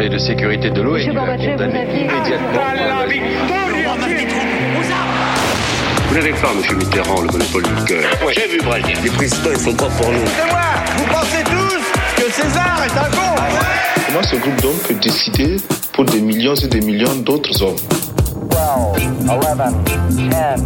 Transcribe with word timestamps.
Conseil 0.00 0.12
de 0.12 0.18
sécurité 0.18 0.70
de 0.70 0.80
l'ONU 0.80 1.10
a 1.10 1.36
condamné 1.36 1.82
immédiatement 1.82 2.62
Vous 6.08 6.14
n'avez 6.14 6.32
pas, 6.32 6.52
M. 6.52 6.78
Mitterrand, 6.78 7.20
le 7.20 7.26
monopole 7.26 7.64
du 7.64 7.84
cœur. 7.84 8.10
J'ai 8.34 8.48
vu 8.48 8.62
Brazil. 8.62 8.96
Les 9.04 9.10
présidents, 9.10 9.50
ils 9.52 9.58
sont 9.58 9.74
pas 9.74 9.88
pour 9.88 10.10
nous. 10.10 10.24
C'est 10.24 10.50
moi 10.50 10.60
Vous 10.96 11.04
pensez 11.04 11.44
tous 11.44 11.82
que 12.16 12.32
César 12.32 12.82
est 12.82 12.98
un 12.98 13.10
con 13.10 13.42
Comment 14.06 14.22
ce 14.22 14.36
groupe 14.36 14.62
d'hommes 14.62 14.78
peut 14.88 14.94
décider 14.94 15.56
pour 15.92 16.06
des 16.06 16.22
millions 16.22 16.54
et 16.54 16.68
des 16.68 16.80
millions 16.80 17.16
d'autres 17.16 17.62
hommes 17.62 17.76
12, 18.48 18.58
11, 19.28 19.42
10, 20.08 20.28
9, 20.30 20.60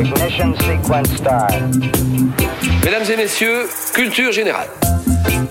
ignition 0.00 0.54
sequence 0.56 1.16
start. 1.16 1.54
Mesdames 2.84 3.10
et 3.10 3.16
messieurs, 3.16 3.66
culture 3.94 4.32
générale. 4.32 4.68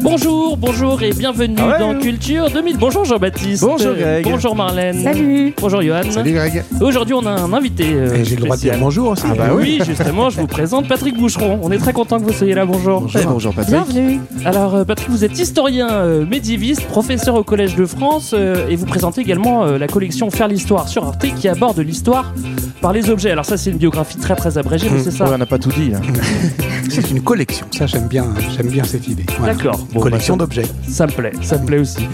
Bonjour, 0.01 0.55
bonjour 0.57 1.01
et 1.03 1.11
bienvenue 1.11 1.55
Ah 1.59 1.67
ouais, 1.67 1.79
dans 1.79 1.91
hein. 1.91 1.99
Culture 1.99 2.49
2000. 2.49 2.77
Bonjour 2.77 3.05
Jean-Baptiste. 3.05 3.63
Bonjour, 3.63 3.93
Greg. 3.95 4.23
Bonjour 4.23 4.55
Marlène. 4.55 5.01
Salut. 5.03 5.53
Bonjour 5.59 5.81
Johan. 5.81 6.01
Salut 6.09 6.31
Greg. 6.33 6.63
Aujourd'hui 6.81 7.13
on 7.13 7.25
a 7.25 7.31
un 7.31 7.51
invité. 7.53 7.85
euh, 7.93 8.13
Et 8.15 8.23
j'ai 8.25 8.35
le 8.35 8.43
droit 8.43 8.55
de 8.55 8.61
dire 8.61 8.75
bonjour 8.79 9.09
aussi. 9.09 9.23
Ah 9.29 9.33
bah 9.35 9.49
oui, 9.55 9.79
justement, 9.85 10.29
je 10.29 10.39
vous 10.39 10.47
présente 10.47 10.87
Patrick 10.87 11.17
Boucheron. 11.17 11.59
On 11.63 11.71
est 11.71 11.77
très 11.77 11.93
content 11.93 12.19
que 12.19 12.23
vous 12.25 12.33
soyez 12.33 12.53
là. 12.53 12.65
Bonjour. 12.65 13.01
Bonjour. 13.01 13.21
Eh, 13.21 13.25
bonjour 13.25 13.53
Patrick. 13.53 13.75
Bienvenue. 13.75 14.19
Alors 14.45 14.75
euh, 14.75 14.83
Patrick, 14.85 15.09
vous 15.09 15.23
êtes 15.25 15.37
historien 15.37 15.89
euh, 15.91 16.25
médiéviste, 16.25 16.83
professeur 16.85 17.35
au 17.35 17.43
Collège 17.43 17.75
de 17.75 17.85
France 17.85 18.31
euh, 18.37 18.67
et 18.69 18.75
vous 18.75 18.85
présentez 18.85 19.21
également 19.21 19.63
euh, 19.65 19.77
la 19.77 19.87
collection 19.87 20.29
Faire 20.29 20.47
l'histoire 20.47 20.87
sur 20.87 21.05
Arte 21.05 21.25
qui 21.39 21.47
aborde 21.47 21.79
l'histoire 21.79 22.33
par 22.85 22.93
les 22.93 23.09
objets. 23.09 23.31
Alors 23.31 23.45
ça 23.45 23.57
c'est 23.57 23.71
une 23.71 23.79
biographie 23.79 24.15
très 24.17 24.35
très 24.35 24.59
abrégée, 24.59 24.87
mais 24.91 24.99
c'est 24.99 25.09
ça. 25.09 25.25
on 25.27 25.35
n'a 25.39 25.47
pas 25.47 25.57
tout 25.57 25.71
dit. 25.71 25.89
là. 25.89 25.99
C'est 26.89 27.09
une 27.11 27.21
collection. 27.21 27.65
Ça, 27.71 27.87
j'aime 27.87 28.07
bien, 28.07 28.25
j'aime 28.55 28.67
bien 28.67 28.83
cette 28.83 29.07
idée. 29.07 29.25
Voilà. 29.39 29.53
D'accord. 29.53 29.79
Bon, 29.91 29.99
collection 29.99 30.37
bah, 30.37 30.45
d'objets. 30.45 30.67
Ça 30.87 31.07
me 31.07 31.11
plaît, 31.11 31.31
ça 31.41 31.57
me 31.57 31.65
plaît 31.65 31.79
aussi. 31.79 32.07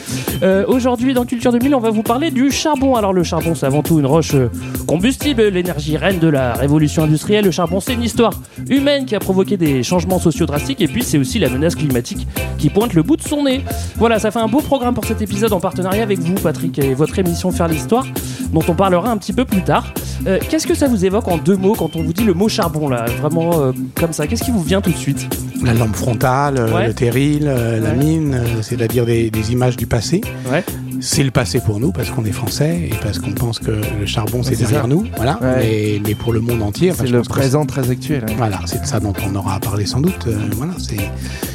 Euh, 0.44 0.66
Aujourd'hui, 0.68 1.14
dans 1.14 1.26
Culture 1.26 1.52
2000, 1.52 1.76
on 1.76 1.80
va 1.80 1.90
vous 1.90 2.04
parler 2.04 2.32
du 2.32 2.52
charbon. 2.52 2.96
Alors, 2.96 3.14
le 3.14 3.24
charbon, 3.24 3.54
c'est 3.54 3.66
avant 3.66 3.84
tout 3.84 4.00
une 4.00 4.06
roche 4.06 4.34
euh, 4.34 4.50
combustible, 4.88 5.44
l'énergie 5.44 5.98
reine 5.98 6.20
de 6.20 6.28
la 6.28 6.54
révolution 6.54 7.04
industrielle. 7.04 7.46
Le 7.46 7.52
charbon, 7.52 7.80
c'est 7.80 7.94
une 7.94 8.04
histoire 8.04 8.32
humaine 8.70 9.06
qui 9.06 9.16
a 9.16 9.20
provoqué 9.20 9.58
des 9.58 9.84
changements 9.84 10.20
sociaux 10.20 10.46
drastiques. 10.46 10.82
Et 10.82 10.88
puis, 10.88 11.04
c'est 11.04 11.18
aussi 11.18 11.38
la 11.38 11.50
menace 11.50 11.76
climatique 11.76 12.28
qui 12.58 12.70
pointe 12.70 12.94
le 12.94 13.04
bout 13.04 13.18
de 13.18 13.24
son 13.24 13.44
nez. 13.44 13.64
Voilà, 13.98 14.20
ça 14.20 14.32
fait 14.32 14.40
un 14.40 14.48
beau 14.48 14.62
programme 14.62 14.94
pour 14.94 15.06
cet 15.06 15.22
épisode 15.22 15.54
en 15.54 15.60
partenariat 15.60 16.04
avec 16.04 16.20
vous, 16.20 16.36
Patrick, 16.36 16.80
et 16.80 16.94
votre 16.94 17.20
émission 17.20 17.52
Faire 17.52 17.68
l'Histoire, 17.68 18.06
dont 18.52 18.64
on 18.68 18.74
parlera 18.76 19.10
un 19.12 19.18
petit 19.18 19.34
peu 19.34 19.46
plus 19.46 19.64
tard. 19.64 19.94
Euh, 20.28 20.40
Qu'est-ce 20.50 20.68
que 20.68 20.76
ça 20.76 20.88
vous 20.88 21.04
évoque 21.06 21.28
en 21.28 21.38
deux 21.38 21.58
mots 21.58 21.74
quand 21.78 21.96
on 21.96 22.04
vous 22.04 22.14
dit 22.14 22.24
le 22.24 22.34
mot 22.34 22.48
charbon, 22.50 22.88
là 22.90 23.06
Vraiment 23.22 23.60
euh, 23.62 23.72
comme 23.96 24.14
ça? 24.14 24.28
Qu'est-ce 24.28 24.44
qui 24.44 24.52
vous 24.52 24.62
vient 24.64 24.82
tout 24.82 24.92
de 24.92 24.98
suite? 24.98 25.28
La 25.64 25.74
lampe 25.74 25.96
frontale, 25.96 26.58
euh, 26.58 26.72
Ouais. 26.76 26.88
le 26.88 26.94
terril, 26.94 27.46
euh, 27.48 27.80
la 27.80 27.94
mine, 27.94 28.36
euh, 28.36 28.62
c'est-à-dire 28.62 29.06
des, 29.06 29.30
des 29.32 29.52
images 29.52 29.78
du 29.78 29.88
passé. 29.88 30.22
Ouais. 30.52 30.64
C'est 31.00 31.24
le 31.24 31.32
passé 31.32 31.60
pour 31.60 31.80
nous 31.80 31.92
parce 31.92 32.12
qu'on 32.12 32.24
est 32.26 32.32
français 32.32 32.90
et 32.92 32.96
parce 33.02 33.18
qu'on 33.18 33.32
pense 33.32 33.58
que 33.58 33.72
le 33.72 34.06
charbon 34.06 34.44
c'est 34.44 34.54
c'est 34.54 34.62
derrière 34.66 34.84
ça. 34.84 34.88
nous. 34.88 35.06
Voilà. 35.16 35.40
Ouais. 35.42 35.56
Mais, 35.58 36.02
mais 36.10 36.14
pour 36.16 36.32
le 36.32 36.42
monde 36.42 36.62
entier, 36.62 36.94
C'est 36.96 37.08
le 37.08 37.24
présent 37.24 37.66
très 37.66 37.90
actuel. 37.90 38.24
Voilà, 38.38 38.60
c'est 38.66 38.82
de 38.82 38.86
ça 38.86 39.00
dont 39.00 39.14
on 39.28 39.36
aura 39.36 39.56
à 39.56 39.60
parler 39.60 39.88
sans 39.88 40.00
doute. 40.02 40.26
Euh, 40.28 40.38
voilà, 40.56 40.74
c'est 40.78 40.98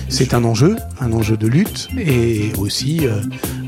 c'est 0.08 0.34
un 0.34 0.42
enjeu, 0.44 0.74
un 1.00 1.12
enjeu 1.12 1.36
de 1.36 1.46
lutte 1.46 1.88
et 1.98 2.52
aussi 2.58 3.06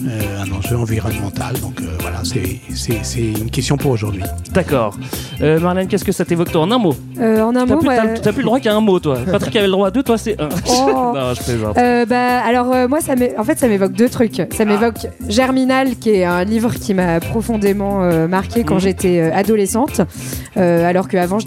euh, 0.07 0.43
un 0.43 0.53
enjeu 0.57 0.77
environnemental. 0.77 1.59
Donc 1.61 1.81
euh, 1.81 1.85
voilà, 2.01 2.19
c'est 2.25 2.61
c'est 2.75 2.99
c'est 3.03 3.21
une 3.21 3.51
question 3.51 3.77
pour 3.77 3.91
aujourd'hui. 3.93 4.23
D'accord. 4.53 4.97
Euh, 5.41 5.59
Marlène, 5.61 5.89
qu'est-ce 5.89 6.05
que 6.05 6.13
ça 6.13 6.25
t'évoque 6.25 6.51
toi 6.53 6.63
en 6.63 6.71
un 6.71 6.79
mot 6.79 6.95
Euh, 7.21 7.41
en 7.43 7.55
un 7.57 7.67
T'as 7.67 7.75
mot, 7.75 7.79
plus, 7.81 7.87
bah, 7.89 7.97
t'as- 7.97 8.19
t'as 8.21 8.33
plus 8.33 8.41
le 8.43 8.47
droit 8.47 8.61
qu'à 8.61 8.75
un 8.75 8.81
mot, 8.81 8.99
toi. 9.01 9.19
Patrick 9.31 9.55
avait 9.57 9.67
le 9.67 9.73
droit 9.73 9.89
à 9.89 9.91
deux, 9.91 10.03
toi 10.03 10.19
c'est 10.19 10.41
un. 10.41 10.49
Oh. 10.69 11.13
non, 11.15 11.35
je 11.35 11.43
plaisante. 11.43 11.79
euh, 11.79 12.05
bah, 12.07 12.41
alors 12.45 12.73
euh, 12.73 12.89
moi, 12.89 13.01
ça 13.01 13.15
en 13.39 13.45
fait, 13.45 13.59
ça 13.59 13.69
m'évoque 13.69 13.93
deux 13.93 14.09
trucs. 14.09 14.43
Ça 14.57 14.65
m'évoque 14.65 15.07
Germinal, 15.29 15.97
qui 15.97 16.11
est 16.11 16.25
un 16.25 16.45
livre 16.45 16.73
qui 16.75 16.95
m'a 16.95 17.21
profondément 17.21 18.03
euh, 18.03 18.29
marqué 18.29 18.65
quand 18.65 18.75
Mhm. 18.77 18.81
j'étais 18.81 19.19
euh, 19.21 19.31
adolescente, 19.35 20.01
Euh, 20.57 20.89
alors 20.89 21.07
qu'avant, 21.09 21.39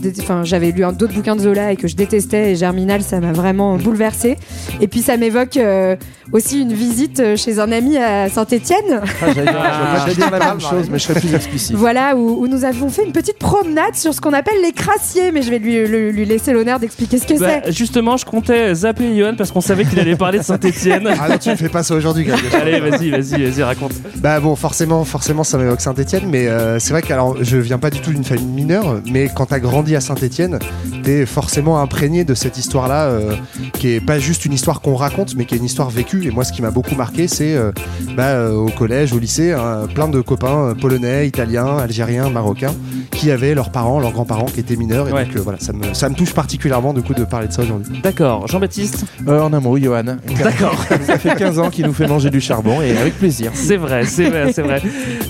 j'avais 0.43 0.71
lu 0.71 0.85
un- 0.85 0.93
d'autres 0.93 1.13
bouquins 1.13 1.35
de 1.35 1.41
Zola 1.41 1.71
et 1.73 1.75
que 1.75 1.87
je 1.87 1.95
détestais. 1.97 2.51
Et 2.51 2.55
Germinal, 2.55 3.01
ça 3.01 3.19
m'a 3.19 3.33
vraiment 3.33 3.75
bouleversée. 3.77 4.37
Et 4.79 4.87
puis, 4.87 5.01
ça 5.01 5.17
m'évoque 5.17 5.57
euh, 5.57 5.95
aussi 6.31 6.61
une 6.61 6.71
visite 6.73 7.35
chez 7.35 7.59
un 7.59 7.71
ami 7.73 7.97
à 7.97 8.29
Saint-Étienne. 8.55 9.01
Ah, 9.21 9.25
j'allais 9.33 9.43
dire, 9.51 9.63
j'allais 9.99 10.13
dire 10.15 10.31
la 10.31 10.39
même 10.39 10.59
chose, 10.59 10.89
mais 10.91 10.99
je 10.99 11.03
serais 11.05 11.19
plus 11.19 11.33
explicite. 11.33 11.75
Voilà, 11.75 12.15
où, 12.15 12.43
où 12.43 12.47
nous 12.47 12.65
avons 12.65 12.89
fait 12.89 13.05
une 13.05 13.13
petite 13.13 13.37
promenade 13.39 13.95
sur 13.95 14.13
ce 14.13 14.19
qu'on 14.19 14.33
appelle 14.33 14.61
les 14.61 14.73
crassiers, 14.73 15.31
mais 15.31 15.41
je 15.41 15.49
vais 15.49 15.59
lui, 15.59 15.87
lui- 15.87 16.11
lui 16.11 16.25
laisser 16.25 16.51
l'honneur 16.51 16.79
d'expliquer 16.79 17.17
ce 17.17 17.25
que 17.27 17.39
Bah, 17.39 17.47
c'est. 17.65 17.71
justement, 17.71 18.17
je 18.17 18.25
comptais 18.25 18.75
zapper 18.75 19.15
Johan 19.17 19.35
parce 19.37 19.51
qu'on 19.51 19.61
savait 19.61 19.85
qu'il 19.85 19.99
allait 19.99 20.15
parler 20.17 20.39
de 20.39 20.43
Saint-Etienne. 20.43 21.07
Ah 21.19 21.29
non, 21.29 21.37
tu 21.37 21.49
ne 21.49 21.55
fais 21.55 21.69
pas 21.69 21.83
ça 21.83 21.95
aujourd'hui, 21.95 22.25
Greg. 22.25 22.39
Allez, 22.61 22.79
vas-y, 22.81 23.09
vas-y, 23.09 23.41
vas-y, 23.49 23.63
raconte. 23.63 23.93
Bah 24.17 24.39
bon, 24.39 24.55
forcément, 24.55 25.03
forcément, 25.05 25.43
ça 25.43 25.57
m'évoque 25.57 25.81
Saint-Etienne, 25.81 26.23
mais 26.29 26.47
euh, 26.47 26.77
c'est 26.79 26.91
vrai 26.91 27.01
que 27.01 27.13
alors, 27.13 27.37
je 27.41 27.57
viens 27.57 27.77
pas 27.79 27.89
du 27.89 27.99
tout 28.01 28.11
d'une 28.11 28.23
famille 28.25 28.45
mineure, 28.45 29.01
mais 29.09 29.29
quand 29.33 29.47
t'as 29.47 29.59
grandi 29.59 29.95
à 29.95 30.01
Saint-Etienne, 30.01 30.59
t'es 31.03 31.25
forcément 31.25 31.79
imprégné 31.79 32.23
de 32.25 32.33
cette 32.33 32.57
histoire-là, 32.57 33.05
euh, 33.05 33.35
qui 33.73 33.93
est 33.95 34.01
pas 34.01 34.19
juste 34.19 34.45
une 34.45 34.53
histoire 34.53 34.81
qu'on 34.81 34.95
raconte, 34.95 35.35
mais 35.35 35.45
qui 35.45 35.55
est 35.55 35.57
une 35.57 35.65
histoire 35.65 35.89
vécue. 35.89 36.25
Et 36.27 36.31
moi, 36.31 36.43
ce 36.43 36.51
qui 36.51 36.61
m'a 36.61 36.71
beaucoup 36.71 36.95
marqué, 36.95 37.27
c'est 37.27 37.55
euh, 37.55 37.71
bah, 38.15 38.23
euh, 38.31 38.53
au 38.53 38.69
collège, 38.69 39.13
au 39.13 39.19
lycée, 39.19 39.51
hein, 39.53 39.87
plein 39.93 40.07
de 40.07 40.19
copains 40.21 40.69
euh, 40.69 40.73
polonais, 40.73 41.27
italiens, 41.27 41.77
algériens, 41.77 42.29
marocains, 42.29 42.73
qui 43.11 43.31
avaient 43.31 43.53
leurs 43.53 43.71
parents, 43.71 43.99
leurs 43.99 44.11
grands-parents 44.11 44.45
qui 44.45 44.59
étaient 44.59 44.75
mineurs. 44.75 45.07
Et 45.09 45.11
Ouais. 45.13 45.25
donc 45.25 45.35
euh, 45.35 45.41
voilà, 45.41 45.59
ça 45.59 45.73
me, 45.73 45.93
ça 45.93 46.09
me 46.09 46.15
touche 46.15 46.33
particulièrement 46.33 46.93
du 46.93 47.01
coup 47.01 47.13
de 47.13 47.23
parler 47.23 47.47
de 47.47 47.53
ça 47.53 47.61
aujourd'hui. 47.63 47.99
D'accord, 48.01 48.47
Jean-Baptiste 48.47 49.05
Euh, 49.27 49.41
en 49.41 49.53
un 49.53 49.59
mot, 49.59 49.77
Johan. 49.77 50.03
D'accord. 50.43 50.75
Ça 51.05 51.17
fait 51.17 51.35
15 51.35 51.59
ans 51.59 51.69
qu'il 51.69 51.85
nous 51.85 51.93
fait 51.93 52.07
manger 52.07 52.29
du 52.29 52.41
charbon 52.41 52.81
et 52.81 52.97
avec 52.97 53.17
plaisir. 53.17 53.51
C'est 53.53 53.77
vrai, 53.77 54.05
c'est 54.05 54.29
vrai, 54.29 54.51
c'est 54.53 54.61
vrai. 54.61 54.81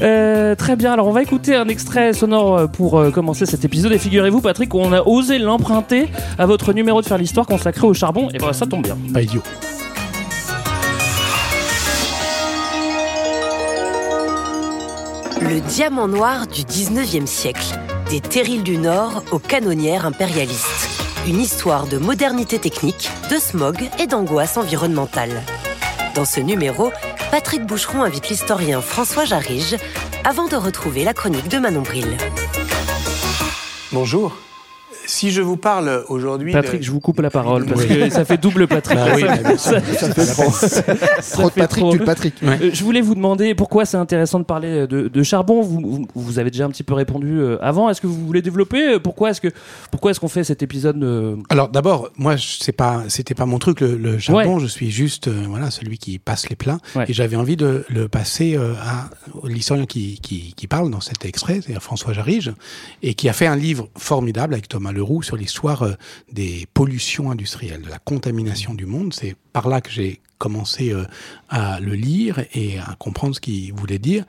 Euh, 0.02 0.56
très 0.56 0.76
bien, 0.76 0.94
alors 0.94 1.08
on 1.08 1.12
va 1.12 1.22
écouter 1.22 1.56
un 1.56 1.68
extrait 1.68 2.14
sonore 2.14 2.70
pour 2.70 3.00
euh, 3.00 3.12
commencer 3.12 3.46
cet 3.46 3.66
épisode. 3.66 3.92
Et 3.92 3.98
figurez-vous, 3.98 4.42
Patrick, 4.42 4.74
on 4.76 4.94
a 4.94 5.02
osé 5.02 5.40
l'emprunter 5.40 6.08
à 6.38 6.46
votre 6.46 6.74
numéro 6.74 7.02
de 7.02 7.06
faire 7.06 7.18
l'histoire 7.18 7.46
consacré 7.46 7.86
au 7.88 7.94
charbon. 7.94 8.30
Et 8.34 8.38
voilà, 8.38 8.54
ça 8.54 8.66
tombe 8.66 8.84
bien. 8.84 8.98
Pas 9.14 9.22
idiot. 9.22 9.42
Le 15.52 15.60
diamant 15.60 16.08
noir 16.08 16.48
du 16.48 16.62
19e 16.62 17.26
siècle. 17.26 17.78
Des 18.10 18.22
terrils 18.22 18.64
du 18.64 18.78
Nord 18.78 19.22
aux 19.34 19.40
canonnières 19.40 20.06
impérialistes. 20.06 20.90
Une 21.28 21.42
histoire 21.42 21.88
de 21.88 21.98
modernité 21.98 22.58
technique, 22.58 23.10
de 23.30 23.36
smog 23.36 23.90
et 24.00 24.08
d'angoisse 24.08 24.56
environnementale. 24.56 25.42
Dans 26.16 26.24
ce 26.24 26.40
numéro, 26.40 26.94
Patrick 27.32 27.66
Boucheron 27.66 28.02
invite 28.02 28.30
l'historien 28.30 28.80
François 28.80 29.26
Jarige 29.26 29.76
avant 30.24 30.48
de 30.48 30.56
retrouver 30.56 31.04
la 31.04 31.14
chronique 31.14 31.50
de 31.50 31.58
Manon 31.58 31.82
Bril. 31.82 32.16
Bonjour. 33.92 34.38
Si 35.22 35.30
je 35.30 35.44
vous 35.44 35.56
parle 35.56 36.04
aujourd'hui. 36.10 36.52
Patrick, 36.52 36.80
de- 36.80 36.86
je 36.86 36.90
vous 36.90 37.00
coupe 37.00 37.20
la 37.20 37.30
parole 37.30 37.68
parce 37.68 37.86
que 37.86 38.10
ça 38.10 38.26
fait 38.26 38.42
double 38.42 38.66
Patrick. 38.68 38.98
Bah 38.98 39.06
oui, 39.16 39.22
Ça- 39.22 39.36
mais 39.36 39.44
bon, 39.52 39.58
ça- 39.60 39.80
ça- 39.80 39.94
ça 40.08 40.14
fait 40.16 40.26
trop. 40.26 40.52
ça 40.52 40.82
Trop 41.38 41.50
de 41.50 41.54
Patrick, 41.54 41.84
trop. 41.84 41.92
tu 41.92 42.00
le 42.00 42.06
Patrick. 42.06 42.34
Euh, 42.42 42.72
je 42.74 42.84
voulais 42.84 43.02
vous 43.02 43.14
demander 43.14 43.54
pourquoi 43.54 43.86
c'est 43.86 43.98
intéressant 43.98 44.40
de 44.40 44.46
parler 44.46 44.88
de, 44.88 45.08
de 45.10 45.24
charbon. 45.24 45.62
Vous, 45.62 45.80
vous, 45.80 46.08
vous 46.16 46.40
avez 46.40 46.50
déjà 46.50 46.66
un 46.66 46.70
petit 46.72 46.82
peu 46.82 46.96
répondu 46.96 47.40
euh, 47.40 47.60
avant. 47.62 47.88
Est-ce 47.92 48.02
que 48.02 48.08
vous 48.08 48.26
voulez 48.26 48.42
développer? 48.42 49.00
Pourquoi 49.00 49.30
est-ce 49.30 49.42
que 49.42 49.50
pourquoi 49.92 50.10
est-ce 50.10 50.20
qu'on 50.20 50.28
fait 50.28 50.44
cet 50.44 50.64
épisode 50.64 51.04
euh, 51.04 51.36
Alors 51.50 51.70
d'abord, 51.70 52.10
moi, 52.18 52.34
c'est 52.40 52.72
pas, 52.72 53.04
c'était 53.08 53.36
pas 53.36 53.46
mon 53.46 53.60
truc 53.60 53.82
le, 53.82 53.98
le 53.98 54.18
charbon. 54.18 54.58
Je 54.58 54.66
suis 54.66 54.90
juste, 54.90 55.28
euh, 55.28 55.46
voilà, 55.48 55.70
celui 55.70 56.00
qui 56.00 56.18
passe 56.18 56.50
les 56.50 56.56
plats. 56.56 56.80
Ouais. 56.96 57.06
Et 57.08 57.14
j'avais 57.14 57.36
envie 57.36 57.58
de 57.58 57.86
le 57.90 58.08
passer 58.08 58.56
euh, 58.58 58.74
à 58.84 59.12
l'historien 59.48 59.86
qui, 59.86 60.20
qui, 60.20 60.56
qui 60.58 60.66
parle 60.66 60.90
dans 60.90 61.00
cet 61.02 61.26
extrait, 61.26 61.60
c'est-à-dire 61.62 61.84
François 61.84 62.12
Jarige, 62.12 62.54
et 63.04 63.14
qui 63.14 63.30
a 63.30 63.34
fait 63.34 63.46
un 63.46 63.56
livre 63.56 63.88
formidable 63.96 64.56
avec 64.56 64.68
Thomas 64.68 64.92
Leroux 64.92 65.11
sur 65.22 65.36
l'histoire 65.36 65.84
euh, 65.84 65.94
des 66.32 66.66
pollutions 66.74 67.30
industrielles, 67.32 67.82
de 67.82 67.90
la 67.90 68.00
contamination 68.00 68.74
du 68.74 68.86
monde. 68.86 69.14
C'est 69.14 69.36
par 69.52 69.68
là 69.68 69.82
que 69.82 69.90
j'ai 69.92 70.22
commencé 70.38 70.92
euh, 70.92 71.04
à 71.50 71.80
le 71.80 71.94
lire 71.94 72.44
et 72.54 72.80
à 72.80 72.96
comprendre 72.98 73.36
ce 73.36 73.42
qu'il 73.42 73.74
voulait 73.74 74.00
dire. 74.00 74.24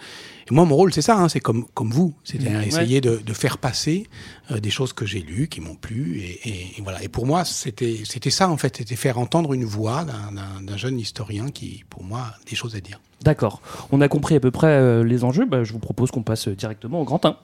Et 0.50 0.54
moi, 0.54 0.64
mon 0.66 0.74
rôle, 0.76 0.92
c'est 0.92 1.00
ça, 1.00 1.16
hein, 1.16 1.28
c'est 1.28 1.40
comme, 1.40 1.64
comme 1.72 1.90
vous, 1.90 2.12
c'est-à-dire 2.24 2.58
Ouais. 2.58 2.66
essayer 2.66 3.00
de, 3.00 3.16
de 3.24 3.32
faire 3.32 3.56
passer 3.58 4.06
euh, 4.50 4.58
des 4.60 4.68
choses 4.70 4.92
que 4.92 5.06
j'ai 5.06 5.20
lues, 5.20 5.46
qui 5.48 5.60
m'ont 5.62 5.76
plu, 5.76 6.18
et, 6.20 6.48
et- 6.48 6.66
et 6.78 6.82
voilà. 6.82 7.02
Et 7.02 7.08
pour 7.08 7.24
moi, 7.26 7.44
c'était 7.44 8.00
c'était 8.04 8.28
ça, 8.30 8.50
en 8.50 8.56
fait, 8.58 8.76
c'était 8.78 8.96
faire 8.96 9.18
entendre 9.18 9.52
une 9.54 9.64
voix 9.64 10.04
d'un- 10.04 10.76
jeune 10.76 10.98
historien 10.98 11.50
qui, 11.50 11.84
pour 11.88 12.02
moi, 12.02 12.18
a 12.20 12.34
des 12.50 12.56
choses 12.56 12.74
à 12.74 12.80
dire. 12.80 13.00
D'accord. 13.22 13.62
On 13.92 14.00
a 14.00 14.08
compris 14.08 14.34
à 14.34 14.40
peu 14.40 14.50
près 14.50 14.66
euh, 14.66 15.04
les 15.04 15.22
enjeux. 15.22 15.46
Bah, 15.46 15.62
je 15.64 15.72
vous 15.72 15.78
propose 15.78 16.10
qu'on 16.10 16.22
passe 16.24 16.48
directement 16.48 17.00
au 17.00 17.04
grand 17.04 17.24
1. 17.24 17.36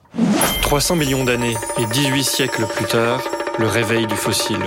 300 0.61 0.95
millions 0.97 1.23
d'années 1.23 1.55
et 1.79 1.85
18 1.93 2.23
siècles 2.23 2.67
plus 2.75 2.85
tard, 2.85 3.21
le 3.59 3.67
réveil 3.67 4.07
du 4.07 4.15
fossile. 4.15 4.63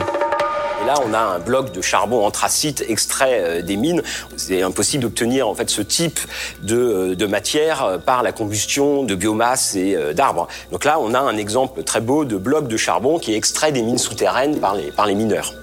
Et 0.82 0.86
là, 0.86 0.94
on 1.06 1.14
a 1.14 1.18
un 1.18 1.38
bloc 1.38 1.72
de 1.72 1.80
charbon 1.80 2.26
anthracite 2.26 2.84
extrait 2.86 3.40
euh, 3.40 3.62
des 3.62 3.76
mines. 3.76 4.02
C'est 4.36 4.62
impossible 4.62 5.04
d'obtenir 5.04 5.48
en 5.48 5.54
fait 5.54 5.70
ce 5.70 5.80
type 5.80 6.20
de, 6.62 6.76
euh, 6.76 7.14
de 7.14 7.26
matière 7.26 7.84
euh, 7.84 7.98
par 7.98 8.22
la 8.22 8.32
combustion 8.32 9.02
de 9.02 9.14
biomasse 9.14 9.76
et 9.76 9.96
d'arbres. 10.14 10.46
Donc 10.70 10.84
là, 10.84 10.98
on 11.00 11.14
a 11.14 11.20
un 11.20 11.38
exemple 11.38 11.84
très 11.84 12.02
beau 12.02 12.26
de 12.26 12.36
bloc 12.36 12.68
de 12.68 12.76
charbon 12.76 13.18
qui 13.18 13.32
est 13.32 13.36
extrait 13.36 13.72
des 13.72 13.82
mines 13.82 13.98
souterraines 13.98 14.58
par 14.58 14.74
les, 14.74 14.90
par 14.90 15.06
les 15.06 15.14
mineurs. 15.14 15.54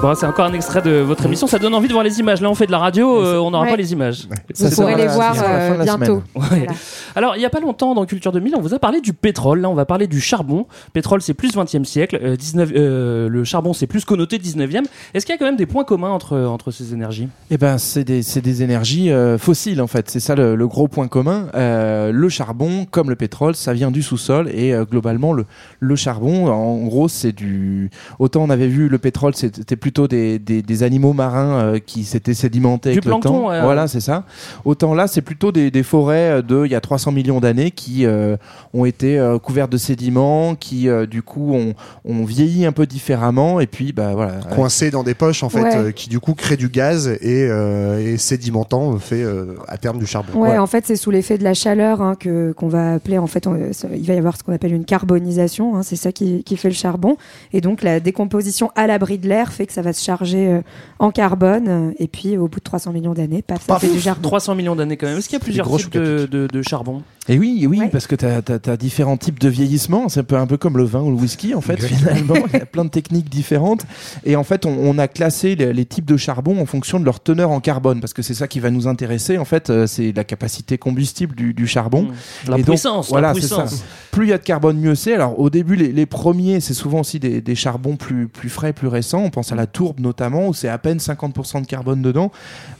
Bon, 0.00 0.14
c'est 0.14 0.26
encore 0.26 0.44
un 0.46 0.52
extrait 0.52 0.80
de 0.80 0.92
votre 1.00 1.26
émission. 1.26 1.48
Ça 1.48 1.58
donne 1.58 1.74
envie 1.74 1.88
de 1.88 1.92
voir 1.92 2.04
les 2.04 2.20
images. 2.20 2.40
Là, 2.40 2.48
on 2.48 2.54
fait 2.54 2.66
de 2.66 2.70
la 2.70 2.78
radio, 2.78 3.20
euh, 3.20 3.38
on 3.38 3.50
n'aura 3.50 3.64
Ouais. 3.64 3.70
pas 3.70 3.76
les 3.76 3.92
images. 3.92 4.28
Vous 4.56 4.70
pourrez 4.70 4.94
les 4.94 5.08
voir 5.08 5.34
euh, 5.44 5.82
bientôt. 5.82 6.22
Ouais. 6.36 6.68
Alors, 7.16 7.34
il 7.34 7.40
n'y 7.40 7.44
a 7.44 7.50
pas 7.50 7.58
longtemps, 7.58 7.96
dans 7.96 8.06
Culture 8.06 8.30
2000, 8.30 8.54
on 8.54 8.60
vous 8.60 8.74
a 8.74 8.78
parlé 8.78 9.00
du 9.00 9.12
pétrole. 9.12 9.60
Là, 9.60 9.68
on 9.68 9.74
va 9.74 9.86
parler 9.86 10.06
du 10.06 10.20
charbon. 10.20 10.66
Pétrole, 10.92 11.20
c'est 11.20 11.34
plus 11.34 11.52
20e 11.56 11.84
siècle. 11.84 12.16
Euh, 12.22 12.36
19, 12.36 12.70
euh, 12.76 13.28
le 13.28 13.42
charbon, 13.42 13.72
c'est 13.72 13.88
plus 13.88 14.04
connoté 14.04 14.38
19e. 14.38 14.84
Est-ce 15.14 15.26
qu'il 15.26 15.32
y 15.32 15.36
a 15.36 15.38
quand 15.38 15.46
même 15.46 15.56
des 15.56 15.66
points 15.66 15.82
communs 15.82 16.10
entre, 16.10 16.38
entre 16.38 16.70
ces 16.70 16.92
énergies? 16.94 17.26
Eh 17.50 17.58
ben, 17.58 17.76
c'est 17.76 18.04
des, 18.04 18.22
c'est 18.22 18.40
des 18.40 18.62
énergies 18.62 19.10
euh, 19.10 19.36
fossiles 19.36 19.82
en 19.82 19.88
fait. 19.88 20.08
C'est 20.10 20.20
ça 20.20 20.36
le, 20.36 20.54
le 20.54 20.68
gros 20.68 20.86
point 20.86 21.08
commun. 21.08 21.46
Euh, 21.56 22.12
le 22.12 22.28
charbon, 22.28 22.86
comme 22.88 23.10
le 23.10 23.16
pétrole, 23.16 23.56
ça 23.56 23.72
vient 23.72 23.90
du 23.90 24.02
sous-sol 24.02 24.48
et 24.54 24.72
euh, 24.72 24.84
globalement 24.84 25.32
le, 25.32 25.44
le 25.80 25.96
charbon, 25.96 26.46
en 26.46 26.86
gros, 26.86 27.08
c'est 27.08 27.32
du. 27.32 27.90
Autant 28.20 28.44
on 28.44 28.50
avait 28.50 28.68
vu 28.68 28.88
le 28.88 28.98
pétrole, 28.98 29.34
c'était 29.34 29.76
plutôt 29.88 30.06
des, 30.06 30.38
des, 30.38 30.60
des 30.60 30.82
animaux 30.82 31.14
marins 31.14 31.60
euh, 31.62 31.78
qui 31.78 32.04
s'étaient 32.04 32.34
sédimentés 32.34 32.90
Du 32.90 32.98
avec 32.98 33.04
le 33.06 33.10
plancton, 33.12 33.30
temps. 33.48 33.62
Voilà, 33.62 33.88
c'est 33.88 34.00
ça. 34.00 34.24
Autant 34.66 34.92
là, 34.94 35.06
c'est 35.06 35.22
plutôt 35.22 35.50
des, 35.50 35.70
des 35.70 35.82
forêts 35.82 36.42
de 36.42 36.66
il 36.66 36.70
y 36.70 36.74
a 36.74 36.80
300 36.82 37.10
millions 37.10 37.40
d'années 37.40 37.70
qui 37.70 38.04
euh, 38.04 38.36
ont 38.74 38.84
été 38.84 39.18
euh, 39.18 39.38
couvertes 39.38 39.72
de 39.72 39.78
sédiments, 39.78 40.54
qui 40.56 40.90
euh, 40.90 41.06
du 41.06 41.22
coup 41.22 41.54
ont, 41.54 41.72
ont 42.04 42.24
vieilli 42.26 42.66
un 42.66 42.72
peu 42.72 42.84
différemment 42.84 43.60
et 43.60 43.66
puis 43.66 43.94
bah 43.94 44.12
voilà. 44.14 44.40
coincé 44.54 44.90
dans 44.90 45.02
des 45.04 45.14
poches 45.14 45.42
en 45.42 45.48
fait 45.48 45.62
Ouais. 45.62 45.76
euh, 45.76 45.90
qui 45.90 46.10
du 46.10 46.20
coup 46.20 46.34
créent 46.34 46.58
du 46.58 46.68
gaz 46.68 47.08
et, 47.08 47.46
euh, 47.48 47.98
et 47.98 48.18
sédimentant 48.18 48.92
euh, 48.94 48.98
fait 48.98 49.22
euh, 49.22 49.54
à 49.68 49.78
terme 49.78 49.98
du 49.98 50.06
charbon. 50.06 50.38
Ouais, 50.38 50.58
en 50.58 50.66
fait, 50.66 50.84
c'est 50.86 50.96
sous 50.96 51.10
l'effet 51.10 51.38
de 51.38 51.44
la 51.44 51.54
chaleur 51.54 52.02
hein, 52.02 52.14
que 52.14 52.52
qu'on 52.52 52.68
va 52.68 52.92
appeler. 52.94 53.16
En 53.16 53.26
fait, 53.26 53.46
on- 53.46 53.56
il 53.94 54.06
va 54.06 54.12
y 54.14 54.18
avoir 54.18 54.36
ce 54.36 54.42
qu'on 54.42 54.52
appelle 54.52 54.74
une 54.74 54.84
carbonisation. 54.84 55.76
hein, 55.76 55.82
c'est 55.82 55.96
ça 55.96 56.12
qui, 56.12 56.44
qui 56.44 56.58
fait 56.58 56.68
le 56.68 56.74
charbon. 56.74 57.16
Et 57.54 57.60
donc, 57.62 57.82
la 57.82 58.00
décomposition 58.00 58.70
à 58.76 58.86
l'abri 58.86 59.16
de 59.18 59.28
l'air 59.28 59.52
fait 59.52 59.66
que 59.66 59.72
ça 59.72 59.77
va 59.82 59.92
se 59.92 60.02
charger 60.04 60.48
euh, 60.48 60.60
en 60.98 61.10
carbone. 61.10 61.68
euh, 61.68 61.90
et 61.98 62.08
puis, 62.08 62.36
au 62.36 62.48
bout 62.48 62.58
de 62.58 62.64
300 62.64 62.92
millions 62.92 63.14
d'années, 63.14 63.42
paf, 63.42 63.64
ça 63.66 63.78
fait 63.78 63.88
du 63.88 64.00
charbon. 64.00 64.22
300 64.22 64.54
millions 64.54 64.76
d'années 64.76 64.96
quand 64.96 65.06
même. 65.06 65.18
Est-ce 65.18 65.28
qu'il 65.28 65.38
y 65.38 65.42
a 65.42 65.44
plusieurs 65.44 65.66
types 65.76 65.92
de, 66.02 66.26
de- 66.30 66.46
de 66.46 66.62
charbon? 66.62 67.02
Et 67.28 67.38
oui, 67.38 67.66
oui, 67.68 67.82
parce 67.92 68.06
que 68.06 68.14
tu 68.14 68.24
as, 68.24 68.76
différents 68.76 69.18
types 69.18 69.38
de 69.38 69.48
vieillissement. 69.48 70.08
C'est 70.08 70.20
un 70.20 70.24
peu, 70.24 70.36
un 70.36 70.46
peu 70.46 70.56
comme 70.56 70.78
le 70.78 70.84
vin 70.84 71.00
ou 71.00 71.10
le 71.10 71.16
whisky, 71.16 71.54
en 71.54 71.60
fait, 71.60 71.76
finalement. 71.82 72.34
Il 72.52 72.58
y 72.58 72.62
a 72.62 72.66
plein 72.66 72.86
de 72.86 72.90
techniques 72.90 73.28
différentes. 73.28 73.84
Et 74.24 74.34
en 74.34 74.44
fait, 74.44 74.64
on, 74.64 74.70
on 74.70 74.96
a 74.98 75.08
classé 75.08 75.54
les, 75.54 75.74
les 75.74 75.84
types 75.84 76.06
de 76.06 76.16
charbon 76.16 76.58
en 76.60 76.64
fonction 76.64 76.98
de 76.98 77.04
leur 77.04 77.20
teneur 77.20 77.50
en 77.50 77.60
carbone, 77.60 78.00
parce 78.00 78.14
que 78.14 78.22
c'est 78.22 78.34
ça 78.34 78.48
qui 78.48 78.60
va 78.60 78.70
nous 78.70 78.88
intéresser. 78.88 79.36
En 79.36 79.44
fait, 79.44 79.68
euh, 79.68 79.86
c'est 79.86 80.12
la 80.12 80.24
capacité 80.24 80.78
combustible 80.78 81.34
du, 81.34 81.52
du 81.52 81.66
charbon. 81.66 82.02
Mmh. 82.02 82.50
La 82.50 82.58
Et 82.58 82.62
puissance, 82.62 83.10
voilà, 83.10 83.34
c'est 83.34 83.42
ça. 83.42 83.66
Plus 84.10 84.26
il 84.26 84.30
y 84.30 84.32
a 84.32 84.38
de 84.38 84.42
carbone, 84.42 84.78
mieux 84.78 84.94
c'est. 84.94 85.12
Alors, 85.12 85.38
au 85.38 85.50
début, 85.50 85.76
les, 85.76 85.92
les 85.92 86.06
premiers, 86.06 86.60
c'est 86.60 86.74
souvent 86.74 87.00
aussi 87.00 87.20
des, 87.20 87.42
des 87.42 87.54
charbons 87.54 87.96
plus, 87.96 88.26
plus 88.26 88.48
frais, 88.48 88.72
plus 88.72 88.88
récents. 88.88 89.22
On 89.22 89.30
pense 89.30 89.52
à 89.52 89.54
la 89.54 89.66
tourbe 89.66 90.00
notamment, 90.00 90.48
où 90.48 90.54
c'est 90.54 90.68
à 90.68 90.78
peine 90.78 90.98
50% 90.98 91.60
de 91.60 91.66
carbone 91.66 92.00
dedans. 92.00 92.32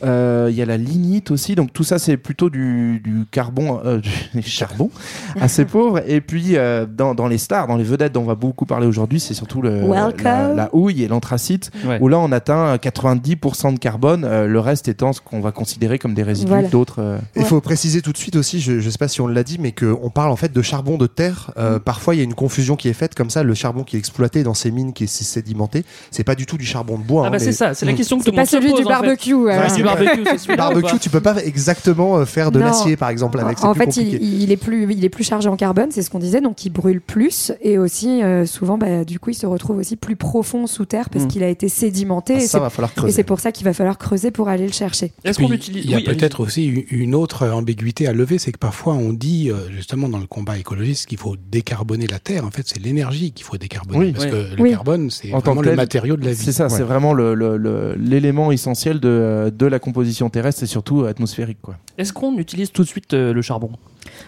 Euh, 0.04 0.48
Il 0.50 0.56
y 0.56 0.62
a 0.62 0.66
la 0.66 0.78
lignite 0.78 1.30
aussi. 1.30 1.54
Donc, 1.54 1.74
tout 1.74 1.84
ça, 1.84 1.98
c'est 1.98 2.16
plutôt 2.16 2.48
du, 2.48 3.00
du 3.04 3.26
carbon, 3.30 3.80
euh, 3.84 3.98
du 3.98 4.37
charbon 4.42 4.90
assez 5.40 5.64
pauvre. 5.66 6.02
Et 6.06 6.20
puis, 6.20 6.56
euh, 6.56 6.86
dans, 6.86 7.14
dans 7.14 7.26
les 7.28 7.38
stars, 7.38 7.66
dans 7.66 7.76
les 7.76 7.84
vedettes 7.84 8.12
dont 8.12 8.22
on 8.22 8.26
va 8.26 8.34
beaucoup 8.34 8.66
parler 8.66 8.86
aujourd'hui, 8.86 9.20
c'est 9.20 9.34
surtout 9.34 9.62
le, 9.62 9.80
la, 10.22 10.54
la 10.54 10.68
houille 10.72 11.02
et 11.02 11.08
l'anthracite, 11.08 11.70
Ouais. 11.86 11.98
où 12.00 12.08
là, 12.08 12.18
on 12.18 12.32
atteint 12.32 12.76
90% 12.76 13.74
de 13.74 13.78
carbone. 13.78 14.24
euh, 14.24 14.46
le 14.46 14.60
reste 14.60 14.88
étant 14.88 15.12
ce 15.12 15.20
qu'on 15.20 15.40
va 15.40 15.52
considérer 15.52 15.98
comme 15.98 16.14
des 16.14 16.22
résidus 16.22 16.48
Voilà. 16.48 16.68
d'autres. 16.68 17.00
euh, 17.00 17.18
Il 17.36 17.44
faut 17.44 17.60
préciser 17.60 18.02
tout 18.02 18.12
de 18.12 18.16
suite 18.18 18.36
aussi, 18.36 18.60
je 18.60 18.72
ne 18.72 18.80
sais 18.90 18.98
pas 18.98 19.08
si 19.08 19.20
on 19.20 19.26
l'a 19.26 19.42
dit, 19.42 19.58
mais 19.60 19.72
qu'on 19.72 20.10
parle 20.10 20.30
en 20.30 20.36
fait 20.36 20.52
de 20.52 20.62
charbon 20.62 20.96
de 20.98 21.06
terre. 21.06 21.50
Euh, 21.58 21.78
Parfois, 21.78 22.14
il 22.14 22.18
y 22.18 22.20
a 22.20 22.24
une 22.24 22.34
confusion 22.34 22.76
qui 22.76 22.88
est 22.88 22.92
faite 22.92 23.14
comme 23.14 23.30
ça. 23.30 23.42
Le 23.42 23.54
charbon 23.54 23.82
qui 23.84 23.96
est 23.96 23.98
exploité 23.98 24.42
dans 24.42 24.54
ces 24.54 24.70
mines, 24.70 24.92
qui 24.92 25.04
est 25.04 25.06
sédimenté, 25.06 25.84
c'est 26.10 26.24
pas 26.24 26.34
du 26.34 26.44
tout 26.46 26.56
du 26.58 26.64
charbon 26.66 26.98
de 26.98 27.02
bois. 27.04 27.22
Ah 27.24 27.26
hein, 27.26 27.30
bah 27.30 27.36
mais- 27.38 27.44
c'est 27.44 27.52
ça, 27.52 27.74
c'est 27.74 27.86
la 27.86 27.92
question 27.92 28.18
que 28.18 28.24
tout 28.24 28.30
le 28.30 28.36
pas 28.36 28.42
monde 28.42 28.46
se 28.48 28.56
celui 28.56 28.68
du 28.72 28.82
pose, 28.82 28.86
en 28.86 28.88
fait. 28.88 29.02
barbecue. 29.02 29.34
Du 29.76 30.56
barbecue, 30.56 30.98
tu 30.98 31.10
peux 31.10 31.20
pas 31.20 31.36
exactement 31.44 32.18
euh, 32.18 32.24
faire 32.24 32.50
de 32.50 32.58
l'acier, 32.58 32.96
par 32.96 33.08
exemple, 33.10 33.38
avec. 33.40 33.62
En 33.64 33.74
fait, 33.74 33.96
il. 33.96 34.18
Il 34.28 34.52
est 34.52 34.56
plus, 34.56 34.86
il 34.92 35.04
est 35.04 35.08
plus 35.08 35.24
chargé 35.24 35.48
en 35.48 35.56
carbone, 35.56 35.88
c'est 35.90 36.02
ce 36.02 36.10
qu'on 36.10 36.18
disait, 36.18 36.40
donc 36.40 36.64
il 36.64 36.70
brûle 36.70 37.00
plus 37.00 37.52
et 37.62 37.78
aussi 37.78 38.22
euh, 38.22 38.46
souvent, 38.46 38.78
bah, 38.78 39.04
du 39.04 39.18
coup, 39.18 39.30
il 39.30 39.34
se 39.34 39.46
retrouve 39.46 39.78
aussi 39.78 39.96
plus 39.96 40.16
profond 40.16 40.66
sous 40.66 40.84
terre 40.84 41.10
parce 41.10 41.24
Mm. 41.24 41.28
qu'il 41.28 41.42
a 41.42 41.48
été 41.48 41.68
sédimenté. 41.68 42.34
Ah, 42.34 42.38
et 42.38 42.40
ça 42.40 42.46
c'est- 42.46 42.58
va 42.60 42.70
falloir 42.70 42.90
et 42.92 42.94
creuser. 42.94 43.12
c'est 43.14 43.22
pour 43.24 43.40
ça 43.40 43.52
qu'il 43.52 43.64
va 43.64 43.72
falloir 43.72 43.98
creuser 43.98 44.30
pour 44.30 44.48
aller 44.48 44.66
le 44.66 44.72
chercher. 44.72 45.12
Est-ce 45.24 45.38
qu'on 45.38 45.52
utilise 45.52 45.84
Il 45.84 45.90
y 45.90 45.94
a 45.94 45.98
oui, 45.98 46.04
peut-être 46.04 46.40
aussi 46.40 46.66
une- 46.90 47.14
autre 47.14 47.48
ambiguïté 47.48 48.06
à 48.06 48.12
lever, 48.12 48.38
c'est 48.38 48.52
que 48.52 48.58
parfois 48.58 48.94
on 48.94 49.12
dit, 49.12 49.50
euh, 49.50 49.70
justement 49.70 50.08
dans 50.08 50.18
le 50.18 50.26
combat 50.26 50.58
écologiste, 50.58 51.06
qu'il 51.06 51.18
faut 51.18 51.36
décarboner 51.50 52.06
la 52.06 52.18
Terre. 52.18 52.44
En 52.44 52.50
fait, 52.50 52.62
c'est 52.66 52.78
l'énergie 52.82 53.32
qu'il 53.32 53.44
faut 53.44 53.56
décarboner. 53.56 53.98
Oui. 53.98 54.12
parce 54.12 54.24
Oui. 54.26 54.30
que 54.30 54.56
le 54.56 54.62
Oui. 54.62 54.70
carbone, 54.70 55.10
c'est 55.10 55.32
En 55.32 55.40
tant 55.40 55.52
vraiment 55.52 55.62
que 55.62 55.68
le 55.70 55.76
matériau 55.76 56.16
de 56.16 56.24
la 56.24 56.32
vie. 56.32 56.36
C'est 56.44 56.52
ça, 56.52 56.68
c'est 56.68 56.82
vraiment 56.82 57.12
le- 57.12 57.34
le- 57.34 57.56
le- 57.56 57.94
l'élément 57.98 58.52
essentiel 58.52 59.00
de, 59.00 59.52
de 59.56 59.66
la 59.66 59.78
composition 59.78 60.28
terrestre 60.30 60.62
et 60.62 60.66
surtout 60.66 61.04
atmosphérique. 61.04 61.58
Est-ce 61.96 62.12
qu'on 62.12 62.36
utilise 62.38 62.70
tout 62.70 62.82
de 62.82 62.88
suite 62.88 63.14
euh, 63.14 63.32
le 63.32 63.42
charbon? 63.42 63.70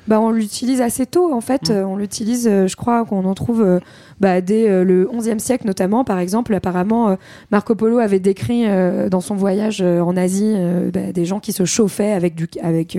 Bah, 0.09 0.21
on 0.21 0.31
l'utilise 0.31 0.81
assez 0.81 1.07
tôt, 1.07 1.33
en 1.33 1.41
fait. 1.41 1.71
Mm. 1.71 1.73
Euh, 1.73 1.87
on 1.87 1.97
l'utilise, 1.97 2.49
euh, 2.49 2.67
je 2.67 2.77
crois 2.77 3.05
qu'on 3.05 3.25
en 3.25 3.35
trouve 3.35 3.63
euh, 3.63 3.81
bah, 4.21 4.41
dès 4.41 4.69
euh, 4.69 4.85
le 4.85 5.09
XIe 5.13 5.41
siècle, 5.41 5.67
notamment. 5.67 6.05
Par 6.05 6.19
exemple, 6.19 6.55
apparemment, 6.55 7.09
euh, 7.11 7.15
Marco 7.51 7.75
Polo 7.75 7.99
avait 7.99 8.21
décrit 8.21 8.65
euh, 8.67 9.09
dans 9.09 9.21
son 9.21 9.35
voyage 9.35 9.81
en 9.83 10.17
Asie 10.17 10.55
bah, 10.93 11.13
des 11.13 11.25
gens 11.25 11.41
qui 11.41 11.53
se 11.53 11.65
chauffaient 11.65 12.13
avec 12.13 12.35
du, 12.35 12.49
avec, 12.63 12.97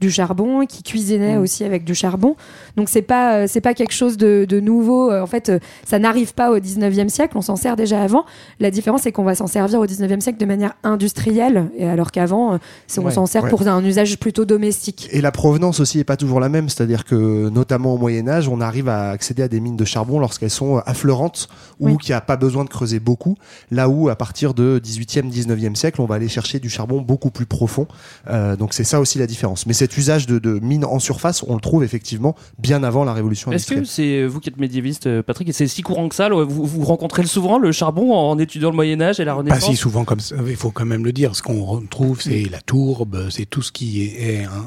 du 0.00 0.10
charbon, 0.10 0.64
qui 0.66 0.82
cuisinaient 0.82 1.36
Mm. 1.36 1.42
aussi 1.42 1.64
avec 1.64 1.84
du 1.84 1.94
charbon. 1.94 2.36
Donc, 2.76 2.88
c'est 2.88 3.02
pas, 3.02 3.46
c'est 3.46 3.60
pas 3.60 3.74
quelque 3.74 3.92
chose 3.92 4.16
de, 4.16 4.46
de 4.48 4.60
nouveau. 4.60 5.12
En 5.12 5.26
fait, 5.26 5.52
ça 5.86 5.98
n'arrive 5.98 6.34
pas 6.34 6.50
au 6.50 6.58
XIXe 6.58 7.12
siècle. 7.12 7.36
On 7.36 7.42
s'en 7.42 7.56
sert 7.56 7.76
déjà 7.76 8.02
avant. 8.02 8.24
La 8.60 8.70
différence, 8.70 9.02
c'est 9.02 9.12
qu'on 9.12 9.24
va 9.24 9.34
s'en 9.34 9.46
servir 9.46 9.80
au 9.80 9.86
XIXe 9.86 10.22
siècle 10.22 10.38
de 10.38 10.46
manière 10.46 10.74
industrielle, 10.82 11.70
et 11.76 11.86
alors 11.86 12.10
qu'avant, 12.10 12.54
on 12.54 13.04
Ouais, 13.04 13.10
s'en 13.12 13.26
sert 13.26 13.44
ouais. 13.44 13.50
pour 13.50 13.66
un 13.68 13.84
usage 13.84 14.18
plutôt 14.18 14.44
domestique. 14.46 15.08
Et 15.12 15.20
la 15.20 15.30
provenance 15.32 15.80
aussi 15.80 15.98
est 15.98 16.04
pas 16.04 16.16
toujours 16.16 16.40
la 16.40 16.48
même, 16.48 16.68
c'est-à-dire 16.70 17.04
que 17.04 17.48
notamment 17.50 17.94
au 17.94 17.98
Moyen 17.98 18.26
Âge, 18.28 18.48
on 18.48 18.60
arrive 18.62 18.88
à 18.88 19.10
accéder 19.10 19.42
à 19.42 19.48
des 19.48 19.60
mines 19.60 19.76
de 19.76 19.84
charbon 19.84 20.18
lorsqu'elles 20.18 20.50
sont 20.54 20.78
affleurantes 20.86 21.48
ou 21.80 21.86
Oui. 21.88 21.96
n'y 22.08 22.14
a 22.14 22.20
pas 22.20 22.36
besoin 22.36 22.64
de 22.64 22.68
creuser 22.70 23.00
beaucoup. 23.00 23.36
Là 23.70 23.88
où 23.88 24.08
à 24.08 24.16
partir 24.16 24.54
de 24.54 24.80
18e, 24.82 25.30
19e 25.30 25.74
siècle, 25.74 26.00
on 26.00 26.06
va 26.06 26.14
aller 26.14 26.28
chercher 26.28 26.60
du 26.60 26.70
charbon 26.70 27.00
beaucoup 27.02 27.30
plus 27.30 27.46
profond. 27.46 27.86
Euh, 28.28 28.56
donc 28.56 28.72
c'est 28.74 28.84
ça 28.84 29.00
aussi 29.00 29.18
la 29.18 29.26
différence. 29.26 29.66
Mais 29.66 29.72
cet 29.72 29.96
usage 29.96 30.26
de, 30.26 30.38
de 30.38 30.58
mines 30.60 30.84
en 30.84 30.98
surface, 30.98 31.42
on 31.46 31.54
le 31.54 31.60
trouve 31.60 31.82
effectivement 31.84 32.34
bien 32.58 32.82
avant 32.84 33.04
la 33.04 33.12
révolution 33.12 33.50
Est-ce 33.52 33.74
que 33.74 33.84
c'est 33.84 34.20
euh, 34.20 34.26
vous 34.26 34.40
qui 34.40 34.48
êtes 34.48 34.58
médiéviste, 34.58 35.06
euh, 35.06 35.22
Patrick, 35.22 35.48
et 35.48 35.52
c'est 35.52 35.66
si 35.66 35.82
courant 35.82 36.08
que 36.08 36.14
ça 36.14 36.28
vous, 36.28 36.64
vous 36.66 36.84
rencontrez 36.84 37.24
souvent 37.26 37.58
le 37.58 37.72
charbon 37.72 38.12
en 38.14 38.38
étudiant 38.38 38.70
le 38.70 38.76
Moyen 38.76 39.00
Âge 39.00 39.20
et 39.20 39.24
la 39.24 39.32
Pas 39.32 39.38
Renaissance 39.38 39.70
si 39.70 39.76
souvent 39.76 40.04
comme 40.04 40.20
ça, 40.20 40.36
il 40.46 40.56
faut 40.56 40.70
quand 40.70 40.86
même 40.86 41.04
le 41.04 41.12
dire. 41.12 41.34
Ce 41.36 41.42
qu'on 41.42 41.64
retrouve, 41.64 42.20
c'est 42.22 42.44
la 42.50 42.60
tourbe, 42.60 43.28
c'est 43.30 43.46
tout 43.46 43.62
ce 43.62 43.72
qui 43.72 44.02
est, 44.02 44.40
est 44.40 44.44
un 44.44 44.64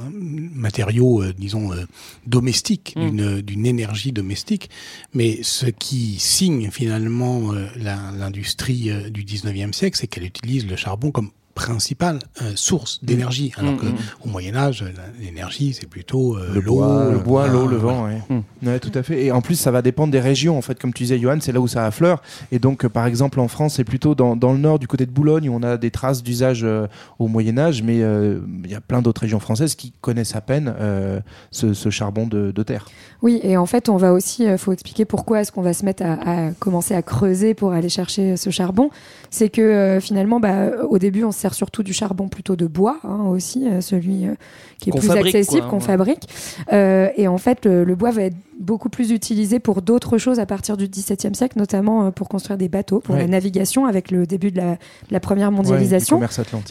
matériau, 0.53 1.21
euh, 1.23 1.33
disons, 1.37 1.71
euh, 1.73 1.85
domestique, 2.25 2.93
Mm. 2.95 3.09
d'une 3.09 3.41
d'une 3.41 3.65
énergie 3.65 4.11
domestique. 4.11 4.69
Mais 5.13 5.39
ce 5.41 5.65
qui 5.79 6.17
signe 6.19 6.71
finalement 6.71 7.53
euh, 7.53 7.67
l'industrie 7.77 8.89
euh, 8.89 9.09
du 9.09 9.23
19e 9.23 9.73
siècle, 9.73 9.97
c'est 9.97 10.07
qu'elle 10.07 10.25
utilise 10.25 10.67
le 10.67 10.75
charbon 10.75 11.11
comme 11.11 11.31
principale 11.57 12.19
euh, 12.41 12.51
source 12.55 13.03
d'énergie. 13.03 13.51
Alors 13.57 13.73
Mm, 13.73 13.77
que 13.77 13.85
mm. 13.87 13.95
au 14.25 14.29
Moyen 14.29 14.55
Âge, 14.55 14.85
l'énergie, 15.19 15.73
c'est 15.73 15.89
plutôt 15.89 16.37
euh, 16.37 16.51
Le 16.53 16.61
l'eau, 16.61 16.81
le 17.11 17.17
bois, 17.17 17.47
l'eau, 17.47 17.65
le 17.67 17.75
voilà. 17.77 17.97
vent. 17.97 18.05
Ouais. 18.05 18.21
Hmm. 18.29 18.67
Ouais, 18.67 18.79
tout 18.79 18.91
à 18.93 19.01
fait. 19.03 19.25
Et 19.25 19.31
en 19.31 19.41
plus, 19.41 19.55
ça 19.55 19.71
va 19.71 19.81
dépendre 19.81 20.11
des 20.11 20.19
régions. 20.19 20.57
En 20.57 20.61
fait, 20.61 20.79
comme 20.79 20.93
tu 20.93 21.03
disais, 21.03 21.19
Johan, 21.19 21.39
c'est 21.41 21.51
là 21.51 21.59
où 21.59 21.67
ça 21.67 21.85
affleure. 21.85 22.21
Et 22.51 22.59
donc, 22.59 22.85
euh, 22.85 22.89
par 22.89 23.05
exemple, 23.07 23.39
en 23.39 23.47
France, 23.47 23.73
c'est 23.75 23.83
plutôt 23.83 24.13
dans, 24.15 24.35
dans 24.35 24.53
le 24.53 24.59
nord, 24.59 24.77
du 24.79 24.87
côté 24.87 25.05
de 25.05 25.11
Boulogne, 25.11 25.49
où 25.49 25.53
on 25.55 25.63
a 25.63 25.77
des 25.77 25.91
traces 25.91 26.21
d'usage 26.23 26.61
euh, 26.63 26.87
au 27.19 27.27
Moyen 27.27 27.57
Âge. 27.57 27.81
Mais 27.81 28.01
euh, 28.01 28.39
il 28.63 28.71
y 28.71 28.75
a 28.75 28.81
plein 28.81 29.01
d'autres 29.01 29.21
régions 29.21 29.39
françaises 29.39 29.75
qui 29.75 29.93
connaissent 29.99 30.35
à 30.35 30.41
peine 30.41 30.73
euh, 30.79 31.19
ce, 31.51 31.73
ce 31.73 31.89
charbon 31.89 32.27
de, 32.27 32.51
de 32.51 32.63
terre. 32.63 32.85
Oui, 33.23 33.39
et 33.43 33.57
en 33.57 33.65
fait, 33.65 33.89
on 33.89 33.97
va 33.97 34.13
aussi, 34.13 34.43
il 34.43 34.57
faut 34.59 34.71
expliquer 34.73 35.05
pourquoi 35.05 35.41
est-ce 35.41 35.51
qu'on 35.51 35.63
va 35.63 35.73
se 35.73 35.83
mettre 35.83 36.03
à, 36.03 36.47
à 36.47 36.51
commencer 36.51 36.93
à 36.93 37.01
creuser 37.01 37.53
pour 37.55 37.71
aller 37.73 37.89
chercher 37.89 38.37
ce 38.37 38.49
charbon. 38.51 38.89
C'est 39.31 39.49
que 39.49 39.61
euh, 39.61 39.99
finalement, 39.99 40.39
bah, 40.39 40.69
au 40.89 40.99
début, 40.99 41.23
on 41.23 41.31
se 41.31 41.39
sert 41.47 41.53
surtout 41.55 41.83
du 41.83 41.93
charbon 41.93 42.27
plutôt 42.27 42.55
de 42.55 42.67
bois 42.67 42.97
hein, 43.03 43.23
aussi, 43.29 43.67
euh, 43.67 43.81
celui 43.81 44.25
euh, 44.27 44.33
qui 44.79 44.89
est 44.89 44.93
plus 44.97 45.09
accessible, 45.11 45.67
qu'on 45.67 45.77
ouais. 45.77 45.81
fabrique. 45.81 46.27
Euh, 46.73 47.07
et 47.15 47.27
en 47.27 47.37
fait, 47.37 47.65
le, 47.65 47.83
le 47.83 47.95
bois 47.95 48.11
va 48.11 48.23
être 48.23 48.35
beaucoup 48.59 48.89
plus 48.89 49.11
utilisé 49.11 49.59
pour 49.59 49.83
d'autres 49.83 50.17
choses 50.17 50.39
à 50.39 50.45
partir 50.47 50.77
du 50.77 50.87
XVIIe 50.87 51.35
siècle, 51.35 51.59
notamment 51.59 52.11
pour 52.11 52.27
construire 52.27 52.57
des 52.57 52.69
bateaux, 52.69 52.99
pour 52.99 53.13
Ouais. 53.13 53.21
la 53.21 53.27
navigation 53.27 53.85
avec 53.85 54.09
le 54.09 54.25
début 54.25 54.49
de 54.51 54.57
la, 54.57 54.71
de 54.71 54.77
la 55.11 55.19
première 55.19 55.51
mondialisation. 55.51 56.19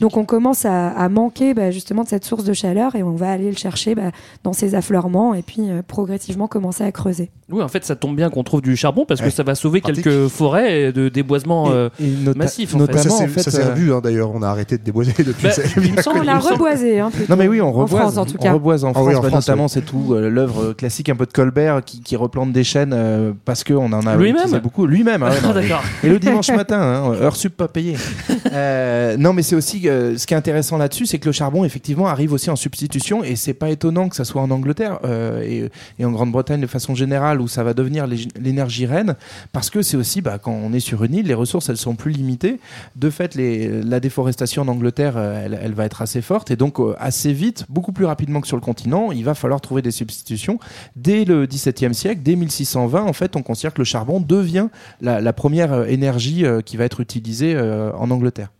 Donc 0.00 0.16
on 0.16 0.24
commence 0.24 0.64
à, 0.64 0.88
à 0.88 1.08
manquer 1.08 1.54
bah, 1.54 1.70
justement 1.70 2.02
de 2.02 2.08
cette 2.08 2.24
source 2.24 2.42
de 2.42 2.52
chaleur 2.52 2.96
et 2.96 3.04
on 3.04 3.12
va 3.14 3.30
aller 3.30 3.50
le 3.50 3.56
chercher 3.56 3.94
bah, 3.94 4.10
dans 4.42 4.52
ces 4.52 4.74
affleurements 4.74 5.32
et 5.34 5.42
puis 5.42 5.70
euh, 5.70 5.82
progressivement 5.86 6.48
commencer 6.48 6.82
à 6.82 6.90
creuser. 6.90 7.30
Oui, 7.50 7.62
en 7.62 7.68
fait, 7.68 7.84
ça 7.84 7.94
tombe 7.94 8.16
bien 8.16 8.30
qu'on 8.30 8.42
trouve 8.42 8.62
du 8.62 8.74
charbon 8.76 9.04
parce 9.06 9.20
que 9.20 9.30
ça 9.30 9.44
va 9.44 9.54
sauver 9.54 9.80
Pratique. 9.80 10.02
quelques 10.02 10.26
forêts 10.26 10.92
de 10.92 11.08
déboisement 11.08 11.70
euh, 11.70 11.88
Et 12.00 12.08
nota- 12.10 12.36
massif, 12.38 12.74
en 12.74 12.80
fait. 12.84 12.98
Ça, 12.98 13.12
en 13.14 13.28
fait, 13.28 13.42
s'est 13.48 13.60
euh, 13.62 13.70
revu 13.70 13.92
hein, 13.92 14.00
d'ailleurs. 14.02 14.32
On 14.34 14.42
a 14.42 14.48
arrêté 14.48 14.65
arrêté 14.66 14.78
de 14.78 14.82
déboiser 14.82 15.12
depuis. 15.24 15.44
Bah, 15.48 15.50
il 15.82 15.94
me 15.94 16.02
semble- 16.02 16.20
On 16.20 16.22
l'a 16.22 16.38
reboisé, 16.38 17.00
hein. 17.00 17.10
Non 17.28 17.36
mais 17.36 17.48
oui, 17.48 17.60
on 17.60 17.68
En 17.68 17.72
reboise, 17.72 18.00
France, 18.00 18.16
en 18.16 18.26
tout 18.26 18.36
on 18.38 18.42
cas. 18.42 18.52
reboise 18.52 18.84
en 18.84 18.90
Ah 18.90 18.92
France, 18.94 19.06
oui, 19.08 19.14
en 19.14 19.20
bah, 19.22 19.28
France, 19.28 19.46
notamment 19.48 19.64
oui. 19.64 19.70
c'est 19.72 19.84
tout 19.84 20.14
euh, 20.14 20.28
l'œuvre 20.28 20.72
classique 20.72 21.08
un 21.08 21.16
peu 21.16 21.26
de 21.26 21.32
Colbert 21.32 21.82
qui, 21.84 22.00
qui 22.00 22.16
replante 22.16 22.52
des 22.52 22.64
chaînes 22.64 22.92
euh, 22.94 23.32
parce 23.44 23.64
que 23.64 23.74
on 23.74 23.86
en 23.92 24.06
a 24.06 24.16
Lui-même 24.16 24.36
utilisé 24.36 24.60
beaucoup. 24.60 24.86
Lui-même, 24.86 25.22
ah 25.22 25.30
ouais, 25.30 25.40
non, 25.42 25.52
D'accord. 25.54 25.82
Et 26.02 26.08
le 26.08 26.18
dimanche 26.18 26.50
matin, 26.50 26.80
hein, 26.80 27.12
heure 27.14 27.36
sup 27.36 27.56
pas 27.56 27.68
payée. 27.68 27.96
Euh, 28.52 29.16
non, 29.16 29.32
mais 29.32 29.42
c'est 29.42 29.56
aussi 29.56 29.88
euh, 29.88 30.16
ce 30.16 30.26
qui 30.26 30.32
est 30.32 30.36
intéressant 30.36 30.78
là-dessus, 30.78 31.04
c'est 31.06 31.18
que 31.18 31.26
le 31.26 31.32
charbon 31.32 31.64
effectivement 31.64 32.06
arrive 32.06 32.32
aussi 32.32 32.48
en 32.48 32.56
substitution 32.56 33.24
et 33.24 33.34
c'est 33.34 33.54
pas 33.54 33.70
étonnant 33.70 34.08
que 34.08 34.14
ça 34.16 34.24
soit 34.24 34.40
en 34.40 34.50
Angleterre 34.50 35.00
euh, 35.04 35.42
et, 35.42 35.68
et 35.98 36.04
en 36.04 36.12
Grande-Bretagne 36.12 36.60
de 36.60 36.66
façon 36.66 36.94
générale 36.94 37.40
où 37.40 37.48
ça 37.48 37.64
va 37.64 37.74
devenir 37.74 38.06
l'énergie 38.40 38.86
reine 38.86 39.16
parce 39.52 39.68
que 39.68 39.82
c'est 39.82 39.96
aussi 39.96 40.20
bah, 40.22 40.38
quand 40.40 40.52
on 40.52 40.72
est 40.72 40.80
sur 40.80 41.02
une 41.04 41.14
île, 41.14 41.26
les 41.26 41.34
ressources 41.34 41.68
elles 41.68 41.76
sont 41.76 41.96
plus 41.96 42.12
limitées. 42.12 42.60
De 42.94 43.10
fait, 43.10 43.34
les, 43.34 43.82
la 43.82 43.98
déforestation 44.00 44.55
en 44.58 44.68
Angleterre, 44.68 45.14
euh, 45.16 45.46
elle, 45.60 45.74
va 45.74 45.84
être 45.84 46.02
assez 46.02 46.22
forte 46.22 46.50
et 46.50 46.56
donc 46.56 46.80
euh, 46.80 46.94
assez 46.98 47.32
vite, 47.32 47.64
beaucoup 47.68 47.92
plus 47.92 48.04
rapidement 48.04 48.40
que 48.40 48.46
sur 48.46 48.56
le 48.56 48.62
continent, 48.62 49.12
il 49.12 49.24
va 49.24 49.34
falloir 49.34 49.60
trouver 49.60 49.82
des 49.82 49.90
substitutions. 49.90 50.58
Dès 50.94 51.24
le 51.24 51.46
XVIIe 51.46 51.94
siècle, 51.94 52.20
dès 52.22 52.36
1620, 52.36 53.02
en 53.02 53.12
fait, 53.12 53.36
on 53.36 53.42
considère 53.42 53.74
que 53.74 53.80
le 53.80 53.84
charbon 53.84 54.20
devient 54.20 54.68
la, 55.00 55.32
première 55.32 55.72
euh, 55.72 55.84
énergie 55.86 56.44
qui 56.64 56.76
va 56.76 56.84
être 56.84 57.00
utilisée 57.00 57.58
en 57.58 58.10
Angleterre. 58.10 58.50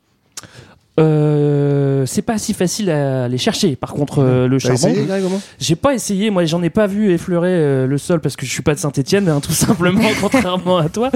Euh, 0.99 2.07
c'est 2.07 2.23
pas 2.23 2.38
si 2.38 2.55
facile 2.55 2.91
à 2.91 3.25
aller 3.25 3.38
chercher. 3.38 3.76
Par 3.76 3.93
contre, 3.93 4.21
euh, 4.21 4.49
le 4.49 4.59
charbon, 4.59 4.95
j'ai 5.59 5.76
pas 5.76 5.95
essayé. 5.95 6.31
Moi, 6.31 6.45
j'en 6.47 6.62
ai 6.62 6.71
pas 6.71 6.87
vu 6.87 7.12
effleurer 7.12 7.50
euh, 7.50 7.87
le 7.87 7.99
sol 7.99 8.21
parce 8.21 8.37
que 8.37 8.47
je 8.47 8.50
suis 8.50 8.62
pas 8.62 8.75
de 8.75 8.79
Saint-Étienne, 8.79 9.31
tout 9.43 9.53
simplement, 9.53 10.00
contrairement 10.21 10.79
à 10.79 10.88
toi. 10.88 11.11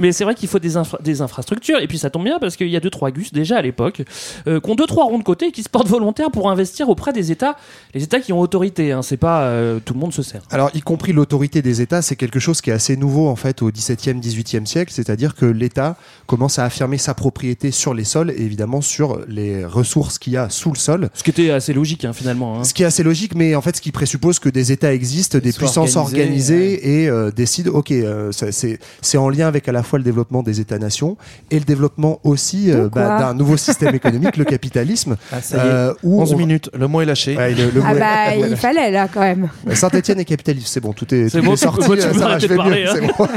Mais 0.00 0.12
c'est 0.12 0.24
vrai 0.24 0.34
qu'il 0.34 0.48
faut 0.48 0.58
des, 0.58 0.76
infra- 0.76 0.98
des 1.02 1.20
infrastructures. 1.20 1.80
Et 1.80 1.86
puis 1.86 1.98
ça 1.98 2.10
tombe 2.10 2.24
bien 2.24 2.38
parce 2.38 2.56
qu'il 2.56 2.68
y 2.68 2.76
a 2.76 2.80
deux 2.80 2.90
trois 2.90 3.10
gus 3.10 3.32
déjà 3.32 3.58
à 3.58 3.62
l'époque 3.62 4.02
euh, 4.46 4.60
qui 4.60 4.70
ont 4.70 4.74
deux 4.74 4.86
trois 4.86 5.04
ronds 5.04 5.18
de 5.18 5.24
côté 5.24 5.48
et 5.48 5.52
qui 5.52 5.62
se 5.62 5.68
portent 5.68 5.88
volontaires 5.88 6.30
pour 6.30 6.50
investir 6.50 6.88
auprès 6.88 7.12
des 7.12 7.30
États, 7.32 7.56
les 7.94 8.02
États 8.02 8.20
qui 8.20 8.32
ont 8.32 8.40
autorité. 8.40 8.92
Hein, 8.92 9.02
c'est 9.02 9.16
pas 9.16 9.50
tout 9.84 9.94
le 9.94 10.00
monde 10.00 10.12
se 10.12 10.22
sert. 10.22 10.42
Alors, 10.50 10.70
y 10.74 10.80
compris 10.80 11.12
l'autorité 11.12 11.62
des 11.62 11.80
États, 11.80 12.02
c'est 12.02 12.16
quelque 12.16 12.38
chose 12.38 12.60
qui 12.60 12.70
est 12.70 12.72
assez 12.74 12.96
nouveau 12.96 13.28
en 13.28 13.36
fait 13.36 13.62
au 13.62 13.70
XVIIe, 13.70 14.14
XVIIIe 14.20 14.66
siècle, 14.66 14.92
c'est-à-dire 14.94 15.34
que 15.34 15.46
l'État 15.46 15.96
commence 16.26 16.58
à 16.58 16.64
affirmer 16.64 16.98
sa 16.98 17.14
propriété 17.14 17.70
sur 17.70 17.94
les 17.94 18.04
sols 18.04 18.30
et 18.30 18.42
évidemment 18.42 18.80
sur 18.80 19.20
les 19.28 19.64
ressources 19.64 20.18
qu'il 20.18 20.32
y 20.32 20.36
a 20.36 20.48
sous 20.50 20.70
le 20.70 20.76
sol. 20.78 21.08
Ce 21.14 21.22
qui 21.22 21.30
était 21.30 21.50
assez 21.50 21.72
logique 21.72 22.04
hein, 22.04 22.12
finalement. 22.12 22.60
hein. 22.60 22.64
Ce 22.64 22.72
qui 22.74 22.82
est 22.82 22.86
assez 22.86 23.02
logique, 23.02 23.34
mais 23.34 23.54
en 23.54 23.60
fait, 23.60 23.76
ce 23.76 23.80
qui 23.80 23.92
présuppose 23.92 24.38
que 24.38 24.48
des 24.48 24.72
États 24.72 24.92
existent, 24.94 25.38
des 25.38 25.52
puissances 25.52 25.96
organisées 25.96 27.02
et 27.02 27.08
euh, 27.08 27.30
décident, 27.30 27.72
ok, 27.72 27.90
euh, 27.90 28.30
c'est 28.32 28.78
c'est 29.00 29.18
en 29.18 29.28
lien 29.28 29.46
avec 29.48 29.68
à 29.68 29.72
la 29.72 29.82
fois 29.82 29.98
le 29.98 30.04
développement 30.04 30.42
des 30.42 30.60
États-nations 30.60 31.16
et 31.50 31.58
le 31.58 31.64
développement 31.64 32.20
aussi 32.24 32.70
euh, 32.70 32.88
bah, 32.90 33.18
d'un 33.18 33.34
nouveau 33.34 33.56
système 33.56 33.94
économique, 33.94 34.36
le 34.36 34.44
capitalisme. 34.44 35.16
Ah, 35.32 35.42
ça 35.42 35.56
y 35.56 35.60
est. 35.60 35.62
euh, 35.70 35.92
où 36.02 36.20
11 36.22 36.32
on- 36.32 36.36
minutes, 36.38 36.70
le 36.78 36.86
mot 36.88 37.00
est 37.00 37.04
lâché. 37.04 37.36
Ouais, 37.36 37.52
le- 37.54 37.70
le 37.70 37.82
Ah 37.84 37.94
est- 37.94 37.98
bah, 38.40 38.46
il 38.50 38.56
fallait 38.56 38.90
là 38.90 39.08
quand 39.12 39.20
même. 39.20 39.48
Saint-Etienne 39.72 40.20
est 40.20 40.24
capitaliste, 40.24 40.68
c'est 40.68 40.80
bon, 40.80 40.92
tout 40.92 41.12
est, 41.14 41.28
C'est 41.28 41.38
tout 41.40 41.44
bon, 41.44 41.52
est 41.52 41.56
tu 41.56 41.62
sorti, 41.62 41.86
peux- 41.88 41.96
tu 41.96 42.02
euh, 42.04 42.12
peux 42.12 42.18
ça 42.18 42.38
je 42.38 42.44
de 42.46 42.48
vais 42.50 42.56
parler, 42.56 42.84
mieux, 42.84 42.88
hein. 42.90 42.94
c'est 42.94 43.00
bon. 43.06 43.28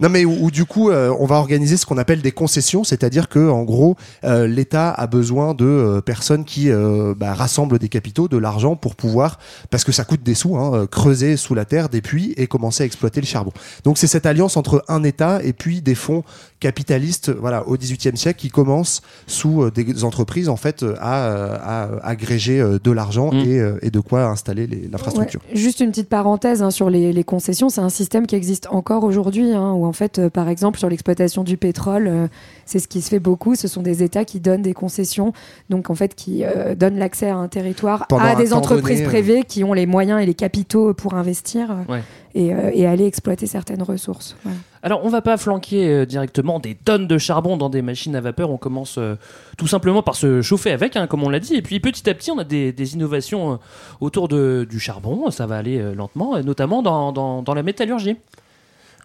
Non 0.00 0.08
mais 0.08 0.24
où, 0.24 0.50
du 0.50 0.64
coup 0.64 0.90
euh, 0.90 1.14
on 1.18 1.26
va 1.26 1.36
organiser 1.36 1.76
ce 1.76 1.86
qu'on 1.86 1.98
appelle 1.98 2.22
des 2.22 2.32
concessions, 2.32 2.84
c'est-à-dire 2.84 3.28
que 3.28 3.50
en 3.50 3.62
gros 3.62 3.96
euh, 4.24 4.46
l'État 4.46 4.90
a 4.90 5.06
besoin 5.06 5.54
de 5.54 5.64
euh, 5.64 6.00
personnes 6.00 6.44
qui 6.44 6.70
bah, 7.16 7.34
rassemblent 7.34 7.78
des 7.78 7.88
capitaux, 7.88 8.28
de 8.28 8.36
l'argent 8.36 8.76
pour 8.76 8.94
pouvoir, 8.94 9.38
parce 9.70 9.84
que 9.84 9.92
ça 9.92 10.04
coûte 10.04 10.22
des 10.22 10.34
sous, 10.34 10.56
hein, 10.56 10.86
creuser 10.90 11.36
sous 11.36 11.54
la 11.54 11.64
terre 11.64 11.88
des 11.88 12.00
puits 12.00 12.34
et 12.36 12.46
commencer 12.46 12.82
à 12.82 12.86
exploiter 12.86 13.20
le 13.20 13.26
charbon. 13.26 13.52
Donc 13.84 13.98
c'est 13.98 14.06
cette 14.06 14.26
alliance 14.26 14.56
entre 14.56 14.84
un 14.88 15.02
État 15.02 15.42
et 15.42 15.52
puis 15.52 15.80
des 15.80 15.94
fonds 15.94 16.24
capitalistes, 16.68 17.30
voilà, 17.30 17.68
au 17.68 17.76
XVIIIe 17.76 18.16
siècle 18.16 18.40
qui 18.40 18.48
commencent 18.48 19.02
sous 19.26 19.62
euh, 19.62 19.70
des 19.70 20.02
entreprises 20.04 20.48
en 20.48 20.56
fait 20.56 20.82
euh, 20.82 20.94
à, 20.98 21.26
euh, 21.26 21.58
à 21.62 22.06
agréger 22.08 22.58
euh, 22.60 22.78
de 22.82 22.90
l'argent 22.90 23.30
Mm. 23.32 23.36
et, 23.38 23.58
euh, 23.60 23.78
et 23.82 23.90
de 23.90 24.00
quoi 24.00 24.24
installer 24.24 24.66
les- 24.66 24.88
l'infrastructure. 24.90 25.40
Ouais, 25.50 25.56
juste 25.56 25.80
une 25.80 25.90
petite 25.90 26.08
parenthèse 26.08 26.62
hein, 26.62 26.70
sur 26.70 26.88
les, 26.90 27.12
les 27.12 27.24
concessions, 27.24 27.68
c'est 27.68 27.80
un 27.82 27.88
système 27.90 28.26
qui 28.26 28.34
existe 28.34 28.66
encore 28.70 29.04
aujourd'hui, 29.04 29.52
hein, 29.52 29.72
où 29.72 29.84
en 29.84 29.92
fait, 29.92 30.18
euh, 30.18 30.30
par 30.30 30.48
exemple, 30.48 30.78
sur 30.78 30.88
l'exploitation 30.88 31.44
du 31.44 31.56
pétrole, 31.56 32.06
euh, 32.08 32.26
c'est 32.64 32.78
ce 32.78 32.88
qui 32.88 33.02
se 33.02 33.08
fait 33.10 33.18
beaucoup. 33.20 33.54
Ce 33.54 33.68
sont 33.68 33.82
des 33.82 34.02
États 34.02 34.24
qui 34.24 34.40
donnent 34.40 34.62
des 34.62 34.74
concessions, 34.74 35.32
donc 35.70 35.90
en 35.90 35.94
fait 35.94 36.14
qui 36.14 36.44
euh, 36.44 36.74
donnent 36.74 36.98
l'accès 36.98 37.28
à 37.28 37.36
un 37.36 37.48
territoire 37.48 38.06
Pendant 38.08 38.24
à 38.24 38.30
un 38.30 38.36
des 38.36 38.52
entreprises 38.54 38.98
donné, 38.98 39.06
euh. 39.06 39.08
privées 39.10 39.42
qui 39.46 39.64
ont 39.64 39.74
les 39.74 39.86
moyens 39.86 40.20
et 40.22 40.26
les 40.26 40.34
capitaux 40.34 40.94
pour 40.94 41.14
investir 41.14 41.76
Ouais. 41.88 42.00
Et, 42.34 42.52
euh, 42.52 42.70
et 42.72 42.86
aller 42.86 43.06
exploiter 43.06 43.46
certaines 43.46 43.82
ressources. 43.82 44.36
Alors, 44.82 45.04
on 45.04 45.08
va 45.08 45.22
pas 45.22 45.36
flanquer 45.36 45.88
euh, 45.88 46.06
directement 46.06 46.58
des 46.58 46.74
tonnes 46.74 47.06
de 47.06 47.16
charbon 47.16 47.56
dans 47.56 47.70
des 47.70 47.80
machines 47.80 48.14
à 48.16 48.20
vapeur. 48.20 48.50
On 48.50 48.56
commence 48.56 48.96
euh, 48.98 49.14
tout 49.56 49.66
simplement 49.66 50.02
par 50.02 50.16
se 50.16 50.42
chauffer 50.42 50.72
avec, 50.72 50.96
hein, 50.96 51.06
comme 51.06 51.22
on 51.22 51.28
l'a 51.28 51.40
dit. 51.40 51.54
Et 51.54 51.62
puis, 51.62 51.80
petit 51.80 52.08
à 52.10 52.14
petit, 52.14 52.30
on 52.30 52.38
a 52.38 52.44
des, 52.44 52.94
innovations 52.94 53.58
autour 54.00 54.28
du 54.28 54.78
charbon. 54.78 55.30
Ça 55.30 55.46
va 55.46 55.56
aller 55.56 55.94
lentement, 55.94 56.38
notamment 56.42 56.82
dans 56.82 57.54
la 57.54 57.62
métallurgie. 57.62 58.16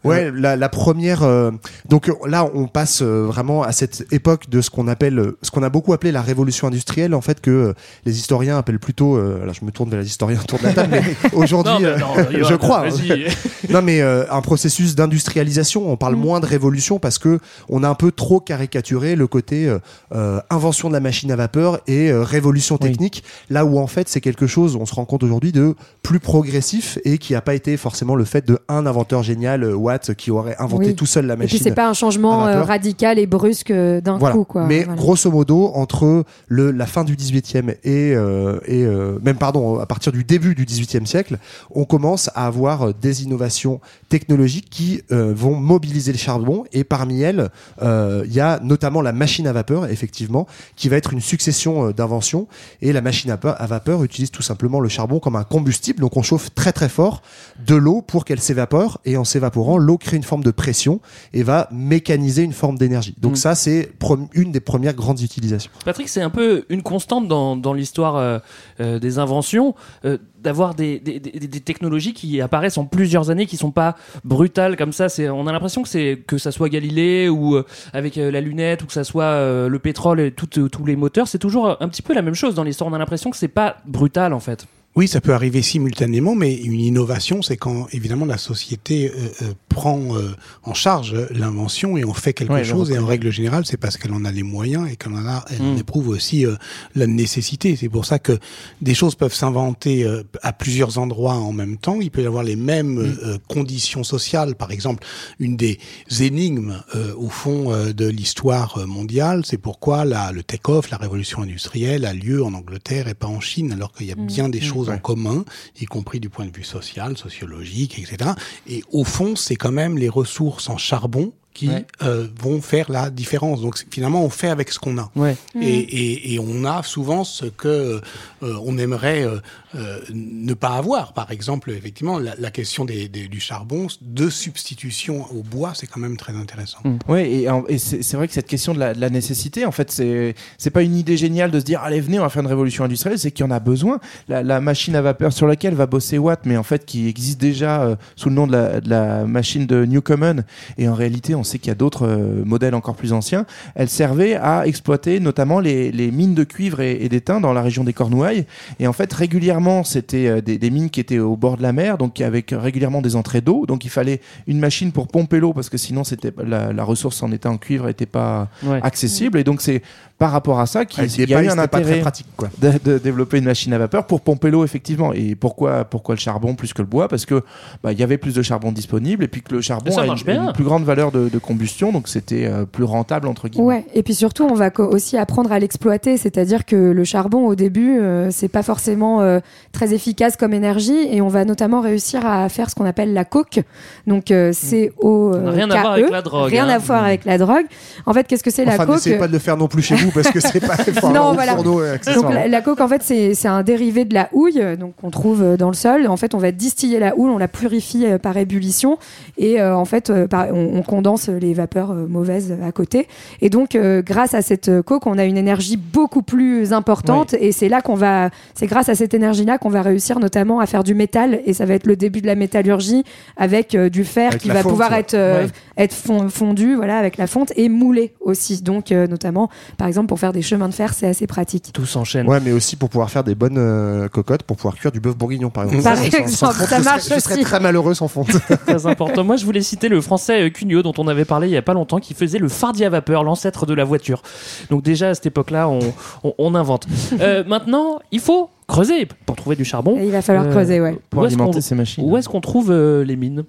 Ouais, 0.03 0.31
la, 0.33 0.55
la 0.55 0.69
première. 0.69 1.23
euh, 1.23 1.51
donc 1.87 2.09
euh, 2.09 2.13
là, 2.27 2.49
on 2.53 2.67
passe 2.67 3.01
euh, 3.01 3.25
vraiment 3.27 3.63
à 3.63 3.71
cette 3.71 4.05
époque 4.11 4.49
de 4.49 4.61
ce 4.61 4.69
qu'on 4.69 4.87
appelle, 4.87 5.19
euh, 5.19 5.37
ce 5.41 5.51
qu'on 5.51 5.63
a 5.63 5.69
beaucoup 5.69 5.93
appelé 5.93 6.11
la 6.11 6.21
révolution 6.21 6.67
industrielle, 6.67 7.13
en 7.13 7.21
fait, 7.21 7.41
que 7.41 7.51
euh, 7.51 7.73
les 8.05 8.17
historiens 8.17 8.57
appellent 8.57 8.79
plutôt. 8.79 9.15
euh, 9.17 9.45
là, 9.45 9.51
je 9.59 9.65
me 9.65 9.71
tourne 9.71 9.89
vers 9.89 9.99
les 9.99 10.07
historiens 10.07 10.39
autour 10.39 10.59
de 10.59 10.63
la 10.63 10.73
table, 10.73 10.89
mais 10.91 11.03
aujourd'hui, 11.33 11.85
euh, 11.85 11.97
je 12.43 12.55
crois. 12.55 12.85
hein. 12.87 12.91
non, 13.69 13.81
mais 13.81 14.01
euh, 14.01 14.23
un 14.31 14.41
processus 14.41 14.95
d'industrialisation. 14.95 15.91
On 15.91 15.97
parle 15.97 16.15
moins 16.15 16.39
de 16.39 16.45
révolution 16.45 16.99
parce 16.99 17.17
que 17.19 17.39
on 17.67 17.83
a 17.83 17.89
un 17.89 17.95
peu 17.95 18.11
trop 18.11 18.39
caricaturé 18.39 19.15
le 19.15 19.27
côté 19.27 19.67
euh, 19.67 19.79
euh, 20.13 20.39
invention 20.49 20.87
de 20.89 20.93
la 20.93 20.99
machine 20.99 21.31
à 21.31 21.35
vapeur 21.35 21.79
et 21.87 22.09
euh, 22.11 22.23
révolution 22.23 22.77
technique. 22.77 23.23
Là 23.49 23.65
où 23.65 23.79
en 23.79 23.87
fait, 23.87 24.07
c'est 24.09 24.21
quelque 24.21 24.47
chose, 24.47 24.75
on 24.75 24.85
se 24.85 24.93
rend 24.95 25.05
compte 25.05 25.23
aujourd'hui, 25.23 25.51
de 25.51 25.75
plus 26.03 26.19
progressif 26.19 26.97
et 27.05 27.17
qui 27.17 27.33
n'a 27.33 27.41
pas 27.41 27.53
été 27.55 27.75
forcément 27.77 28.15
le 28.15 28.25
fait 28.25 28.47
de 28.47 28.59
un 28.69 28.85
inventeur 28.85 29.23
génial, 29.23 29.63
euh, 29.63 29.75
Watt, 29.89 30.13
qui 30.13 30.29
aurait 30.31 30.55
inventé 30.60 30.88
Oui. 30.88 30.96
tout 30.96 31.05
seul 31.05 31.25
la 31.25 31.34
Et 31.34 31.38
machine. 31.38 31.58
puis 31.58 31.63
c'est 31.63 31.74
pas 31.75 31.89
un 31.89 31.93
changement 31.93 32.46
euh, 32.46 32.62
radical 32.63 33.17
et 33.19 33.25
brusque 33.25 33.72
euh, 33.72 34.01
d'un 34.01 34.17
Voilà. 34.17 34.36
coup, 34.36 34.43
quoi. 34.43 34.65
Mais 34.65 34.84
Voilà. 34.84 35.00
grosso 35.01 35.31
modo, 35.31 35.72
entre 35.74 36.24
le, 36.48 36.72
la 36.72 36.86
fin 36.86 37.03
du 37.03 37.15
18e 37.15 37.72
et, 37.84 38.13
euh, 38.15 38.60
et 38.65 38.84
euh, 38.86 39.17
même 39.24 39.38
pardon, 39.38 39.79
à 39.79 39.86
partir 39.86 40.12
du 40.12 40.24
début 40.24 40.53
du 40.55 40.65
18e 40.65 41.05
siècle, 41.05 41.38
on 41.72 41.86
commence 41.86 42.29
à 42.36 42.46
avoir 42.46 42.93
des 42.93 43.24
innovations 43.24 43.79
technologiques 44.10 44.69
qui 44.69 45.01
euh, 45.12 45.34
vont 45.36 45.55
mobiliser 45.55 46.12
le 46.12 46.17
charbon. 46.17 46.65
Et 46.72 46.84
parmi 46.84 47.22
elles, 47.22 47.50
il 47.81 48.31
y 48.34 48.39
a 48.39 48.60
notamment 48.62 49.01
la 49.01 49.13
machine 49.13 49.48
à 49.48 49.53
vapeur, 49.53 49.86
effectivement, 49.88 50.46
qui 50.75 50.89
va 50.89 50.98
être 50.98 51.13
une 51.13 51.22
succession 51.22 51.89
d'inventions. 51.91 52.48
Et 52.81 52.93
la 52.93 53.01
machine 53.01 53.31
à 53.31 53.65
vapeur 53.65 54.03
utilise 54.03 54.29
tout 54.31 54.41
simplement 54.43 54.79
le 54.79 54.89
charbon 54.89 55.19
comme 55.19 55.36
un 55.36 55.43
combustible. 55.43 56.00
Donc 56.01 56.15
on 56.17 56.22
chauffe 56.22 56.53
très 56.53 56.72
très 56.72 56.89
fort 56.89 57.22
de 57.65 57.75
l'eau 57.75 58.01
pour 58.01 58.25
qu'elle 58.25 58.39
s'évapore. 58.39 59.00
Et 59.05 59.17
en 59.17 59.24
s'évaporant, 59.24 59.77
l'eau 59.79 59.98
crée 59.98 60.17
une 60.17 60.24
forme 60.24 60.43
de 60.43 60.51
pression 60.51 61.00
et 61.33 61.43
va 61.43 61.67
mécaniser 61.71 62.43
une 62.43 62.53
forme 62.53 62.77
d'énergie. 62.77 63.15
Donc 63.19 63.33
Mm. 63.33 63.36
ça, 63.36 63.55
c'est 63.55 63.91
une 64.33 64.51
des 64.51 64.59
premières 64.59 64.93
grandes 64.93 65.21
utilisations. 65.21 65.71
Patrick, 65.86 66.09
c'est 66.09 66.21
un 66.21 66.29
peu 66.29 66.65
une 66.69 66.81
constante 66.83 67.27
dans, 67.27 67.55
dans 67.55 67.74
l'histoire 67.74 68.15
euh, 68.17 68.39
euh, 68.79 69.00
des 69.00 69.17
inventions, 69.19 69.75
euh, 70.05 70.17
d'avoir 70.41 70.75
des, 70.75 71.00
des, 71.00 71.19
des- 71.19 71.31
des 71.48 71.59
technologies 71.62 72.13
qui 72.13 72.39
apparaissent 72.41 72.77
en 72.77 72.86
plusieurs 72.86 73.29
années, 73.29 73.45
qui 73.45 73.57
sont 73.57 73.71
pas 73.71 73.95
brutales 74.24 74.77
comme 74.77 74.93
ça. 74.93 75.09
C'est, 75.09 75.29
on 75.29 75.48
a 75.48 75.51
l'impression 75.51 75.81
que 75.81 75.89
c'est 75.89 76.21
que 76.27 76.38
ça 76.38 76.51
soit 76.51 76.69
Galilée 76.69 77.29
ou 77.29 77.55
euh, 77.55 77.65
avec 77.93 78.17
euh, 78.17 78.31
la 78.31 78.41
lunette 78.41 78.83
ou 78.83 78.86
que 78.86 78.93
ça 78.93 79.03
soit 79.03 79.24
euh, 79.24 79.67
le 79.67 79.79
pétrole 79.79 80.19
et 80.19 80.31
tous 80.31 80.86
les 80.86 80.95
moteurs. 80.95 81.27
C'est 81.27 81.39
toujours 81.39 81.77
un 81.81 81.88
petit 81.89 82.01
peu 82.01 82.13
la 82.13 82.21
même 82.21 82.36
chose 82.36 82.55
dans 82.55 82.63
l'histoire. 82.63 82.89
On 82.89 82.93
a 82.93 82.98
l'impression 82.98 83.29
que 83.31 83.38
c'est 83.38 83.48
pas 83.48 83.77
brutal 83.86 84.33
en 84.33 84.39
fait. 84.39 84.65
Oui, 84.96 85.08
ça 85.08 85.22
peut 85.22 85.34
arriver 85.34 85.62
simultanément, 85.62 86.36
mais 86.36 86.53
une 86.55 86.79
innovation, 86.79 87.41
c'est 87.41 87.55
quand 87.55 87.88
évidemment 87.93 88.25
la 88.25 88.38
société 88.38 89.10
euh, 89.10 89.29
euh, 89.43 89.53
prend 89.69 90.17
euh, 90.17 90.31
en 90.63 90.74
charge 90.74 91.15
l'invention 91.29 91.96
et 91.96 92.03
on 92.03 92.13
fait 92.13 92.34
quelque 92.34 92.51
Ouais, 92.51 92.63
chose. 92.65 92.91
Et 92.91 92.98
en 92.98 93.05
règle 93.05 93.31
générale, 93.31 93.65
c'est 93.65 93.77
parce 93.77 93.98
qu'elle 93.98 94.12
en 94.13 94.25
a 94.25 94.31
les 94.31 94.43
moyens 94.43 94.89
et 94.91 94.96
qu'elle 94.98 95.13
en 95.13 95.25
a, 95.27 95.46
elle 95.51 95.62
en 95.62 95.75
Mm. 95.75 95.77
éprouve 95.77 96.10
aussi 96.10 96.46
euh, 96.46 96.55
la 96.96 97.05
nécessité. 97.08 97.75
C'est 97.75 97.88
pour 97.88 98.05
ça 98.05 98.17
que 98.19 98.39
des 98.81 98.93
choses 98.96 99.13
peuvent 99.15 99.34
s'inventer 99.34 100.03
euh, 100.03 100.24
à 100.41 100.51
plusieurs 100.53 100.98
endroits 100.98 101.36
en 101.36 101.53
même 101.53 101.77
temps. 101.77 102.01
Il 102.01 102.10
peut 102.12 102.24
y 102.24 102.25
avoir 102.25 102.43
les 102.43 102.55
mêmes 102.58 102.98
euh, 102.98 103.38
conditions 103.48 104.03
sociales. 104.03 104.55
Par 104.55 104.72
exemple, 104.72 105.05
une 105.39 105.55
des 105.55 105.79
énigmes 106.19 106.81
euh, 106.96 107.13
au 107.15 107.29
fond 107.29 107.72
euh, 107.72 107.93
de 107.93 108.08
l'histoire 108.08 108.77
euh, 108.79 108.86
mondiale, 108.88 109.43
c'est 109.46 109.60
pourquoi 109.60 110.03
la, 110.03 110.31
le 110.31 110.41
take-off, 110.43 110.89
la 110.89 110.98
révolution 110.98 111.43
industrielle, 111.43 112.05
a 112.05 112.13
lieu 112.13 112.43
en 112.43 112.53
Angleterre 112.53 113.08
et 113.08 113.13
pas 113.13 113.27
en 113.27 113.39
Chine, 113.39 113.72
alors 113.72 113.93
qu'il 113.93 114.08
y 114.08 114.12
a 114.12 114.15
Mm. 114.15 114.25
bien 114.25 114.50
des 114.50 114.60
Mm, 114.60 114.63
choses 114.79 114.89
en 114.89 114.98
commun, 114.98 115.43
y 115.79 115.86
compris 115.86 116.19
du 116.19 116.29
point 116.29 116.45
de 116.45 116.55
vue 116.55 116.63
social, 116.63 117.17
sociologique, 117.17 118.00
etc. 118.00 118.31
Et 118.67 118.83
au 118.91 119.03
fond, 119.03 119.36
c'est 119.36 119.55
quand 119.55 119.71
même 119.71 119.98
les 119.98 120.09
ressources 120.09 120.69
en 120.69 120.77
charbon 120.77 121.33
qui 121.59 121.67
Ouais. 121.69 121.85
euh, 122.03 122.27
vont 122.41 122.61
faire 122.61 122.89
la 122.89 123.09
différence. 123.09 123.61
Donc 123.61 123.75
finalement, 123.91 124.23
on 124.23 124.29
fait 124.29 124.47
avec 124.49 124.71
ce 124.71 124.79
qu'on 124.79 124.97
a. 124.97 125.11
Ouais. 125.15 125.35
Et, 125.59 125.67
et, 125.67 126.33
et 126.33 126.39
on 126.39 126.63
a 126.63 126.83
souvent 126.83 127.23
ce 127.25 127.45
que 127.45 128.01
euh, 128.43 128.55
on 128.63 128.77
aimerait 128.77 129.23
euh, 129.25 129.39
euh, 129.75 129.99
ne 130.13 130.53
pas 130.53 130.69
avoir. 130.81 131.11
Par 131.13 131.31
exemple, 131.31 131.71
effectivement, 131.71 132.17
la, 132.17 132.33
la 132.39 132.51
question 132.51 132.85
des, 132.85 133.09
des- 133.09 133.27
du 133.27 133.41
charbon, 133.41 133.87
de 134.01 134.29
substitution 134.29 135.25
au 135.37 135.43
bois, 135.43 135.73
c'est 135.75 135.87
quand 135.87 135.99
même 135.99 136.15
très 136.17 136.33
intéressant. 136.33 136.79
Et, 137.17 137.49
en- 137.49 137.65
et 137.67 137.77
c'est 137.77 138.13
vrai 138.15 138.27
que 138.27 138.33
cette 138.33 138.47
question 138.47 138.73
de 138.73 138.79
la, 138.79 138.93
de 138.93 139.01
la 139.01 139.09
nécessité, 139.09 139.65
en 139.65 139.71
fait, 139.71 139.91
c'est 139.91 140.35
c'est 140.57 140.69
pas 140.69 140.81
une 140.83 140.95
idée 140.95 141.17
géniale 141.17 141.51
de 141.51 141.59
se 141.59 141.65
dire 141.65 141.81
allez 141.81 141.99
venez 142.01 142.19
on 142.19 142.23
va 142.23 142.29
faire 142.29 142.41
une 142.41 142.47
révolution 142.47 142.83
industrielle, 142.85 143.19
c'est 143.19 143.31
qu'il 143.31 143.45
y 143.45 143.47
en 143.47 143.51
a 143.51 143.59
besoin. 143.59 143.99
La, 144.29 144.43
la 144.43 144.61
machine 144.61 144.95
à 144.95 145.01
vapeur 145.01 145.33
sur 145.33 145.47
laquelle 145.47 145.73
va 145.75 145.85
bosser 145.87 146.17
Watt, 146.17 146.41
mais 146.45 146.57
en 146.57 146.63
fait 146.63 146.85
qui 146.85 147.07
existe 147.07 147.39
déjà 147.41 147.81
euh, 147.83 147.95
sous 148.15 148.29
le 148.29 148.35
nom 148.35 148.47
de 148.47 148.53
la, 148.53 148.79
de 148.81 148.89
la 148.89 149.25
machine 149.25 149.65
de 149.65 149.85
Newcomen, 149.85 150.45
et 150.77 150.87
en 150.87 150.93
réalité 150.93 151.35
on 151.35 151.43
sait 151.49 151.59
qu'il 151.59 151.67
y 151.69 151.71
a 151.71 151.75
d'autres 151.75 152.07
euh, 152.07 152.43
modèles 152.45 152.75
encore 152.75 152.95
plus 152.95 153.11
anciens. 153.13 153.45
Elle 153.75 153.89
servait 153.89 154.35
à 154.35 154.65
exploiter 154.67 155.19
notamment 155.19 155.59
les, 155.59 155.91
les 155.91 156.11
mines 156.11 156.35
de 156.35 156.43
cuivre 156.43 156.79
et, 156.81 157.03
et 157.03 157.09
d'étain 157.09 157.39
dans 157.41 157.53
la 157.53 157.61
région 157.61 157.83
des 157.83 157.93
Cornouailles. 157.93 158.45
Et 158.79 158.87
en 158.87 158.93
fait 158.93 159.11
régulièrement 159.11 159.83
c'était 159.83 160.27
euh, 160.27 160.41
des, 160.41 160.57
des 160.57 160.69
mines 160.69 160.89
qui 160.89 160.99
étaient 160.99 161.19
au 161.19 161.35
bord 161.35 161.57
de 161.57 161.61
la 161.63 161.73
mer, 161.73 161.97
donc 161.97 162.21
avec 162.21 162.53
régulièrement 162.57 163.01
des 163.01 163.15
entrées 163.15 163.41
d'eau. 163.41 163.65
Donc 163.65 163.85
il 163.85 163.89
fallait 163.89 164.21
une 164.47 164.59
machine 164.59 164.91
pour 164.91 165.07
pomper 165.07 165.39
l'eau 165.39 165.53
parce 165.53 165.69
que 165.69 165.77
sinon 165.77 166.03
c'était 166.03 166.31
la, 166.45 166.71
la 166.73 166.83
ressource 166.83 167.21
en 167.23 167.31
étain 167.31 167.51
en 167.51 167.57
cuivre 167.57 167.87
était 167.89 168.05
pas 168.05 168.47
Ouais. 168.63 168.79
accessible. 168.83 169.37
Et 169.39 169.43
donc 169.43 169.61
c'est 169.61 169.81
par 170.19 170.31
rapport 170.31 170.59
à 170.59 170.65
ça 170.65 170.85
qu'il 170.85 171.01
Avec 171.01 171.17
y 171.17 171.33
a 171.33 171.41
eu 171.41 171.47
un 171.47 171.51
c'était 171.51 171.67
pas 171.67 171.77
intérêt 171.77 171.93
très 171.93 172.01
pratique, 172.01 172.27
quoi. 172.35 172.49
de, 172.61 172.73
de 172.83 172.97
développer 172.97 173.38
une 173.38 173.45
machine 173.45 173.73
à 173.73 173.77
vapeur 173.77 174.05
pour 174.05 174.21
pomper 174.21 174.51
l'eau 174.51 174.63
effectivement. 174.63 175.13
Et 175.13 175.35
pourquoi 175.35 175.85
pourquoi 175.85 176.15
le 176.15 176.19
charbon 176.19 176.55
plus 176.55 176.73
que 176.73 176.81
le 176.81 176.88
bois? 176.88 177.07
Parce 177.07 177.25
que 177.25 177.41
bah, 177.83 177.93
il 177.93 177.99
y 177.99 178.03
avait 178.03 178.17
plus 178.17 178.35
de 178.35 178.41
charbon 178.41 178.71
disponible 178.71 179.23
et 179.23 179.27
puis 179.27 179.41
que 179.41 179.55
le 179.55 179.61
charbon 179.61 179.97
a 179.97 180.05
une, 180.05 180.53
plus 180.53 180.63
grande 180.63 180.83
valeur 180.83 181.11
de, 181.11 181.29
de 181.29 181.38
combustion, 181.39 181.91
donc 181.91 182.07
c'était 182.07 182.45
euh, 182.45 182.65
plus 182.65 182.83
rentable 182.83 183.27
entre 183.27 183.47
guillemets. 183.47 183.65
Ouais, 183.65 183.85
et 183.93 184.03
puis 184.03 184.13
surtout, 184.13 184.43
on 184.43 184.55
va 184.55 184.69
aussi 184.79 185.17
apprendre 185.17 185.51
à 185.51 185.59
l'exploiter, 185.59 186.17
c'est-à-dire 186.17 186.65
que 186.65 186.75
le 186.75 187.03
charbon, 187.03 187.47
au 187.47 187.55
début, 187.55 187.99
euh, 187.99 188.29
c'est 188.31 188.47
pas 188.49 188.63
forcément 188.63 189.21
euh, 189.21 189.39
très 189.71 189.93
efficace 189.93 190.35
comme 190.35 190.53
énergie, 190.53 191.07
et 191.11 191.21
on 191.21 191.29
va 191.29 191.45
notamment 191.45 191.81
réussir 191.81 192.25
à 192.25 192.49
faire 192.49 192.69
ce 192.69 192.75
qu'on 192.75 192.85
appelle 192.85 193.13
la 193.13 193.25
coke, 193.25 193.61
donc 194.07 194.31
euh, 194.31 194.51
c'est 194.53 194.91
au 194.97 195.33
Ça 195.33 195.39
n'a 195.39 195.51
rien 195.51 195.71
à 195.71 195.81
voir 195.81 195.93
avec 195.93 196.09
la 196.09 196.21
drogue, 196.21 196.49
rien 196.49 196.67
hein. 196.67 196.73
à 196.73 196.77
voir 196.77 197.03
avec 197.03 197.25
la 197.25 197.38
drogue. 197.38 197.65
En 198.05 198.13
fait, 198.13 198.27
qu'est-ce 198.27 198.43
que 198.43 198.51
c'est 198.51 198.65
la 198.65 198.77
coke? 198.77 198.89
n'essayez 198.89 199.17
pas 199.17 199.27
de 199.27 199.33
le 199.33 199.39
faire 199.39 199.55
non 199.55 199.67
plus 199.67 199.81
chez 199.81 199.95
vous 199.95 200.08
parce 200.13 200.29
que 200.31 200.39
c'est 200.39 200.59
pas 200.59 200.77
Non, 201.13 201.33
voilà. 201.33 201.55
fourneau, 201.55 201.81
Donc 202.15 202.33
la, 202.33 202.47
la 202.47 202.61
coke 202.61 202.81
en 202.81 202.87
fait 202.87 203.01
c'est 203.03 203.33
c'est 203.33 203.47
un 203.47 203.63
dérivé 203.63 204.05
de 204.05 204.13
la 204.13 204.29
houille 204.33 204.59
euh, 204.61 204.75
donc 204.75 204.95
qu'on 204.95 205.09
trouve 205.09 205.41
euh, 205.43 205.57
dans 205.57 205.67
le 205.69 205.73
sol. 205.75 206.07
En 206.07 206.17
fait 206.17 206.33
on 206.35 206.37
va 206.37 206.51
distiller 206.51 206.99
la 206.99 207.15
houille, 207.17 207.29
on 207.29 207.37
la 207.37 207.47
purifie 207.47 208.05
euh, 208.05 208.17
par 208.17 208.37
ébullition 208.37 208.97
et 209.37 209.59
euh, 209.61 209.75
en 209.75 209.85
fait 209.85 210.11
par- 210.27 210.47
on, 210.53 210.77
on 210.77 210.81
condense 210.81 211.29
les 211.29 211.53
vapeurs 211.53 211.93
mauvaises 211.93 212.55
à 212.65 212.71
côté. 212.71 213.07
Et 213.41 213.49
donc 213.49 213.75
euh, 213.75 214.01
grâce 214.01 214.33
à 214.33 214.41
cette 214.41 214.81
coke 214.81 215.05
on 215.07 215.17
a 215.17 215.25
une 215.25 215.37
énergie 215.37 215.77
beaucoup 215.77 216.21
plus 216.21 216.73
importante 216.73 217.33
et 217.33 217.51
c'est 217.51 217.69
là 217.69 217.81
qu'on 217.81 217.95
va 217.95 218.29
c'est 218.55 218.67
grâce 218.67 218.89
à 218.89 218.95
cette 218.95 219.13
énergie 219.13 219.45
là 219.45 219.57
qu'on 219.57 219.69
va 219.69 219.81
réussir 219.81 220.19
notamment 220.19 220.59
à 220.59 220.65
faire 220.65 220.83
du 220.83 220.93
métal 220.95 221.39
et 221.45 221.53
ça 221.53 221.65
va 221.65 221.73
être 221.73 221.87
le 221.87 221.95
début 221.95 222.21
de 222.21 222.27
la 222.27 222.35
métallurgie 222.35 223.03
avec 223.37 223.75
euh, 223.75 223.89
du 223.89 224.03
fer 224.03 224.29
Avec 224.29 224.41
qui 224.41 224.47
va 224.49 224.61
fonte, 224.61 224.71
pouvoir 224.71 224.91
ouais. 224.91 224.99
être 224.99 225.15
Ouais. 225.15 225.47
être 225.77 225.93
fon- 225.93 226.29
fondu 226.29 226.75
voilà 226.75 226.97
avec 226.97 227.17
la 227.17 227.27
fonte 227.27 227.51
et 227.55 227.67
moulé 227.69 228.13
aussi. 228.21 228.61
Donc 228.61 228.91
notamment 228.91 229.49
par 229.77 229.87
exemple 229.87 229.98
pour 230.07 230.19
faire 230.19 230.33
des 230.33 230.41
chemins 230.41 230.69
de 230.69 230.73
fer 230.73 230.93
c'est 230.93 231.07
assez 231.07 231.27
pratique. 231.27 231.71
Tout 231.73 231.85
s'enchaîne. 231.85 232.27
Ouais, 232.27 232.39
mais 232.39 232.51
aussi 232.51 232.75
pour 232.75 232.89
pouvoir 232.89 233.09
faire 233.09 233.23
des 233.23 233.35
bonnes 233.35 233.57
euh, 233.57 234.07
cocottes, 234.07 234.43
pour 234.43 234.57
pouvoir 234.57 234.75
cuire 234.75 234.91
du 234.91 234.99
bœuf 234.99 235.15
bourguignon, 235.17 235.49
par 235.49 235.65
exemple. 235.65 235.83
Par 235.83 235.97
Ça, 235.97 236.03
sans- 236.03 236.09
sans 236.11 236.21
exemple, 236.21 236.53
fonte, 236.53 236.67
ça 236.67 236.77
je 236.77 236.81
serais- 236.81 236.83
marche 236.83 237.03
Je 237.03 237.19
serais 237.19 237.33
aussi. 237.35 237.43
très 237.43 237.59
malheureux 237.59 237.93
sans 237.93 238.07
fonte. 238.07 238.27
Très 238.65 238.85
important. 238.87 239.23
Moi, 239.23 239.35
je 239.37 239.45
voulais 239.45 239.61
citer 239.61 239.89
le 239.89 239.99
français 240.01 240.43
euh, 240.47 240.49
Cugnot, 240.49 240.81
dont 240.83 240.93
on 240.97 241.07
avait 241.07 241.25
parlé 241.25 241.47
il 241.47 241.51
y 241.53 241.57
a 241.57 241.61
pas 241.61 241.73
longtemps, 241.73 241.99
qui 241.99 242.13
faisait 242.13 242.39
le 242.39 242.47
fardier 242.49 242.85
à 242.85 242.89
vapeur, 242.89 243.23
l'ancêtre 243.23 243.65
de 243.65 243.73
la 243.73 243.83
voiture. 243.83 244.21
Donc 244.69 244.83
déjà 244.83 245.09
à 245.09 245.13
cette 245.15 245.25
époque-là, 245.27 245.67
on, 245.69 245.79
on- 246.23 246.33
on 246.37 246.55
invente. 246.55 246.87
Euh, 247.19 247.43
maintenant, 247.47 247.99
il 248.11 248.19
faut 248.19 248.49
creuser 248.67 249.07
pour 249.25 249.35
trouver 249.35 249.55
du 249.55 249.65
charbon. 249.65 249.97
Et 249.97 250.05
il 250.05 250.11
va 250.11 250.21
falloir 250.21 250.45
Euh, 250.45 250.51
creuser 250.51 250.79
ouais. 250.79 250.97
Pour 251.09 251.23
Où 251.23 251.25
est-ce 251.25 251.33
alimenter 251.35 251.61
ces 251.61 251.75
machines. 251.75 252.03
Où 252.07 252.17
est-ce 252.17 252.29
qu'on 252.29 252.41
trouve 252.41 252.69
euh, 252.71 253.03
les 253.03 253.15
mines? 253.15 253.43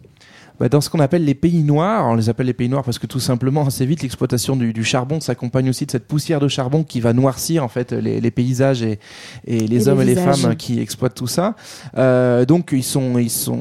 Bah, 0.61 0.69
dans 0.69 0.81
ce 0.81 0.91
qu'on 0.91 1.01
appelle 1.01 1.25
les 1.25 1.35
pays 1.35 1.63
noirs, 1.63 2.07
on 2.07 2.15
les 2.15 2.29
appelle 2.29 2.47
les 2.47 2.53
pays 2.53 2.69
noirs 2.69 2.85
parce 2.85 2.99
que 2.99 3.07
tout 3.07 3.19
simplement 3.19 3.67
assez 3.67 3.87
vite 3.87 4.03
l'exploitation 4.03 4.57
du, 4.57 4.73
du 4.73 4.85
charbon 4.85 5.19
s'accompagne 5.21 5.71
aussi 5.71 5.87
de 5.87 5.91
cette 5.91 6.07
poussière 6.07 6.39
de 6.39 6.49
charbon 6.49 6.85
qui 6.85 7.01
va 7.01 7.13
noircir 7.13 7.65
en 7.65 7.69
fait 7.69 7.93
les, 7.93 8.21
les 8.21 8.31
paysages 8.31 8.83
et, 8.83 8.99
et 9.47 9.67
les 9.67 9.87
Et 9.87 9.89
hommes 9.89 10.03
les 10.03 10.13
et 10.13 10.15
les 10.15 10.21
femmes 10.21 10.55
qui 10.57 10.81
exploitent 10.81 11.15
tout 11.15 11.27
ça. 11.27 11.55
Euh, 11.97 12.45
donc 12.45 12.71
ils 12.73 12.85
sont, 12.85 13.19
ils 13.19 13.31
sont, 13.31 13.59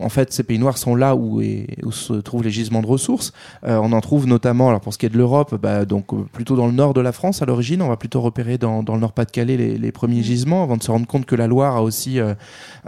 en 0.00 0.08
fait 0.08 0.32
ces 0.32 0.42
pays 0.42 0.58
noirs 0.58 0.76
sont 0.76 0.96
là 0.96 1.14
où, 1.14 1.40
est, 1.40 1.66
où 1.84 1.92
se 1.92 2.14
trouvent 2.14 2.42
les 2.42 2.50
gisements 2.50 2.82
de 2.82 2.86
ressources. 2.86 3.32
Euh, 3.64 3.78
on 3.82 3.92
en 3.92 4.00
trouve 4.00 4.26
notamment, 4.26 4.68
alors 4.68 4.80
pour 4.80 4.92
ce 4.92 4.98
qui 4.98 5.06
est 5.06 5.10
de 5.10 5.18
l'Europe, 5.18 5.54
bah, 5.60 5.84
donc 5.84 6.12
euh, 6.12 6.24
plutôt 6.32 6.56
dans 6.56 6.66
le 6.66 6.72
nord 6.72 6.94
de 6.94 7.00
la 7.00 7.12
France 7.12 7.42
à 7.42 7.46
l'origine, 7.46 7.80
on 7.82 7.88
va 7.88 7.96
plutôt 7.96 8.20
repérer 8.20 8.58
dans, 8.58 8.82
dans 8.82 8.94
le 8.94 9.00
Nord-Pas-de-Calais 9.00 9.56
les, 9.56 9.78
les 9.78 9.92
premiers 9.92 10.22
gisements 10.22 10.62
avant 10.62 10.76
de 10.76 10.82
se 10.82 10.90
rendre 10.90 11.06
compte 11.06 11.26
que 11.26 11.36
la 11.36 11.46
Loire 11.46 11.76
a 11.76 11.82
aussi 11.82 12.18
euh, 12.18 12.34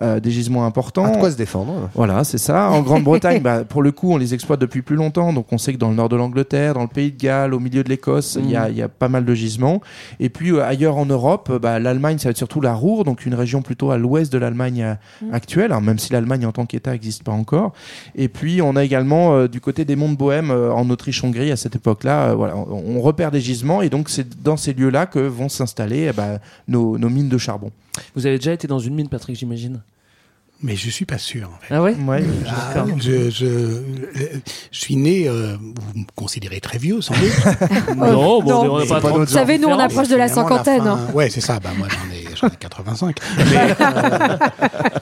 euh, 0.00 0.20
des 0.20 0.30
gisements 0.30 0.64
importants. 0.66 1.04
À 1.04 1.16
quoi 1.16 1.30
se 1.30 1.36
défendre 1.36 1.90
Voilà, 1.94 2.24
c'est 2.24 2.38
ça. 2.38 2.70
En 2.70 2.82
Grande-Bretagne, 2.82 3.40
bah, 3.40 3.51
pour 3.68 3.82
le 3.82 3.92
coup, 3.92 4.12
on 4.12 4.16
les 4.16 4.34
exploite 4.34 4.60
depuis 4.60 4.82
plus 4.82 4.96
longtemps. 4.96 5.32
Donc, 5.32 5.52
on 5.52 5.58
sait 5.58 5.72
que 5.72 5.78
dans 5.78 5.90
le 5.90 5.94
nord 5.94 6.08
de 6.08 6.16
l'Angleterre, 6.16 6.74
dans 6.74 6.82
le 6.82 6.88
pays 6.88 7.12
de 7.12 7.18
Galles, 7.18 7.54
au 7.54 7.60
milieu 7.60 7.82
de 7.82 7.88
l'Écosse, 7.88 8.38
il 8.40 8.50
y, 8.50 8.56
a, 8.56 8.68
y 8.70 8.82
a 8.82 8.88
pas 8.88 9.08
mal 9.08 9.24
de 9.24 9.34
gisements. 9.34 9.80
Et 10.20 10.28
puis, 10.28 10.52
euh, 10.52 10.64
ailleurs 10.64 10.96
en 10.96 11.06
Europe, 11.06 11.48
euh, 11.50 11.58
bah, 11.58 11.78
l'Allemagne, 11.78 12.18
ça 12.18 12.24
va 12.24 12.30
être 12.30 12.36
surtout 12.36 12.60
la 12.60 12.74
Ruhr, 12.74 13.04
donc 13.04 13.26
une 13.26 13.34
région 13.34 13.62
plutôt 13.62 13.90
à 13.90 13.98
l'ouest 13.98 14.32
de 14.32 14.38
l'Allemagne 14.38 14.82
euh, 14.82 14.94
actuelle, 15.32 15.72
alors 15.72 15.82
même 15.82 15.98
si 15.98 16.12
l'Allemagne 16.12 16.46
en 16.46 16.52
tant 16.52 16.66
qu'État 16.66 16.92
n'existe 16.92 17.22
pas 17.22 17.32
encore. 17.32 17.72
Et 18.14 18.28
puis, 18.28 18.62
on 18.62 18.76
a 18.76 18.84
également 18.84 19.34
euh, 19.34 19.48
du 19.48 19.60
côté 19.60 19.84
des 19.84 19.96
monts 19.96 20.10
de 20.10 20.16
Bohème, 20.16 20.50
euh, 20.50 20.72
en 20.72 20.88
Autriche-Hongrie, 20.90 21.50
à 21.50 21.56
cette 21.56 21.76
époque-là, 21.76 22.34
voilà, 22.34 22.56
on, 22.56 22.96
on 22.96 23.00
repère 23.00 23.30
des 23.30 23.40
gisements. 23.40 23.82
Et 23.82 23.90
donc, 23.90 24.08
c'est 24.08 24.42
dans 24.42 24.56
ces 24.56 24.72
lieux-là 24.72 25.06
que 25.06 25.18
vont 25.18 25.48
s'installer 25.48 26.08
eh 26.10 26.12
bah, 26.12 26.38
nos, 26.68 26.98
nos 26.98 27.08
mines 27.08 27.28
de 27.28 27.38
charbon. 27.38 27.70
Vous 28.14 28.26
avez 28.26 28.38
déjà 28.38 28.52
été 28.52 28.66
dans 28.66 28.78
une 28.78 28.94
mine, 28.94 29.08
Patrick, 29.08 29.36
j'imagine? 29.36 29.80
Mais 30.62 30.76
je 30.76 30.90
suis 30.90 31.04
pas 31.04 31.18
sûr. 31.18 31.48
En 31.52 31.58
fait. 31.60 31.74
Ah 31.74 31.82
ouais 31.82 31.94
Ouais. 32.06 32.22
Ah, 32.48 32.84
je, 32.98 33.30
je, 33.30 33.82
je 34.70 34.78
suis 34.78 34.94
né, 34.96 35.26
euh, 35.28 35.56
vous 35.60 35.98
me 36.00 36.04
considérez 36.14 36.60
très 36.60 36.78
vieux 36.78 37.00
sans 37.00 37.14
doute. 37.14 37.32
Non, 37.96 38.40
bon, 38.42 38.48
non. 38.64 38.74
on 38.74 38.78
n'a 38.78 39.00
pas 39.00 39.10
Vous 39.10 39.26
savez, 39.26 39.58
nous 39.58 39.68
on 39.68 39.78
approche 39.78 40.08
de 40.08 40.16
la 40.16 40.28
cinquantaine. 40.28 40.82
fin- 40.84 40.90
hein. 40.98 41.10
Ouais, 41.14 41.30
c'est 41.30 41.40
ça. 41.40 41.58
Bah, 41.60 41.70
moi, 41.76 41.88
j'en 41.90 42.14
ai, 42.14 42.24
j'en 42.36 42.46
ai 42.48 42.56
85. 42.56 43.16
Mais, 43.38 43.44
euh, 43.80 44.38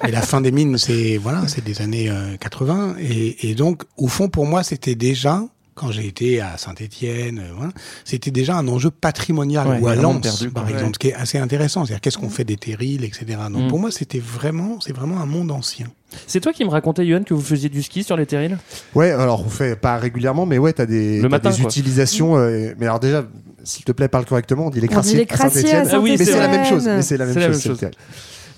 mais 0.05 0.11
la 0.11 0.23
fin 0.23 0.40
des 0.40 0.51
mines, 0.53 0.79
c'est 0.79 1.16
voilà, 1.18 1.46
c'est 1.46 1.62
des 1.64 1.83
années 1.83 2.09
euh, 2.11 2.37
80. 2.38 2.94
Et, 2.99 3.51
et 3.51 3.55
donc, 3.55 3.83
au 3.96 4.09
fond, 4.09 4.29
pour 4.29 4.46
moi, 4.46 4.62
c'était 4.62 4.94
déjà 4.94 5.42
quand 5.74 5.90
j'ai 5.92 6.06
été 6.06 6.40
à 6.40 6.56
Saint-Étienne, 6.59 7.42
voilà, 7.56 7.72
c'était 8.04 8.30
déjà 8.30 8.56
un 8.56 8.68
enjeu 8.68 8.90
patrimonial 8.90 9.66
Ouais, 9.68 9.78
ou 9.80 9.88
à 9.88 9.94
Lens, 9.94 10.20
perdu, 10.20 10.50
par 10.50 10.68
exemple, 10.68 10.94
ce 10.94 10.98
qui 10.98 11.09
est 11.09 11.14
assez 11.14 11.38
intéressant. 11.38 11.85
C'est-à-dire 11.85 12.00
qu'est-ce 12.00 12.18
qu'on 12.18 12.28
fait 12.30 12.44
des 12.44 12.56
terrils, 12.56 13.04
etc. 13.04 13.24
Donc 13.50 13.64
Mm. 13.64 13.68
pour 13.68 13.78
moi, 13.78 13.90
c'était 13.90 14.18
vraiment, 14.18 14.78
c'est 14.80 14.94
vraiment 14.94 15.20
un 15.20 15.26
monde 15.26 15.50
ancien. 15.50 15.87
C'est 16.26 16.40
toi 16.40 16.52
qui 16.52 16.64
me 16.64 16.70
racontais, 16.70 17.06
Yohan, 17.06 17.22
que 17.22 17.35
vous 17.35 17.40
faisiez 17.40 17.68
du 17.68 17.83
ski 17.83 18.02
sur 18.02 18.16
les 18.16 18.26
terrils? 18.26 18.59
Ouais, 18.94 19.11
alors 19.12 19.44
on 19.46 19.48
fait 19.48 19.76
pas 19.76 19.96
régulièrement, 19.96 20.44
mais 20.44 20.59
ouais, 20.59 20.72
t'as 20.72 20.87
des, 20.87 21.20
Le 21.20 21.28
matin, 21.28 21.50
des 21.50 21.62
utilisations. 21.62 22.37
euh, 22.37 22.74
mais 22.78 22.87
alors 22.87 22.98
déjà, 23.00 23.24
s'il 23.62 23.85
te 23.85 23.92
plaît, 23.92 24.09
parle 24.09 24.24
correctement. 24.26 24.66
On 24.66 24.70
dit 24.70 24.80
les 24.80 24.87
On 24.87 24.88
dit 24.88 24.94
crassiers 24.94 25.16
les 25.16 25.22
à 25.22 25.26
crassiers 25.26 25.61
à 25.61 25.85
Saint-Étienne. 25.85 25.88
Ah 25.92 26.00
oui, 26.00 26.16
mais 26.18 26.24
c'est 26.24 26.38
la 26.38 26.48
même 26.48 26.64
chose. 26.66 26.85
Mais 26.87 27.02
c'est 27.02 27.16
la 27.16 27.26
même 27.26 27.52
chose. 27.52 27.78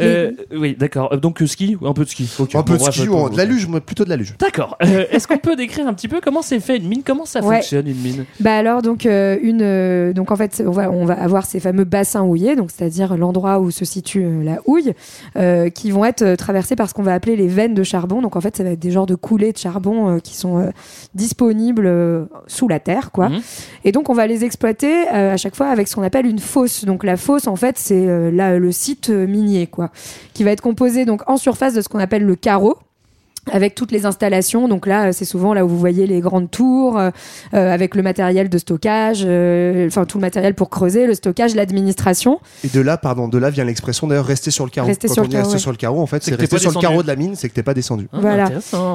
Euh, 0.01 0.33
Oui, 0.55 0.77
d'accord. 0.79 1.13
Euh, 1.13 1.17
Donc 1.17 1.43
euh, 1.43 1.47
ski, 1.47 1.77
un 1.85 1.93
peu 1.93 2.05
de 2.05 2.09
ski. 2.09 2.29
Ok, 2.39 2.55
Un 2.55 2.63
peu 2.63 2.77
bon, 2.77 2.87
de 2.87 2.91
ski 2.93 3.09
ou 3.09 3.29
de 3.29 3.37
la 3.37 3.45
luge, 3.45 3.69
plutôt 3.85 4.05
de 4.05 4.09
la 4.11 4.17
luge. 4.17 4.35
D'accord. 4.39 4.77
Euh, 4.83 5.05
Est-ce 5.11 5.27
qu'on 5.29 5.39
peut 5.39 5.57
décrire 5.57 5.87
un 5.87 5.95
petit 5.95 6.09
peu 6.09 6.21
comment 6.23 6.43
c'est 6.43 6.61
fait 6.61 6.77
une 6.79 6.89
mine? 6.89 7.03
Comment 7.05 7.25
ça 7.27 7.41
Ouais. 7.43 7.57
fonctionne 7.57 7.87
une 7.89 8.01
mine? 8.01 8.25
Bah 8.41 8.57
alors 8.57 8.83
donc 8.83 9.07
euh, 9.07 9.37
une 9.43 10.13
donc 10.13 10.31
en 10.31 10.37
fait 10.37 10.63
on 10.67 10.71
va 10.71 10.91
on 10.91 11.05
va 11.05 11.15
avoir 11.15 11.45
ces 11.45 11.61
fameux 11.61 11.85
bassins 11.85 12.23
houillés 12.23 12.57
donc 12.57 12.71
c'est-à-dire 12.71 13.17
l'endroit 13.17 13.59
où 13.61 13.71
se 13.71 13.85
situe 13.85 14.25
la 14.43 14.59
houille 14.67 14.93
qui 15.75 15.91
vont 15.91 16.05
être 16.05 16.35
traversés 16.37 16.77
par 16.77 16.89
ce 16.89 16.95
qu'on 16.95 17.03
va 17.03 17.15
appeler 17.15 17.37
les 17.37 17.49
veines 17.49 17.75
de 17.75 17.83
charbon 17.83 18.23
donc 18.23 18.37
en 18.37 18.41
fait 18.41 18.57
ça 18.57 18.65
va 18.65 18.71
être 18.71 18.79
des 18.81 18.91
genres 18.91 19.07
de 19.07 19.15
coulées 19.15 19.53
de 19.53 19.59
charbon 19.59 20.19
qui 20.21 20.37
sont 20.37 20.71
disponibles 21.15 22.29
sous 22.47 22.69
la 22.69 22.81
terre 22.81 23.11
quoi 23.13 23.29
Mhm. 23.29 23.41
et 23.85 23.93
donc 23.93 24.11
on 24.11 24.15
va 24.15 24.27
les 24.27 24.45
exploiter 24.45 25.07
à 25.09 25.37
chaque 25.37 25.55
fois 25.55 25.69
avec 25.69 25.89
ce 25.89 25.95
qu'on 25.95 26.03
appelle 26.03 26.27
une 26.27 26.39
fosse 26.39 26.85
donc 26.85 27.05
la 27.05 27.17
fosse 27.17 27.47
en 27.47 27.57
fait 27.57 27.77
c'est 27.79 28.31
là 28.33 28.59
le 28.59 28.73
site 28.73 29.09
minier 29.11 29.67
quoi 29.67 29.82
qui 30.35 30.45
va 30.45 30.51
être 30.51 30.61
composé 30.61 31.05
donc 31.05 31.29
en 31.29 31.37
surface 31.37 31.75
de 31.75 31.81
ce 31.81 31.89
qu'on 31.89 31.99
appelle 31.99 32.25
le 32.25 32.37
carreau 32.37 32.79
avec 33.51 33.75
toutes 33.75 33.91
les 33.91 34.07
installations. 34.07 34.69
Donc 34.69 34.87
là, 34.87 35.13
c'est 35.13 35.25
souvent 35.25 35.55
là 35.55 35.65
où 35.65 35.69
vous 35.69 35.79
voyez 35.79 36.07
les 36.07 36.21
grandes 36.21 36.51
tours, 36.51 36.99
euh, 36.99 37.11
euh, 37.55 37.73
avec 37.73 37.95
le 37.95 38.03
matériel 38.03 38.49
de 38.49 38.59
stockage, 38.59 39.25
euh, 39.27 39.87
enfin 39.89 40.05
tout 40.05 40.19
le 40.19 40.23
matériel 40.23 40.55
pour 40.55 40.71
creuser, 40.71 41.07
le 41.07 41.15
stockage, 41.15 41.55
l'administration. 41.55 42.41
Et 42.65 42.69
de 42.69 42.81
là, 42.81 42.97
pardon, 42.97 43.29
de 43.29 43.39
là 43.39 43.51
vient 43.51 43.65
l'expression 43.65 44.07
d'ailleurs 44.07 44.27
rester 44.27 44.51
sur 44.51 44.65
le 44.65 44.71
carreau. 44.71 44.87
Rester 44.87 45.09
Quand 45.09 45.15
sur 45.15 45.23
on 45.25 45.27
le 45.27 45.33
carreau, 45.33 45.51
ouais. 45.51 45.59
sur 45.59 45.71
le 45.71 45.77
carreau, 45.77 46.01
en 46.01 46.07
fait, 46.07 46.23
C'est 46.23 46.35
rester 46.35 46.57
pas 46.57 46.61
sur 46.61 46.71
le 46.71 46.81
carreau 46.81 47.03
de 47.03 47.09
la 47.09 47.17
mine, 47.17 47.35
c'est 47.35 47.49
que 47.49 47.55
t'es 47.55 47.63
pas 47.63 47.75
descendu. 47.75 48.09
Ah, 48.13 48.19
Voilà. 48.21 48.51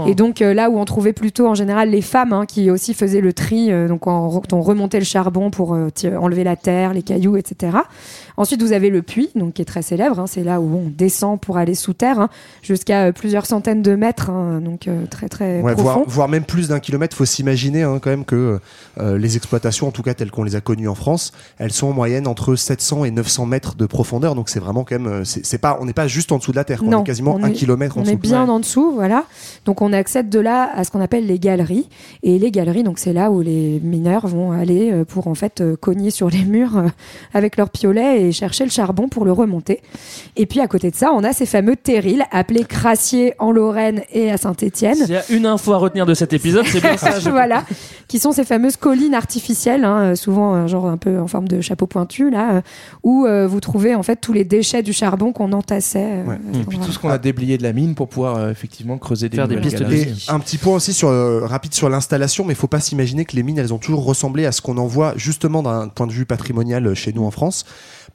Et 0.07 0.15
donc 0.15 0.41
euh, 0.41 0.53
là 0.53 0.69
où 0.69 0.79
on 0.79 0.85
trouvait 0.85 1.13
plutôt 1.13 1.47
en 1.47 1.55
général 1.55 1.89
les 1.89 2.01
femmes 2.01 2.33
hein, 2.33 2.45
qui 2.45 2.71
aussi 2.71 2.93
faisaient 2.93 3.21
le 3.21 3.33
tri, 3.33 3.71
euh, 3.71 3.87
donc 3.87 4.01
quand 4.01 4.53
on 4.53 4.61
remontait 4.61 4.99
le 4.99 5.05
charbon 5.05 5.49
pour 5.49 5.73
euh, 5.73 5.89
enlever 6.19 6.43
la 6.43 6.55
terre, 6.55 6.93
les 6.93 7.03
cailloux, 7.03 7.35
etc. 7.35 7.77
Ensuite, 8.37 8.61
vous 8.61 8.71
avez 8.71 8.89
le 8.91 9.01
puits, 9.01 9.29
donc 9.35 9.53
qui 9.55 9.61
est 9.63 9.65
très 9.65 9.81
célèbre. 9.81 10.19
hein, 10.19 10.27
c'est 10.27 10.43
là 10.43 10.61
où 10.61 10.65
on 10.77 10.89
descend 10.95 11.39
pour 11.41 11.57
aller 11.57 11.73
sous 11.75 11.93
terre, 11.93 12.19
hein, 12.19 12.29
jusqu'à 12.61 13.05
euh, 13.05 13.11
plusieurs 13.11 13.45
centaines 13.47 13.81
de 13.81 13.95
mètres. 13.95 14.29
hein, 14.29 14.61
donc 14.61 14.87
euh, 14.87 15.05
très 15.07 15.27
très 15.27 15.61
Ouais, 15.61 15.73
profond. 15.73 15.81
voire, 15.83 15.99
voire 16.07 16.27
même 16.29 16.43
plus 16.43 16.67
d'un 16.69 16.79
kilomètre. 16.79 17.15
faut 17.15 17.25
s'imaginer 17.25 17.81
quand 18.01 18.09
même 18.11 18.25
que 18.25 18.59
euh, 18.99 19.17
les 19.17 19.37
exploitations, 19.37 19.87
en 19.87 19.91
tout 19.91 20.03
cas 20.03 20.13
telles 20.13 20.29
qu'on 20.31 20.43
les 20.43 20.55
a 20.55 20.61
connues 20.61 20.87
en 20.87 20.93
France, 20.95 21.31
elles 21.57 21.73
sont 21.73 21.87
en 21.87 21.93
moyenne 21.93 22.27
entre 22.27 22.55
700 22.55 23.05
et 23.05 23.11
900 23.11 23.45
mètres 23.47 23.75
de 23.75 23.85
profondeur. 23.87 24.35
Donc 24.35 24.49
c'est 24.49 24.59
vraiment 24.59 24.83
quand 24.83 24.99
même, 24.99 25.25
c'est 25.25 25.57
pas, 25.57 25.77
on 25.81 25.85
n'est 25.85 25.93
pas 25.93 26.07
juste 26.07 26.31
en 26.31 26.37
dessous 26.37 26.51
de 26.51 26.57
la 26.57 26.63
terre, 26.63 26.79
quoi. 26.79 26.87
on 26.89 26.91
Non, 26.91 27.01
est 27.01 27.05
quasiment 27.07 27.35
on 27.35 27.43
un 27.43 27.49
kilomètre 27.51 27.97
en 27.97 28.01
On 28.01 28.03
dessous. 28.03 28.13
est 28.13 28.17
bien 28.17 28.47
en 28.47 28.59
dessous, 28.59 28.91
voilà. 28.93 29.23
Donc 29.65 29.81
on 29.81 29.91
accède 29.93 30.29
de 30.29 30.39
là 30.39 30.69
à 30.75 30.83
ce 30.83 30.91
qu'on 30.91 31.01
appelle 31.01 31.25
les 31.25 31.39
galeries. 31.39 31.89
Et 32.21 32.37
les 32.37 32.51
galeries, 32.51 32.83
donc 32.83 32.99
c'est 32.99 33.13
là 33.13 33.31
où 33.31 33.41
les 33.41 33.79
mineurs 33.83 34.27
vont 34.27 34.51
aller 34.51 35.03
pour 35.07 35.27
en 35.27 35.35
fait 35.35 35.63
cogner 35.81 36.11
sur 36.11 36.29
les 36.29 36.43
murs 36.45 36.83
avec 37.33 37.57
leur 37.57 37.69
piolet 37.71 38.26
et 38.26 38.26
chercher 38.31 38.63
le 38.63 38.69
charbon 38.69 39.07
pour 39.07 39.25
le 39.25 39.31
remonter. 39.31 39.81
Et 40.35 40.45
puis 40.45 40.59
à 40.59 40.67
côté 40.67 40.91
de 40.91 40.95
ça, 40.95 41.11
on 41.13 41.23
a 41.23 41.33
ces 41.33 41.45
fameux 41.45 41.75
terrils 41.75 42.23
appelés 42.31 42.63
crassiers 42.65 43.33
en 43.39 43.51
Lorraine 43.51 44.01
et 44.11 44.31
à 44.31 44.37
Saint-Étienne. 44.37 44.95
S'il 44.95 45.09
y 45.11 45.15
a 45.15 45.23
une 45.31 45.45
info 45.45 45.73
à 45.73 45.77
retenir 45.77 46.05
de 46.05 46.13
cet 46.13 46.33
épisode, 46.33 46.65
c'est 46.67 46.81
bien 46.81 46.97
ça. 46.97 47.19
je- 47.19 47.29
voilà, 47.37 47.63
qui 48.07 48.19
sont 48.19 48.31
ces 48.31 48.43
fameuses 48.45 48.77
collines 48.77 49.13
artificielles, 49.15 49.83
hein, 49.83 49.97
euh, 50.11 50.15
souvent 50.15 50.55
euh, 50.55 50.67
genre 50.67 50.87
un 50.87 50.97
peu 50.97 51.19
en 51.19 51.27
forme 51.27 51.47
de 51.47 51.61
chapeau 51.61 51.87
pointu 51.87 52.29
là, 52.29 52.55
euh, 52.55 52.61
où 53.03 53.25
euh, 53.25 53.47
vous 53.47 53.59
trouvez 53.59 53.95
en 53.95 54.03
fait 54.03 54.17
tous 54.17 54.33
les 54.33 54.43
déchets 54.43 54.83
du 54.83 54.93
charbon 54.93 55.31
qu'on 55.33 55.51
entassait. 55.53 55.99
euh, 56.03 56.23
Ouais. 56.25 56.37
Et 56.53 56.63
puis 56.65 56.77
tout 56.79 56.91
ce 56.91 56.99
qu'on 56.99 57.09
a 57.09 57.17
déblayé 57.17 57.57
de 57.57 57.63
la 57.63 57.73
mine 57.73 57.95
pour 57.95 58.07
pouvoir 58.09 58.37
euh, 58.37 58.51
effectivement 58.51 58.97
creuser 58.97 59.29
des, 59.29 59.37
Faire 59.37 59.47
des 59.47 59.57
pistes. 59.57 59.81
Et 59.81 60.13
un 60.29 60.39
petit 60.39 60.57
point 60.57 60.75
aussi 60.75 60.93
sur 60.93 61.09
euh, 61.09 61.45
rapide 61.45 61.73
sur 61.73 61.89
l'installation, 61.89 62.43
mais 62.45 62.53
il 62.53 62.57
faut 62.57 62.67
pas 62.67 62.79
s'imaginer 62.79 63.25
que 63.25 63.35
les 63.35 63.43
mines 63.43 63.57
elles 63.57 63.73
ont 63.73 63.77
toujours 63.77 64.05
ressemblé 64.05 64.45
à 64.45 64.51
ce 64.51 64.61
qu'on 64.61 64.77
en 64.77 64.87
voit 64.87 65.13
justement 65.15 65.63
d'un 65.63 65.87
point 65.87 66.07
de 66.07 66.11
vue 66.11 66.25
patrimonial 66.25 66.93
chez 66.95 67.13
nous 67.13 67.23
en 67.23 67.31
France. 67.31 67.65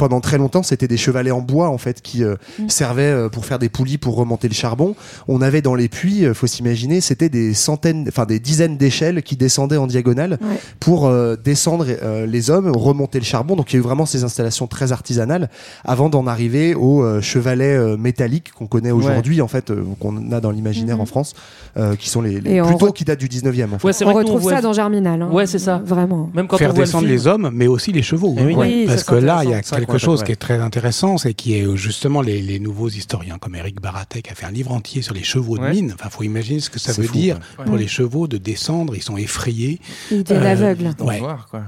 Pendant 0.03 0.21
très 0.21 0.37
longtemps, 0.37 0.65
c'était 0.65 0.88
des 0.88 0.97
chevalets 0.97 1.31
en 1.31 1.41
bois 1.43 1.69
en 1.69 1.79
fait 1.79 2.03
qui 2.03 2.25
euh, 2.25 2.35
Mm. 2.59 2.69
servaient 2.69 3.03
euh, 3.05 3.29
pour 3.29 3.47
faire 3.47 3.61
des 3.61 3.69
poulies 3.69 3.99
pour 3.99 4.17
remonter 4.17 4.49
le 4.49 4.55
charbon. 4.55 4.97
On 5.29 5.41
avait 5.41 5.62
dans 5.62 5.77
les 5.77 5.88
puits, 5.88 6.25
euh, 6.25 6.35
faut 6.35 6.49
s'imaginer, 6.49 7.01
c'était 7.01 7.29
des 7.29 7.55
centaines, 7.55 8.07
enfin 8.09 8.25
des 8.27 8.41
dizaines 8.41 8.77
d'échelles 8.77 9.23
qui 9.23 9.37
descendaient 9.37 9.77
en 9.77 9.87
diagonale 9.87 10.38
Ouais. 10.43 10.57
pour 10.81 11.07
euh, 11.07 11.37
descendre 11.37 11.87
euh, 11.88 12.27
les 12.27 12.51
hommes, 12.51 12.69
remonter 12.75 13.21
le 13.21 13.25
charbon. 13.25 13.55
Donc 13.55 13.73
il 13.73 13.77
y 13.77 13.79
a 13.79 13.79
eu 13.79 13.83
vraiment 13.83 14.05
ces 14.05 14.25
installations 14.25 14.67
très 14.67 14.91
artisanales 14.91 15.49
avant 15.85 16.09
d'en 16.09 16.27
arriver 16.27 16.75
aux 16.75 17.05
euh, 17.05 17.21
chevalets 17.21 17.77
euh, 17.77 17.97
métalliques 17.97 18.51
qu'on 18.53 18.67
connaît 18.67 18.91
aujourd'hui 18.91 19.41
en 19.41 19.47
fait, 19.47 19.71
euh, 19.71 19.85
qu'on 20.01 20.33
a 20.33 20.41
dans 20.41 20.51
l'imaginaire 20.51 20.97
Mhm. 20.97 21.03
en 21.03 21.07
France, 21.07 21.35
euh, 21.77 21.95
qui 21.95 22.09
sont 22.09 22.23
les, 22.23 22.41
les 22.41 22.61
on 22.61 22.67
plutôt 22.67 22.88
re- 22.88 22.93
qui 22.93 23.05
datent 23.05 23.21
du 23.21 23.29
19e. 23.29 23.73
En 23.73 23.79
fait. 23.79 23.87
Ouais, 23.87 23.93
c'est 23.93 24.05
on 24.05 24.12
retrouve 24.12 24.41
voit- 24.41 24.55
ça 24.57 24.61
dans 24.62 24.73
Germinal. 24.73 25.23
hein. 25.23 25.29
Ouais, 25.31 25.47
c'est 25.47 25.61
ça. 25.61 25.81
Vraiment. 25.85 26.29
Même 26.35 26.49
quand 26.49 26.59
faire 26.59 26.71
on 26.71 26.75
descendre 26.75 27.07
le 27.07 27.12
les 27.12 27.29
hommes, 27.29 27.51
mais 27.55 27.69
aussi 27.69 27.93
les 27.93 28.03
chevaux. 28.03 28.35
Eh 28.37 28.43
oui. 28.47 28.55
Oui, 28.59 28.85
Parce 28.88 29.05
que 29.05 29.15
là, 29.15 29.43
il 29.45 29.51
y 29.51 29.55
a 29.55 29.62
quelque 29.93 30.05
chose 30.05 30.23
qui 30.25 30.33
est 30.33 30.37
très 30.37 30.59
intéressant, 30.61 31.19
c'est 31.19 31.35
qui 31.35 31.55
est 31.55 31.63
euh, 31.67 31.77
justement 31.77 32.21
les, 32.23 32.43
les 32.43 32.59
nouveaux 32.59 32.89
historiens 32.89 33.39
comme 33.39 33.55
Eric 33.55 33.81
Baratek 33.81 34.31
a 34.31 34.35
fait 34.35 34.47
un 34.47 34.51
livre 34.51 34.73
entier 34.73 35.03
sur 35.03 35.15
les 35.15 35.23
chevaux 35.23 35.57
de 35.59 35.63
Ouais. 35.63 35.73
mine. 35.73 35.93
Enfin, 35.95 36.09
faut 36.11 36.23
imaginer 36.25 36.61
ce 36.61 36.71
que 36.71 36.79
ça 36.79 36.93
veut 36.93 37.05
fou, 37.07 37.13
dire 37.15 37.39
pour 37.65 37.75
Ouais. 37.75 37.81
les 37.81 37.89
chevaux 37.89 38.27
de 38.27 38.39
descendre. 38.39 38.95
Ils 38.97 39.03
sont 39.03 39.17
effrayés 39.17 39.81
Ils 40.11 40.25
deviennent 40.25 40.43
Euh, 40.43 40.51
aveugles. 40.73 40.95
Ouais. 41.01 41.21
noir, 41.21 41.49
quoi. 41.51 41.63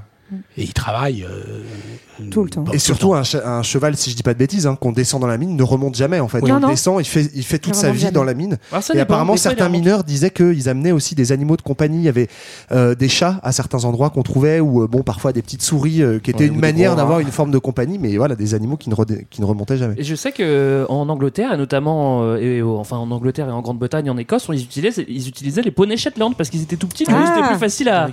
Et 0.57 0.63
ils 0.63 0.73
travaillent 0.73 1.25
euh, 1.25 1.63
Tout 2.31 2.45
le 2.45 2.51
temps. 2.51 2.63
bon, 2.63 2.73
Et 2.73 2.79
surtout, 2.79 3.15
un, 3.15 3.23
che- 3.23 3.45
un 3.45 3.63
cheval, 3.63 3.97
si 3.97 4.11
je 4.11 4.17
dis 4.17 4.23
pas 4.23 4.33
de 4.35 4.39
bêtises, 4.39 4.67
hein, 4.67 4.77
qu'on 4.81 4.93
descend 4.93 5.21
dans 5.21 5.27
la 5.27 5.37
mine, 5.39 5.57
ne 5.57 5.63
remonte 5.63 5.95
jamais 5.97 6.21
en 6.21 6.29
fait. 6.29 6.41
On 6.43 6.61
non. 6.61 6.69
descend, 6.69 7.01
il 7.01 7.05
fait, 7.05 7.31
il 7.35 7.43
fait 7.45 7.59
toute 7.59 7.75
Il 7.75 7.79
sa 7.81 7.91
vie 7.91 8.01
jamais. 8.01 8.13
dans 8.13 8.25
la 8.25 8.35
mine. 8.35 8.57
Ça 8.81 8.95
Et 8.95 9.01
apparemment, 9.01 9.35
il 9.35 9.39
certains 9.39 9.69
mineurs 9.69 10.05
disaient 10.05 10.31
qu'ils 10.31 10.69
amenaient 10.69 10.93
aussi 10.93 11.15
des 11.15 11.33
animaux 11.33 11.57
de 11.57 11.63
compagnie. 11.63 11.99
Il 11.99 12.05
y 12.05 12.09
avait 12.09 12.29
euh, 12.73 12.95
des 12.95 13.09
chats 13.09 13.39
à 13.43 13.53
certains 13.53 13.85
endroits 13.85 14.11
qu'on 14.11 14.23
trouvait, 14.23 14.61
ou 14.61 14.83
euh, 14.83 14.87
bon, 14.87 15.03
parfois 15.03 15.33
des 15.33 15.43
petites 15.43 15.63
souris, 15.63 16.03
euh, 16.03 16.19
qui 16.19 16.31
étaient 16.31 16.45
Ouais, 16.45 16.51
une 16.55 16.61
manière 16.61 16.97
d'avoir 16.97 17.21
une 17.21 17.31
forme 17.31 17.51
de 17.51 17.59
compagnie, 17.59 17.99
mais 17.99 18.17
voilà, 18.17 18.35
des 18.37 18.55
animaux 18.55 18.77
qui 18.77 18.91
ne, 18.91 18.95
redé- 18.95 19.27
qui 19.31 19.41
ne 19.41 19.47
remontaient 19.47 19.77
jamais. 19.77 19.95
Et 19.99 20.05
je 20.05 20.15
sais 20.15 20.33
que 20.33 20.87
en 20.89 21.09
Angleterre 21.09 21.53
et 21.53 21.57
notamment 21.57 22.23
euh, 22.23 22.37
et, 22.37 22.63
enfin 22.63 22.97
en 22.97 23.11
Angleterre 23.11 23.49
et 23.49 23.53
en 23.53 23.61
Grande-Bretagne, 23.61 24.09
en 24.11 24.17
Écosse, 24.17 24.47
ils 24.53 24.63
utilisaient 24.63 25.05
ils 25.09 25.29
utilisaient 25.29 25.63
les 25.63 25.71
poneys 25.71 25.97
Shetland 25.97 26.35
parce 26.37 26.49
qu'ils 26.51 26.63
étaient 26.63 26.77
tout 26.77 26.87
petits, 26.89 27.05
coup, 27.05 27.13
Ah. 27.15 27.33
c'était 27.35 27.49
plus 27.49 27.59
facile 27.59 27.89
à, 27.89 28.09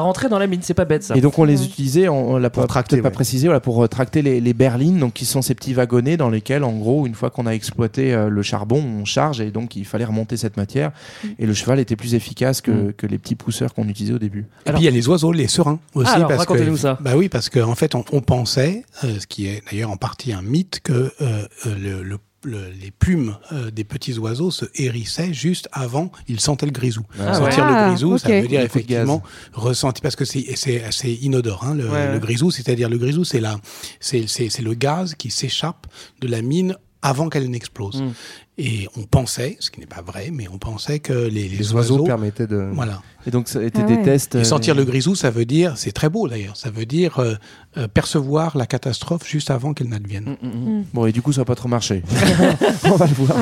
rentrer 0.00 0.28
dans 0.28 0.38
la 0.38 0.46
mine. 0.46 0.60
C'est 0.62 0.74
pas 0.74 0.84
bête 0.84 1.02
ça. 1.02 1.16
Et 1.16 1.20
donc 1.20 1.38
on 1.38 1.44
les 1.50 1.64
utilisait, 1.64 2.08
on, 2.08 2.32
on 2.32 2.36
l'a 2.38 2.50
Pour 2.50 2.62
pas, 2.62 2.66
tracter, 2.68 3.00
pas 3.02 3.10
précisé, 3.10 3.46
voilà, 3.48 3.60
pour 3.60 3.82
euh, 3.84 3.88
tracter 3.88 4.22
les, 4.22 4.40
les 4.40 4.54
berlines, 4.54 4.98
donc 4.98 5.12
qui 5.14 5.24
sont 5.24 5.42
ces 5.42 5.54
petits 5.54 5.74
wagonnets 5.74 6.16
dans 6.16 6.30
lesquels, 6.30 6.64
en 6.64 6.72
gros, 6.72 7.06
une 7.06 7.14
fois 7.14 7.30
qu'on 7.30 7.46
a 7.46 7.52
exploité 7.52 8.12
euh, 8.14 8.28
le 8.28 8.42
charbon, 8.42 8.82
on 8.82 9.04
charge 9.04 9.40
et 9.40 9.50
donc 9.50 9.76
il 9.76 9.84
fallait 9.84 10.04
remonter 10.04 10.36
cette 10.36 10.56
matière. 10.56 10.92
Et 11.38 11.46
le 11.46 11.54
cheval 11.54 11.78
était 11.80 11.96
plus 11.96 12.14
efficace 12.14 12.60
que, 12.60 12.70
Mm. 12.70 12.92
que 12.94 13.06
les 13.06 13.18
petits 13.18 13.34
pousseurs 13.34 13.74
qu'on 13.74 13.88
utilisait 13.88 14.14
au 14.14 14.18
début. 14.18 14.46
Et 14.64 14.68
Alors- 14.68 14.78
puis 14.78 14.82
il 14.82 14.84
y 14.84 14.88
a 14.88 14.96
les 14.96 15.08
oiseaux, 15.08 15.32
les 15.32 15.48
serins 15.48 15.78
aussi. 15.94 16.08
Ah, 16.12 16.16
alors, 16.16 16.28
parce 16.28 16.44
que, 16.46 16.52
racontez-nous 16.52 16.76
ça. 16.76 16.98
Bah 17.00 17.12
oui, 17.16 17.28
parce 17.28 17.48
qu'en 17.50 17.68
en 17.70 17.74
fait, 17.74 17.94
on, 17.94 18.04
on 18.12 18.20
pensait, 18.20 18.84
euh, 19.04 19.18
ce 19.18 19.26
qui 19.26 19.46
est 19.46 19.62
d'ailleurs 19.70 19.90
en 19.90 19.96
partie 19.96 20.32
un 20.32 20.42
mythe, 20.42 20.80
que 20.82 20.92
euh, 20.92 21.10
euh, 21.20 21.74
le, 21.78 22.02
le- 22.02 22.18
le- 22.44 22.70
les 22.70 22.90
plumes 22.90 23.36
euh, 23.52 23.70
des 23.70 23.84
petits 23.84 24.18
oiseaux 24.18 24.50
se 24.50 24.64
hérissaient 24.74 25.32
juste 25.34 25.68
avant 25.72 26.10
ils 26.28 26.40
sentaient 26.40 26.66
le 26.66 26.72
grisou. 26.72 27.02
Ah 27.18 27.34
Sentir 27.34 27.64
ouais. 27.64 27.70
le 27.84 27.88
grisou, 27.90 28.12
Ah, 28.14 28.18
ça 28.18 28.28
ok. 28.28 28.42
veut 28.42 28.48
dire 28.48 28.60
effectivement 28.62 29.22
ressenti 29.52 30.00
parce 30.00 30.16
que 30.16 30.24
c'est 30.24 30.56
c'est 30.56 30.82
assez 30.82 31.12
inodore 31.22 31.64
hein, 31.64 31.74
le, 31.74 31.88
Ouais, 31.88 32.12
le 32.12 32.18
grisou, 32.18 32.50
c'est-à-dire 32.50 32.88
le 32.88 32.98
grisou, 32.98 33.24
c'est 33.24 33.40
la 33.40 33.58
c'est 34.00 34.26
c'est 34.28 34.48
c'est 34.48 34.62
le 34.62 34.74
gaz 34.74 35.14
qui 35.14 35.30
s'échappe 35.30 35.86
de 36.20 36.28
la 36.28 36.40
mine 36.42 36.76
avant 37.02 37.28
qu'elle 37.30 37.48
n'explose. 37.50 38.02
Mm. 38.02 38.12
Et 38.58 38.88
on 38.96 39.04
pensait, 39.04 39.56
ce 39.60 39.70
qui 39.70 39.80
n'est 39.80 39.86
pas 39.86 40.02
vrai, 40.02 40.30
mais 40.32 40.46
on 40.52 40.58
pensait 40.58 40.98
que 40.98 41.12
les, 41.12 41.48
les, 41.48 41.56
Les 41.56 41.72
oiseaux 41.72 42.04
permettaient 42.04 42.46
de. 42.46 42.68
voilà. 42.74 43.00
Et 43.26 43.30
donc 43.30 43.48
ça 43.48 43.58
a 43.60 43.62
été 43.62 43.80
Ah 43.82 43.86
des 43.86 44.02
tests. 44.02 44.34
Et 44.34 44.38
euh, 44.38 44.44
sentir 44.44 44.74
le 44.74 44.84
grisou, 44.84 45.14
ça 45.14 45.30
veut 45.30 45.44
dire, 45.44 45.76
c'est 45.76 45.92
très 45.92 46.08
beau 46.08 46.28
d'ailleurs, 46.28 46.56
ça 46.56 46.70
veut 46.70 46.86
dire 46.86 47.18
euh, 47.18 47.34
euh, 47.76 47.86
percevoir 47.86 48.56
la 48.56 48.66
catastrophe 48.66 49.28
juste 49.28 49.50
avant 49.50 49.74
qu'elle 49.74 49.88
n'advienne. 49.88 50.36
Mm, 50.42 50.46
mm, 50.46 50.78
mm. 50.78 50.84
Bon, 50.92 51.06
et 51.06 51.12
du 51.12 51.22
coup, 51.22 51.32
ça 51.32 51.42
n'a 51.42 51.44
pas 51.44 51.54
trop 51.54 51.68
marché. 51.68 52.02
on 52.84 52.96
va 52.96 53.06
le 53.06 53.14
voir. 53.14 53.38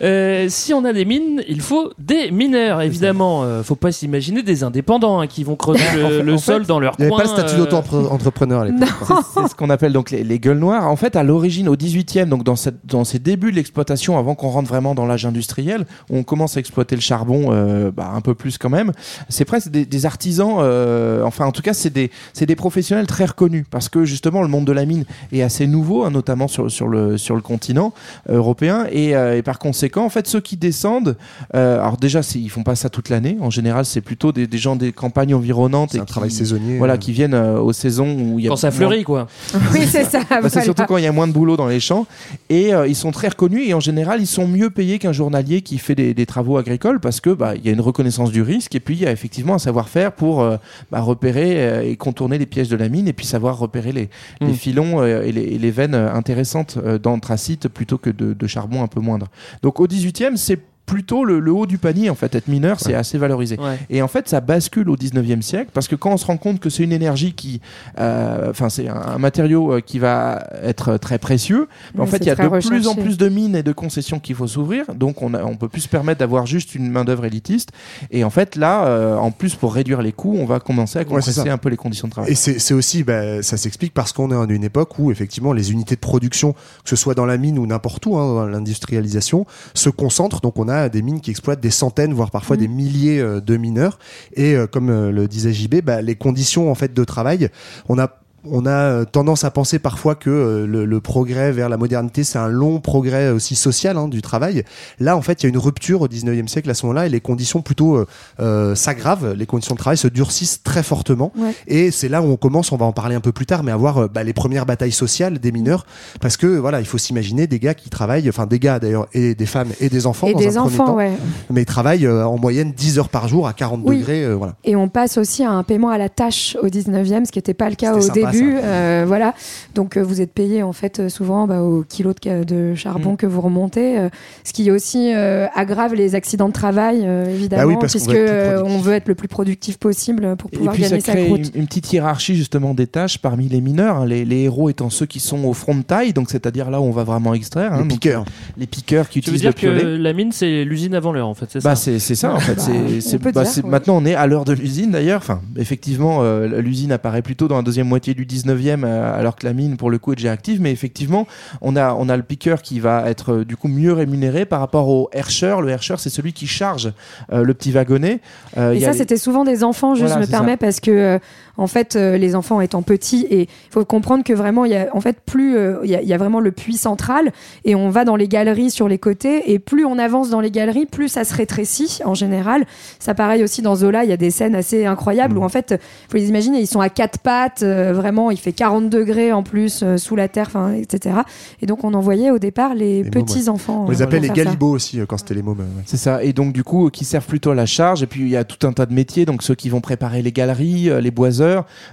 Euh, 0.00 0.46
si 0.48 0.72
on 0.72 0.84
a 0.84 0.92
des 0.92 1.04
mines, 1.04 1.42
il 1.48 1.60
faut 1.60 1.92
des 1.98 2.30
mineurs, 2.30 2.80
évidemment. 2.80 3.42
Euh, 3.42 3.62
faut 3.62 3.74
pas 3.74 3.92
s'imaginer 3.92 4.42
des 4.42 4.62
indépendants 4.62 5.20
hein, 5.20 5.26
qui 5.26 5.44
vont 5.44 5.56
creuser 5.56 5.82
le, 6.22 6.38
sol 6.38 6.62
fait, 6.62 6.68
dans 6.68 6.78
leur 6.80 6.94
Il 6.98 7.04
n'y 7.04 7.10
coin. 7.10 7.18
avait 7.18 7.28
pas 7.28 7.34
le 7.34 7.42
statut 7.42 7.60
euh, 7.60 7.66
d'auto-entrepreneur 7.66 8.60
à 8.62 8.64
l'époque. 8.66 8.88
C'est 9.08 9.40
c'est 9.42 9.48
ce 9.48 9.54
qu'on 9.54 9.70
appelle 9.70 9.92
donc 9.92 10.10
les, 10.10 10.22
les 10.24 10.38
gueules 10.38 10.58
noires. 10.58 10.88
En 10.88 10.96
fait, 10.96 11.16
à 11.16 11.22
l'origine, 11.22 11.68
au 11.68 11.76
18e, 11.76 12.26
donc 12.28 12.44
dans, 12.44 12.56
cette, 12.56 12.86
dans 12.86 13.04
ces 13.04 13.18
débuts 13.18 13.50
de 13.50 13.56
l'exploitation, 13.56 14.07
avant 14.16 14.34
qu'on 14.34 14.48
rentre 14.48 14.68
vraiment 14.68 14.94
dans 14.94 15.04
l'âge 15.06 15.26
industriel, 15.26 15.84
où 16.10 16.16
on 16.16 16.22
commence 16.22 16.56
à 16.56 16.60
exploiter 16.60 16.94
le 16.94 17.00
charbon 17.02 17.48
euh, 17.50 17.90
bah, 17.90 18.12
un 18.14 18.20
peu 18.20 18.34
plus 18.34 18.56
quand 18.56 18.70
même, 18.70 18.92
c'est 19.28 19.44
presque 19.44 19.68
des, 19.70 19.84
des 19.84 20.06
artisans, 20.06 20.56
euh, 20.60 21.22
enfin 21.24 21.44
en 21.46 21.52
tout 21.52 21.62
cas, 21.62 21.74
c'est 21.74 21.90
des, 21.92 22.10
c'est 22.32 22.46
des 22.46 22.56
professionnels 22.56 23.06
très 23.06 23.24
reconnus, 23.24 23.64
parce 23.70 23.88
que 23.88 24.04
justement, 24.04 24.40
le 24.42 24.48
monde 24.48 24.64
de 24.64 24.72
la 24.72 24.84
mine 24.86 25.04
est 25.32 25.42
assez 25.42 25.66
nouveau, 25.66 26.04
hein, 26.04 26.10
notamment 26.10 26.48
sur, 26.48 26.70
sur, 26.70 26.88
le, 26.88 27.18
sur 27.18 27.34
le 27.34 27.42
continent 27.42 27.92
européen, 28.28 28.86
et, 28.90 29.16
euh, 29.16 29.36
et 29.36 29.42
par 29.42 29.58
conséquent, 29.58 30.04
en 30.04 30.08
fait, 30.10 30.26
ceux 30.26 30.40
qui 30.40 30.56
descendent, 30.56 31.16
euh, 31.54 31.80
alors 31.80 31.96
déjà, 31.96 32.20
ils 32.34 32.50
font 32.50 32.62
pas 32.62 32.76
ça 32.76 32.88
toute 32.88 33.08
l'année, 33.08 33.36
en 33.40 33.50
général, 33.50 33.84
c'est 33.84 34.00
plutôt 34.00 34.32
des, 34.32 34.46
des 34.46 34.58
gens 34.58 34.76
des 34.76 34.92
campagnes 34.92 35.34
environnantes 35.34 35.90
C'est 35.92 35.98
et 35.98 36.00
un 36.00 36.04
qui- 36.04 36.12
travail 36.12 36.30
saisonnier. 36.30 36.78
Voilà, 36.78 36.98
qui 36.98 37.12
viennent 37.12 37.34
euh, 37.34 37.58
aux 37.58 37.72
saisons 37.72 38.14
où 38.14 38.38
il 38.38 38.44
y 38.44 38.48
a 38.48 38.50
Quand 38.50 38.56
ça 38.56 38.68
moins- 38.68 38.76
fleurit, 38.76 39.04
quoi. 39.04 39.26
Oui, 39.72 39.80
c'est 39.90 40.04
ça. 40.04 40.20
bah, 40.30 40.48
c'est 40.48 40.62
surtout 40.62 40.84
quand 40.86 40.96
il 40.96 41.04
y 41.04 41.06
a 41.06 41.12
moins 41.12 41.26
de 41.26 41.32
boulot 41.32 41.56
dans 41.56 41.66
les 41.66 41.80
champs. 41.80 42.06
Et 42.50 42.72
euh, 42.74 42.86
ils 42.86 42.94
sont 42.94 43.10
très 43.10 43.28
reconnus 43.28 43.62
et 43.68 43.74
en 43.74 43.80
général, 43.88 44.20
ils 44.20 44.26
sont 44.26 44.46
mieux 44.46 44.70
payés 44.70 44.98
qu'un 44.98 45.12
journalier 45.12 45.62
qui 45.62 45.78
fait 45.78 45.94
des, 45.94 46.14
des 46.14 46.26
travaux 46.26 46.56
agricoles 46.56 47.00
parce 47.00 47.20
que 47.20 47.30
bah, 47.30 47.54
il 47.56 47.64
y 47.64 47.68
a 47.68 47.72
une 47.72 47.80
reconnaissance 47.80 48.30
du 48.30 48.42
risque 48.42 48.74
et 48.74 48.80
puis 48.80 48.94
il 48.94 49.02
y 49.02 49.06
a 49.06 49.12
effectivement 49.12 49.54
un 49.54 49.58
savoir-faire 49.58 50.12
pour 50.12 50.42
euh, 50.42 50.56
bah, 50.90 51.00
repérer 51.00 51.68
euh, 51.68 51.82
et 51.82 51.96
contourner 51.96 52.38
les 52.38 52.46
pièges 52.46 52.68
de 52.68 52.76
la 52.76 52.88
mine 52.88 53.08
et 53.08 53.12
puis 53.12 53.26
savoir 53.26 53.58
repérer 53.58 53.92
les, 53.92 54.08
Mm. 54.40 54.46
les 54.46 54.54
filons 54.54 55.00
euh, 55.00 55.22
et, 55.22 55.32
les, 55.32 55.42
et 55.42 55.58
les 55.58 55.70
veines 55.70 55.94
intéressantes 55.94 56.78
d'anthracite 56.78 57.68
plutôt 57.68 57.98
que 57.98 58.10
de, 58.10 58.32
de 58.32 58.46
charbon 58.46 58.82
un 58.82 58.86
peu 58.88 59.00
moindre. 59.00 59.28
Donc 59.62 59.80
au 59.80 59.86
18e, 59.86 60.36
c'est 60.36 60.60
plutôt 60.88 61.24
le, 61.24 61.38
le 61.38 61.52
haut 61.52 61.66
du 61.66 61.78
panier 61.78 62.10
en 62.10 62.14
fait. 62.14 62.34
Être 62.34 62.48
mineur, 62.48 62.80
c'est 62.80 62.94
assez 62.94 63.18
valorisé. 63.18 63.58
Ouais. 63.58 63.78
Et 63.90 64.02
en 64.02 64.08
fait, 64.08 64.28
ça 64.28 64.40
bascule 64.40 64.88
au 64.88 64.96
19e 64.96 65.42
siècle 65.42 65.70
parce 65.72 65.86
que 65.86 65.94
quand 65.94 66.10
on 66.10 66.16
se 66.16 66.26
rend 66.26 66.38
compte 66.38 66.60
que 66.60 66.70
c'est 66.70 66.82
une 66.82 66.92
énergie 66.92 67.34
qui, 67.34 67.60
euh, 68.00 68.50
enfin, 68.50 68.68
c'est 68.68 68.88
un, 68.88 68.96
un 68.96 69.18
matériau 69.18 69.74
euh, 69.74 69.80
qui 69.80 69.98
va 69.98 70.42
être 70.62 70.96
très 70.96 71.18
précieux, 71.18 71.68
mais 71.94 72.00
en 72.00 72.06
fait, 72.06 72.18
il 72.18 72.26
y 72.26 72.30
a 72.30 72.34
de 72.34 72.66
plus 72.66 72.88
en 72.88 72.94
plus 72.94 73.18
de 73.18 73.28
mines 73.28 73.56
et 73.56 73.62
de 73.62 73.72
concessions 73.72 74.18
qu'il 74.18 74.34
faut 74.34 74.46
s'ouvrir. 74.46 74.86
Donc, 74.94 75.22
on, 75.22 75.34
a, 75.34 75.44
on 75.44 75.56
peut 75.56 75.68
plus 75.68 75.82
se 75.82 75.88
permettre 75.88 76.20
d'avoir 76.20 76.46
juste 76.46 76.74
une 76.74 76.90
main-d'œuvre 76.90 77.26
élitiste. 77.26 77.70
Et 78.10 78.24
en 78.24 78.30
fait, 78.30 78.56
là, 78.56 78.86
euh, 78.86 79.16
en 79.16 79.30
plus, 79.30 79.54
pour 79.54 79.74
réduire 79.74 80.00
les 80.00 80.12
coûts, 80.12 80.36
on 80.38 80.46
va 80.46 80.58
commencer 80.60 80.98
à 80.98 81.04
compresser 81.04 81.48
un 81.48 81.58
peu 81.58 81.68
les 81.68 81.76
conditions 81.76 82.08
de 82.08 82.12
travail. 82.12 82.32
Et 82.32 82.34
c'est 82.34 82.58
c'est 82.58 82.74
aussi, 82.74 83.02
bah, 83.02 83.42
ça 83.42 83.56
s'explique 83.56 83.94
parce 83.94 84.12
qu'on 84.12 84.30
est 84.30 84.36
en 84.36 84.48
une 84.48 84.64
époque 84.64 84.98
où 84.98 85.10
effectivement 85.10 85.52
les 85.52 85.72
unités 85.72 85.94
de 85.94 86.00
production, 86.00 86.52
que 86.52 86.90
ce 86.90 86.96
soit 86.96 87.14
dans 87.14 87.24
la 87.24 87.38
mine 87.38 87.58
ou 87.58 87.66
n'importe 87.66 88.04
où, 88.06 88.16
hein, 88.16 88.34
dans 88.34 88.46
l'industrialisation, 88.46 89.46
se 89.74 89.88
concentrent. 89.88 90.40
Donc 90.42 90.58
on 90.58 90.68
a 90.68 90.77
des 90.88 91.02
mines 91.02 91.20
qui 91.20 91.30
exploitent 91.30 91.60
des 91.60 91.70
centaines, 91.70 92.14
voire 92.14 92.30
parfois 92.30 92.56
Mhm. 92.56 92.62
des 92.62 92.68
milliers 92.68 93.20
euh, 93.20 93.40
de 93.40 93.56
mineurs. 93.56 93.98
Et 94.34 94.54
euh, 94.54 94.66
comme 94.66 94.90
euh, 94.90 95.10
le 95.10 95.26
disait 95.26 95.52
JB, 95.52 95.82
bah, 95.82 96.00
les 96.02 96.14
conditions 96.14 96.70
en 96.70 96.74
fait 96.76 96.94
de 96.94 97.04
travail, 97.04 97.50
on 97.88 97.98
a 97.98 98.08
on 98.50 98.66
a 98.66 98.70
euh, 98.70 99.04
tendance 99.04 99.44
à 99.44 99.50
penser 99.50 99.78
parfois 99.78 100.14
que 100.14 100.30
euh, 100.30 100.66
le, 100.66 100.84
le 100.84 101.00
progrès 101.00 101.52
vers 101.52 101.68
la 101.68 101.76
modernité, 101.76 102.24
c'est 102.24 102.38
un 102.38 102.48
long 102.48 102.80
progrès 102.80 103.30
aussi 103.30 103.54
social 103.56 103.96
hein, 103.96 104.08
du 104.08 104.22
travail. 104.22 104.64
Là, 105.00 105.16
en 105.16 105.22
fait, 105.22 105.42
il 105.42 105.46
y 105.46 105.48
a 105.48 105.50
une 105.50 105.58
rupture 105.58 106.02
au 106.02 106.08
19e 106.08 106.48
siècle 106.48 106.70
à 106.70 106.74
ce 106.74 106.86
moment-là 106.86 107.06
et 107.06 107.08
les 107.08 107.20
conditions 107.20 107.62
plutôt 107.62 107.96
euh, 107.96 108.06
euh, 108.40 108.74
s'aggravent, 108.74 109.32
les 109.34 109.46
conditions 109.46 109.74
de 109.74 109.80
travail 109.80 109.96
se 109.98 110.08
durcissent 110.08 110.62
très 110.62 110.82
fortement. 110.82 111.32
Ouais. 111.36 111.54
Et 111.66 111.90
c'est 111.90 112.08
là 112.08 112.22
où 112.22 112.26
on 112.26 112.36
commence, 112.36 112.72
on 112.72 112.76
va 112.76 112.86
en 112.86 112.92
parler 112.92 113.14
un 113.14 113.20
peu 113.20 113.32
plus 113.32 113.46
tard, 113.46 113.62
mais 113.62 113.72
à 113.72 113.76
voir 113.76 114.08
bah, 114.08 114.24
les 114.24 114.32
premières 114.32 114.66
batailles 114.66 114.92
sociales 114.92 115.38
des 115.38 115.52
mineurs, 115.52 115.86
parce 116.20 116.36
que 116.36 116.46
voilà, 116.46 116.80
il 116.80 116.86
faut 116.86 116.98
s'imaginer 116.98 117.46
des 117.46 117.58
gars 117.58 117.74
qui 117.74 117.90
travaillent, 117.90 118.28
enfin 118.28 118.46
des 118.46 118.58
gars 118.58 118.78
d'ailleurs, 118.78 119.06
et 119.12 119.34
des 119.34 119.46
femmes 119.46 119.68
et 119.80 119.88
des 119.88 120.06
enfants 120.06 120.26
Et 120.26 120.32
dans 120.32 120.38
des 120.38 120.56
un 120.56 120.62
enfants, 120.62 120.86
temps, 120.86 120.96
ouais. 120.96 121.12
mais 121.50 121.62
ils 121.62 121.66
travaillent 121.66 122.06
euh, 122.06 122.26
en 122.26 122.38
moyenne 122.38 122.72
10 122.76 122.98
heures 122.98 123.08
par 123.08 123.28
jour 123.28 123.46
à 123.46 123.52
40 123.52 123.82
Oui. 123.84 123.98
degrés, 123.98 124.24
euh, 124.24 124.34
voilà. 124.34 124.54
Et 124.64 124.76
on 124.76 124.88
passe 124.88 125.18
aussi 125.18 125.44
à 125.44 125.50
un 125.50 125.62
paiement 125.62 125.90
à 125.90 125.98
la 125.98 126.08
tâche 126.08 126.56
au 126.62 126.68
19e, 126.68 127.24
ce 127.26 127.32
qui 127.32 127.38
n'était 127.38 127.54
pas 127.54 127.68
le 127.70 127.76
cas 127.76 127.94
au 127.94 128.00
sympa, 128.00 128.30
début. 128.32 128.37
Ça. 128.38 128.64
Euh, 128.64 129.04
voilà. 129.06 129.34
Donc 129.74 129.96
euh, 129.96 130.02
vous 130.02 130.20
êtes 130.20 130.32
payé 130.32 130.62
en 130.62 130.72
fait 130.72 131.00
euh, 131.00 131.08
souvent 131.08 131.46
bah, 131.46 131.62
au 131.62 131.84
kilo 131.88 132.12
de, 132.12 132.74
charbon 132.74 133.12
Mm. 133.12 133.16
que 133.16 133.26
vous 133.26 133.40
remontez, 133.40 133.98
euh, 133.98 134.08
ce 134.44 134.52
qui 134.52 134.70
aussi 134.70 135.12
euh, 135.14 135.46
aggrave 135.54 135.94
les 135.94 136.14
accidents 136.14 136.48
de 136.48 136.52
travail 136.52 137.02
euh, 137.04 137.26
évidemment, 137.34 137.62
Bah 137.62 137.68
oui, 137.68 137.76
parce 137.80 137.92
qu'on 137.94 137.98
puisque 138.12 138.64
on 138.64 138.78
veut 138.78 138.92
être 138.94 139.08
le 139.08 139.14
plus 139.14 139.28
productif 139.28 139.78
possible 139.78 140.36
pour 140.36 140.50
Et 140.52 140.56
pouvoir 140.56 140.74
puis 140.74 140.82
ça 140.84 140.90
gagner 140.90 141.00
sa 141.00 141.12
crée 141.12 141.24
croûte. 141.26 141.50
une, 141.54 141.60
une 141.62 141.66
petite 141.66 141.92
hiérarchie 141.92 142.34
justement 142.36 142.74
des 142.74 142.86
tâches 142.86 143.18
parmi 143.18 143.48
les 143.48 143.60
mineurs, 143.60 143.96
hein, 143.98 144.06
les, 144.06 144.24
les 144.24 144.42
héros 144.42 144.68
étant 144.68 144.90
ceux 144.90 145.06
qui 145.06 145.20
sont 145.20 145.44
au 145.44 145.52
front 145.54 145.74
de 145.74 145.82
taille, 145.82 146.12
donc 146.12 146.30
c'est-à-dire 146.30 146.70
là 146.70 146.80
où 146.80 146.84
on 146.84 146.90
va 146.90 147.04
vraiment 147.04 147.34
extraire. 147.34 147.72
hein, 147.72 147.82
Les 147.82 147.88
piqueurs. 147.88 148.24
Les 148.56 148.66
piqueurs 148.66 149.08
qui 149.08 149.20
Tu 149.20 149.30
veux 149.30 149.36
utilisent 149.36 149.54
dire 149.60 149.72
le 149.72 149.80
que 149.80 149.96
la 150.02 150.12
mine, 150.12 150.32
c'est 150.32 150.64
l'usine 150.64 150.94
avant 150.94 151.12
l'heure, 151.12 151.28
en 151.28 151.34
fait, 151.34 151.46
c'est 151.50 151.62
Bah 151.62 151.74
ça 151.76 151.82
c'est 151.84 151.98
c'est 151.98 152.14
ça 152.14 152.34
en 152.34 152.40
fait. 152.40 152.54
Bah, 152.56 152.62
c'est 153.00 153.18
bah, 153.22 153.30
dire, 153.44 153.64
ouais. 153.64 153.70
Maintenant 153.70 153.96
on 153.96 154.04
est 154.04 154.14
à 154.14 154.26
l'heure 154.26 154.44
de 154.44 154.52
l'usine 154.52 154.90
d'ailleurs. 154.90 155.18
Enfin 155.22 155.40
effectivement 155.56 156.18
euh, 156.22 156.60
l'usine 156.60 156.92
apparaît 156.92 157.22
plutôt 157.22 157.48
dans 157.48 157.56
la 157.56 157.62
deuxième 157.62 157.86
moitié 157.88 158.14
du 158.18 158.36
19e 158.36 158.84
euh, 158.84 159.18
alors 159.18 159.36
que 159.36 159.46
la 159.46 159.52
mine 159.52 159.76
pour 159.76 159.90
le 159.90 159.98
coup 159.98 160.12
est 160.12 160.16
déjà 160.16 160.32
active. 160.32 160.60
Mais 160.60 160.72
effectivement 160.72 161.26
on 161.60 161.76
a 161.76 161.94
on 161.94 162.08
a 162.08 162.16
le 162.16 162.22
piqueur 162.22 162.62
qui 162.62 162.80
va 162.80 163.08
être 163.08 163.32
euh, 163.32 163.44
du 163.44 163.56
coup 163.56 163.68
mieux 163.68 163.92
rémunéré 163.92 164.44
par 164.44 164.60
rapport 164.60 164.88
au 164.88 165.08
hercher. 165.12 165.56
Le 165.62 165.68
hercher 165.70 165.94
c'est 165.98 166.10
celui 166.10 166.32
qui 166.32 166.46
charge 166.46 166.92
euh, 167.32 167.44
le 167.44 167.54
petit 167.54 167.70
wagonnet. 167.72 168.20
Et 168.56 168.80
ça, 168.80 168.92
les- 168.92 168.98
c'était 168.98 169.16
souvent 169.16 169.44
des 169.44 169.62
enfants, 169.64 169.94
Voilà, 169.94 170.14
je 170.16 170.20
me 170.20 170.26
permets, 170.26 170.52
ça. 170.52 170.56
parce 170.58 170.80
que, 170.80 171.18
en 171.58 171.66
fait, 171.66 171.96
euh, 171.96 172.16
les 172.16 172.34
enfants 172.34 172.60
étant 172.60 172.82
petits, 172.82 173.26
et 173.30 173.42
il 173.42 173.48
faut 173.72 173.84
comprendre 173.84 174.24
que 174.24 174.32
vraiment, 174.32 174.64
il 174.64 174.72
y 174.72 174.76
a, 174.76 174.88
en 174.94 175.00
fait, 175.00 175.18
plus, 175.26 175.56
euh, 175.56 175.80
il 175.84 175.90
y, 175.90 175.94
a, 175.94 176.00
il 176.00 176.08
y 176.08 176.14
a 176.14 176.16
vraiment 176.18 176.40
le 176.40 176.52
puits 176.52 176.76
central, 176.78 177.32
et 177.64 177.74
on 177.74 177.90
va 177.90 178.04
dans 178.04 178.16
les 178.16 178.28
galeries 178.28 178.70
sur 178.70 178.88
les 178.88 178.98
côtés, 178.98 179.52
et 179.52 179.58
plus 179.58 179.84
on 179.84 179.98
avance 179.98 180.30
dans 180.30 180.40
les 180.40 180.50
galeries, 180.50 180.86
plus 180.86 181.08
ça 181.08 181.24
se 181.24 181.34
rétrécit, 181.34 182.00
en 182.04 182.14
général. 182.14 182.64
Ça, 182.98 183.14
pareil 183.14 183.42
aussi, 183.42 183.60
dans 183.60 183.74
Zola, 183.76 184.04
il 184.04 184.10
y 184.10 184.12
a 184.12 184.16
des 184.16 184.30
scènes 184.30 184.54
assez 184.54 184.86
incroyables, 184.86 185.34
Mm. 185.34 185.38
où, 185.38 185.42
en 185.44 185.48
fait, 185.48 185.74
faut 186.08 186.16
les 186.16 186.28
imaginer, 186.28 186.60
ils 186.60 186.66
sont 186.66 186.80
à 186.80 186.88
quatre 186.88 187.18
pattes, 187.18 187.62
euh, 187.62 187.92
vraiment, 187.92 188.30
il 188.30 188.38
fait 188.38 188.52
40 188.52 188.88
degrés 188.88 189.32
en 189.32 189.42
plus, 189.42 189.82
euh, 189.82 189.96
sous 189.98 190.16
la 190.16 190.28
terre, 190.28 190.46
enfin, 190.46 190.72
etc. 190.72 191.16
Et 191.60 191.66
donc, 191.66 191.82
on 191.84 191.92
envoyait 191.94 192.30
au 192.30 192.38
départ 192.38 192.74
les, 192.74 193.02
Les 193.02 193.02
mômes, 193.02 193.10
petits 193.10 193.48
enfants. 193.48 193.84
On 193.86 193.90
les 193.90 194.02
appelait 194.02 194.20
les 194.20 194.28
galibots 194.30 194.70
aussi 194.70 195.00
euh, 195.00 195.06
quand 195.06 195.18
c'était 195.18 195.34
les 195.34 195.42
mômes. 195.42 195.58
ouais. 195.58 195.82
C'est 195.86 195.96
ça. 195.96 196.22
Et 196.22 196.32
donc, 196.32 196.52
du 196.52 196.62
coup, 196.64 196.88
qui 196.90 197.04
servent 197.04 197.26
plutôt 197.26 197.50
à 197.50 197.54
la 197.54 197.66
charge. 197.66 198.02
Et 198.02 198.06
puis, 198.06 198.20
il 198.22 198.28
y 198.28 198.36
a 198.36 198.44
tout 198.44 198.66
un 198.66 198.72
tas 198.72 198.86
de 198.86 198.94
métiers. 198.94 199.24
Donc, 199.26 199.42
ceux 199.42 199.54
qui 199.54 199.68
vont 199.68 199.80
préparer 199.80 200.22
les 200.22 200.32
galeries, 200.32 200.88
euh, 200.90 201.00
les 201.00 201.10
boiseurs, 201.10 201.47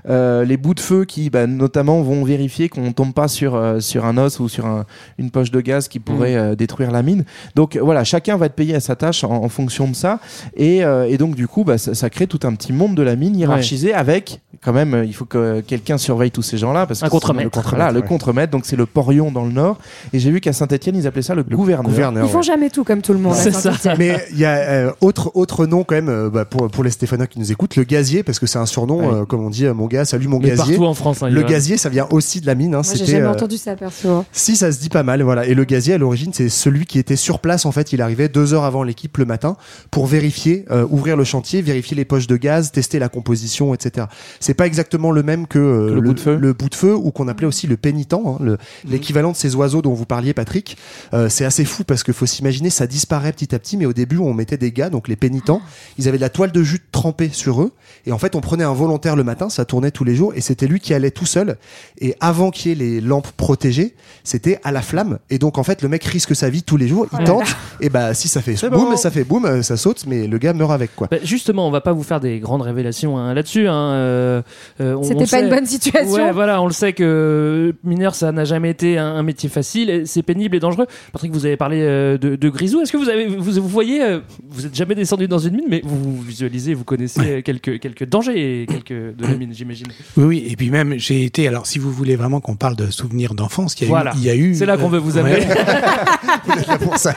euh, 0.09 0.43
les 0.45 0.57
bouts 0.57 0.73
de 0.73 0.79
feu 0.79 1.05
qui, 1.05 1.29
bah, 1.29 1.47
notamment, 1.47 2.01
vont 2.01 2.23
vérifier 2.23 2.69
qu'on 2.69 2.91
tombe 2.93 3.13
pas 3.13 3.27
sur, 3.27 3.55
euh, 3.55 3.79
sur 3.79 4.05
un 4.05 4.17
os 4.17 4.39
ou 4.39 4.49
sur 4.49 4.65
un- 4.65 4.85
une 5.17 5.31
poche 5.31 5.51
de 5.51 5.61
gaz 5.61 5.87
qui 5.87 5.99
pourrait 5.99 6.35
euh, 6.35 6.55
détruire 6.55 6.91
la 6.91 7.01
mine. 7.03 7.25
Donc, 7.55 7.77
voilà, 7.81 8.03
chacun 8.03 8.37
va 8.37 8.47
être 8.47 8.53
payé 8.55 8.75
à 8.75 8.79
sa 8.79 8.95
tâche 8.95 9.23
en, 9.23 9.31
en 9.31 9.49
fonction 9.49 9.87
de 9.87 9.95
ça. 9.95 10.19
Et, 10.55 10.83
euh, 10.83 11.07
et 11.09 11.17
donc, 11.17 11.35
du 11.35 11.47
coup, 11.47 11.63
bah, 11.63 11.77
ça, 11.77 11.93
ça 11.95 12.09
crée 12.09 12.27
tout 12.27 12.39
un 12.43 12.53
petit 12.55 12.73
monde 12.73 12.95
de 12.95 13.01
la 13.03 13.15
mine 13.15 13.35
hiérarchisé 13.35 13.93
avec, 13.93 14.41
quand 14.63 14.73
même, 14.73 15.03
il 15.05 15.13
faut 15.13 15.25
que 15.25 15.61
quelqu'un 15.61 15.97
surveille 15.97 16.31
tous 16.31 16.41
ces 16.41 16.57
gens-là. 16.57 16.85
Parce 16.85 17.03
Un 17.03 17.07
que 17.07 17.11
contremaître. 17.11 17.45
Le 17.45 17.49
contremaître, 17.49 17.75
voilà, 17.77 17.91
le 17.91 17.99
ouais. 18.01 18.07
contremaître. 18.07 18.51
Donc, 18.51 18.65
c'est 18.65 18.75
le 18.75 18.85
porion 18.85 19.31
dans 19.31 19.45
le 19.45 19.51
nord. 19.51 19.77
Et 20.13 20.19
j'ai 20.19 20.31
vu 20.31 20.39
qu'à 20.41 20.53
Saint-Etienne, 20.53 20.95
ils 20.95 21.07
appelaient 21.07 21.21
ça 21.21 21.35
le, 21.35 21.43
gouverneur. 21.43 21.83
Gouverneur. 21.89 22.25
Ils 22.25 22.29
font 22.31 22.37
ouais. 22.37 22.43
jamais 22.43 22.69
tout 22.69 22.83
comme 22.83 23.01
tout 23.01 23.13
le 23.13 23.19
monde. 23.19 23.33
à 23.33 23.35
C'est 23.35 23.51
ça. 23.51 23.71
Saint-Étienne. 23.73 23.95
Mais 23.99 24.17
il 24.31 24.39
y 24.39 24.45
a 24.45 24.55
euh, 24.55 24.91
autre 25.01 25.31
autre 25.35 25.65
nom 25.65 25.83
quand 25.83 25.95
même 25.95 26.09
euh, 26.09 26.29
bah, 26.29 26.45
pour 26.45 26.69
pour 26.69 26.83
les 26.83 26.89
Stéphanois 26.89 27.27
qui 27.27 27.39
nous 27.39 27.51
écoutent, 27.51 27.75
le 27.75 27.83
gazier 27.83 28.23
parce 28.23 28.39
que 28.39 28.45
c'est 28.47 28.57
un 28.59 28.65
surnom 28.65 28.95
Ouais. 28.99 29.13
euh, 29.21 29.25
comme 29.25 29.44
on 29.45 29.49
dit 29.49 29.65
mon 29.67 29.87
gars, 29.87 30.05
salut 30.05 30.27
mon 30.27 30.39
Mais 30.39 30.49
gazier. 30.49 30.75
partout 30.75 30.85
en 30.85 30.93
France. 30.93 31.23
hein, 31.23 31.29
Le 31.29 31.43
gazier, 31.43 31.77
ça 31.77 31.89
vient 31.89 32.07
aussi 32.11 32.41
de 32.41 32.45
la 32.47 32.55
mine. 32.55 32.75
Hein, 32.75 32.81
j'ai 32.83 33.05
jamais 33.05 33.21
euh, 33.21 33.31
entendu 33.31 33.57
ça 33.57 33.75
perso. 33.75 34.25
Si 34.31 34.55
ça 34.55 34.71
se 34.71 34.79
dit 34.79 34.89
pas 34.89 35.03
mal, 35.03 35.21
voilà. 35.21 35.45
Et 35.45 35.53
le 35.53 35.63
gazier 35.63 35.93
à 35.93 35.97
l'origine, 35.97 36.31
c'est 36.33 36.49
celui 36.49 36.85
qui 36.85 36.99
était 36.99 37.15
sur 37.15 37.39
place. 37.39 37.65
En 37.65 37.71
fait, 37.71 37.93
il 37.93 38.01
arrivait 38.01 38.27
deux 38.29 38.53
heures 38.53 38.63
avant 38.63 38.83
l'équipe 38.83 39.17
le 39.17 39.25
matin 39.25 39.57
pour 39.91 40.07
vérifier, 40.07 40.65
euh, 40.71 40.85
ouvrir 40.89 41.15
le 41.17 41.23
chantier, 41.23 41.61
vérifier 41.61 41.95
les 41.95 42.05
poches 42.05 42.27
de 42.27 42.37
gaz, 42.37 42.71
tester 42.71 42.99
la 42.99 43.09
composition, 43.09 43.73
etc. 43.73 44.07
C'est 44.39 44.53
pas 44.53 44.65
exactement 44.67 45.11
le 45.11 45.23
même 45.23 45.47
que, 45.47 45.59
euh, 45.59 45.89
Que 45.89 45.93
le 45.93 46.01
bout 46.01 46.13
de 46.13 46.19
feu. 46.19 46.35
le 46.37 46.53
bout 46.53 46.69
de 46.69 46.75
feu 46.75 46.95
ou 46.95 47.11
qu'on 47.11 47.27
appelait 47.27 47.47
aussi 47.47 47.67
le 47.67 47.77
pénitent, 47.77 48.13
hein, 48.13 48.37
le- 48.39 48.57
l'équivalent 48.87 49.31
de 49.31 49.37
ces 49.37 49.55
oiseaux 49.55 49.81
dont 49.81 49.93
vous 49.93 50.05
parliez, 50.05 50.33
Patrick. 50.33 50.77
Euh, 51.13 51.29
c'est 51.29 51.45
assez 51.45 51.65
fou 51.65 51.83
parce 51.83 52.03
que 52.03 52.13
faut 52.13 52.25
s'imaginer, 52.25 52.69
ça 52.69 52.87
disparaît 52.87 53.31
petit 53.33 53.53
à 53.53 53.59
petit. 53.59 53.77
Mais 53.77 53.85
au 53.85 53.93
début, 53.93 54.17
on 54.17 54.33
mettait 54.33 54.57
des 54.57 54.71
gars, 54.71 54.89
donc 54.89 55.07
les 55.07 55.15
pénitents, 55.15 55.61
ils 55.97 56.07
avaient 56.07 56.17
de 56.17 56.21
la 56.21 56.29
toile 56.29 56.51
de 56.51 56.63
jute 56.63 56.83
trempée 56.91 57.29
sur 57.31 57.61
eux. 57.61 57.71
Et 58.05 58.11
en 58.11 58.17
fait, 58.17 58.35
on 58.35 58.41
prenait 58.41 58.63
un 58.63 58.73
volontaire 58.73 59.15
le 59.15 59.23
matin, 59.23 59.34
ça 59.49 59.65
tournait 59.65 59.91
tous 59.91 60.03
les 60.03 60.15
jours, 60.15 60.33
et 60.35 60.41
c'était 60.41 60.67
lui 60.67 60.79
qui 60.79 60.93
allait 60.93 61.11
tout 61.11 61.25
seul. 61.25 61.57
Et 61.99 62.15
avant 62.19 62.51
qu'il 62.51 62.69
y 62.69 62.71
ait 62.71 62.75
les 62.75 63.01
lampes 63.01 63.31
protégées, 63.37 63.95
c'était 64.23 64.59
à 64.63 64.71
la 64.71 64.81
flamme. 64.81 65.19
Et 65.29 65.37
donc, 65.37 65.57
en 65.57 65.63
fait, 65.63 65.81
le 65.81 65.89
mec 65.89 66.03
risque 66.03 66.35
sa 66.35 66.49
vie 66.49 66.63
tous 66.63 66.77
les 66.77 66.87
jours, 66.87 67.07
il 67.19 67.23
tente, 67.25 67.43
et 67.81 67.89
bah, 67.89 68.13
si 68.13 68.27
ça 68.27 68.41
fait 68.41 68.55
boum, 68.69 68.89
bon. 68.91 68.95
ça 68.97 69.11
fait 69.11 69.23
boum, 69.23 69.45
euh, 69.45 69.61
ça 69.61 69.77
saute, 69.77 70.05
mais 70.07 70.27
le 70.27 70.37
gars 70.37 70.53
meurt 70.53 70.71
avec, 70.71 70.95
quoi. 70.95 71.07
Bah, 71.11 71.17
justement, 71.23 71.67
on 71.67 71.71
va 71.71 71.81
pas 71.81 71.93
vous 71.93 72.03
faire 72.03 72.19
des 72.19 72.39
grandes 72.39 72.61
révélations 72.63 73.17
hein, 73.17 73.33
là-dessus. 73.33 73.67
Hein, 73.67 73.91
euh, 73.93 74.41
euh, 74.81 74.95
on- 74.95 75.03
C'était 75.03 75.19
pas 75.21 75.25
sait- 75.25 75.43
une 75.43 75.49
bonne 75.49 75.65
situation. 75.65 76.11
Ouais, 76.13 76.31
voilà, 76.31 76.61
on 76.61 76.67
le 76.67 76.73
sait 76.73 76.93
que 76.93 77.73
mineur, 77.83 78.15
ça 78.15 78.31
n'a 78.31 78.45
jamais 78.45 78.69
été 78.71 78.97
un, 78.97 79.05
un 79.15 79.23
métier 79.23 79.49
facile. 79.49 80.03
C'est 80.05 80.23
pénible 80.23 80.55
et 80.55 80.59
dangereux. 80.59 80.85
Patrick, 81.11 81.31
vous 81.31 81.45
avez 81.45 81.57
parlé 81.57 81.81
euh, 81.81 82.17
de, 82.17 82.35
de 82.35 82.49
Grisou. 82.49 82.81
Est-ce 82.81 82.91
que 82.91 82.97
vous 82.97 83.09
avez, 83.09 83.27
vous, 83.27 83.51
vous 83.61 83.67
voyez, 83.67 84.01
euh, 84.03 84.19
vous 84.49 84.65
êtes 84.65 84.75
jamais 84.75 84.95
descendu 84.95 85.27
dans 85.27 85.39
une 85.39 85.55
mine, 85.55 85.65
mais 85.69 85.81
vous 85.83 86.21
visualisez, 86.21 86.73
vous 86.73 86.83
connaissez 86.83 87.41
quelques 87.43 87.79
quelques 87.79 88.05
dangers 88.05 88.61
et 88.61 88.65
quelques 88.65 89.14
de 89.15 89.23
la 89.25 89.33
mine, 89.35 89.53
j'imagine. 89.53 89.87
Oui, 90.17 90.23
oui. 90.23 90.47
Et 90.49 90.55
puis 90.55 90.69
même, 90.69 90.97
j'ai 90.97 91.23
été. 91.23 91.47
Alors, 91.47 91.65
si 91.67 91.79
vous 91.79 91.91
voulez 91.91 92.15
vraiment 92.15 92.39
qu'on 92.41 92.55
parle 92.55 92.75
de 92.75 92.89
souvenirs 92.91 93.33
d'enfance, 93.35 93.75
il 93.79 93.83
y 93.83 93.85
a 93.85 93.89
Voilà. 93.89 94.11
eu. 94.13 94.17
Il 94.17 94.23
y 94.23 94.29
a 94.29 94.35
eu 94.35 94.55
C'est 94.55 94.65
là 94.65 94.77
qu'on 94.77 94.89
veut 94.89 94.99
vous 94.99 95.17
amener. 95.17 95.45
pour 96.81 96.97
ça. 96.97 97.15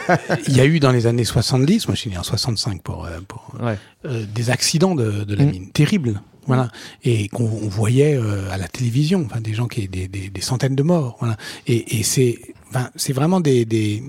il 0.48 0.56
y 0.56 0.60
a 0.60 0.64
eu 0.66 0.80
dans 0.80 0.92
les 0.92 1.06
années 1.06 1.24
70, 1.24 1.88
moi 1.88 1.94
je 1.94 2.00
suis 2.00 2.10
né 2.10 2.18
en 2.18 2.22
65 2.22 2.82
pour, 2.82 3.04
euh, 3.04 3.18
pour 3.26 3.52
Ouais. 3.62 3.76
euh, 4.06 4.24
des 4.34 4.50
accidents 4.50 4.94
de, 4.94 5.24
de 5.24 5.34
la 5.34 5.44
Mm. 5.44 5.50
mine 5.50 5.70
terribles. 5.70 6.20
Voilà. 6.48 6.70
Et 7.04 7.28
qu'on 7.28 7.44
on 7.44 7.68
voyait 7.68 8.16
euh, 8.16 8.50
à 8.50 8.56
la 8.56 8.66
télévision, 8.66 9.24
enfin, 9.24 9.40
des 9.40 9.54
gens 9.54 9.68
qui, 9.68 9.86
des, 9.86 10.08
des, 10.08 10.28
des 10.28 10.40
centaines 10.40 10.74
de 10.74 10.82
morts. 10.82 11.16
Voilà. 11.20 11.36
Et, 11.68 11.98
et 11.98 12.02
c'est, 12.02 12.38
enfin, 12.70 12.90
c'est 12.96 13.12
vraiment 13.12 13.40
des, 13.40 13.64
des, 13.64 14.02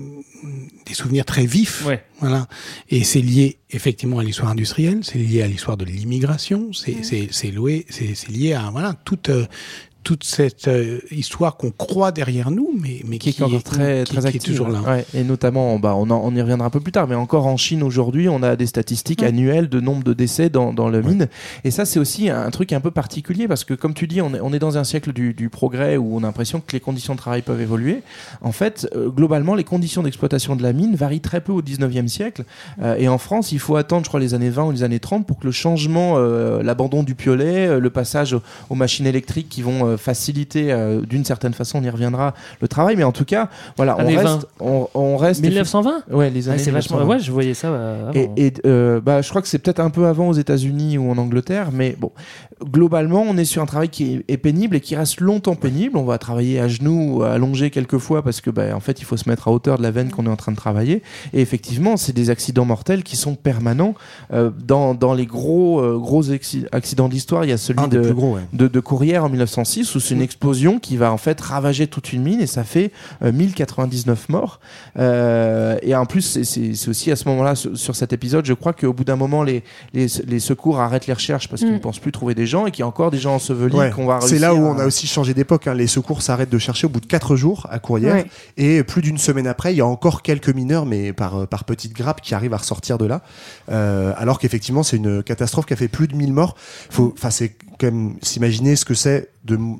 des 0.86 0.94
souvenirs 0.94 1.24
très 1.24 1.46
vifs. 1.46 1.84
Ouais. 1.86 2.02
Voilà. 2.18 2.48
Et 2.88 3.04
c'est 3.04 3.20
lié 3.20 3.58
effectivement 3.70 4.18
à 4.18 4.24
l'histoire 4.24 4.50
industrielle, 4.50 5.00
c'est 5.02 5.18
lié 5.18 5.42
à 5.42 5.46
l'histoire 5.46 5.76
de 5.76 5.84
l'immigration, 5.84 6.72
c'est, 6.72 7.04
c'est, 7.04 7.28
c'est 7.30 7.52
lié 7.52 8.52
à, 8.52 8.70
voilà, 8.70 8.94
toute, 9.04 9.28
euh, 9.28 9.46
toute 10.02 10.24
cette 10.24 10.66
euh, 10.68 10.98
histoire 11.10 11.56
qu'on 11.56 11.70
croit 11.70 12.10
derrière 12.10 12.50
nous, 12.50 12.70
mais, 12.80 13.02
mais 13.06 13.18
qui 13.18 13.30
est 13.30 13.42
encore 13.42 13.62
très, 13.62 14.04
qui- 14.04 14.16
très 14.16 14.30
qui 14.30 14.36
est 14.38 14.40
toujours 14.40 14.68
là. 14.68 14.80
Ouais, 14.80 15.04
et 15.14 15.22
notamment, 15.24 15.78
bah, 15.78 15.94
on, 15.96 16.08
en- 16.10 16.20
on 16.24 16.34
y 16.34 16.40
reviendra 16.40 16.66
un 16.66 16.70
peu 16.70 16.80
plus 16.80 16.92
tard, 16.92 17.06
mais 17.06 17.14
encore 17.14 17.46
en 17.46 17.56
Chine 17.56 17.82
aujourd'hui, 17.82 18.28
on 18.28 18.42
a 18.42 18.56
des 18.56 18.66
statistiques 18.66 19.22
annuelles 19.22 19.68
de 19.68 19.78
nombre 19.80 20.02
de 20.02 20.12
décès 20.14 20.48
dans, 20.48 20.72
dans 20.72 20.88
le 20.88 21.02
mine. 21.02 21.28
Et 21.64 21.70
ça, 21.70 21.84
c'est 21.84 21.98
aussi 22.00 22.30
un 22.30 22.50
truc 22.50 22.72
un 22.72 22.80
peu 22.80 22.90
particulier 22.90 23.46
parce 23.46 23.64
que, 23.64 23.74
comme 23.74 23.92
tu 23.94 24.06
dis, 24.06 24.20
on 24.22 24.34
est, 24.34 24.40
on 24.40 24.52
est 24.52 24.58
dans 24.58 24.78
un 24.78 24.84
siècle 24.84 25.12
du, 25.12 25.34
du 25.34 25.48
progrès 25.50 25.96
où 25.98 26.16
on 26.16 26.18
a 26.18 26.22
l'impression 26.22 26.60
que 26.60 26.72
les 26.72 26.80
conditions 26.80 27.14
de 27.14 27.18
travail 27.18 27.42
peuvent 27.42 27.60
évoluer. 27.60 28.02
En 28.40 28.52
fait, 28.52 28.88
euh, 28.96 29.10
globalement, 29.10 29.54
les 29.54 29.64
conditions 29.64 30.02
d'exploitation 30.02 30.56
de 30.56 30.62
la 30.62 30.72
mine 30.72 30.94
varient 30.96 31.20
très 31.20 31.40
peu 31.42 31.52
au 31.52 31.60
19e 31.62 32.08
siècle. 32.08 32.44
Euh, 32.82 32.96
et 32.96 33.08
en 33.08 33.18
France, 33.18 33.52
il 33.52 33.58
faut 33.58 33.76
attendre, 33.76 34.04
je 34.04 34.08
crois, 34.08 34.20
les 34.20 34.34
années 34.34 34.50
20 34.50 34.64
ou 34.64 34.72
les 34.72 34.82
années 34.82 34.98
30 35.00 35.26
pour 35.26 35.38
que 35.38 35.46
le 35.46 35.52
changement, 35.52 36.18
l'abandon 36.18 37.02
du 37.02 37.14
piolet, 37.14 37.78
le 37.78 37.90
passage 37.90 38.32
aux, 38.32 38.42
aux 38.70 38.74
machines 38.74 39.06
électriques 39.06 39.48
qui 39.48 39.62
vont 39.62 39.89
euh, 39.90 39.96
faciliter 39.96 40.72
euh, 40.72 41.00
d'une 41.02 41.24
certaine 41.24 41.54
façon, 41.54 41.78
on 41.78 41.82
y 41.82 41.90
reviendra, 41.90 42.34
le 42.60 42.68
travail. 42.68 42.96
Mais 42.96 43.04
en 43.04 43.12
tout 43.12 43.24
cas, 43.24 43.48
voilà, 43.76 43.96
on 43.98 44.06
reste, 44.06 44.24
20. 44.24 44.40
on, 44.60 44.88
on 44.94 45.16
reste 45.16 45.42
1920 45.42 46.04
Ouais, 46.10 46.30
les 46.30 46.46
Ouais, 46.48 46.54
années 46.54 46.62
c'est 46.62 46.70
vachement. 46.70 46.98
1920. 46.98 47.06
Ouais, 47.14 47.18
je 47.22 47.32
voyais 47.32 47.54
ça 47.54 47.68
euh, 47.68 48.08
avant. 48.10 48.34
Et, 48.36 48.46
et, 48.46 49.00
bah, 49.00 49.22
je 49.22 49.28
crois 49.28 49.42
que 49.42 49.48
c'est 49.48 49.58
peut-être 49.58 49.80
un 49.80 49.90
peu 49.90 50.06
avant 50.06 50.28
aux 50.28 50.34
États-Unis 50.34 50.98
ou 50.98 51.10
en 51.10 51.18
Angleterre, 51.18 51.68
mais 51.72 51.96
bon, 51.98 52.12
globalement, 52.64 53.22
on 53.26 53.36
est 53.36 53.44
sur 53.44 53.62
un 53.62 53.66
travail 53.66 53.88
qui 53.88 54.14
est, 54.14 54.24
est 54.32 54.36
pénible 54.36 54.76
et 54.76 54.80
qui 54.80 54.96
reste 54.96 55.20
longtemps 55.20 55.54
pénible. 55.54 55.96
On 55.96 56.04
va 56.04 56.18
travailler 56.18 56.60
à 56.60 56.68
genoux, 56.68 57.18
ou 57.18 57.22
allongé 57.22 57.70
quelques 57.70 57.98
fois 57.98 58.22
parce 58.22 58.40
que, 58.40 58.50
bah, 58.50 58.74
en 58.74 58.80
fait, 58.80 59.00
il 59.00 59.04
faut 59.04 59.16
se 59.16 59.28
mettre 59.28 59.48
à 59.48 59.52
hauteur 59.52 59.78
de 59.78 59.82
la 59.82 59.90
veine 59.90 60.10
qu'on 60.10 60.26
est 60.26 60.30
en 60.30 60.36
train 60.36 60.52
de 60.52 60.56
travailler. 60.56 61.02
Et 61.32 61.40
effectivement, 61.40 61.96
c'est 61.96 62.12
des 62.12 62.30
accidents 62.30 62.64
mortels 62.64 63.02
qui 63.02 63.16
sont 63.16 63.34
permanents. 63.34 63.94
Euh, 64.32 64.50
dans, 64.64 64.94
dans 64.94 65.14
les 65.14 65.26
gros, 65.26 65.80
euh, 65.80 65.98
gros 65.98 66.24
accidents 66.72 67.08
d'histoire, 67.08 67.44
il 67.44 67.50
y 67.50 67.52
a 67.52 67.56
celui 67.58 67.86
de, 67.88 68.00
plus 68.00 68.14
gros, 68.14 68.34
ouais. 68.34 68.42
de, 68.52 68.68
de 68.68 68.80
Courrières 68.80 69.24
en 69.24 69.28
1906 69.28 69.40
1986 69.80 69.94
où 69.94 70.00
c'est 70.00 70.14
une 70.14 70.22
explosion 70.22 70.78
qui 70.78 70.96
va 70.96 71.12
en 71.12 71.16
fait 71.16 71.40
ravager 71.40 71.86
toute 71.86 72.12
une 72.12 72.22
mine 72.22 72.40
et 72.40 72.46
ça 72.46 72.64
fait 72.64 72.92
euh, 73.22 73.32
1099 73.32 74.28
morts. 74.28 74.60
Euh, 74.98 75.76
et 75.82 75.94
en 75.94 76.06
plus, 76.06 76.22
c'est- 76.22 76.44
c'est 76.44 76.74
c'est 76.74 76.88
aussi 76.88 77.10
à 77.10 77.16
ce 77.16 77.28
moment-là, 77.28 77.54
sur, 77.54 77.76
sur 77.76 77.96
cet 77.96 78.12
épisode, 78.12 78.44
je 78.46 78.52
crois 78.54 78.72
qu'au 78.72 78.92
bout 78.92 79.04
d'un 79.04 79.16
moment, 79.16 79.42
les, 79.42 79.62
les, 79.94 80.06
les 80.26 80.40
secours 80.40 80.78
arrêtent 80.80 81.06
les 81.06 81.12
recherches 81.14 81.48
parce 81.48 81.60
qu'ils 81.62 81.70
Mm. 81.70 81.74
ne 81.74 81.78
pensent 81.78 81.98
plus 81.98 82.12
trouver 82.12 82.34
des 82.34 82.46
gens 82.50 82.66
et 82.66 82.70
qu'il 82.70 82.80
y 82.80 82.82
a 82.82 82.86
encore 82.86 83.10
des 83.10 83.18
gens 83.18 83.36
ensevelis 83.36 83.74
Ouais. 83.74 83.90
qu'on 83.90 84.04
va 84.04 84.20
C'est 84.20 84.38
là 84.38 84.54
où 84.54 84.58
à- 84.66 84.68
on 84.68 84.78
a 84.78 84.84
aussi 84.84 85.06
changé 85.06 85.32
d'époque. 85.32 85.66
hein. 85.66 85.72
Les 85.74 85.86
secours 85.86 86.20
s'arrêtent 86.20 86.50
de 86.50 86.58
chercher 86.58 86.86
au 86.86 86.90
bout 86.90 87.00
de 87.00 87.06
4 87.06 87.34
jours 87.36 87.66
à 87.70 87.78
Courrières. 87.78 88.14
Ouais. 88.16 88.26
Et 88.58 88.82
plus 88.84 89.00
d'une 89.00 89.16
semaine 89.18 89.46
après, 89.46 89.72
il 89.72 89.78
y 89.78 89.80
a 89.80 89.86
encore 89.86 90.20
quelques 90.22 90.50
mineurs, 90.50 90.84
mais 90.84 91.14
par, 91.14 91.46
par 91.48 91.64
petites 91.64 91.94
grappes, 91.94 92.20
qui 92.20 92.34
arrivent 92.34 92.52
à 92.54 92.58
ressortir 92.58 92.98
de 92.98 93.06
là. 93.06 93.22
Euh, 93.70 94.12
alors 94.18 94.38
qu'effectivement, 94.38 94.82
c'est 94.82 94.96
une 94.98 95.22
catastrophe 95.22 95.64
qui 95.66 95.72
a 95.72 95.76
fait 95.76 95.88
plus 95.88 96.08
de 96.08 96.14
1000 96.16 96.32
morts. 96.32 96.56
Faut, 96.90 97.14
enfin, 97.16 97.30
c'est 97.30 97.54
quand 97.80 97.86
même 97.86 98.16
s'imaginer 98.22 98.76
ce 98.76 98.84
que 98.84 98.94
c'est 98.94 99.30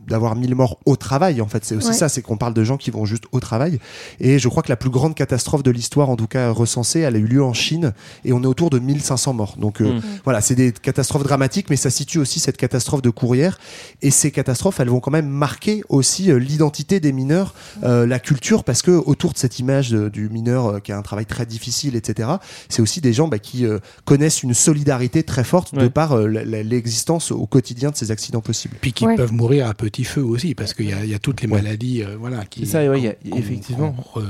d'avoir 0.08 0.36
1000 0.36 0.54
morts 0.54 0.78
au 0.86 0.96
travail. 0.96 1.42
En 1.42 1.46
fait, 1.46 1.66
c'est 1.66 1.76
aussi 1.76 1.88
Ouais. 1.88 1.92
ça, 1.94 2.08
c'est 2.08 2.22
qu'on 2.22 2.38
parle 2.38 2.54
de 2.54 2.64
gens 2.64 2.78
qui 2.78 2.90
vont 2.90 3.04
juste 3.04 3.24
au 3.30 3.40
travail. 3.40 3.78
Et 4.18 4.38
je 4.38 4.48
crois 4.48 4.62
que 4.62 4.70
la 4.70 4.76
plus 4.76 4.88
grande 4.88 5.14
catastrophe 5.14 5.62
de 5.62 5.70
l'histoire, 5.70 6.08
en 6.08 6.16
tout 6.16 6.26
cas 6.26 6.50
recensée, 6.50 7.00
elle 7.00 7.14
a 7.14 7.18
eu 7.18 7.26
lieu 7.26 7.44
en 7.44 7.52
Chine, 7.52 7.92
et 8.24 8.32
on 8.32 8.42
est 8.42 8.46
autour 8.46 8.70
de 8.70 8.78
1500 8.78 9.34
morts. 9.34 9.56
Donc 9.58 9.82
euh, 9.82 9.98
Mm. 9.98 10.02
voilà, 10.24 10.40
c'est 10.40 10.54
des 10.54 10.72
catastrophes 10.72 11.24
dramatiques, 11.24 11.68
mais 11.68 11.76
ça 11.76 11.90
situe 11.90 12.18
aussi 12.18 12.40
cette 12.40 12.56
catastrophe 12.56 13.02
de 13.02 13.10
Courrières. 13.10 13.58
Et 14.00 14.10
ces 14.10 14.30
catastrophes, 14.30 14.80
elles 14.80 14.88
vont 14.88 15.00
quand 15.00 15.10
même 15.10 15.28
marquer 15.28 15.82
aussi 15.90 16.30
euh, 16.32 16.38
l'identité 16.38 16.98
des 16.98 17.12
mineurs, 17.12 17.54
euh, 17.84 18.06
la 18.06 18.18
culture, 18.18 18.64
parce 18.64 18.80
que 18.80 18.92
autour 18.92 19.34
de 19.34 19.38
cette 19.38 19.58
image 19.58 19.90
de- 19.90 20.08
du 20.08 20.30
mineur 20.30 20.82
qui 20.82 20.90
a 20.92 20.96
un 20.96 21.02
travail 21.02 21.26
très 21.26 21.44
difficile, 21.44 21.96
etc., 21.96 22.30
c'est 22.70 22.80
aussi 22.80 23.02
des 23.02 23.12
gens 23.12 23.28
bah, 23.28 23.38
qui 23.38 23.66
connaissent 24.06 24.42
une 24.42 24.54
solidarité 24.54 25.22
très 25.22 25.44
forte 25.44 25.74
de 25.74 25.86
par 25.88 26.16
l'existence 26.18 27.30
au 27.30 27.46
quotidien 27.46 27.89
de 27.90 27.96
ces 27.96 28.10
accidents 28.10 28.40
possibles. 28.40 28.76
Puis 28.80 28.92
qui 28.92 29.04
peuvent 29.16 29.32
mourir 29.32 29.68
à 29.68 29.74
petit 29.74 30.04
feu 30.04 30.22
aussi, 30.22 30.54
parce 30.54 30.74
qu'il 30.74 30.88
y, 30.88 30.92
a- 30.92 31.04
il 31.04 31.10
y 31.10 31.14
a 31.14 31.18
toutes 31.18 31.40
les 31.42 31.48
maladies 31.48 32.02
euh, 32.02 32.16
voilà, 32.18 32.44
qui, 32.44 32.60
C'est 32.66 32.72
ça, 32.84 32.90
ouais, 32.90 32.98
il 33.00 33.04
y 33.04 33.08
a- 33.08 33.14
qu'on- 33.30 33.36
effectivement. 33.38 33.92
qu'on, 33.92 34.20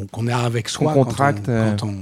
euh, 0.00 0.04
qu'on 0.10 0.26
a 0.28 0.36
avec 0.36 0.68
soi 0.68 0.94
quand 0.94 1.04
contracte, 1.04 1.48
on- 1.48 1.52
euh, 1.52 1.76
quand 1.76 1.86
on, 1.88 1.94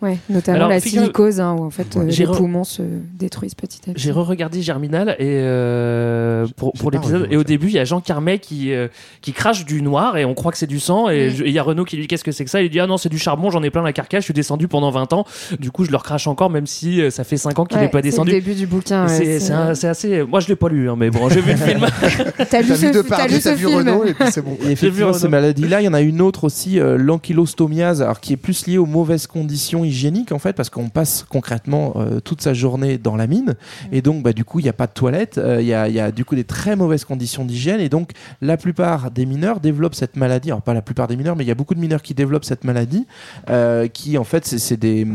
Ouais, 0.00 0.16
notamment 0.30 0.56
Alors, 0.58 0.68
la 0.68 0.80
figure- 0.80 1.00
silicose, 1.02 1.40
hein, 1.40 1.56
où 1.58 1.64
en 1.64 1.70
fait 1.70 1.96
euh, 1.96 2.04
les 2.04 2.12
re- 2.24 2.36
poumons 2.36 2.62
se 2.62 2.82
détruisent 3.18 3.56
petit 3.56 3.80
à 3.90 3.92
petit. 3.92 4.00
J'ai 4.02 4.12
re-regardé 4.12 4.62
Germinal 4.62 5.16
et 5.18 5.40
euh, 5.42 6.46
pour, 6.56 6.72
pour 6.74 6.90
l'épisode 6.92 7.26
et 7.30 7.36
au 7.36 7.42
début 7.42 7.66
il 7.66 7.72
y 7.74 7.78
a 7.80 7.84
Jean 7.84 8.00
Carmet 8.00 8.38
qui 8.38 8.72
euh, 8.72 8.86
qui 9.22 9.32
crache 9.32 9.64
du 9.64 9.82
noir 9.82 10.16
et 10.16 10.24
on 10.24 10.34
croit 10.34 10.52
que 10.52 10.58
c'est 10.58 10.68
du 10.68 10.78
sang 10.78 11.08
et 11.10 11.28
et 11.28 11.46
il 11.46 11.50
y 11.52 11.58
a 11.58 11.62
Renaud 11.64 11.84
qui 11.84 11.96
lui 11.96 12.02
dit 12.04 12.06
qu'est-ce 12.08 12.22
que 12.22 12.30
c'est 12.30 12.44
que 12.44 12.50
ça? 12.50 12.60
Il 12.60 12.64
lui 12.64 12.70
dit 12.70 12.78
ah 12.80 12.86
non 12.86 12.96
c'est 12.96 13.08
du 13.08 13.18
charbon 13.18 13.50
j'en 13.50 13.62
ai 13.64 13.70
plein 13.70 13.82
la 13.82 13.92
carcasse 13.92 14.20
je 14.20 14.26
suis 14.26 14.34
descendu 14.34 14.68
pendant 14.68 14.90
20 14.92 15.12
ans. 15.14 15.24
Du 15.58 15.72
coup 15.72 15.84
je 15.84 15.90
le 15.90 15.96
recrache 15.96 16.28
encore 16.28 16.50
même 16.50 16.66
si 16.68 17.00
euh, 17.02 17.10
ça 17.10 17.24
fait 17.24 17.36
5 17.36 17.58
ans 17.58 17.64
qu'il 17.64 17.76
Ouais, 17.78 17.84
n'est 17.84 17.88
pas 17.90 17.98
c'est 17.98 18.02
le 18.06 18.10
descendu. 18.10 18.30
début 18.30 18.54
du 18.54 18.66
bouquin, 18.68 19.02
ouais, 19.02 19.08
c'est 19.08 19.40
c'est- 19.40 19.52
c'est 19.52 19.74
c'est 19.74 19.88
assez 19.88 20.22
moi 20.22 20.38
je 20.38 20.46
l'ai 20.48 20.56
pas 20.56 20.68
lu 20.68 20.88
hein, 20.88 20.94
mais 20.96 21.10
bon 21.10 21.28
j'ai 21.28 21.40
vu 21.40 21.50
le 21.50 21.56
film. 21.56 21.80
T'as 22.50 22.62
lu, 22.62 22.68
ce, 22.76 23.02
t'as 23.08 23.26
lu 23.26 23.40
ce 23.40 23.54
film. 23.56 23.88
Et 24.64 24.70
effectivement, 24.70 25.12
ces 25.12 25.28
maladies-là, 25.28 25.80
il 25.82 25.84
y 25.84 25.88
en 25.88 25.92
a 25.94 26.00
une 26.00 26.20
autre 26.22 26.44
aussi, 26.44 26.78
euh, 26.80 26.96
l'ankylostomiase, 26.96 28.00
alors 28.02 28.20
qui 28.20 28.32
est 28.32 28.36
plus 28.36 28.66
liée 28.66 28.78
aux 28.78 28.86
mauvaises 28.86 29.26
conditions 29.26 29.84
hygiéniques 29.88 30.32
en 30.32 30.38
fait, 30.38 30.52
parce 30.52 30.70
qu'on 30.70 30.88
passe 30.88 31.24
concrètement 31.28 31.94
euh, 31.96 32.20
toute 32.20 32.40
sa 32.42 32.54
journée 32.54 32.98
dans 32.98 33.16
la 33.16 33.26
mine, 33.26 33.56
et 33.92 34.02
donc 34.02 34.22
bah, 34.22 34.32
du 34.32 34.44
coup 34.44 34.60
il 34.60 34.62
n'y 34.62 34.68
a 34.68 34.74
pas 34.74 34.86
de 34.86 34.92
toilette, 34.92 35.38
euh, 35.38 35.60
il 35.60 35.66
y, 35.66 35.74
a, 35.74 35.88
il 35.88 35.94
y 35.94 36.00
a 36.00 36.12
du 36.12 36.24
coup 36.24 36.34
des 36.34 36.44
très 36.44 36.76
mauvaises 36.76 37.04
conditions 37.04 37.44
d'hygiène, 37.44 37.80
et 37.80 37.88
donc 37.88 38.12
la 38.40 38.56
plupart 38.56 39.10
des 39.10 39.26
mineurs 39.26 39.60
développent 39.60 39.94
cette 39.94 40.16
maladie, 40.16 40.50
alors 40.50 40.62
pas 40.62 40.74
la 40.74 40.82
plupart 40.82 41.08
des 41.08 41.16
mineurs, 41.16 41.36
mais 41.36 41.44
il 41.44 41.48
y 41.48 41.50
a 41.50 41.54
beaucoup 41.54 41.74
de 41.74 41.80
mineurs 41.80 42.02
qui 42.02 42.14
développent 42.14 42.44
cette 42.44 42.64
maladie, 42.64 43.06
euh, 43.50 43.88
qui 43.88 44.18
en 44.18 44.24
fait 44.24 44.46
c'est 44.46 44.76
des 44.76 45.06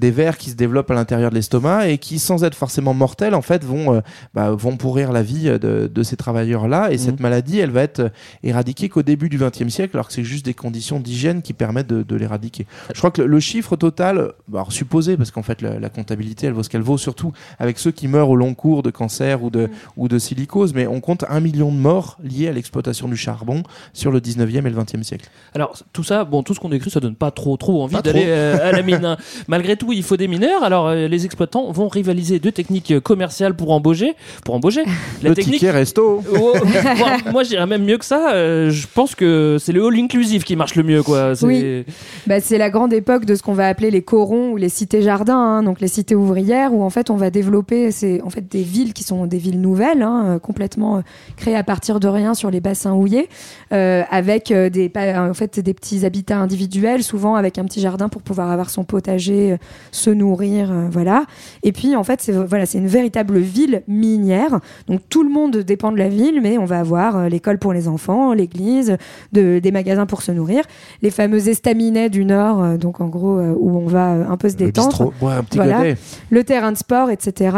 des 0.00 0.10
vers 0.10 0.38
qui 0.38 0.50
se 0.50 0.54
développent 0.54 0.90
à 0.90 0.94
l'intérieur 0.94 1.30
de 1.30 1.34
l'estomac 1.34 1.88
et 1.88 1.98
qui 1.98 2.18
sans 2.18 2.44
être 2.44 2.54
forcément 2.54 2.94
mortels 2.94 3.34
en 3.34 3.42
fait 3.42 3.64
vont 3.64 4.02
bah, 4.34 4.50
vont 4.52 4.76
pourrir 4.76 5.12
la 5.12 5.22
vie 5.22 5.44
de, 5.44 5.90
de 5.92 6.02
ces 6.02 6.16
travailleurs 6.16 6.68
là, 6.68 6.90
et 6.90 6.98
cette 6.98 7.20
maladie 7.20 7.58
elle 7.58 7.70
va 7.70 7.82
être 7.82 8.10
éradiquée 8.42 8.88
qu'au 8.88 9.02
début 9.02 9.28
du 9.28 9.38
XXe 9.38 9.68
siècle, 9.68 9.96
alors 9.96 10.08
que 10.08 10.12
c'est 10.12 10.24
juste 10.24 10.44
des 10.44 10.54
conditions 10.54 11.00
d'hygiène 11.00 11.42
qui 11.42 11.52
permettent 11.52 11.88
de, 11.88 12.02
de 12.02 12.16
l'éradiquer. 12.16 12.66
Je 12.94 12.98
crois 12.98 13.10
que 13.10 13.22
le, 13.22 13.28
le 13.28 13.40
chiffre 13.40 13.76
total, 13.76 14.09
bah, 14.18 14.58
alors 14.60 14.72
supposé, 14.72 15.16
parce 15.16 15.30
qu'en 15.30 15.42
fait 15.42 15.62
la, 15.62 15.78
la 15.78 15.88
comptabilité 15.88 16.46
elle 16.46 16.52
vaut 16.52 16.62
ce 16.62 16.68
qu'elle 16.68 16.80
vaut, 16.82 16.98
surtout 16.98 17.32
avec 17.58 17.78
ceux 17.78 17.90
qui 17.90 18.08
meurent 18.08 18.30
au 18.30 18.36
long 18.36 18.54
cours 18.54 18.82
de 18.82 18.90
cancer 18.90 19.42
ou 19.42 19.50
de, 19.50 19.68
ou 19.96 20.08
de 20.08 20.18
silicose, 20.18 20.74
mais 20.74 20.86
on 20.86 21.00
compte 21.00 21.24
un 21.28 21.40
million 21.40 21.70
de 21.72 21.76
morts 21.78 22.18
liés 22.22 22.48
à 22.48 22.52
l'exploitation 22.52 23.08
du 23.08 23.16
charbon 23.16 23.62
sur 23.92 24.10
le 24.10 24.20
19e 24.20 24.58
et 24.66 24.70
le 24.70 24.76
20e 24.76 25.02
siècle. 25.02 25.28
Alors 25.54 25.76
tout 25.92 26.02
ça, 26.04 26.24
bon, 26.24 26.42
tout 26.42 26.54
ce 26.54 26.60
qu'on 26.60 26.68
décrit, 26.68 26.90
ça 26.90 27.00
donne 27.00 27.14
pas 27.16 27.30
trop 27.30 27.56
trop 27.56 27.82
envie 27.82 28.00
d'aller 28.02 28.24
euh, 28.26 28.68
à 28.68 28.72
la 28.72 28.82
mine. 28.82 29.04
hein. 29.04 29.16
Malgré 29.48 29.76
tout, 29.76 29.92
il 29.92 30.02
faut 30.02 30.16
des 30.16 30.28
mineurs. 30.28 30.62
Alors 30.62 30.88
euh, 30.88 31.08
les 31.08 31.24
exploitants 31.24 31.70
vont 31.72 31.88
rivaliser 31.88 32.38
de 32.38 32.50
techniques 32.50 32.98
commerciales 33.00 33.54
pour 33.54 33.70
embaucher, 33.72 34.14
pour 34.44 34.54
embaucher. 34.54 34.82
Le 35.22 35.34
ticket 35.34 35.70
resto. 35.70 36.22
Oh, 36.32 36.54
bon, 36.62 37.32
moi, 37.32 37.42
je 37.44 37.48
dirais 37.50 37.66
même 37.66 37.84
mieux 37.84 37.98
que 37.98 38.04
ça. 38.04 38.32
euh, 38.32 38.70
je 38.70 38.86
pense 38.92 39.14
que 39.14 39.56
c'est 39.60 39.72
le 39.72 39.84
all 39.86 39.94
inclusive 39.98 40.42
qui 40.44 40.56
marche 40.56 40.74
le 40.74 40.82
mieux, 40.82 41.02
quoi. 41.02 41.34
C'est- 41.36 41.46
Oui. 41.46 41.84
Bah, 42.26 42.40
c'est 42.40 42.58
la 42.58 42.70
grande 42.70 42.92
époque 42.92 43.24
de 43.24 43.34
ce 43.34 43.42
qu'on 43.42 43.52
va 43.52 43.68
appeler 43.68 43.90
les 43.90 43.99
corons 44.02 44.52
ou 44.52 44.56
les 44.56 44.68
cités 44.68 45.02
jardins, 45.02 45.36
hein, 45.36 45.62
donc 45.62 45.80
les 45.80 45.88
cités 45.88 46.14
ouvrières, 46.14 46.72
où 46.72 46.82
en 46.82 46.90
fait 46.90 47.10
on 47.10 47.16
va 47.16 47.30
développer 47.30 47.90
c'est 47.90 48.20
en 48.22 48.30
fait 48.30 48.48
des 48.48 48.62
villes 48.62 48.92
qui 48.92 49.02
sont 49.02 49.26
des 49.26 49.38
villes 49.38 49.60
nouvelles, 49.60 50.02
hein, 50.02 50.24
euh, 50.26 50.38
complètement 50.38 50.98
euh, 50.98 51.00
créées 51.36 51.56
à 51.56 51.62
partir 51.62 52.00
de 52.00 52.08
rien 52.08 52.34
sur 52.34 52.50
les 52.50 52.60
bassins 52.60 52.92
houillés, 52.92 53.28
euh, 53.72 54.02
avec 54.10 54.52
des 54.52 54.90
en 55.16 55.34
fait 55.34 55.60
des 55.60 55.74
petits 55.74 56.04
habitats 56.04 56.38
individuels, 56.38 57.02
souvent 57.02 57.34
avec 57.34 57.58
un 57.58 57.64
petit 57.64 57.80
jardin 57.80 58.08
pour 58.08 58.22
pouvoir 58.22 58.50
avoir 58.50 58.70
son 58.70 58.84
potager, 58.84 59.56
se 59.92 60.10
nourrir, 60.10 60.72
voilà. 60.90 61.24
Et 61.62 61.72
puis 61.72 61.96
en 61.96 62.04
fait 62.04 62.20
c'est 62.20 62.32
voilà 62.32 62.66
c'est 62.66 62.78
une 62.78 62.86
véritable 62.86 63.38
ville 63.38 63.82
minière, 63.88 64.60
donc 64.88 65.00
tout 65.08 65.22
le 65.22 65.30
monde 65.30 65.58
dépend 65.58 65.92
de 65.92 65.98
la 65.98 66.08
ville, 66.08 66.40
mais 66.42 66.58
on 66.58 66.64
va 66.64 66.80
avoir 66.80 67.28
l'école 67.28 67.58
pour 67.58 67.72
les 67.72 67.88
enfants, 67.88 68.32
l'église, 68.32 68.96
de, 69.32 69.58
des 69.58 69.70
magasins 69.70 70.06
pour 70.06 70.22
se 70.22 70.32
nourrir, 70.32 70.64
les 71.02 71.10
fameux 71.10 71.48
estaminets 71.48 72.10
du 72.10 72.24
Nord, 72.24 72.78
donc 72.78 73.00
en 73.00 73.06
gros 73.06 73.40
où 73.40 73.76
on 73.76 73.86
va 73.90 74.12
euh, 74.12 74.24
un 74.28 74.36
peu 74.36 74.48
se 74.48 74.56
détendre. 74.56 74.88
bistrot. 74.88 75.14
Ouais, 75.20 75.34
un 75.34 75.42
petit 75.44 75.58
Voilà. 75.58 75.78
godet. 75.78 75.96
Le 76.30 76.44
terrain 76.44 76.72
de 76.72 76.76
sport, 76.78 77.10
etc. 77.10 77.56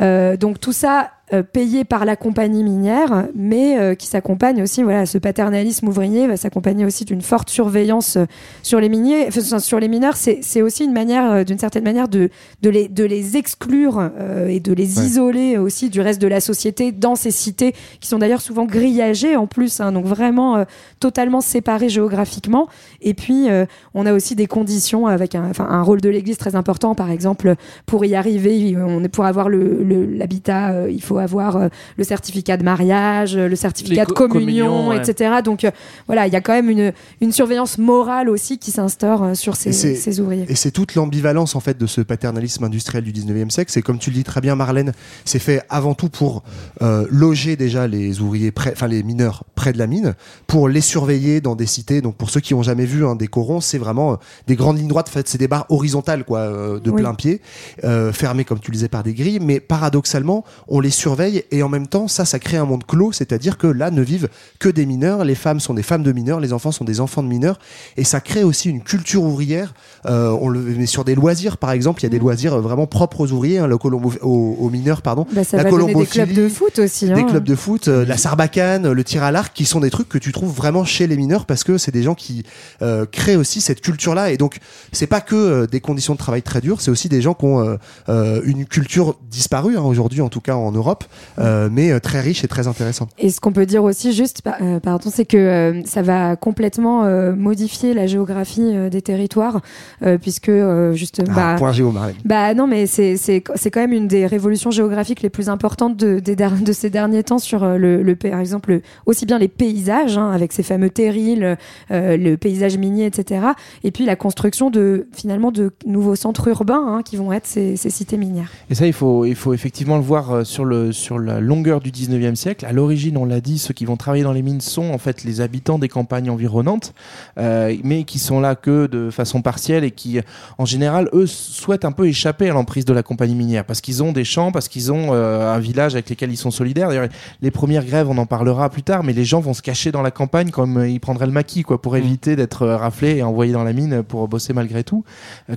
Euh, 0.00 0.36
donc 0.36 0.60
tout 0.60 0.72
ça 0.72 1.10
payé 1.42 1.84
par 1.84 2.04
la 2.04 2.16
compagnie 2.16 2.64
minière, 2.64 3.26
mais 3.34 3.78
euh, 3.78 3.94
qui 3.94 4.06
s'accompagne 4.06 4.62
aussi, 4.62 4.82
voilà, 4.82 5.06
ce 5.06 5.18
paternalisme 5.18 5.88
ouvrier 5.88 6.26
va 6.26 6.36
s'accompagner 6.36 6.84
aussi 6.84 7.04
d'une 7.04 7.20
forte 7.22 7.50
surveillance 7.50 8.16
euh, 8.16 8.24
sur 8.62 8.80
les 8.80 8.88
miniers, 8.88 9.26
enfin, 9.28 9.58
sur 9.58 9.78
les 9.80 9.88
mineurs. 9.88 10.16
C'est 10.16 10.62
aussi 10.62 10.84
une 10.84 10.92
manière, 10.92 11.30
euh, 11.30 11.44
d'une 11.44 11.58
certaine 11.58 11.84
manière, 11.84 12.08
de, 12.08 12.30
de, 12.62 12.70
les, 12.70 12.88
de 12.88 13.04
les 13.04 13.36
exclure 13.36 13.98
euh, 14.18 14.48
et 14.48 14.60
de 14.60 14.72
les 14.72 14.98
Ouais. 14.98 15.04
isoler 15.04 15.58
aussi 15.58 15.90
du 15.90 16.00
reste 16.00 16.20
de 16.22 16.28
la 16.28 16.40
société 16.40 16.92
dans 16.92 17.14
ces 17.14 17.30
cités 17.30 17.74
qui 18.00 18.08
sont 18.08 18.18
d'ailleurs 18.18 18.40
souvent 18.40 18.64
grillagées 18.64 19.36
en 19.36 19.46
plus, 19.46 19.80
hein, 19.80 19.92
donc 19.92 20.06
vraiment 20.06 20.56
euh, 20.56 20.64
totalement 20.98 21.40
séparées 21.42 21.90
géographiquement. 21.90 22.68
Et 23.02 23.12
puis 23.12 23.50
euh, 23.50 23.66
on 23.92 24.06
a 24.06 24.14
aussi 24.14 24.34
des 24.34 24.46
conditions 24.46 25.06
avec 25.06 25.34
un, 25.34 25.44
enfin, 25.50 25.66
un 25.68 25.82
rôle 25.82 26.00
de 26.00 26.08
l'Église 26.08 26.38
très 26.38 26.56
important, 26.56 26.94
par 26.94 27.10
exemple, 27.10 27.54
pour 27.84 28.04
y 28.06 28.14
arriver, 28.14 28.76
on 28.78 29.02
pour 29.08 29.26
avoir 29.26 29.48
le- 29.50 29.82
le- 29.82 30.06
l'habitat, 30.06 30.70
euh, 30.72 30.90
il 30.90 31.02
faut 31.02 31.17
avoir 31.18 31.56
euh, 31.56 31.68
le 31.96 32.04
certificat 32.04 32.56
de 32.56 32.62
mariage, 32.64 33.36
euh, 33.36 33.48
le 33.48 33.56
certificat 33.56 34.04
de 34.04 34.12
co- 34.12 34.28
communion, 34.28 34.88
ouais. 34.88 34.98
etc. 34.98 35.36
Donc 35.44 35.64
euh, 35.64 35.70
voilà, 36.06 36.26
il 36.26 36.32
y 36.32 36.36
a 36.36 36.40
quand 36.40 36.52
même 36.52 36.70
une, 36.70 36.92
une 37.20 37.32
surveillance 37.32 37.78
morale 37.78 38.28
aussi 38.28 38.58
qui 38.58 38.70
s'instaure 38.70 39.22
euh, 39.22 39.34
sur 39.34 39.56
ces, 39.56 40.20
ouvriers. 40.20 40.46
Et 40.48 40.54
c'est 40.54 40.70
toute 40.70 40.94
l'ambivalence 40.94 41.54
en 41.54 41.60
fait 41.60 41.78
de 41.78 41.86
ce 41.86 42.00
paternalisme 42.00 42.64
industriel 42.64 43.04
du 43.04 43.12
19e 43.12 43.50
siècle. 43.50 43.70
C'est 43.72 43.82
comme 43.82 43.98
tu 43.98 44.10
le 44.10 44.16
dis 44.16 44.24
très 44.24 44.40
bien, 44.40 44.54
Marlène, 44.54 44.92
c'est 45.24 45.38
fait 45.38 45.62
avant 45.68 45.94
tout 45.94 46.08
pour 46.08 46.42
euh, 46.82 47.06
loger 47.10 47.56
déjà 47.56 47.86
les 47.86 48.20
ouvriers, 48.20 48.52
enfin 48.72 48.86
les 48.86 49.02
mineurs 49.02 49.44
près 49.54 49.72
de 49.72 49.78
la 49.78 49.86
mine, 49.86 50.14
pour 50.46 50.68
les 50.68 50.80
surveiller 50.80 51.40
dans 51.40 51.56
des 51.56 51.66
cités. 51.66 52.00
Donc 52.00 52.16
pour 52.16 52.30
ceux 52.30 52.40
qui 52.40 52.54
ont 52.54 52.62
jamais 52.62 52.84
vu 52.86 53.04
un 53.06 53.16
des 53.16 53.26
corons, 53.28 53.60
c'est 53.60 53.78
vraiment 53.78 54.12
euh, 54.12 54.16
des 54.46 54.56
grandes 54.56 54.78
lignes 54.78 54.88
droites. 54.88 55.08
En 55.08 55.12
fait, 55.12 55.28
c'est 55.28 55.38
des 55.38 55.48
barres 55.48 55.66
horizontales 55.68 56.24
quoi, 56.24 56.40
euh, 56.40 56.80
de 56.80 56.90
Oui. 56.90 57.02
plein 57.02 57.14
pied, 57.14 57.40
euh, 57.84 58.12
fermées 58.12 58.44
comme 58.44 58.60
tu 58.60 58.70
le 58.70 58.74
disais 58.76 58.88
par 58.88 59.02
des 59.02 59.14
grilles. 59.14 59.40
Mais 59.40 59.60
paradoxalement, 59.60 60.44
on 60.68 60.80
les 60.80 60.90
surveille 60.90 61.07
et 61.50 61.62
en 61.62 61.68
même 61.68 61.86
temps, 61.86 62.08
ça, 62.08 62.24
ça 62.24 62.38
crée 62.38 62.56
un 62.56 62.64
monde 62.64 62.84
clos. 62.86 63.12
C'est-à-dire 63.12 63.58
que 63.58 63.66
là 63.66 63.90
ne 63.90 64.02
vivent 64.02 64.28
que 64.58 64.68
des 64.68 64.86
mineurs. 64.86 65.24
Les 65.24 65.34
femmes 65.34 65.60
sont 65.60 65.74
des 65.74 65.82
femmes 65.82 66.02
de 66.02 66.12
mineurs, 66.12 66.40
les 66.40 66.52
enfants 66.52 66.72
sont 66.72 66.84
des 66.84 67.00
enfants 67.00 67.22
de 67.22 67.28
mineurs, 67.28 67.58
et 67.96 68.04
ça 68.04 68.20
crée 68.20 68.44
aussi 68.44 68.70
une 68.70 68.82
culture 68.82 69.22
ouvrière. 69.22 69.74
Euh, 70.06 70.36
on 70.40 70.48
le 70.48 70.60
met 70.60 70.86
sur 70.86 71.04
des 71.04 71.14
loisirs, 71.14 71.56
par 71.56 71.72
exemple, 71.72 72.00
il 72.00 72.04
y 72.04 72.06
a 72.06 72.10
des 72.10 72.18
loisirs 72.18 72.54
euh, 72.54 72.60
vraiment 72.60 72.86
propres 72.86 73.20
aux 73.20 73.32
ouvriers, 73.32 73.58
hein, 73.58 73.66
le 73.66 73.78
colombo, 73.78 74.12
aux, 74.22 74.56
aux 74.58 74.70
mineurs, 74.70 75.02
pardon. 75.02 75.26
Bah, 75.32 75.44
ça 75.44 75.56
la 75.56 75.64
va 75.64 75.70
des 75.70 75.76
colombophilie, 75.76 76.24
clubs 76.24 76.32
de 76.32 76.48
foot 76.48 76.78
aussi. 76.78 77.06
des 77.06 77.12
hein. 77.12 77.24
clubs 77.24 77.44
de 77.44 77.54
foot, 77.54 77.88
euh, 77.88 78.04
la 78.04 78.16
sarbacane, 78.16 78.90
le 78.90 79.04
tir 79.04 79.22
à 79.22 79.32
l'arc. 79.32 79.52
qui 79.54 79.64
sont 79.64 79.80
des 79.80 79.90
trucs 79.90 80.08
que 80.08 80.18
tu 80.18 80.32
trouves 80.32 80.54
vraiment 80.54 80.84
chez 80.84 81.06
les 81.06 81.16
mineurs 81.16 81.46
parce 81.46 81.64
que 81.64 81.78
c'est 81.78 81.92
des 81.92 82.02
gens 82.02 82.14
qui 82.14 82.44
euh, 82.82 83.06
créent 83.06 83.36
aussi 83.36 83.60
cette 83.60 83.80
culture-là. 83.80 84.30
Et 84.30 84.36
donc, 84.36 84.58
c'est 84.92 85.06
pas 85.06 85.20
que 85.20 85.34
euh, 85.34 85.66
des 85.66 85.80
conditions 85.80 86.14
de 86.14 86.18
travail 86.18 86.42
très 86.42 86.60
dures, 86.60 86.80
c'est 86.80 86.90
aussi 86.90 87.08
des 87.08 87.22
gens 87.22 87.34
qui 87.34 87.44
ont 87.44 87.60
euh, 87.60 87.76
euh, 88.08 88.40
une 88.44 88.66
culture 88.66 89.16
disparue 89.30 89.76
hein, 89.76 89.82
aujourd'hui, 89.82 90.20
en 90.20 90.28
tout 90.28 90.40
cas 90.40 90.56
en 90.56 90.72
Europe, 90.72 90.97
euh, 91.38 91.68
mais 91.70 91.90
euh, 91.92 92.00
très 92.00 92.20
riche 92.20 92.44
et 92.44 92.48
très 92.48 92.66
intéressante. 92.66 93.10
Et 93.18 93.30
ce 93.30 93.40
qu'on 93.40 93.52
peut 93.52 93.66
dire 93.66 93.84
aussi, 93.84 94.12
juste, 94.12 94.42
euh, 94.60 94.80
pardon, 94.80 95.10
c'est 95.12 95.24
que 95.24 95.36
euh, 95.36 95.82
ça 95.84 96.02
va 96.02 96.36
complètement 96.36 97.04
euh, 97.04 97.34
modifier 97.34 97.94
la 97.94 98.06
géographie 98.06 98.62
euh, 98.74 98.88
des 98.88 99.02
territoires, 99.02 99.60
euh, 100.04 100.18
puisque 100.18 100.48
euh, 100.48 100.92
juste, 100.94 101.22
Ah, 101.28 101.32
bah, 101.34 101.54
point 101.58 101.72
géo, 101.72 101.90
Marlène. 101.92 102.16
bah 102.24 102.54
non, 102.54 102.66
mais 102.66 102.86
c'est 102.86 103.16
c'est 103.16 103.42
c'est 103.54 103.70
quand 103.70 103.80
même 103.80 103.92
une 103.92 104.08
des 104.08 104.26
révolutions 104.26 104.70
géographiques 104.70 105.22
les 105.22 105.30
plus 105.30 105.48
importantes 105.48 105.96
de 105.96 106.18
des 106.20 106.36
de 106.36 106.72
ces 106.72 106.88
derniers 106.90 107.22
temps 107.24 107.38
sur 107.38 107.64
le, 107.66 108.02
le 108.02 108.16
par 108.16 108.38
exemple 108.40 108.70
le- 108.70 108.82
aussi 109.06 109.26
bien 109.26 109.38
les 109.38 109.48
paysages 109.48 110.16
hein, 110.16 110.30
avec 110.30 110.52
ces 110.52 110.62
fameux 110.62 110.90
terrils, 110.90 111.56
euh, 111.90 112.16
le 112.16 112.36
paysage 112.36 112.78
minier, 112.78 113.06
etc. 113.06 113.40
Et 113.84 113.90
puis 113.90 114.04
la 114.04 114.16
construction 114.16 114.70
de 114.70 115.06
finalement 115.12 115.50
de 115.50 115.72
nouveaux 115.86 116.14
centres 116.14 116.46
urbains 116.48 116.84
hein, 116.86 117.02
qui 117.04 117.16
vont 117.16 117.32
être 117.32 117.46
ces, 117.46 117.76
ces 117.76 117.90
cités 117.90 118.16
minières. 118.16 118.50
Et 118.70 118.74
ça, 118.74 118.86
il 118.86 118.92
faut, 118.92 119.24
il 119.24 119.34
faut 119.34 119.52
effectivement 119.52 119.96
le 119.96 120.02
voir 120.02 120.46
sur, 120.46 120.64
le, 120.64 120.87
sur 120.92 121.18
la 121.18 121.40
longueur 121.40 121.80
du 121.80 121.90
19e 121.90 122.34
siècle. 122.34 122.66
À 122.66 122.72
l'origine, 122.72 123.16
on 123.16 123.24
l'a 123.24 123.40
dit, 123.40 123.58
ceux 123.58 123.74
qui 123.74 123.84
vont 123.84 123.96
travailler 123.96 124.24
dans 124.24 124.32
les 124.32 124.42
mines 124.42 124.60
sont 124.60 124.90
en 124.90 124.98
fait 124.98 125.24
les 125.24 125.40
habitants 125.40 125.78
des 125.78 125.88
campagnes 125.88 126.30
environnantes, 126.30 126.94
euh, 127.38 127.74
mais 127.84 128.04
qui 128.04 128.18
sont 128.18 128.40
là 128.40 128.54
que 128.54 128.86
de 128.86 129.10
façon 129.10 129.42
partielle 129.42 129.84
et 129.84 129.90
qui, 129.90 130.20
en 130.58 130.64
général, 130.64 131.08
eux, 131.12 131.26
souhaitent 131.26 131.84
un 131.84 131.92
peu 131.92 132.06
échapper 132.06 132.48
à 132.50 132.52
l'emprise 132.52 132.84
de 132.84 132.92
la 132.92 133.02
compagnie 133.02 133.34
minière 133.34 133.64
parce 133.64 133.80
qu'ils 133.80 134.02
ont 134.02 134.12
des 134.12 134.24
champs, 134.24 134.52
parce 134.52 134.68
qu'ils 134.68 134.92
ont 134.92 135.08
euh, 135.12 135.52
un 135.52 135.58
village 135.58 135.94
avec 135.94 136.08
lesquels 136.08 136.30
ils 136.30 136.36
sont 136.36 136.50
solidaires. 136.50 136.88
D'ailleurs, 136.88 137.08
les 137.42 137.50
premières 137.50 137.84
grèves, 137.84 138.08
on 138.08 138.18
en 138.18 138.26
parlera 138.26 138.70
plus 138.70 138.82
tard, 138.82 139.04
mais 139.04 139.12
les 139.12 139.24
gens 139.24 139.40
vont 139.40 139.54
se 139.54 139.62
cacher 139.62 139.92
dans 139.92 140.02
la 140.02 140.10
campagne 140.10 140.50
comme 140.50 140.78
euh, 140.78 140.88
ils 140.88 141.00
prendraient 141.00 141.26
le 141.26 141.32
maquis, 141.32 141.62
quoi, 141.62 141.80
pour 141.80 141.96
éviter 141.96 142.36
d'être 142.36 142.66
raflés 142.66 143.16
et 143.16 143.22
envoyés 143.22 143.52
dans 143.52 143.64
la 143.64 143.72
mine 143.72 144.02
pour 144.02 144.28
bosser 144.28 144.52
malgré 144.52 144.84
tout, 144.84 145.04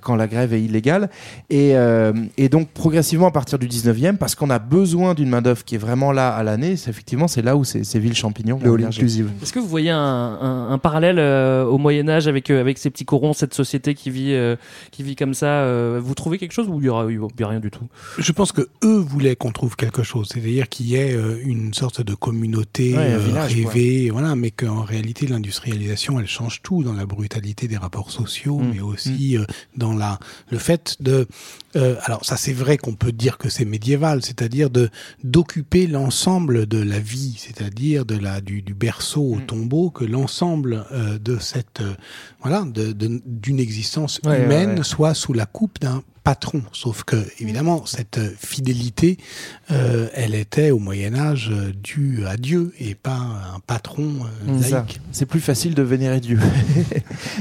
quand 0.02 0.16
la 0.16 0.28
grève 0.28 0.54
est 0.54 0.62
illégale. 0.62 1.10
Et, 1.50 1.76
euh, 1.76 2.14
et 2.38 2.50
donc, 2.50 2.70
progressivement, 2.70 3.28
à 3.28 3.32
partir 3.32 3.60
du 3.60 3.68
19e, 3.68 4.18
parce 4.18 4.36
qu'on 4.36 4.50
a 4.50 4.60
besoin 4.60 5.14
d'une 5.22 5.30
main-d'œuvre 5.30 5.64
qui 5.64 5.76
est 5.76 5.78
vraiment 5.78 6.12
là 6.12 6.30
à 6.36 6.44
l'année, 6.44 6.76
c'est 6.76 6.90
effectivement, 6.90 7.28
c'est 7.28 7.42
là 7.42 7.56
où 7.56 7.64
ces, 7.64 7.84
ces 7.84 8.00
villes 8.00 8.16
champignons 8.16 8.58
vont 8.58 8.76
émerger. 8.78 9.06
Est-ce 9.42 9.54
que 9.54 9.60
vous 9.60 9.68
voyez 9.68 9.90
un, 9.92 9.98
un- 9.98 10.70
un 10.72 10.78
parallèle 10.78 11.18
euh, 11.20 11.64
au 11.64 11.78
Moyen 11.78 12.08
Âge 12.10 12.28
avec 12.28 12.50
euh, 12.50 12.60
avec 12.60 12.78
ces 12.78 12.90
petits 12.90 13.06
corons, 13.06 13.34
cette 13.34 13.54
société 13.54 13.94
qui 13.96 14.10
vit 14.10 14.34
euh, 14.34 14.56
qui 14.92 15.04
vit 15.04 15.16
comme 15.16 15.34
ça 15.34 15.48
euh, 15.64 16.00
Vous 16.04 16.14
trouvez 16.16 16.38
quelque 16.38 16.52
chose 16.54 16.68
ou 16.70 16.80
il 16.82 16.86
y 16.86 16.90
aura, 16.90 17.06
il 17.10 17.20
y 17.40 17.44
a 17.44 17.48
rien 17.48 17.60
du 17.60 17.72
tout? 17.72 17.88
Je 18.18 18.32
pense 18.32 18.52
que 18.52 18.62
eux 18.84 18.98
voulaient 18.98 19.36
qu'on 19.36 19.52
trouve 19.52 19.76
quelque 19.76 20.04
chose, 20.04 20.30
c'est-à-dire 20.34 20.68
qu'il 20.70 20.88
y 20.88 20.96
ait 20.96 21.14
euh, 21.14 21.38
une 21.44 21.74
sorte 21.74 22.02
de 22.02 22.14
communauté 22.16 22.94
Ouais, 22.96 22.98
un 23.14 23.16
euh, 23.16 23.18
village, 23.20 23.54
rêvée, 23.56 24.10
voilà, 24.10 24.36
mais 24.36 24.52
qu'en 24.52 24.82
réalité 24.84 25.28
l'industrialisation 25.28 26.20
elle 26.20 26.28
change 26.28 26.62
tout 26.62 26.84
dans 26.84 26.94
la 26.94 27.06
brutalité 27.06 27.68
des 27.68 27.78
rapports 27.78 28.12
sociaux, 28.12 28.60
Mm. 28.60 28.72
mais 28.74 28.82
aussi 28.82 29.38
euh, 29.38 29.46
dans 29.78 29.94
la 29.94 30.20
le 30.50 30.58
fait 30.58 30.96
de 31.00 31.28
euh, 31.76 31.96
alors 32.04 32.26
ça 32.26 32.38
c'est 32.38 32.54
vrai 32.54 32.78
qu'on 32.78 32.94
peut 32.96 33.12
dire 33.12 33.38
que 33.38 33.50
c'est 33.50 33.66
médiéval, 33.66 34.22
c'est-à-dire 34.24 34.70
de 34.70 34.90
d'occuper 35.24 35.88
l'ensemble 35.88 36.66
de 36.66 36.78
la 36.82 37.00
vie, 37.00 37.36
c'est-à-dire 37.38 38.06
de 38.06 38.18
la 38.18 38.42
du, 38.42 38.62
du 38.62 38.74
berceau 38.74 39.34
Mm. 39.34 39.38
au 39.38 39.40
tombeau, 39.42 39.90
que 39.90 40.04
l'ensemble 40.06 40.86
euh, 40.92 41.18
de 41.20 41.38
cette 41.40 41.82
euh, 41.82 41.94
voilà 42.42 42.64
de- 42.66 42.92
de- 42.92 43.22
d'une 43.26 43.60
existence 43.60 44.20
Ouais, 44.24 44.32
ouais, 44.32 44.44
humaine 44.46 44.78
ouais. 44.78 44.84
soit 44.84 45.14
sous 45.14 45.34
la 45.34 45.46
coupe 45.46 45.80
d'un 45.80 46.04
patron. 46.24 46.62
Sauf 46.72 47.04
que, 47.04 47.16
évidemment, 47.40 47.86
cette 47.86 48.18
euh, 48.20 48.30
fidélité, 48.38 49.18
euh, 49.72 50.08
elle 50.14 50.36
était 50.36 50.72
au 50.72 50.80
Moyen 50.80 51.16
Âge 51.16 51.50
euh, 51.52 51.72
due 51.84 52.26
à 52.28 52.38
Dieu 52.38 52.74
et 52.80 52.96
pas 52.96 53.12
à 53.12 53.56
un 53.56 53.60
patron 53.66 54.04
euh, 54.48 54.60
laïque. 54.72 55.00
C'est 55.12 55.26
plus 55.26 55.40
facile 55.40 55.74
de 55.74 55.82
vénérer 55.82 56.20
Dieu. 56.20 56.40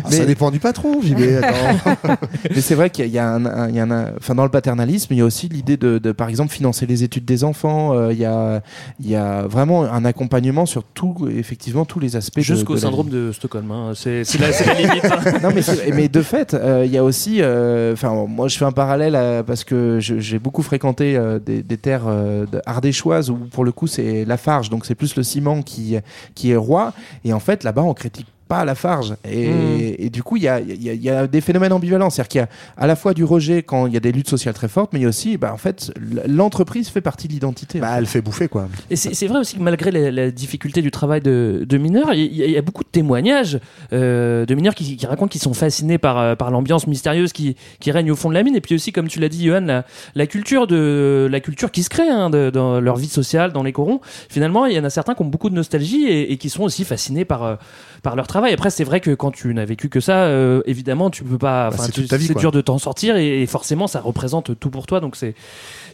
Ah, 0.05 0.11
ça 0.11 0.25
dépend 0.25 0.51
du 0.51 0.61
patron, 0.61 1.01
JB. 1.03 1.21
attends. 1.43 2.17
Mais 2.55 2.61
c'est 2.61 2.75
vrai 2.75 2.91
qu'il 2.91 3.07
y 3.09 3.19
a, 3.19 3.29
un, 3.29 3.45
un- 3.45 3.69
il 3.69 3.75
y 3.75 3.81
a 3.81 3.85
un- 3.85 4.13
enfin 4.17 4.35
dans 4.35 4.45
le 4.45 4.51
paternalisme, 4.51 5.13
il 5.13 5.19
y 5.19 5.21
a 5.21 5.25
aussi 5.25 5.49
l'idée 5.49 5.77
de, 5.77 5.99
de, 5.99 6.13
par 6.13 6.29
exemple, 6.29 6.53
financer 6.53 6.87
les 6.87 7.03
études 7.03 7.25
des 7.25 7.45
enfants. 7.45 7.95
euh, 7.95 8.13
il 8.13 8.19
y 8.19 8.25
a, 8.25 8.63
il 9.01 9.09
y 9.09 9.17
a 9.17 9.43
vraiment 9.47 9.85
un 9.85 10.05
accompagnement 10.05 10.65
sur 10.67 10.85
tout, 10.85 11.29
effectivement, 11.37 11.85
tous 11.85 12.01
les 12.01 12.17
aspects. 12.17 12.41
Jusqu'au 12.41 12.77
syndrome 12.77 13.07
vie. 13.09 13.13
de 13.13 13.33
Stockholm. 13.33 13.71
hein. 13.71 13.93
C'est 13.95 14.23
la, 14.39 14.51
la 14.51 14.75
limite. 14.75 15.05
hein. 15.05 15.39
non 15.43 15.51
mais, 15.55 15.63
mais 15.95 16.09
de 16.09 16.23
fait, 16.23 16.55
euh, 16.55 16.85
il 16.87 16.93
y 16.93 16.99
a 16.99 17.05
aussi, 17.05 17.39
euh, 17.41 17.93
enfin 17.93 18.27
moi 18.27 18.49
je 18.49 18.57
fais 18.57 18.65
un 18.65 18.70
parallèle 18.73 19.15
à- 19.17 19.43
parce 19.43 19.65
que 19.65 19.99
j'ai 20.01 20.39
beaucoup 20.39 20.63
fréquenté 20.63 21.17
euh, 21.17 21.39
des, 21.39 21.63
terres 21.77 22.07
euh, 22.07 22.47
ardéchoises 22.67 23.31
où 23.31 23.37
pour 23.37 23.65
le 23.65 23.73
coup 23.73 23.87
c'est 23.87 24.25
Lafarge, 24.25 24.71
donc 24.71 24.87
c'est 24.87 24.95
plus 24.95 25.17
le 25.17 25.23
ciment 25.23 25.63
qui 25.63 25.97
qui 26.35 26.51
est 26.53 26.57
roi. 26.57 26.93
Et 27.25 27.33
en 27.33 27.41
fait 27.41 27.65
là-bas 27.65 27.83
on 27.83 27.95
critique 27.95 28.27
pas 28.51 28.65
Lafarge 28.65 29.15
et, 29.25 29.49
Mm. 29.49 29.95
et 30.05 30.11
du 30.11 30.23
coup 30.23 30.37
il 30.37 30.43
y 30.43 30.49
a, 30.49 30.61
il 30.61 30.83
y, 30.83 30.91
a, 30.91 30.95
y 30.95 31.09
a 31.11 31.27
des 31.27 31.41
phénomènes 31.41 31.73
ambivalents 31.73 32.11
c'est-à-dire 32.11 32.29
qu'il 32.29 32.41
y 32.41 32.45
a 32.45 32.49
à 32.77 32.87
la 32.87 32.97
fois 32.97 33.15
du 33.15 33.25
rejet 33.25 33.63
quand 33.63 33.87
il 33.87 33.95
y 33.95 33.97
a 33.97 34.01
des 34.01 34.13
luttes 34.13 34.29
sociales 34.29 34.55
très 34.55 34.69
fortes 34.69 34.91
mais 34.93 34.99
il 35.01 35.03
y 35.03 35.07
a 35.07 35.09
aussi 35.09 35.37
bah, 35.37 35.53
en 35.53 35.57
fait 35.57 35.93
l'entreprise 36.27 36.89
fait 36.89 37.01
partie 37.01 37.29
de 37.29 37.33
l'identité 37.33 37.81
bah, 37.81 37.95
elle 37.97 38.07
fait 38.07 38.21
bouffer 38.21 38.49
quoi 38.49 38.69
Et 38.91 38.97
c'est 38.97 39.15
c'est 39.15 39.27
vrai 39.29 39.39
aussi 39.41 39.57
que 39.57 39.63
malgré 39.63 39.91
la, 39.91 40.11
la 40.11 40.31
difficulté 40.31 40.83
du 40.83 40.91
travail 40.91 41.21
de, 41.21 41.65
de 41.69 41.77
mineurs, 41.79 42.13
il 42.15 42.33
y, 42.33 42.51
y 42.51 42.57
a 42.59 42.63
beaucoup 42.63 42.85
de 42.85 42.89
témoignages 42.89 43.59
euh, 43.93 44.45
de 44.47 44.55
mineurs 44.55 44.75
qui, 44.75 44.97
qui 44.97 45.07
racontent 45.07 45.29
qu'ils 45.29 45.41
sont 45.41 45.55
fascinés 45.55 45.99
par, 45.99 46.19
euh, 46.19 46.35
par 46.35 46.51
l'ambiance 46.51 46.87
mystérieuse 46.87 47.33
qui, 47.33 47.57
qui 47.81 47.91
règne 47.91 48.11
au 48.11 48.17
fond 48.17 48.29
de 48.29 48.35
la 48.35 48.43
mine. 48.43 48.57
Et 48.57 48.61
puis 48.61 48.75
aussi, 48.75 48.91
comme 48.93 49.09
tu 49.09 49.21
l'as 49.21 49.29
dit, 49.29 49.45
Johan, 49.47 49.61
la, 49.61 49.85
la 50.15 50.27
culture 50.27 50.67
de 50.67 51.29
la 51.31 51.41
culture 51.41 51.71
qui 51.71 51.83
se 51.83 51.91
crée 51.91 52.09
hein, 52.09 52.31
de- 52.31 52.51
dans 52.51 52.81
leur 52.81 52.97
vie 52.97 53.09
sociale, 53.09 53.53
dans 53.53 53.63
les 53.63 53.73
corons. 53.73 54.01
Finalement, 54.29 54.67
il 54.67 54.75
y 54.75 54.79
en 54.81 54.85
a 54.85 54.91
certains 54.91 55.15
qui 55.15 55.23
ont 55.23 55.27
beaucoup 55.35 55.51
de 55.51 55.55
nostalgie 55.55 56.05
et, 56.07 56.33
et 56.33 56.37
qui 56.39 56.51
sont 56.51 56.63
aussi 56.63 56.85
fascinés 56.85 57.25
par 57.25 57.43
euh, 57.45 57.57
par 58.03 58.17
leur 58.17 58.27
travail. 58.27 58.40
Après, 58.49 58.71
c'est 58.71 58.85
vrai 58.85 59.01
que 59.01 59.13
quand 59.15 59.31
tu 59.31 59.53
n'as 59.55 59.65
vécu 59.65 59.89
que 59.89 60.01
ça, 60.01 60.25
euh, 60.25 60.63
évidemment, 60.67 61.11
tu 61.11 61.25
peux 61.25 61.39
pas. 61.39 61.71
Bah, 61.71 61.77
c'est 61.79 62.35
dur 62.35 62.53
de 62.53 62.61
t'en 62.61 62.79
sortir 62.79 63.17
et, 63.17 63.43
et 63.43 63.47
forcément, 63.47 63.87
ça 63.87 64.01
représente 64.01 64.59
tout 64.59 64.71
pour 64.71 64.87
toi. 64.87 65.01
Donc 65.01 65.17
c'est 65.17 65.35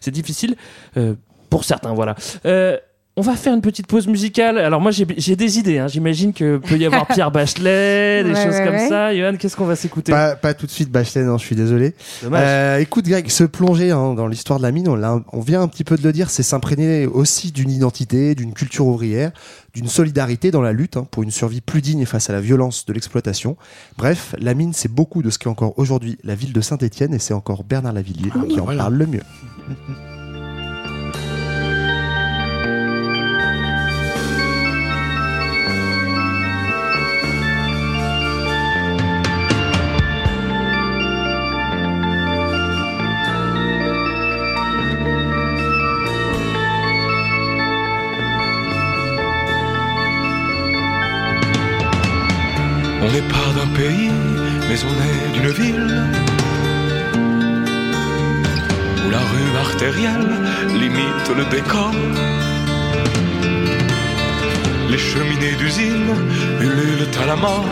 c'est 0.01 0.11
difficile 0.11 0.57
euh, 0.97 1.15
pour 1.51 1.65
certains. 1.65 1.95
Voilà. 1.95 2.15
On 3.19 3.23
va 3.23 3.35
faire 3.35 3.55
une 3.55 3.63
petite 3.63 3.87
pause 3.87 4.07
musicale. 4.09 4.59
Alors 4.59 4.79
moi 4.83 4.91
j'ai 4.91 5.37
des 5.37 5.59
idées. 5.59 5.79
hein. 5.79 5.89
J'imagine 5.89 6.35
que 6.35 6.59
peut 6.59 6.77
y 6.77 6.85
avoir 6.85 7.07
Pierre 7.15 7.31
Bachelet, 7.31 8.23
des 8.23 8.31
Ouais, 8.31 8.45
choses 8.45 8.53
ouais, 8.55 8.65
comme 8.67 8.75
ouais. 8.75 8.89
ça. 8.91 9.17
Johan, 9.17 9.37
qu'est-ce 9.39 9.57
qu'on 9.57 9.65
va 9.65 9.75
s'écouter? 9.75 10.13
Pas, 10.13 10.37
pas 10.37 10.53
tout 10.53 10.67
de 10.67 10.71
suite 10.71 10.91
Bachelet, 10.91 11.25
non, 11.25 11.39
je 11.39 11.47
suis 11.47 11.57
désolé. 11.57 11.95
Dommage. 12.23 12.43
Euh, 12.45 12.79
écoute, 12.79 13.07
Greg, 13.07 13.31
se 13.31 13.45
plonger 13.45 13.91
hein, 13.91 14.13
dans 14.13 14.27
l'histoire 14.27 14.59
de 14.59 14.65
la 14.65 14.71
mine, 14.71 14.87
on, 14.89 15.41
vient 15.41 15.63
un 15.63 15.69
petit 15.69 15.83
peu 15.83 15.97
de 15.97 16.03
le 16.03 16.13
dire, 16.13 16.29
c'est 16.29 16.43
s'imprégner 16.43 17.07
aussi 17.07 17.53
d'une 17.53 17.71
identité, 17.71 18.35
d'une 18.35 18.53
culture 18.53 18.87
ouvrière, 18.87 19.31
d'une 19.73 19.89
solidarité 19.89 20.51
dans 20.51 20.61
la 20.61 20.75
lutte 20.75 20.99
hein, 20.99 21.07
pour 21.11 21.23
une 21.23 21.31
survie 21.31 21.63
plus 21.63 21.81
digne 21.81 22.05
face 22.05 22.29
à 22.29 22.35
la 22.35 22.43
violence 22.43 22.85
de 22.85 22.93
l'exploitation. 22.93 23.57
Bref, 23.97 24.35
la 24.39 24.53
mine, 24.53 24.75
c'est 24.75 24.93
beaucoup 24.93 25.23
de 25.23 25.31
ce 25.31 25.39
qu'est 25.39 25.49
encore 25.49 25.79
aujourd'hui 25.79 26.19
la 26.23 26.35
ville 26.35 26.53
de 26.53 26.61
Saint-Étienne 26.61 27.15
et 27.15 27.19
c'est 27.19 27.33
encore 27.33 27.65
Bernard 27.65 27.95
Lavillier 27.95 28.31
qui 28.51 28.61
en 28.61 28.65
voilà. 28.65 28.83
parle 28.83 28.95
le 28.97 29.07
mieux. 29.07 29.23
mais 53.79 54.79
on 54.85 54.95
est 55.05 55.33
d'une 55.35 55.51
ville 55.51 56.03
où 59.05 59.11
la 59.11 59.19
rue 59.19 59.57
artérielle 59.59 60.29
limite 60.73 61.29
le 61.37 61.45
décor. 61.45 61.93
Les 64.89 64.97
cheminées 64.97 65.57
d'usine 65.57 66.15
ululent 66.61 67.11
à 67.23 67.27
la 67.27 67.37
mort. 67.37 67.67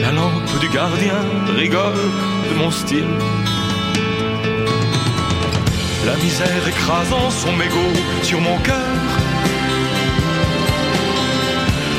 La 0.00 0.10
lampe 0.10 0.58
du 0.60 0.68
gardien 0.68 1.22
rigole 1.56 2.02
de 2.50 2.54
mon 2.58 2.70
style. 2.72 3.14
La 6.04 6.16
misère 6.16 6.66
écrasant 6.66 7.30
son 7.30 7.52
mégot 7.52 7.92
sur 8.24 8.40
mon 8.40 8.58
cœur 8.58 9.11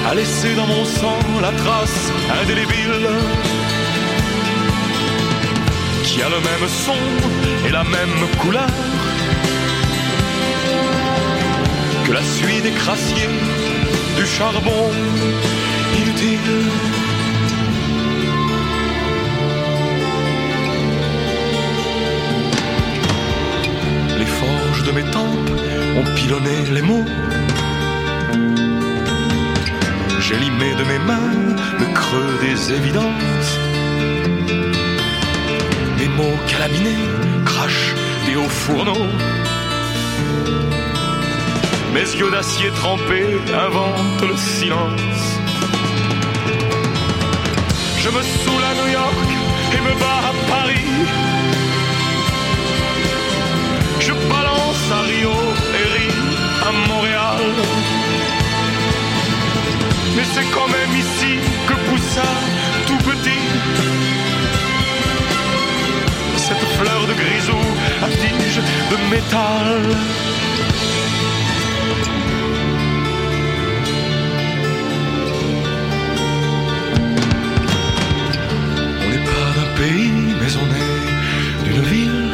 a 0.09 0.15
laissé 0.15 0.53
dans 0.55 0.67
mon 0.67 0.85
sang 0.85 1.17
la 1.41 1.51
trace 1.51 2.11
indélébile 2.41 3.07
qui 6.03 6.21
a 6.21 6.29
le 6.29 6.39
même 6.49 6.67
son 6.67 7.67
et 7.67 7.71
la 7.71 7.83
même 7.83 8.27
couleur 8.39 8.67
que 12.05 12.11
la 12.11 12.23
suie 12.23 12.61
des 12.61 12.71
crassiers 12.71 13.29
du 14.17 14.25
charbon 14.25 14.91
inutile. 15.97 16.39
Les 24.19 24.25
forges 24.25 24.83
de 24.83 24.91
mes 24.91 25.03
tempes 25.11 25.51
ont 25.97 26.15
pilonné 26.15 26.55
les 26.73 26.81
mots 26.81 27.05
Limé 30.31 30.73
de 30.73 30.83
mes 30.85 30.99
mains 30.99 31.33
le 31.79 31.93
creux 31.93 32.39
des 32.41 32.73
évidences. 32.73 33.51
Mes 35.99 36.07
mots 36.07 36.37
calaminés 36.47 37.05
crachent 37.45 37.93
des 38.25 38.35
hauts 38.37 38.49
fourneaux. 38.49 39.07
Mes 41.93 42.07
yeux 42.19 42.31
d'acier 42.31 42.71
trempés 42.71 43.37
inventent 43.53 44.21
le 44.27 44.37
silence. 44.37 45.23
Je 47.99 48.09
me 48.09 48.21
saoule 48.21 48.63
à 48.63 48.73
New 48.79 48.91
York 48.91 49.29
et 49.75 49.81
me 49.81 49.93
bats 49.99 50.23
à 50.31 50.33
Paris. 50.49 50.89
Je 53.99 54.13
balance 54.13 54.85
à 54.97 55.01
Rio 55.01 55.35
et 55.79 55.85
ris 55.93 56.15
à 56.67 56.71
Montréal. 56.87 57.92
Mais 60.15 60.25
c'est 60.33 60.49
quand 60.51 60.67
même 60.67 60.95
ici 61.03 61.39
que 61.67 61.73
poussa 61.89 62.29
tout 62.87 62.97
petit 62.97 63.43
cette 66.47 66.67
fleur 66.77 67.01
de 67.07 67.13
grisou 67.13 67.63
à 68.01 68.07
tige 68.09 68.59
de 68.91 68.97
métal. 69.09 69.81
On 79.01 79.09
n'est 79.09 79.25
pas 79.35 79.49
d'un 79.55 79.71
pays, 79.81 80.11
mais 80.39 80.51
on 80.63 80.67
est 80.83 81.63
d'une 81.65 81.83
ville 81.93 82.31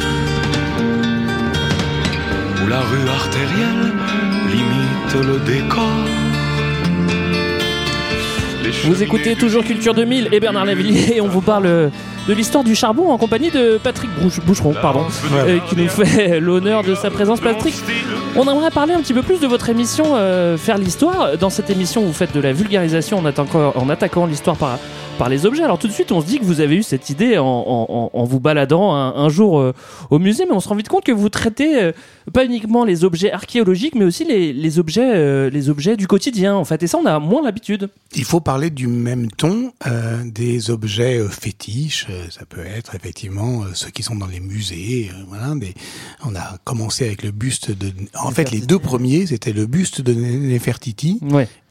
où 2.62 2.66
la 2.68 2.80
rue 2.80 3.08
artérielle 3.08 3.92
limite 4.52 5.14
le 5.28 5.38
décor. 5.52 6.19
Vous 8.84 9.02
écoutez 9.02 9.36
toujours 9.36 9.62
Culture 9.64 9.94
2000 9.94 10.28
et 10.32 10.40
Bernard 10.40 10.64
Lavillier 10.64 11.16
et 11.16 11.20
on 11.20 11.28
vous 11.28 11.40
parle 11.42 11.66
euh, 11.66 11.88
de 12.28 12.32
l'histoire 12.34 12.64
du 12.64 12.74
charbon 12.74 13.10
en 13.10 13.18
compagnie 13.18 13.50
de 13.50 13.78
Patrick 13.82 14.10
Bouch- 14.20 14.40
Boucheron, 14.44 14.74
pardon, 14.80 15.04
euh, 15.34 15.58
qui 15.68 15.76
nous 15.76 15.88
fait 15.88 16.40
l'honneur 16.40 16.82
de 16.82 16.94
sa 16.94 17.10
présence. 17.10 17.40
Patrick, 17.40 17.74
on 18.36 18.42
aimerait 18.50 18.70
parler 18.70 18.94
un 18.94 19.00
petit 19.00 19.12
peu 19.14 19.22
plus 19.22 19.38
de 19.40 19.46
votre 19.46 19.68
émission 19.68 20.04
euh, 20.16 20.56
Faire 20.56 20.78
l'histoire. 20.78 21.36
Dans 21.38 21.50
cette 21.50 21.68
émission, 21.70 22.02
vous 22.02 22.12
faites 22.12 22.34
de 22.34 22.40
la 22.40 22.52
vulgarisation 22.52 23.18
en 23.18 23.24
attaquant, 23.26 23.72
en 23.76 23.88
attaquant 23.90 24.26
l'histoire 24.26 24.56
par, 24.56 24.78
par 25.18 25.28
les 25.28 25.44
objets. 25.46 25.62
Alors 25.62 25.78
tout 25.78 25.86
de 25.86 25.92
suite, 25.92 26.12
on 26.12 26.20
se 26.20 26.26
dit 26.26 26.38
que 26.38 26.44
vous 26.44 26.60
avez 26.60 26.76
eu 26.76 26.82
cette 26.82 27.10
idée 27.10 27.36
en, 27.38 27.44
en- 27.44 27.86
en- 27.88 28.10
en 28.18 28.24
vous 28.24 28.40
baladant 28.40 28.94
un, 28.94 29.14
un 29.14 29.28
jour 29.28 29.58
euh, 29.58 29.72
au 30.10 30.18
musée, 30.18 30.44
mais 30.46 30.52
on 30.54 30.60
se 30.60 30.68
rend 30.68 30.74
vite 30.74 30.88
compte 30.88 31.04
que 31.04 31.12
vous 31.12 31.28
traitez 31.28 31.82
euh, 31.82 31.92
pas 32.32 32.44
uniquement 32.44 32.84
les 32.84 33.04
objets 33.04 33.30
archéologiques, 33.30 33.94
mais 33.94 34.04
aussi 34.04 34.24
les, 34.24 34.52
les 34.52 34.78
objets, 34.78 35.12
euh, 35.14 35.50
les 35.50 35.68
objets 35.68 35.96
du 35.96 36.06
quotidien, 36.06 36.54
en 36.54 36.64
fait. 36.64 36.82
Et 36.82 36.86
ça, 36.86 36.98
on 36.98 37.06
a 37.06 37.18
moins 37.18 37.42
l'habitude. 37.42 37.88
Il 38.14 38.24
faut 38.24 38.40
parler 38.40 38.70
du 38.70 38.86
même 38.86 39.30
ton 39.30 39.72
euh, 39.86 40.22
des 40.24 40.70
objets 40.70 41.18
euh, 41.18 41.28
fétiches. 41.28 42.06
ça 42.30 42.46
peut 42.46 42.64
être 42.64 42.94
effectivement 42.94 43.62
euh, 43.62 43.66
ceux 43.74 43.90
qui 43.90 44.02
sont 44.02 44.14
dans 44.16 44.26
les 44.26 44.40
musées. 44.40 45.10
euh, 45.12 45.24
voilà, 45.28 45.54
des... 45.54 45.74
On 46.24 46.34
a 46.34 46.56
commencé 46.64 47.06
avec 47.06 47.22
le 47.22 47.30
buste 47.30 47.70
de. 47.70 47.92
En 48.18 48.30
fait, 48.30 48.50
les 48.50 48.60
deux 48.60 48.78
premiers, 48.78 49.26
c'était 49.26 49.52
le 49.52 49.66
buste 49.66 50.00
de 50.00 50.14
Nefertiti 50.14 51.18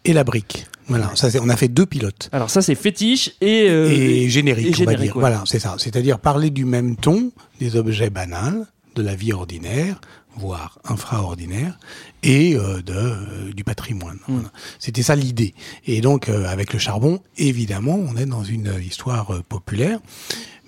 et 0.05 0.13
la 0.13 0.23
brique. 0.23 0.65
Voilà, 0.87 1.11
ça, 1.15 1.29
c'est- 1.29 1.39
on 1.39 1.49
a 1.49 1.55
fait 1.57 1.67
deux 1.67 1.85
pilotes. 1.85 2.29
Alors 2.31 2.49
ça, 2.49 2.61
c'est 2.63 2.73
fétiche 2.75 3.31
et, 3.41 3.67
euh, 3.69 3.89
et 3.91 4.27
générique, 4.29 4.79
et 4.79 4.83
on 4.83 4.85
va 4.85 4.95
dire. 4.95 5.15
ouais. 5.15 5.19
Voilà, 5.19 5.43
c'est 5.45 5.59
ça. 5.59 5.75
C'est-à-dire 5.77 6.19
parler 6.19 6.49
du 6.49 6.65
même 6.65 6.95
ton 6.95 7.31
des 7.59 7.75
objets 7.75 8.09
banals, 8.09 8.65
de 8.95 9.03
la 9.03 9.13
vie 9.13 9.31
ordinaire, 9.33 10.01
voire 10.35 10.79
infraordinaire, 10.85 11.77
et 12.23 12.55
euh, 12.55 12.81
de, 12.81 12.93
euh, 12.93 13.53
du 13.53 13.63
patrimoine. 13.63 14.17
Mm. 14.27 14.33
Voilà. 14.33 14.51
C'était 14.79 15.03
ça 15.03 15.15
l'idée. 15.15 15.53
Et 15.85 16.01
donc, 16.01 16.27
euh, 16.27 16.45
avec 16.47 16.73
le 16.73 16.79
charbon, 16.79 17.21
évidemment, 17.37 17.95
on 17.95 18.15
est 18.17 18.25
dans 18.25 18.43
une 18.43 18.73
histoire 18.83 19.31
euh, 19.35 19.43
populaire, 19.47 19.99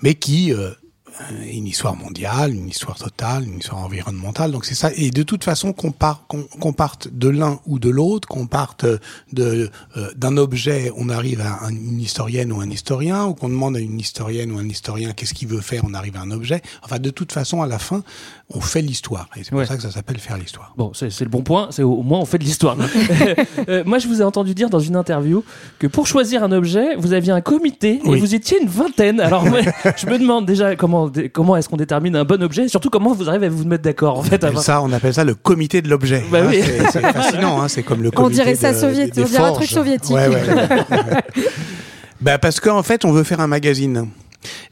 mais 0.03 0.13
qui 0.13 0.53
euh, 0.53 0.71
une 1.51 1.67
histoire 1.67 1.95
mondiale, 1.95 2.53
une 2.53 2.69
histoire 2.69 2.97
totale, 2.97 3.45
une 3.45 3.59
histoire 3.59 3.83
environnementale. 3.83 4.51
Donc 4.51 4.65
c'est 4.65 4.75
ça. 4.75 4.91
Et 4.95 5.11
de 5.11 5.23
toute 5.23 5.43
façon, 5.43 5.73
qu'on 5.73 5.91
part- 5.91 6.25
qu'on 6.27 6.73
parte 6.73 7.09
de 7.11 7.29
l'un 7.29 7.59
ou 7.65 7.79
de 7.79 7.89
l'autre, 7.89 8.27
qu'on 8.27 8.47
parte 8.47 8.85
de 9.31 9.69
euh, 9.97 10.11
d'un 10.15 10.37
objet, 10.37 10.91
on 10.95 11.09
arrive 11.09 11.41
à 11.41 11.63
un- 11.65 11.69
une 11.69 11.99
historienne 11.99 12.51
ou 12.51 12.61
un 12.61 12.69
historien, 12.69 13.25
ou 13.25 13.33
qu'on 13.33 13.49
demande 13.49 13.75
à 13.75 13.79
une 13.79 13.99
historienne 13.99 14.51
ou 14.51 14.57
un 14.57 14.67
historien 14.67 15.11
qu'est-ce 15.13 15.33
qu'il 15.33 15.47
veut 15.47 15.61
faire, 15.61 15.83
on 15.85 15.93
arrive 15.93 16.17
à 16.17 16.21
un 16.21 16.31
objet. 16.31 16.61
Enfin, 16.83 16.99
de 16.99 17.09
toute 17.09 17.31
façon, 17.31 17.61
à 17.61 17.67
la 17.67 17.79
fin, 17.79 18.03
on 18.53 18.61
fait 18.61 18.81
l'histoire. 18.81 19.27
Et 19.35 19.43
c'est 19.43 19.49
pour 19.51 19.59
Ouais. 19.59 19.65
ça 19.65 19.75
que 19.75 19.81
ça 19.81 19.91
s'appelle 19.91 20.17
faire 20.19 20.37
l'histoire. 20.37 20.73
Bon, 20.77 20.91
c'est 20.93 21.09
c'est 21.11 21.23
le 21.23 21.29
bon 21.29 21.41
point, 21.41 21.67
c'est 21.71 21.83
au, 21.83 21.93
au 21.93 22.03
moins 22.03 22.19
on 22.19 22.25
fait 22.25 22.37
de 22.37 22.43
l'histoire. 22.43 22.75
Euh, 23.69 23.83
moi, 23.85 23.99
je 23.99 24.07
vous 24.07 24.21
ai 24.21 24.23
entendu 24.23 24.55
dire 24.55 24.69
dans 24.69 24.79
une 24.79 24.95
interview 24.95 25.43
que 25.79 25.85
pour 25.87 26.07
choisir 26.07 26.43
un 26.43 26.51
objet, 26.51 26.95
vous 26.97 27.13
aviez 27.13 27.31
un 27.31 27.41
comité 27.41 28.01
et 28.03 28.15
vous 28.19 28.33
étiez 28.35 28.59
une 28.61 28.67
vingtaine. 28.67 29.19
Alors, 29.19 29.45
je 29.97 30.05
me 30.07 30.17
demande 30.17 30.45
déjà 30.45 30.75
comment, 30.75 31.09
comment 31.31 31.55
est-ce 31.57 31.69
qu'on 31.69 31.77
détermine 31.77 32.15
un 32.15 32.23
bon 32.25 32.41
objet 32.43 32.65
et 32.65 32.67
surtout 32.67 32.89
comment 32.89 33.13
vous 33.13 33.29
arrivez 33.29 33.45
à 33.45 33.49
vous 33.49 33.63
mettre 33.65 33.83
d'accord 33.83 34.17
en 34.17 34.21
On 34.21 34.23
fait. 34.23 34.35
appelle 34.35 34.49
avant- 34.49 34.61
ça, 34.61 34.81
on 34.81 34.91
appelle 34.91 35.13
ça 35.13 35.23
le 35.23 35.35
comité 35.35 35.81
de 35.81 35.89
l'objet. 35.89 36.23
Bah 36.31 36.39
Hein, 36.41 36.47
oui. 36.49 36.61
c'est- 36.63 36.91
C'est 36.91 37.01
fascinant, 37.01 37.61
hein, 37.61 37.67
c'est 37.67 37.83
comme 37.83 38.01
le 38.01 38.09
On 38.09 38.11
comité 38.11 38.35
dirait 38.43 38.55
ça 38.55 38.73
de- 38.73 38.77
soviétique, 38.77 39.13
des 39.15 39.21
on 39.23 39.25
dirait 39.25 39.43
un 39.43 39.53
truc 39.53 39.69
soviétique. 39.69 40.15
Ouais, 40.15 40.27
ouais, 40.27 40.35
ouais. 40.35 41.05
Bah 42.21 42.37
parce 42.37 42.59
qu'en 42.59 42.83
fait, 42.83 43.05
on 43.05 43.11
veut 43.11 43.23
faire 43.23 43.39
un 43.39 43.47
magazine. 43.47 44.07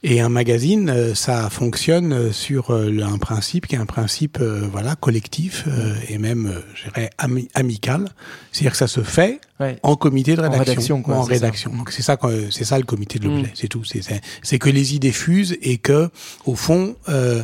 Et 0.04 0.22
un 0.22 0.30
magazine, 0.30 0.90
euh, 0.90 1.16
ça 1.16 1.50
fonctionne 1.50 2.14
euh, 2.14 2.32
sur 2.32 2.72
euh, 2.72 3.02
un 3.04 3.18
principe 3.18 3.68
qui 3.68 3.76
est 3.76 3.80
un 3.80 3.86
principe 3.86 4.40
voilà 4.40 4.96
collectif 4.96 5.66
et 6.08 6.18
même, 6.18 6.54
je 6.76 6.84
dirais, 6.90 7.10
ami- 7.18 7.48
amical. 7.54 8.10
C'est-à-dire 8.52 8.72
que 8.72 8.78
ça 8.78 8.88
se 8.88 9.02
fait 9.02 9.40
Ouais. 9.60 9.78
en 9.84 9.98
comité 9.98 10.36
de 10.38 10.40
En 10.40 10.44
rédaction, 10.44 10.64
rédaction, 10.70 11.02
quoi, 11.02 11.18
en 11.18 11.24
c'est 11.24 11.28
ça. 11.28 11.34
rédaction. 11.46 11.76
Donc 11.76 11.92
c'est 11.92 12.02
ça, 12.02 12.18
c'est 12.50 12.64
ça 12.64 12.78
le 12.78 12.86
comité 12.86 13.20
de 13.20 13.26
l'objet. 13.28 13.42
Mm. 13.48 13.56
C'est 13.56 13.68
tout. 13.68 13.84
C'est- 13.84 14.58
que 14.60 14.70
les 14.70 14.96
idées 14.96 15.12
fusent 15.12 15.58
et 15.62 15.78
que, 15.78 16.10
au 16.46 16.56
fond, 16.56 16.96
euh, 17.10 17.44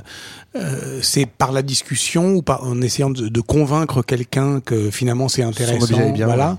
euh, 0.55 0.99
c'est 1.01 1.25
par 1.25 1.51
la 1.51 1.61
discussion 1.61 2.35
ou 2.35 2.41
par, 2.41 2.63
en 2.63 2.81
essayant 2.81 3.09
de, 3.09 3.27
de 3.27 3.41
convaincre 3.41 4.01
quelqu'un 4.01 4.61
que 4.61 4.89
finalement 4.91 5.27
c'est 5.27 5.43
intéressant, 5.43 6.11
bien, 6.11 6.25
voilà, 6.25 6.57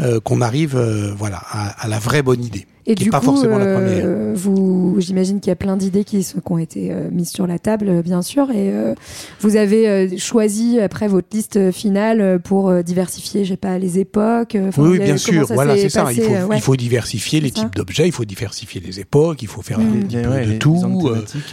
euh, 0.00 0.20
qu'on 0.20 0.42
arrive, 0.42 0.78
voilà, 1.16 1.38
à, 1.50 1.68
à 1.82 1.88
la 1.88 1.98
vraie 1.98 2.22
bonne 2.22 2.44
idée. 2.44 2.66
Et 2.90 2.94
qui 2.94 3.04
du 3.04 3.08
est 3.08 3.12
pas 3.12 3.20
coup, 3.20 3.26
forcément 3.26 3.58
la 3.58 3.66
première. 3.74 4.02
euh, 4.06 4.32
vous, 4.34 4.96
j'imagine 4.98 5.40
qu'il 5.40 5.50
y 5.50 5.52
a 5.52 5.56
plein 5.56 5.76
d'idées 5.76 6.04
qui, 6.04 6.22
sont- 6.22 6.40
qui 6.40 6.52
ont 6.52 6.58
été 6.58 6.90
euh, 6.90 7.08
mises 7.12 7.28
sur 7.30 7.46
la 7.46 7.58
table, 7.58 7.88
euh, 7.88 8.02
bien 8.02 8.22
sûr. 8.22 8.50
Et 8.50 8.72
euh, 8.72 8.94
vous 9.40 9.56
avez 9.56 9.88
euh, 9.88 10.08
choisi 10.16 10.80
après 10.80 11.06
votre 11.06 11.28
liste 11.32 11.70
finale 11.70 12.20
euh, 12.20 12.38
pour 12.38 12.70
euh, 12.70 12.82
diversifier, 12.82 13.44
je 13.44 13.50
sais 13.50 13.56
pas, 13.56 13.78
les 13.78 13.98
époques. 13.98 14.56
enfin, 14.68 14.82
Oui, 14.82 14.88
oui, 14.92 14.98
bien 14.98 15.16
sûr. 15.16 15.46
Voilà, 15.50 15.76
c'est 15.76 15.88
ça. 15.90 16.10
Il 16.12 16.22
faut, 16.22 16.30
ouais. 16.32 16.56
il 16.56 16.62
faut 16.62 16.76
diversifier 16.76 17.40
les 17.40 17.50
types 17.50 17.74
d'objets, 17.74 18.06
il 18.06 18.12
faut 18.12 18.24
diversifier 18.24 18.80
les 18.80 19.00
époques, 19.00 19.42
il 19.42 19.48
faut 19.48 19.62
faire 19.62 19.78
un 19.78 19.82
Mm. 19.84 20.04
petit 20.04 20.16
Ouais, 20.16 20.22
peu 20.22 20.28
ouais, 20.30 20.46
de 20.46 20.50
les 20.52 20.58
tout. 20.58 20.76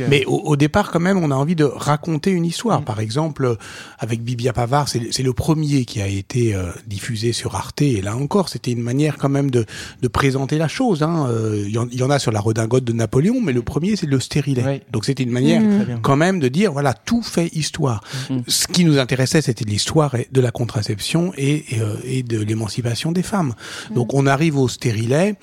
Mais 0.10 0.24
au, 0.26 0.38
au 0.38 0.56
départ, 0.56 0.92
quand 0.92 1.00
même, 1.00 1.18
on 1.18 1.32
a 1.32 1.36
envie 1.36 1.56
de 1.56 1.64
raconter 1.66 2.32
une 2.32 2.46
histoire. 2.46 2.82
Mm. 2.82 2.86
Par 2.86 3.00
exemple, 3.00 3.56
avec 4.00 4.24
Bibia 4.24 4.54
Pavard, 4.54 4.88
c'est 4.88 5.02
c'est 5.12 5.24
le 5.24 5.34
premier 5.34 5.86
qui 5.86 6.02
a 6.02 6.08
été 6.08 6.56
euh, 6.56 6.64
diffusé 6.88 7.34
sur 7.34 7.56
Arte. 7.56 7.82
Et 7.82 8.02
là 8.02 8.16
encore, 8.16 8.50
c'était 8.50 8.72
une 8.72 8.82
manière 8.82 9.18
quand 9.18 9.30
même 9.30 9.52
de, 9.52 9.66
de 10.02 10.08
présenter 10.08 10.58
la 10.58 10.68
chose. 10.68 11.04
hein. 11.04 11.25
Euh, 11.30 11.64
Il 11.66 11.72
y, 11.72 11.78
en- 11.78 11.88
il 11.92 12.00
y 12.00 12.04
en 12.04 12.10
a 12.10 12.20
sur 12.20 12.32
la 12.32 12.40
redingote 12.40 12.84
de 12.84 12.94
Napoléon, 12.94 13.42
mais 13.42 13.54
le 13.54 13.62
premier, 13.62 13.96
c'est 13.96 14.06
le 14.06 14.20
stérilet. 14.20 14.64
Ouais. 14.64 14.82
Donc 14.92 15.06
c'était 15.06 15.24
une 15.24 15.32
manière 15.32 15.62
Mm. 15.62 15.84
Bien. 15.86 16.00
quand 16.02 16.16
même 16.18 16.40
de 16.40 16.48
dire, 16.48 16.72
voilà, 16.72 16.94
tout 16.94 17.22
fait 17.22 17.48
histoire. 17.54 18.04
Mm. 18.30 18.40
Ce 18.48 18.68
qui 18.68 18.84
nous 18.86 18.98
intéressait, 19.00 19.42
c'était 19.42 19.66
l'histoire 19.66 20.16
de 20.32 20.42
la 20.42 20.52
contraception 20.52 21.32
et, 21.38 21.76
et, 21.76 21.82
euh, 21.82 21.96
et 22.04 22.24
de 22.24 22.40
l'émancipation 22.40 23.12
des 23.12 23.24
femmes. 23.24 23.54
Donc 23.94 24.14
on 24.14 24.26
arrive 24.28 24.58
au 24.58 24.68
stérilet 24.68 25.36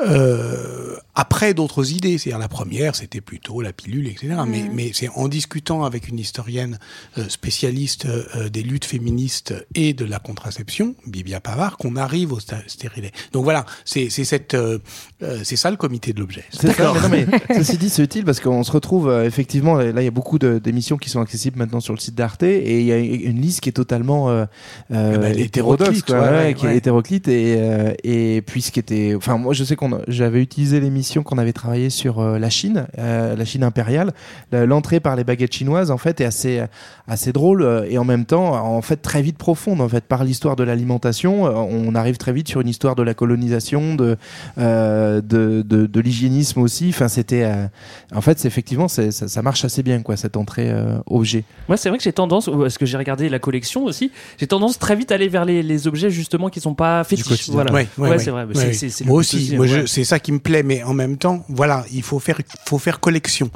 euh, 0.00 0.96
après 1.14 1.54
d'autres 1.54 1.92
idées. 1.92 2.18
C'est-à-dire 2.18 2.38
la 2.38 2.48
première, 2.48 2.94
c'était 2.96 3.20
plutôt 3.20 3.60
la 3.60 3.72
pilule, 3.72 4.06
etc. 4.08 4.34
Mais, 4.46 4.64
mais 4.72 4.90
c'est 4.94 5.08
en 5.14 5.28
discutant 5.28 5.84
avec 5.84 6.08
une 6.08 6.18
historienne 6.18 6.78
euh, 7.18 7.28
spécialiste 7.28 8.06
euh, 8.06 8.48
des 8.48 8.62
luttes 8.62 8.84
féministes 8.84 9.54
et 9.74 9.92
de 9.94 10.04
la 10.04 10.18
contraception, 10.18 10.94
Bibia 11.06 11.40
Pavard, 11.40 11.76
qu'on 11.76 11.96
arrive 11.96 12.32
au 12.32 12.40
stérilet. 12.40 13.12
Donc 13.32 13.44
voilà, 13.44 13.64
c'est 13.84 14.10
c'est 14.10 14.24
cette, 14.24 14.54
euh, 14.54 14.78
euh, 15.26 15.40
c'est 15.44 15.56
ça 15.56 15.70
le 15.70 15.76
comité 15.76 16.12
de 16.12 16.20
l'objet. 16.20 16.44
C'est 16.50 16.72
ça, 16.72 16.92
mais 17.10 17.26
mais 17.26 17.40
ceci 17.56 17.78
dit, 17.78 17.90
c'est 17.90 18.02
utile 18.02 18.24
parce 18.24 18.40
qu'on 18.40 18.62
se 18.62 18.72
retrouve 18.72 19.08
euh, 19.08 19.24
effectivement. 19.24 19.76
Là, 19.76 20.00
il 20.00 20.04
y 20.04 20.08
a 20.08 20.12
beaucoup 20.12 20.38
d'émissions 20.38 20.96
qui 20.96 21.10
sont 21.10 21.20
accessibles 21.20 21.58
maintenant 21.58 21.80
sur 21.80 21.94
le 21.94 21.98
site 21.98 22.14
d'Arte 22.14 22.42
et 22.42 22.80
il 22.80 22.86
y 22.86 22.92
a 22.92 22.98
une 22.98 23.40
liste 23.40 23.60
qui 23.60 23.68
est 23.68 23.72
totalement 23.72 24.30
euh, 24.30 24.44
euh, 24.92 25.12
Ah 25.14 25.18
bah, 25.18 25.28
elle 25.28 25.40
est 25.40 25.44
hétérodoxe, 25.44 25.98
hétéroclite, 25.98 26.06
quoi, 26.06 26.20
ouais, 26.20 26.28
ouais, 26.28 26.44
ouais, 26.46 26.54
qui 26.54 26.66
est 26.66 26.76
hétéroclite 26.76 27.28
et 27.28 27.96
et 28.04 28.42
puis 28.42 28.62
ce 28.62 28.70
qui 28.70 28.80
était. 28.80 29.14
Enfin, 29.16 29.36
moi, 29.38 29.52
je 29.52 29.64
sais 29.64 29.76
qu'on, 29.76 30.00
j'avais 30.08 30.42
utilisé 30.42 30.80
l'émission 30.80 31.22
qu'on 31.22 31.38
avait 31.38 31.52
travaillé 31.52 31.90
sur 31.90 32.22
la 32.22 32.50
Chine, 32.50 32.86
la 32.96 33.44
Chine 33.44 33.62
impériale. 33.62 34.12
L'entrée 34.52 35.00
par 35.00 35.16
les 35.16 35.24
baguettes 35.24 35.54
chinoises, 35.54 35.90
en 35.90 35.98
fait, 35.98 36.20
est 36.20 36.24
assez 36.24 36.62
assez 37.08 37.32
drôle 37.32 37.86
et 37.88 37.98
en 37.98 38.04
même 38.04 38.24
temps, 38.24 38.54
en 38.54 38.82
fait, 38.82 38.96
très 38.96 39.22
vite 39.22 39.38
profonde. 39.38 39.80
En 39.80 39.88
fait, 39.88 40.04
par 40.04 40.24
l'histoire 40.24 40.56
de 40.56 40.64
l'alimentation, 40.64 41.44
on 41.44 41.94
arrive 41.94 42.16
très 42.16 42.32
vite 42.32 42.48
sur 42.48 42.60
une 42.60 42.68
histoire 42.68 42.94
de 42.94 43.02
la 43.02 43.14
colonisation, 43.14 43.94
de 43.94 44.16
euh, 44.58 45.15
de, 45.20 45.62
de, 45.66 45.86
de 45.86 46.00
l'hygiénisme 46.00 46.60
aussi. 46.60 46.88
Enfin, 46.90 47.08
c'était, 47.08 47.44
euh, 47.44 47.66
en 48.14 48.20
fait, 48.20 48.38
c'est 48.38 48.48
effectivement, 48.48 48.88
c'est- 48.88 49.10
ça, 49.10 49.28
ça 49.28 49.42
marche 49.42 49.64
assez 49.64 49.82
bien, 49.82 50.02
quoi, 50.02 50.16
cette 50.16 50.36
entrée 50.36 50.70
euh, 50.70 50.98
objet. 51.06 51.44
Moi, 51.68 51.76
c'est 51.76 51.88
vrai 51.88 51.98
que 51.98 52.04
j'ai 52.04 52.12
tendance, 52.12 52.46
parce 52.50 52.78
que 52.78 52.86
j'ai 52.86 52.96
regardé 52.96 53.28
la 53.28 53.38
collection 53.38 53.84
aussi, 53.84 54.10
j'ai 54.38 54.46
tendance 54.46 54.78
très 54.78 54.96
vite 54.96 55.12
à 55.12 55.14
aller 55.16 55.28
vers 55.28 55.44
les, 55.44 55.62
les 55.62 55.86
objets 55.86 56.10
justement 56.10 56.48
qui 56.50 56.60
sont 56.60 56.74
pas 56.74 57.04
fétiches. 57.04 57.48
Voilà. 57.50 57.72
Ouais, 57.72 57.86
ouais, 57.98 58.04
Ouais, 58.04 58.10
ouais. 58.10 58.18
c'est 58.18 58.30
vrai. 58.30 58.44
Ouais, 58.44 58.54
C'est- 58.54 58.66
ouais. 58.66 58.72
c'est- 58.72 58.88
c'est 58.90 59.04
le 59.04 59.10
Moi 59.10 59.18
aussi, 59.20 59.54
moi, 59.56 59.66
je- 59.66 59.76
ouais. 59.80 59.86
c'est 59.86 60.04
ça 60.04 60.18
qui 60.18 60.32
me 60.32 60.38
plaît, 60.38 60.62
mais 60.62 60.82
en 60.82 60.94
même 60.94 61.16
temps, 61.16 61.44
voilà, 61.48 61.84
il 61.92 62.02
faut 62.02 62.18
faire, 62.18 62.38
faut 62.66 62.78
faire 62.78 63.00
collection. 63.00 63.50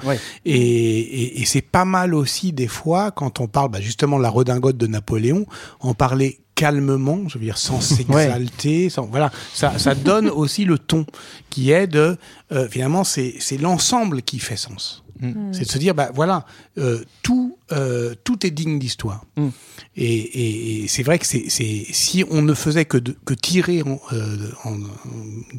Et, 0.44 0.54
et, 0.54 1.40
et 1.40 1.44
c'est 1.44 1.61
pas 1.62 1.84
mal 1.84 2.14
aussi 2.14 2.52
des 2.52 2.66
fois 2.68 3.11
quand 3.11 3.40
on 3.40 3.46
parle 3.46 3.70
bah, 3.70 3.80
justement 3.80 4.18
de 4.18 4.22
la 4.22 4.30
redingote 4.30 4.76
de 4.76 4.86
Napoléon, 4.86 5.46
en 5.80 5.94
parler 5.94 6.40
calmement, 6.61 7.26
je 7.28 7.38
veux 7.38 7.44
dire 7.44 7.56
sans 7.58 7.80
s'exalter, 7.80 8.90
sans 8.90 9.06
voilà, 9.06 9.30
ça, 9.54 9.78
ça 9.78 9.94
donne 9.94 10.28
aussi 10.42 10.66
le 10.66 10.78
ton 10.78 11.06
qui 11.48 11.70
est 11.70 11.86
de 11.86 12.16
euh, 12.52 12.68
finalement 12.68 13.02
c'est 13.04 13.34
c'est 13.38 13.56
l'ensemble 13.56 14.20
qui 14.22 14.38
fait 14.38 14.56
sens. 14.58 15.02
Mm. 15.20 15.52
C'est 15.52 15.64
de 15.64 15.70
se 15.70 15.78
dire 15.78 15.94
bah 15.94 16.11
voilà 16.14 16.44
euh, 16.76 17.02
tout 17.22 17.56
euh, 17.72 18.14
tout 18.24 18.46
est 18.46 18.50
digne 18.50 18.78
d'histoire. 18.78 19.24
Et, 19.96 20.04
et, 20.06 20.82
et 20.84 20.88
c'est 20.88 21.02
vrai 21.02 21.18
que 21.18 21.26
c'est 21.26 21.44
c'est 21.48 21.84
si 21.90 22.24
on 22.30 22.42
ne 22.42 22.54
faisait 22.54 22.84
que 22.84 22.98
de, 22.98 23.16
que 23.24 23.34
tirer 23.34 23.82
en, 23.82 23.98
euh, 24.12 24.50
en- 24.64 24.78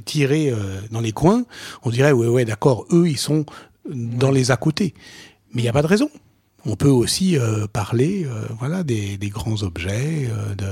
tirer 0.05 0.49
euh, 0.51 0.81
dans 0.91 1.01
les 1.01 1.11
coins, 1.13 1.45
on 1.83 1.89
dirait 1.89 2.11
ouais 2.11 2.27
ouais 2.27 2.45
d'accord 2.45 2.85
eux 2.91 3.07
ils 3.09 3.17
sont 3.17 3.43
dans 3.89 4.31
les 4.31 4.51
à 4.51 4.57
côté, 4.57 4.93
mais 5.53 5.63
il 5.63 5.65
y 5.65 5.69
a 5.69 5.73
pas 5.73 5.81
de 5.81 5.87
raison. 5.95 6.09
On 6.65 6.75
peut 6.75 6.89
aussi 6.89 7.37
euh, 7.37 7.65
parler, 7.71 8.25
euh, 8.25 8.45
voilà, 8.59 8.83
des, 8.83 9.17
des 9.17 9.29
grands 9.29 9.63
objets, 9.63 10.29
euh, 10.29 10.53
de, 10.55 10.65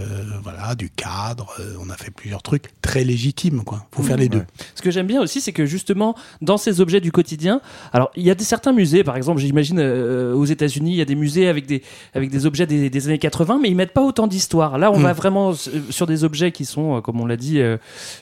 voilà, 0.43 0.75
du 0.75 0.89
cadre. 0.89 1.55
on 1.83 1.89
a 1.89 1.95
fait 1.97 2.11
plusieurs 2.11 2.43
trucs 2.43 2.65
très 2.81 3.03
légitimes, 3.03 3.63
quoi. 3.63 3.85
Faut 3.91 4.03
faire 4.03 4.17
les 4.17 4.29
deux. 4.29 4.43
Ce 4.75 4.81
que 4.81 4.91
j'aime 4.91 5.07
bien 5.07 5.21
aussi, 5.21 5.41
c'est 5.41 5.51
que 5.51 5.65
justement, 5.65 6.15
dans 6.41 6.57
ces 6.57 6.79
objets 6.79 7.01
du 7.01 7.11
quotidien, 7.11 7.59
alors 7.91 8.11
il 8.15 8.23
y 8.23 8.29
a 8.29 8.35
des, 8.35 8.43
certains 8.43 8.71
musées, 8.71 9.03
par 9.03 9.17
exemple, 9.17 9.41
j'imagine 9.41 9.79
aux 9.79 10.45
États-Unis, 10.45 10.91
il 10.91 10.97
y 10.97 11.01
a 11.01 11.05
des 11.05 11.15
musées 11.15 11.47
avec 11.47 11.65
des, 11.65 11.81
avec 12.13 12.29
des 12.29 12.45
objets 12.45 12.67
des, 12.67 12.89
des 12.89 13.07
années 13.07 13.17
80, 13.19 13.59
mais 13.61 13.69
ils 13.69 13.75
mettent 13.75 13.93
pas 13.93 14.03
autant 14.03 14.27
d'histoire. 14.27 14.77
Là, 14.77 14.91
on 14.91 14.99
Mm. 14.99 15.03
va 15.03 15.13
vraiment 15.13 15.53
sur 15.53 16.05
des 16.07 16.23
objets 16.23 16.51
qui 16.51 16.65
sont, 16.65 17.01
comme 17.01 17.19
on 17.21 17.25
l'a 17.25 17.37
dit, 17.37 17.59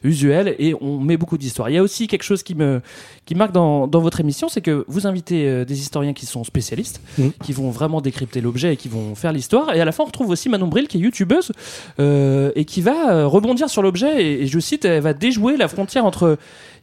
usuels 0.04 0.56
et 0.60 0.74
on 0.80 1.00
met 1.00 1.18
beaucoup 1.18 1.38
d'histoire. 1.38 1.70
Il 1.70 1.74
y 1.74 1.78
a 1.78 1.84
aussi 1.84 2.08
quelque 2.08 2.24
chose 2.24 2.44
qui 2.44 2.56
me 2.56 2.82
qui 3.26 3.36
marque 3.36 3.52
dans, 3.52 3.88
dans 3.88 4.00
votre 4.00 4.22
émission, 4.22 4.48
c'est 4.48 4.62
que 4.62 4.86
vous 4.88 5.06
invitez 5.06 5.66
des 5.66 5.80
historiens 5.80 6.14
qui 6.14 6.26
sont 6.26 6.44
spécialistes, 6.46 7.02
Mm. 7.18 7.30
qui 7.44 7.54
vont 7.58 7.72
vraiment 7.72 8.02
décrypter 8.02 8.42
l'objet 8.42 8.74
et 8.74 8.78
qui 8.78 8.90
vont 8.90 9.16
faire 9.16 9.34
l'histoire. 9.34 9.74
Et 9.76 9.82
à 9.82 9.86
la 9.86 9.92
fin, 9.92 10.04
on 10.04 10.08
retrouve 10.08 10.30
aussi 10.30 10.50
Manon 10.50 10.68
Bril, 10.68 10.88
qui 10.88 10.98
est 10.98 11.02
youtubeuse 11.02 11.52
euh, 12.00 12.52
et 12.56 12.66
qui 12.66 12.82
va 12.82 13.12
euh, 13.12 13.28
rebondir 13.28 13.70
sur 13.70 13.82
l'objet. 13.82 14.24
Et, 14.24 14.44
et 14.44 14.48
je 14.48 14.60
cite, 14.60 14.86
elle 14.86 15.02
va 15.02 15.14
déjouer 15.14 15.58
la 15.58 15.68
frontière 15.68 16.06
entre 16.06 16.38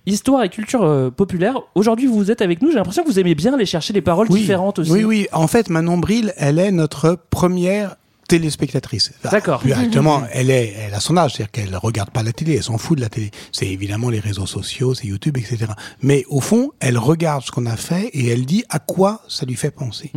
histoire 0.07 0.43
et 0.43 0.49
culture 0.49 0.83
euh, 0.83 1.11
populaire. 1.11 1.61
Aujourd'hui, 1.75 2.07
vous 2.07 2.31
êtes 2.31 2.43
avec 2.43 2.63
nous. 2.63 2.71
J'ai 2.71 2.77
l'impression 2.77 3.03
que 3.03 3.09
vous 3.09 3.19
aimez 3.19 3.35
bien 3.35 3.55
aller 3.55 3.67
chercher 3.67 3.93
des 3.93 4.03
paroles 4.03 4.29
différentes 4.29 4.79
aussi. 4.79 4.91
Oui, 4.91 5.05
oui. 5.05 5.27
En 5.33 5.47
fait, 5.47 5.71
Manon 5.71 5.99
Bril, 5.99 6.33
elle 6.37 6.59
est 6.59 6.71
notre 6.71 7.19
première 7.31 7.97
téléspectatrice. 8.35 9.13
Enfin, 9.19 9.31
D'accord. 9.31 9.61
Plus 9.61 9.71
exactement, 9.71 10.23
elle 10.33 10.51
est, 10.51 10.75
elle 10.79 10.95
a 10.95 11.01
son 11.01 11.17
âge, 11.17 11.35
c'est-à-dire 11.35 11.53
qu'elle 11.53 11.77
regarde 11.77 12.11
pas 12.11 12.23
la 12.23 12.33
télé, 12.33 12.57
elle 12.57 12.63
s'en 12.63 12.79
fout 12.79 12.97
de 12.97 13.03
la 13.03 13.09
télé. 13.09 13.31
C'est 13.53 13.69
évidemment 13.69 14.11
les 14.11 14.19
réseaux 14.19 14.47
sociaux, 14.47 14.95
c'est 14.95 15.07
YouTube, 15.07 15.37
etc. 15.39 15.67
Mais 16.03 16.25
au 16.29 16.41
fond, 16.41 16.73
elle 16.81 16.99
regarde 16.99 17.45
ce 17.45 17.53
qu'on 17.53 17.67
a 17.67 17.77
fait 17.77 18.09
et 18.09 18.29
elle 18.29 18.45
dit 18.45 18.65
à 18.71 18.81
quoi 18.81 19.23
ça 19.29 19.47
lui 19.47 19.55
fait 19.55 19.71
penser. 19.71 20.11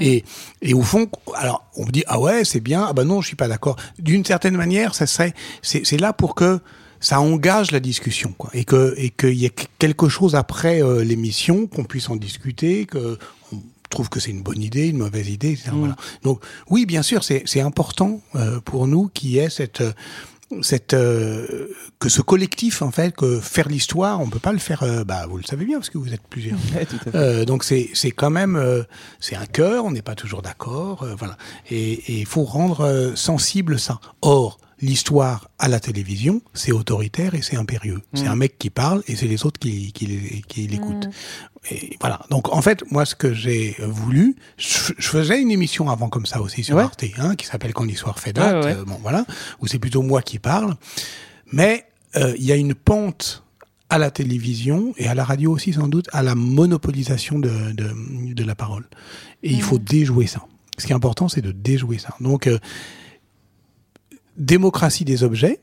Et, 0.00 0.24
et 0.62 0.74
au 0.74 0.82
fond, 0.82 1.08
alors 1.34 1.66
on 1.76 1.84
me 1.84 1.90
dit 1.90 2.04
ah 2.06 2.18
ouais 2.18 2.44
c'est 2.44 2.60
bien, 2.60 2.86
ah 2.88 2.92
bah 2.92 3.04
non 3.04 3.20
je 3.20 3.26
suis 3.26 3.36
pas 3.36 3.48
d'accord. 3.48 3.76
D'une 3.98 4.24
certaine 4.24 4.56
manière, 4.56 4.94
ça 4.94 5.06
serait, 5.06 5.34
c'est 5.60 5.84
c'est 5.84 5.98
là 5.98 6.12
pour 6.12 6.34
que 6.34 6.60
ça 7.00 7.20
engage 7.20 7.70
la 7.70 7.80
discussion 7.80 8.34
quoi 8.36 8.50
et 8.52 8.64
que 8.64 8.94
et 8.98 9.10
qu'il 9.10 9.34
y 9.34 9.46
ait 9.46 9.54
quelque 9.78 10.08
chose 10.08 10.34
après 10.34 10.82
euh, 10.82 11.02
l'émission 11.02 11.66
qu'on 11.66 11.84
puisse 11.84 12.10
en 12.10 12.16
discuter 12.16 12.84
que 12.84 13.18
on 13.52 13.56
trouve 13.90 14.08
que 14.08 14.20
c'est 14.20 14.30
une 14.30 14.42
bonne 14.42 14.62
idée 14.62 14.88
une 14.88 14.98
mauvaise 14.98 15.28
idée 15.28 15.52
etc. 15.52 15.70
voilà. 15.74 15.96
Donc 16.22 16.42
oui 16.70 16.86
bien 16.86 17.02
sûr 17.02 17.22
c'est 17.24 17.60
important 17.60 18.20
euh, 18.34 18.60
pour 18.60 18.86
nous 18.86 19.08
qu'il 19.12 19.30
y 19.30 19.38
ait 19.38 19.50
cette 19.50 19.82
euh, 19.82 19.92
cette 20.62 20.94
euh, 20.94 21.68
que 21.98 22.08
ce 22.08 22.22
collectif 22.22 22.82
en 22.82 22.90
fait 22.90 23.14
que 23.14 23.38
faire 23.40 23.68
l'histoire 23.68 24.20
on 24.20 24.28
peut 24.28 24.40
pas 24.40 24.52
le 24.52 24.58
faire 24.58 24.82
euh, 24.82 25.04
bah 25.04 25.26
vous 25.28 25.36
le 25.36 25.44
savez 25.44 25.64
bien 25.64 25.78
parce 25.78 25.90
que 25.90 25.98
vous 25.98 26.12
êtes 26.12 26.26
plusieurs. 26.28 26.58
Euh, 27.14 27.44
donc 27.44 27.64
c'est 27.64 27.90
c'est 27.94 28.10
quand 28.10 28.30
même 28.30 28.56
euh, 28.56 28.82
c'est 29.20 29.36
un 29.36 29.46
cœur 29.46 29.84
on 29.84 29.90
n'est 29.90 30.02
pas 30.02 30.14
toujours 30.14 30.42
d'accord 30.42 31.02
euh, 31.02 31.14
voilà. 31.16 31.36
Et 31.70 32.20
il 32.20 32.26
faut 32.26 32.44
rendre 32.44 33.12
sensible 33.14 33.78
ça. 33.78 34.00
Or 34.22 34.58
l'histoire 34.82 35.50
à 35.58 35.68
la 35.68 35.78
télévision 35.80 36.40
c'est 36.54 36.72
autoritaire 36.72 37.34
et 37.34 37.42
c'est 37.42 37.56
impérieux 37.56 38.00
c'est 38.14 38.26
un 38.26 38.36
mec 38.36 38.58
qui 38.58 38.70
parle 38.70 39.02
et 39.08 39.16
c'est 39.16 39.26
les 39.26 39.44
autres 39.44 39.60
qui 39.60 39.92
qui, 39.92 40.42
qui 40.48 40.66
l'écoutent 40.66 41.08
et 41.70 41.96
voilà 42.00 42.20
donc 42.30 42.52
en 42.54 42.62
fait 42.62 42.82
moi 42.90 43.04
ce 43.04 43.14
que 43.14 43.34
j'ai 43.34 43.76
voulu 43.80 44.36
je, 44.56 44.92
je 44.96 45.08
faisais 45.08 45.40
une 45.40 45.50
émission 45.50 45.90
avant 45.90 46.08
comme 46.08 46.24
ça 46.26 46.40
aussi 46.40 46.64
sur 46.64 46.76
Ouais. 46.76 46.84
Arte 46.84 47.04
hein, 47.18 47.36
qui 47.36 47.46
s'appelle 47.46 47.74
quand 47.74 47.84
l'histoire 47.84 48.18
fait 48.18 48.32
date 48.32 48.64
Ouais, 48.64 48.72
ouais. 48.72 48.76
euh, 48.78 48.84
bon 48.84 48.98
voilà 49.02 49.26
où 49.60 49.66
c'est 49.66 49.78
plutôt 49.78 50.02
moi 50.02 50.22
qui 50.22 50.38
parle 50.38 50.74
mais 51.52 51.84
euh, 52.16 52.34
il 52.38 52.44
y 52.44 52.52
a 52.52 52.56
une 52.56 52.74
pente 52.74 53.44
à 53.90 53.98
la 53.98 54.10
télévision 54.10 54.94
et 54.96 55.08
à 55.08 55.14
la 55.14 55.24
radio 55.24 55.50
aussi 55.52 55.72
sans 55.72 55.88
doute 55.88 56.08
à 56.12 56.22
la 56.22 56.34
monopolisation 56.36 57.38
de, 57.40 57.72
de, 57.72 57.92
de 58.34 58.44
la 58.44 58.54
parole. 58.54 58.84
Et 59.42 59.50
il 59.50 59.62
faut 59.62 59.78
déjouer 59.80 60.28
ça. 60.28 60.42
Ce 60.78 60.86
qui 60.86 60.92
est 60.92 60.94
important, 60.94 61.28
c'est 61.28 61.40
de 61.42 61.50
déjouer 61.50 61.98
ça. 61.98 62.14
Donc, 62.20 62.46
euh, 62.46 62.58
démocratie 64.40 65.04
des 65.04 65.22
objets, 65.22 65.60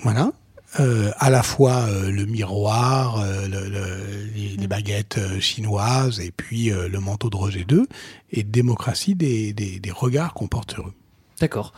voilà. 0.00 0.32
Euh, 0.78 1.10
à 1.18 1.30
la 1.30 1.42
fois 1.42 1.78
euh, 1.88 2.10
le 2.12 2.26
miroir, 2.26 3.20
euh, 3.20 3.48
le- 3.48 3.68
le- 3.68 4.56
les, 4.56 4.66
baguettes 4.68 5.18
chinoises 5.40 6.20
et 6.20 6.30
puis 6.30 6.70
le 6.70 7.00
manteau 7.00 7.28
de 7.28 7.36
Roger 7.36 7.66
II, 7.68 7.86
et 8.30 8.44
démocratie 8.44 9.16
des, 9.16 9.52
des, 9.52 9.80
des 9.80 9.90
regards 9.90 10.32
qu'on 10.32 10.46
porte 10.46 10.74
sur. 10.74 10.92
D'accord. 11.40 11.72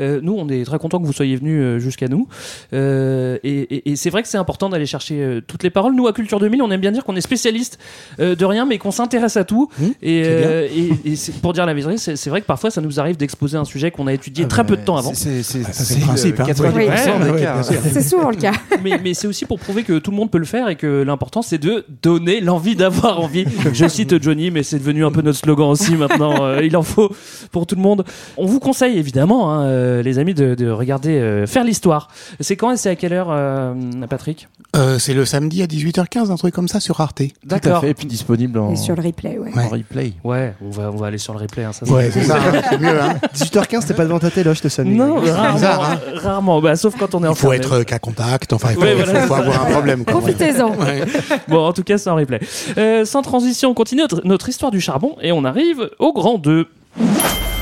Euh, 0.00 0.20
nous, 0.22 0.34
on 0.38 0.48
est 0.48 0.64
très 0.64 0.78
content 0.78 1.00
que 1.00 1.06
vous 1.06 1.12
soyez 1.12 1.36
venus 1.36 1.60
euh, 1.60 1.78
jusqu'à 1.78 2.08
nous. 2.08 2.28
Euh, 2.72 3.38
et 3.42 3.58
et- 3.74 3.90
et 3.90 3.96
c'est 3.96 4.10
vrai 4.10 4.22
que 4.22 4.28
c'est 4.28 4.38
important 4.38 4.68
d'aller 4.68 4.86
chercher 4.86 5.20
euh, 5.20 5.40
toutes 5.46 5.62
les 5.62 5.70
paroles. 5.70 5.94
Nous, 5.94 6.06
à 6.06 6.12
Culture 6.12 6.38
2000, 6.40 6.62
on 6.62 6.70
aime 6.70 6.80
bien 6.80 6.92
dire 6.92 7.04
qu'on 7.04 7.16
est 7.16 7.20
spécialiste 7.20 7.78
euh, 8.20 8.34
de 8.34 8.44
rien, 8.44 8.64
mais 8.66 8.78
qu'on 8.78 8.90
s'intéresse 8.90 9.36
à 9.36 9.44
tout. 9.44 9.68
euh, 10.04 10.68
et, 11.04 11.14
pour 11.42 11.52
dire 11.52 11.66
la 11.66 11.74
vérité, 11.74 12.14
c'est 12.16 12.30
vrai 12.30 12.40
que 12.40 12.46
parfois, 12.46 12.70
ça 12.70 12.80
nous 12.80 13.00
arrive 13.00 13.16
d'exposer 13.16 13.56
un 13.56 13.64
sujet 13.64 13.90
qu'on 13.90 14.06
a 14.06 14.12
étudié 14.12 14.46
très 14.46 14.64
peu 14.64 14.76
de 14.76 14.82
temps 14.82 14.96
avant. 14.96 15.12
C'est 15.14 15.42
c'est 15.42 15.58
le 15.58 16.00
principe, 16.04 16.40
hein. 16.40 16.44
90% 16.46 16.72
Oui. 16.74 16.84
des 17.24 17.30
Ouais, 17.30 17.40
cas. 17.40 17.54
bien 17.54 17.62
sûr. 17.62 17.80
C'est 17.92 18.02
souvent 18.02 18.30
le 18.30 18.36
cas. 18.36 18.52
mais 18.84 18.98
mais 19.02 19.14
c'est 19.14 19.26
aussi 19.26 19.44
pour 19.44 19.58
prouver 19.58 19.82
que 19.82 19.98
tout 19.98 20.10
le 20.10 20.16
monde 20.16 20.30
peut 20.30 20.38
le 20.38 20.44
faire 20.44 20.68
et 20.68 20.76
que 20.76 21.02
l'important, 21.02 21.42
c'est 21.42 21.58
de 21.58 21.84
donner 22.02 22.40
l'envie 22.40 22.76
d'avoir 22.76 23.20
envie. 23.20 23.44
Je 23.72 23.88
cite 23.88 24.22
Johnny, 24.22 24.50
mais 24.50 24.62
c'est 24.62 24.78
devenu 24.78 25.04
un 25.04 25.10
peu 25.10 25.22
notre 25.22 25.38
slogan 25.38 25.68
aussi 25.70 25.94
maintenant. 25.96 26.44
Euh, 26.44 26.60
il 26.62 26.76
en 26.76 26.82
faut 26.82 27.10
pour 27.50 27.66
tout 27.66 27.74
le 27.74 27.80
monde. 27.82 28.04
On 28.36 28.46
vous 28.46 28.60
conseille 28.60 28.96
évidemment, 28.98 29.07
hein, 29.16 29.62
euh, 29.64 30.02
les 30.02 30.18
amis, 30.18 30.34
de, 30.34 30.54
de 30.54 30.70
regarder 30.70 31.18
euh, 31.18 31.46
Faire 31.46 31.64
l'histoire. 31.64 32.08
C'est 32.40 32.56
quand 32.56 32.72
et 32.72 32.76
c'est 32.76 32.90
à 32.90 32.96
quelle 32.96 33.12
heure, 33.12 33.28
euh, 33.30 33.74
Patrick 34.08 34.48
Euh, 34.76 34.98
c'est 34.98 35.14
le 35.14 35.24
samedi 35.24 35.62
à 35.62 35.66
18h15, 35.66 36.30
un 36.30 36.36
truc 36.36 36.54
comme 36.54 36.68
ça 36.68 36.80
sur 36.80 37.00
Arte. 37.00 37.22
Tout 37.48 37.56
à 37.62 37.80
fait, 37.80 37.90
et 37.90 37.94
puis 37.94 38.06
disponible 38.06 38.58
en, 38.58 38.72
Et 38.72 38.76
sur 38.76 38.94
le 38.96 39.02
replay, 39.02 39.38
ouais. 39.38 39.50
en 39.56 39.68
replay. 39.68 40.12
Ouais, 40.24 40.54
on 40.64 40.70
va, 40.70 40.90
on 40.92 40.96
va 40.96 41.06
aller 41.06 41.18
sur 41.18 41.32
le 41.34 41.40
replay. 41.40 41.64
hein, 41.64 41.72
ça, 41.72 41.86
Ouais, 41.86 42.10
c'est 42.12 42.22
ça, 42.24 42.36
hein, 42.36 42.60
c'est 42.70 42.78
mieux. 42.78 43.00
Hein. 43.00 43.14
18h15, 43.34 43.86
t'es 43.86 43.94
pas 43.94 44.04
devant 44.04 44.18
ta 44.18 44.30
télé, 44.30 44.52
je 44.54 44.60
te 44.62 44.68
salue. 44.68 44.94
Non, 44.94 45.20
C'est 45.24 45.32
rarement, 45.32 45.54
bizarre, 45.54 45.90
hein. 45.90 45.98
rarement. 46.22 46.60
Bah, 46.60 46.76
sauf 46.76 46.94
quand 46.98 47.14
on 47.14 47.24
est 47.24 47.28
en 47.28 47.32
Il 47.32 47.36
faut 47.36 47.52
être 47.52 47.82
qu'à 47.84 47.98
contact, 47.98 48.52
enfin, 48.52 48.68
il 48.70 48.74
faut, 48.74 48.82
Ouais, 48.82 48.96
faut- 48.96 49.26
faut 49.26 49.34
avoir 49.34 49.66
un 49.66 49.70
problème. 49.70 50.04
Profitez-en. 50.04 50.70
Ouais. 50.76 51.02
Bon, 51.48 51.66
en 51.66 51.72
tout 51.72 51.82
cas, 51.82 51.98
c'est 51.98 52.10
en 52.10 52.16
replay. 52.16 52.40
Euh, 52.76 53.04
sans 53.04 53.22
transition, 53.22 53.70
on 53.70 53.74
continue 53.74 54.02
notre, 54.02 54.20
notre 54.24 54.48
histoire 54.48 54.70
du 54.70 54.80
charbon 54.80 55.16
et 55.22 55.32
on 55.32 55.44
arrive 55.44 55.90
au 55.98 56.12
grand 56.12 56.38
2. 56.38 56.66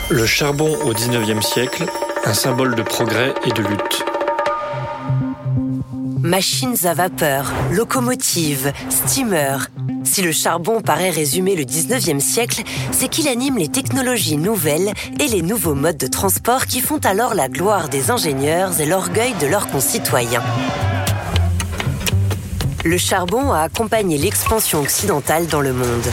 Le 0.09 0.24
charbon 0.24 0.72
au 0.84 0.92
19e 0.92 1.42
siècle, 1.42 1.84
un 2.24 2.32
symbole 2.32 2.76
de 2.76 2.82
progrès 2.82 3.34
et 3.44 3.50
de 3.50 3.61
lutte. 3.61 4.04
Machines 6.20 6.76
à 6.84 6.94
vapeur, 6.94 7.52
locomotives, 7.72 8.72
steamers. 8.88 9.66
Si 10.04 10.22
le 10.22 10.30
charbon 10.30 10.80
paraît 10.80 11.11
résumer 11.11 11.57
le 11.57 11.64
19e 11.64 12.20
siècle, 12.20 12.62
c'est 12.92 13.09
qu'il 13.09 13.26
anime 13.26 13.59
les 13.59 13.66
technologies 13.66 14.36
nouvelles 14.36 14.92
et 15.18 15.26
les 15.26 15.42
nouveaux 15.42 15.74
modes 15.74 15.98
de 15.98 16.07
transport 16.07 16.66
qui 16.66 16.80
font 16.80 17.00
alors 17.04 17.34
la 17.34 17.48
gloire 17.48 17.88
des 17.88 18.12
ingénieurs 18.12 18.80
et 18.80 18.86
l'orgueil 18.86 19.34
de 19.40 19.48
leurs 19.48 19.66
concitoyens. 19.66 20.44
Le 22.84 22.96
charbon 22.96 23.50
a 23.50 23.62
accompagné 23.62 24.18
l'expansion 24.18 24.82
occidentale 24.82 25.48
dans 25.48 25.61
le 25.61 25.72
monde. 25.72 26.07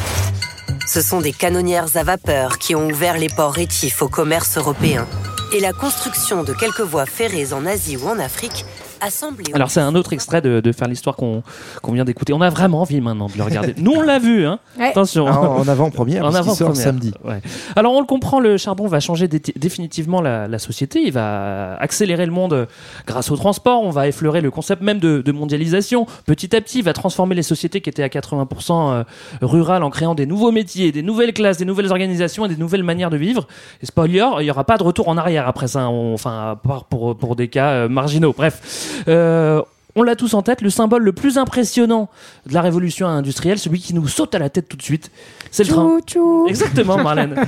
Ce 0.86 1.02
sont 1.02 1.22
des 1.22 1.32
canonnières 1.32 1.96
à 1.96 2.04
vapeur 2.04 2.58
qui 2.58 2.76
ont 2.76 2.88
ouvert 2.88 3.18
les 3.18 3.30
ports 3.30 3.54
rétifs 3.54 4.02
au 4.02 4.10
commerce 4.10 4.58
européen. 4.58 5.08
Et 5.54 5.60
la 5.60 5.72
construction 5.72 6.44
de 6.44 6.54
quelques 6.54 6.82
voies 6.82 7.06
ferrées 7.06 7.54
en 7.54 7.66
Asie 7.66 7.96
ou 7.98 8.08
en 8.08 8.20
Afrique 8.20 8.66
assemblés. 9.04 9.52
Alors 9.54 9.70
c'est 9.72 9.80
un 9.82 9.96
autre 9.96 10.14
extrait 10.14 10.42
de, 10.42 10.60
de 10.60 10.72
faire 10.72 10.88
l'histoire 10.88 11.16
qu'on 11.16 11.44
vient 11.92 12.06
d'écouter. 12.06 12.34
On 12.34 12.42
a 12.42 12.50
vraiment 12.50 12.82
envie 12.82 13.02
maintenant 13.02 13.28
de 13.28 13.38
le 13.38 13.44
regarder. 13.44 13.74
Nous 13.78 13.92
on 13.92 14.02
l'a 14.02 14.20
vu, 14.20 14.46
hein. 14.46 14.60
Ouais. 14.80 14.88
Attention. 14.90 15.26
Ah, 15.28 15.40
en 15.40 15.68
avant-première, 15.68 16.24
En 16.26 16.30
qu'il 16.30 16.38
sort 16.38 16.42
avant-première. 16.48 16.76
samedi. 16.76 17.14
Ouais. 17.24 17.42
Alors 17.76 17.94
on 17.94 18.00
le 18.00 18.06
comprend, 18.06 18.40
le 18.40 18.58
charbon 18.58 18.88
va 18.88 19.00
changer 19.00 19.28
dé- 19.28 19.42
définitivement 19.56 20.22
la, 20.22 20.48
la 20.48 20.60
société. 20.60 21.02
Il 21.06 21.12
va 21.14 21.76
accélérer 21.76 22.26
le 22.26 22.32
monde 22.32 22.68
grâce 23.06 23.32
au 23.32 23.36
transport. 23.38 23.84
On 23.84 23.90
va 23.92 24.08
effleurer 24.08 24.42
le 24.42 24.52
concept 24.52 24.82
même 24.82 25.00
de, 25.00 25.22
de 25.22 25.32
mondialisation. 25.32 26.06
Petit 26.26 26.56
à 26.56 26.62
petit, 26.62 26.80
il 26.80 26.84
va 26.86 26.94
transformer 26.94 27.36
les 27.36 27.44
sociétés 27.44 27.82
qui 27.82 27.90
étaient 27.90 28.04
à 28.04 28.08
80% 28.08 28.72
euh, 28.72 29.04
rurales 29.42 29.84
en 29.84 29.90
créant 29.90 30.16
des 30.16 30.26
nouveaux 30.26 30.52
métiers, 30.52 30.92
des 30.92 31.02
nouvelles 31.04 31.34
classes, 31.34 31.58
des 31.58 31.66
nouvelles 31.66 31.92
organisations 31.92 32.46
et 32.46 32.50
des 32.50 32.58
nouvelles 32.58 32.84
manières 32.84 33.10
de 33.10 33.18
vivre. 33.18 33.48
Et 33.82 33.86
spoiler, 33.86 34.26
il 34.40 34.44
n'y 34.44 34.52
aura 34.52 34.64
pas 34.64 34.78
de 34.78 34.84
retour 34.84 35.08
en 35.10 35.18
arrière 35.18 35.48
après 35.48 35.68
ça. 35.68 35.90
On- 35.90 36.14
enfin, 36.14 36.52
à 36.52 36.56
part 36.56 36.86
pour, 36.86 37.16
pour 37.18 37.36
des 37.36 37.48
cas 37.48 37.70
euh, 37.72 37.90
marginaux. 37.90 38.34
Bref. 38.36 38.93
Euh, 39.08 39.62
on 39.96 40.04
l'a 40.04 40.16
tous 40.16 40.34
en 40.34 40.42
tête, 40.42 40.62
le 40.62 40.70
symbole 40.70 41.04
le 41.04 41.14
plus 41.14 41.38
impressionnant 41.38 42.10
de 42.48 42.54
la 42.54 42.62
révolution 42.62 43.08
industrielle, 43.08 43.60
celui 43.60 43.80
qui 43.80 43.94
nous 43.94 44.08
saute 44.08 44.34
à 44.34 44.40
la 44.40 44.50
tête 44.50 44.68
tout 44.68 44.78
de 44.78 44.82
suite, 44.82 45.12
c'est 45.54 45.64
le 45.64 45.70
train. 45.70 46.00
Tchou. 46.06 46.46
Exactement, 46.50 46.98
Marlène. 47.02 47.36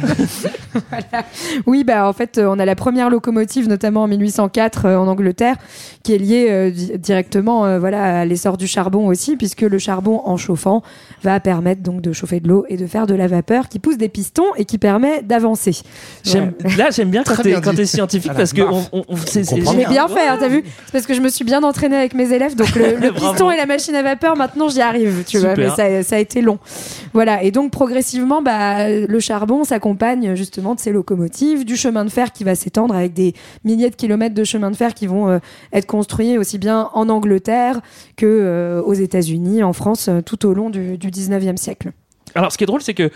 Oui, 1.66 1.84
bah 1.84 2.08
en 2.08 2.14
fait, 2.14 2.38
euh, 2.38 2.48
on 2.50 2.60
a 2.60 2.66
la 2.66 2.76
première 2.76 3.10
locomotive, 3.10 3.68
notamment 3.70 4.04
en 4.04 4.08
1804 4.08 4.86
euh, 4.86 4.98
en 4.98 5.08
Angleterre, 5.08 5.56
qui 6.04 6.14
est 6.14 6.18
liée 6.18 6.48
euh, 6.50 6.70
di- 6.70 6.92
directement, 6.98 7.66
euh, 7.66 7.80
voilà, 7.80 8.20
à 8.22 8.26
l'essor 8.26 8.58
du 8.58 8.68
charbon 8.68 9.08
aussi, 9.08 9.38
puisque 9.38 9.62
le 9.62 9.80
charbon, 9.80 10.22
en 10.26 10.38
chauffant, 10.38 10.84
va 11.24 11.40
permettre 11.40 11.82
donc 11.82 12.02
de 12.02 12.12
chauffer 12.14 12.40
de 12.42 12.48
l'eau 12.50 12.66
et 12.70 12.78
de 12.78 12.86
faire 12.88 13.08
de 13.08 13.16
la 13.16 13.28
vapeur, 13.28 13.70
qui 13.70 13.80
pousse 13.80 13.98
des 13.98 14.10
pistons 14.10 14.54
et 14.58 14.66
qui 14.66 14.78
permet 14.78 15.22
d'avancer. 15.22 15.78
Là, 16.78 16.90
j'aime 16.92 17.10
bien 17.10 17.24
quand 17.24 17.42
t'es 17.74 17.86
scientifique 17.86 18.32
À 18.32 18.34
la 18.34 18.40
parce 18.40 18.54
que 18.54 18.62
barre. 18.62 18.74
on, 18.92 19.04
on- 19.08 19.16
c'est- 19.26 19.54
bien. 19.56 19.90
bien 19.90 20.08
fait, 20.08 20.28
hein, 20.28 20.38
t'as 20.40 20.50
vu? 20.50 20.64
C'est 20.86 20.92
parce 20.92 21.06
que 21.08 21.14
je 21.14 21.22
me 21.22 21.30
suis 21.30 21.46
bien 21.46 21.64
entraînée 21.64 21.96
avec 21.96 22.14
mes 22.14 22.32
élèves, 22.34 22.56
donc 22.56 22.76
le, 22.76 23.12
piston 23.16 23.50
et 23.52 23.58
la 23.58 23.66
machine 23.66 23.96
à 23.96 24.04
vapeur, 24.04 24.36
maintenant 24.36 24.68
j'y 24.70 24.82
arrive, 24.82 25.24
tu 25.26 25.38
vois, 25.40 25.56
mais 25.56 25.70
Super. 25.70 25.76
ça, 25.76 26.04
ça 26.04 26.16
a 26.18 26.20
été 26.20 26.42
long. 26.42 26.60
Voilà, 27.14 27.44
et 27.44 27.52
donc 27.52 27.72
progressivement, 27.96 28.42
bah, 28.42 28.90
le 28.90 29.20
charbon 29.22 29.64
s'accompagne 29.64 30.36
justement 30.36 30.76
de 30.76 30.82
ces 30.82 30.92
locomotives, 30.92 31.64
du 31.64 31.78
chemin 31.78 32.04
de 32.04 32.10
fer 32.10 32.34
qui 32.34 32.44
va 32.44 32.54
s'étendre 32.54 32.94
avec 32.94 33.14
des 33.14 33.34
milliers 33.64 33.90
de 33.90 33.96
kilomètres 33.96 34.36
de 34.36 34.44
chemin 34.44 34.70
de 34.70 34.76
fer 34.76 34.94
qui 34.94 35.08
vont 35.08 35.30
euh, 35.30 35.40
être 35.72 35.86
construits 35.86 36.38
aussi 36.38 36.58
bien 36.58 36.90
en 36.92 37.08
Angleterre 37.08 37.80
que 38.18 38.26
euh, 38.26 38.82
aux 38.82 38.96
États-Unis, 38.96 39.64
en 39.64 39.72
France, 39.72 40.10
euh, 40.10 40.20
tout 40.20 40.46
au 40.46 40.54
long 40.54 40.70
du, 40.70 40.98
du 40.98 41.10
19e 41.10 41.56
siècle. 41.56 41.94
Alors, 42.36 42.52
ce 42.52 42.58
qui 42.58 42.64
est 42.64 42.68
drôle, 42.68 42.82
c'est 42.82 42.94
que 42.94 43.10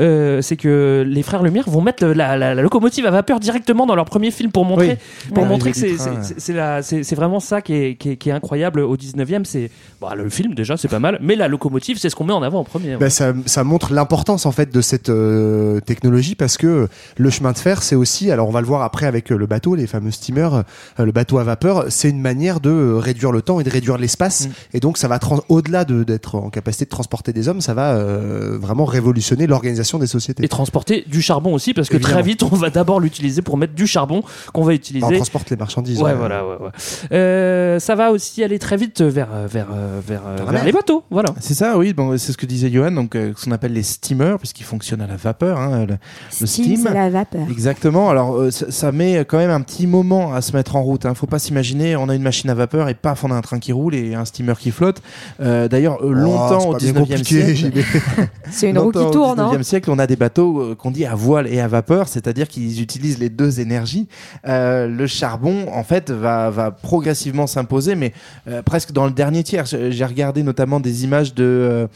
euh, 0.00 0.42
c'est 0.42 0.56
que 0.56 1.04
les 1.06 1.22
frères 1.22 1.42
Lumière 1.42 1.68
vont 1.68 1.80
mettre 1.80 2.04
le- 2.04 2.12
la, 2.12 2.36
la- 2.36 2.54
la 2.54 2.62
locomotive 2.62 3.06
à 3.06 3.10
vapeur 3.10 3.40
directement 3.40 3.86
dans 3.86 3.94
leur 3.94 4.04
premier 4.06 4.30
film 4.30 4.50
pour 4.50 4.64
montrer 4.64 4.98
pour 5.34 5.44
Ouais, 5.44 5.48
montrer 5.48 5.72
que 5.72 5.76
c'est 5.78 7.14
vraiment 7.14 7.40
ça 7.40 7.62
qui 7.62 7.74
est, 7.74 7.94
qui 7.96 8.10
est, 8.10 8.16
qui 8.16 8.28
est 8.28 8.32
incroyable 8.32 8.80
au 8.80 8.96
19e. 8.96 9.44
C'est 9.44 9.70
bah, 10.00 10.14
le 10.16 10.28
film 10.28 10.54
déjà, 10.54 10.76
c'est 10.76 10.88
pas 10.88 10.98
mal, 10.98 11.18
mais 11.22 11.36
la 11.36 11.48
locomotive, 11.48 11.98
c'est 11.98 12.10
ce 12.10 12.16
qu'on 12.16 12.24
met 12.24 12.32
en 12.32 12.42
avant 12.42 12.60
en 12.60 12.64
premier. 12.64 12.96
Ben, 12.96 13.10
ça, 13.10 13.32
ça 13.46 13.64
montre 13.64 13.92
l'importance 13.92 14.46
en 14.46 14.52
fait 14.52 14.72
de 14.72 14.80
cette 14.80 15.08
euh, 15.08 15.80
technologie 15.80 16.34
parce 16.34 16.56
que 16.56 16.88
le 17.16 17.30
chemin 17.30 17.52
de 17.52 17.58
fer 17.58 17.82
c'est 17.82 17.94
aussi 17.96 18.30
alors 18.30 18.48
on 18.48 18.52
va 18.52 18.60
le 18.60 18.66
voir 18.66 18.82
après 18.82 19.06
avec 19.06 19.30
euh, 19.30 19.36
le 19.36 19.46
bateau 19.46 19.74
les 19.74 19.86
fameux 19.86 20.10
steamers 20.10 20.54
euh, 20.98 21.04
le 21.04 21.12
bateau 21.12 21.38
à 21.38 21.44
vapeur 21.44 21.84
c'est 21.88 22.10
une 22.10 22.20
manière 22.20 22.60
de 22.60 22.92
réduire 22.94 23.32
le 23.32 23.42
temps 23.42 23.60
et 23.60 23.64
de 23.64 23.70
réduire 23.70 23.98
l'espace 23.98 24.48
et 24.74 24.80
donc 24.80 24.98
ça 24.98 25.08
va 25.08 25.18
au-delà 25.48 25.84
de- 25.84 26.04
d'être 26.04 26.34
en 26.36 26.50
capacité 26.50 26.84
de 26.84 26.90
transporter 26.90 27.32
des 27.32 27.48
hommes 27.48 27.60
ça 27.60 27.74
va 27.74 27.94
euh, 27.94 28.55
vraiment 28.56 28.84
révolutionner 28.84 29.46
l'organisation 29.46 29.98
des 29.98 30.06
sociétés 30.06 30.44
Et 30.44 30.48
transporter 30.48 31.04
du 31.06 31.22
charbon 31.22 31.54
aussi, 31.54 31.74
parce 31.74 31.88
que 31.88 31.94
Évidemment. 31.96 32.14
très 32.14 32.22
vite, 32.22 32.42
on 32.42 32.48
va 32.48 32.70
d'abord 32.70 33.00
l'utiliser 33.00 33.42
pour 33.42 33.56
mettre 33.56 33.74
du 33.74 33.86
charbon 33.86 34.22
qu'on 34.52 34.62
va 34.62 34.74
utiliser. 34.74 35.06
on 35.06 35.10
transporte 35.12 35.50
les 35.50 35.56
marchandises 35.56 36.00
Ouais, 36.00 36.12
euh, 36.12 36.14
voilà, 36.14 36.46
ouais, 36.46 36.56
ouais. 36.60 36.70
Euh, 37.12 37.78
ça 37.78 37.94
va 37.94 38.10
aussi 38.10 38.42
aller 38.42 38.58
très 38.58 38.76
vite 38.76 39.00
vers, 39.02 39.28
euh, 39.32 39.46
vers, 39.50 39.68
euh, 39.72 40.00
vers, 40.06 40.64
les 40.64 40.72
bateaux. 40.72 41.04
Voilà. 41.10 41.30
C'est 41.40 41.54
ça, 41.54 41.76
oui. 41.78 41.92
Bon, 41.92 42.16
c'est 42.18 42.32
ce 42.32 42.36
que 42.36 42.46
disait 42.46 42.70
Johan, 42.70 42.92
donc 42.92 43.14
euh, 43.14 43.32
ce 43.36 43.44
qu'on 43.44 43.52
appelle 43.52 43.72
les 43.72 43.82
steamers, 43.82 44.38
puisqu'ils 44.38 44.64
fonctionnent 44.64 45.02
à 45.02 45.06
la 45.06 45.16
vapeur, 45.16 45.58
hein, 45.58 45.86
le, 45.86 45.96
le 46.40 46.46
Steam, 46.46 46.88
la 46.92 47.10
vapeur. 47.10 47.46
Exactement. 47.50 48.10
Alors, 48.10 48.36
euh, 48.36 48.50
ça, 48.50 48.70
ça 48.70 48.92
met 48.92 49.24
quand 49.26 49.38
même 49.38 49.50
un 49.50 49.60
petit 49.60 49.86
moment 49.86 50.34
à 50.34 50.40
se 50.42 50.54
mettre 50.56 50.76
en 50.76 50.82
route. 50.82 51.06
Hein. 51.06 51.14
Faut 51.14 51.26
pas 51.26 51.38
s'imaginer, 51.38 51.96
on 51.96 52.08
a 52.08 52.14
une 52.14 52.22
machine 52.22 52.50
à 52.50 52.54
vapeur 52.54 52.88
et 52.88 52.94
paf, 52.94 53.24
on 53.24 53.30
a 53.30 53.34
un 53.34 53.42
train 53.42 53.58
qui 53.58 53.72
roule 53.72 53.94
et 53.94 54.14
un 54.14 54.24
steamer 54.24 54.54
qui 54.58 54.70
flotte. 54.70 55.02
Euh, 55.40 55.68
D'ailleurs, 55.68 55.98
euh, 56.02 56.06
Oh, 56.06 56.12
longtemps 56.12 56.60
c'est 56.60 56.66
au 56.68 56.72
pas 56.72 56.78
bien 56.78 56.92
19e 56.92 56.98
compliqué, 57.18 57.54
siècle, 57.54 57.84
C'est 58.50 58.70
une 58.70 58.78
roue 58.78 58.90
qui 58.92 58.98
tourne, 59.10 59.40
Au 59.40 59.42
hein 59.44 59.52
19e 59.56 59.62
siècle, 59.62 59.90
on 59.90 59.98
a 59.98 60.06
des 60.06 60.16
bateaux 60.16 60.60
euh, 60.60 60.74
qu'on 60.74 60.90
dit 60.90 61.04
à 61.04 61.14
voile 61.14 61.46
et 61.46 61.60
à 61.60 61.68
vapeur, 61.68 62.08
c'est-à-dire 62.08 62.48
qu'ils 62.48 62.80
utilisent 62.82 63.18
les 63.18 63.28
deux 63.30 63.60
énergies. 63.60 64.06
Euh, 64.46 64.86
le 64.88 65.06
charbon, 65.06 65.66
en 65.72 65.82
fait, 65.84 66.10
va, 66.10 66.50
va 66.50 66.70
progressivement 66.70 67.46
s'imposer, 67.46 67.94
mais 67.94 68.12
euh, 68.48 68.62
presque 68.62 68.92
dans 68.92 69.06
le 69.06 69.12
dernier 69.12 69.42
tiers. 69.42 69.64
J'ai 69.66 70.04
regardé 70.04 70.42
notamment 70.42 70.80
des 70.80 71.04
images 71.04 71.34
de, 71.34 71.88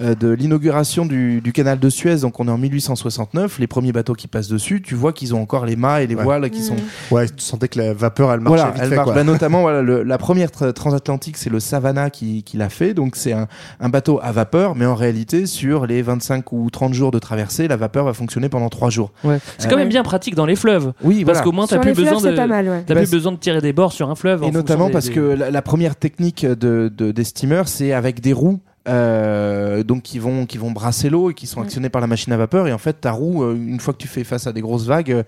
euh, 0.00 0.14
de 0.14 0.28
l'inauguration 0.28 1.06
du, 1.06 1.40
du 1.40 1.52
canal 1.52 1.78
de 1.78 1.88
Suez, 1.90 2.16
donc 2.16 2.38
on 2.40 2.48
est 2.48 2.50
en 2.50 2.58
1869, 2.58 3.58
les 3.58 3.66
premiers 3.66 3.92
bateaux 3.92 4.14
qui 4.14 4.28
passent 4.28 4.48
dessus, 4.48 4.82
tu 4.82 4.94
vois 4.94 5.12
qu'ils 5.12 5.34
ont 5.34 5.40
encore 5.42 5.66
les 5.66 5.76
mâts 5.76 6.02
et 6.02 6.06
les 6.06 6.14
Ouais. 6.14 6.24
voiles 6.24 6.50
qui 6.50 6.62
sont 6.62 6.74
ouais 7.12 7.26
tu 7.26 7.34
sentais 7.44 7.68
que 7.68 7.78
la 7.78 7.94
vapeur 7.94 8.32
elle 8.32 8.40
marchait 8.40 8.56
voilà, 8.56 8.72
vite 8.72 8.82
elle 8.82 8.88
fait 8.88 8.94
marche. 8.96 9.04
quoi. 9.06 9.14
Bah, 9.14 9.24
notamment, 9.32 9.60
voilà, 9.60 9.82
le- 9.82 10.02
la 10.02 10.18
première 10.18 10.48
tra- 10.48 10.72
transatlantique, 10.72 11.36
c'est 11.36 11.50
le 11.50 11.60
Savannah 11.60 12.10
qui, 12.10 12.42
qui 12.42 12.56
l'a 12.56 12.68
fait. 12.68 12.92
Donc, 12.94 13.14
c'est 13.16 13.32
un, 13.32 13.46
un 13.80 13.88
bateau 13.88 14.18
à 14.22 14.32
vapeur, 14.32 14.74
mais 14.74 14.86
en 14.86 14.94
réalité, 14.94 15.46
sur 15.46 15.86
les 15.88 16.02
25 16.02 16.52
ou 16.52 16.70
30 16.70 16.94
jours 16.94 17.10
de 17.10 17.18
traversée, 17.18 17.66
la 17.66 17.76
vapeur 17.76 18.04
va 18.04 18.12
fonctionner 18.12 18.48
pendant 18.48 18.68
3 18.68 18.90
jours. 18.90 19.10
Ouais. 19.24 19.38
C'est 19.58 19.68
quand 19.68 19.76
même 19.76 19.88
bien 19.88 20.02
pratique 20.02 20.34
dans 20.34 20.46
les 20.46 20.54
fleuves. 20.56 20.92
Oui, 21.02 21.24
Parce 21.24 21.38
voilà. 21.38 21.44
qu'au 21.44 21.52
moins, 21.52 21.66
t'as 21.66 21.78
plus 21.78 21.94
fleuves, 21.94 22.12
besoin 22.14 22.30
de. 22.30 22.36
mal, 22.46 22.68
ouais. 22.68 22.84
Bah, 22.86 22.94
plus 22.94 23.10
besoin 23.10 23.32
de 23.32 23.38
tirer 23.38 23.60
des 23.60 23.72
bords 23.72 23.92
sur 23.92 24.08
un 24.10 24.14
fleuve. 24.14 24.44
Et 24.44 24.50
notamment 24.50 24.86
des- 24.86 24.92
parce 24.92 25.06
des- 25.06 25.12
que 25.14 25.20
la, 25.20 25.50
la 25.50 25.62
première 25.62 25.96
technique 25.96 26.44
de, 26.46 26.92
de- 26.96 27.10
des 27.10 27.24
steamers, 27.24 27.66
c'est 27.68 27.92
avec 27.92 28.20
des 28.20 28.32
roues. 28.32 28.60
Euh, 28.88 29.82
donc 29.82 30.02
qui 30.02 30.18
vont 30.18 30.46
qui 30.46 30.58
vont 30.58 30.70
brasser 30.70 31.10
l'eau 31.10 31.30
et 31.30 31.34
qui 31.34 31.46
sont 31.46 31.60
actionnés 31.60 31.88
par 31.88 32.00
la 32.00 32.06
machine 32.06 32.32
à 32.32 32.36
vapeur 32.36 32.66
et 32.68 32.72
en 32.72 32.78
fait 32.78 32.94
ta 33.00 33.12
roue 33.12 33.42
euh, 33.44 33.54
une 33.54 33.80
fois 33.80 33.92
que 33.94 33.98
tu 33.98 34.08
fais 34.08 34.24
face 34.24 34.46
à 34.46 34.52
des 34.52 34.60
grosses 34.60 34.86
vagues 34.86 35.12
euh, 35.12 35.22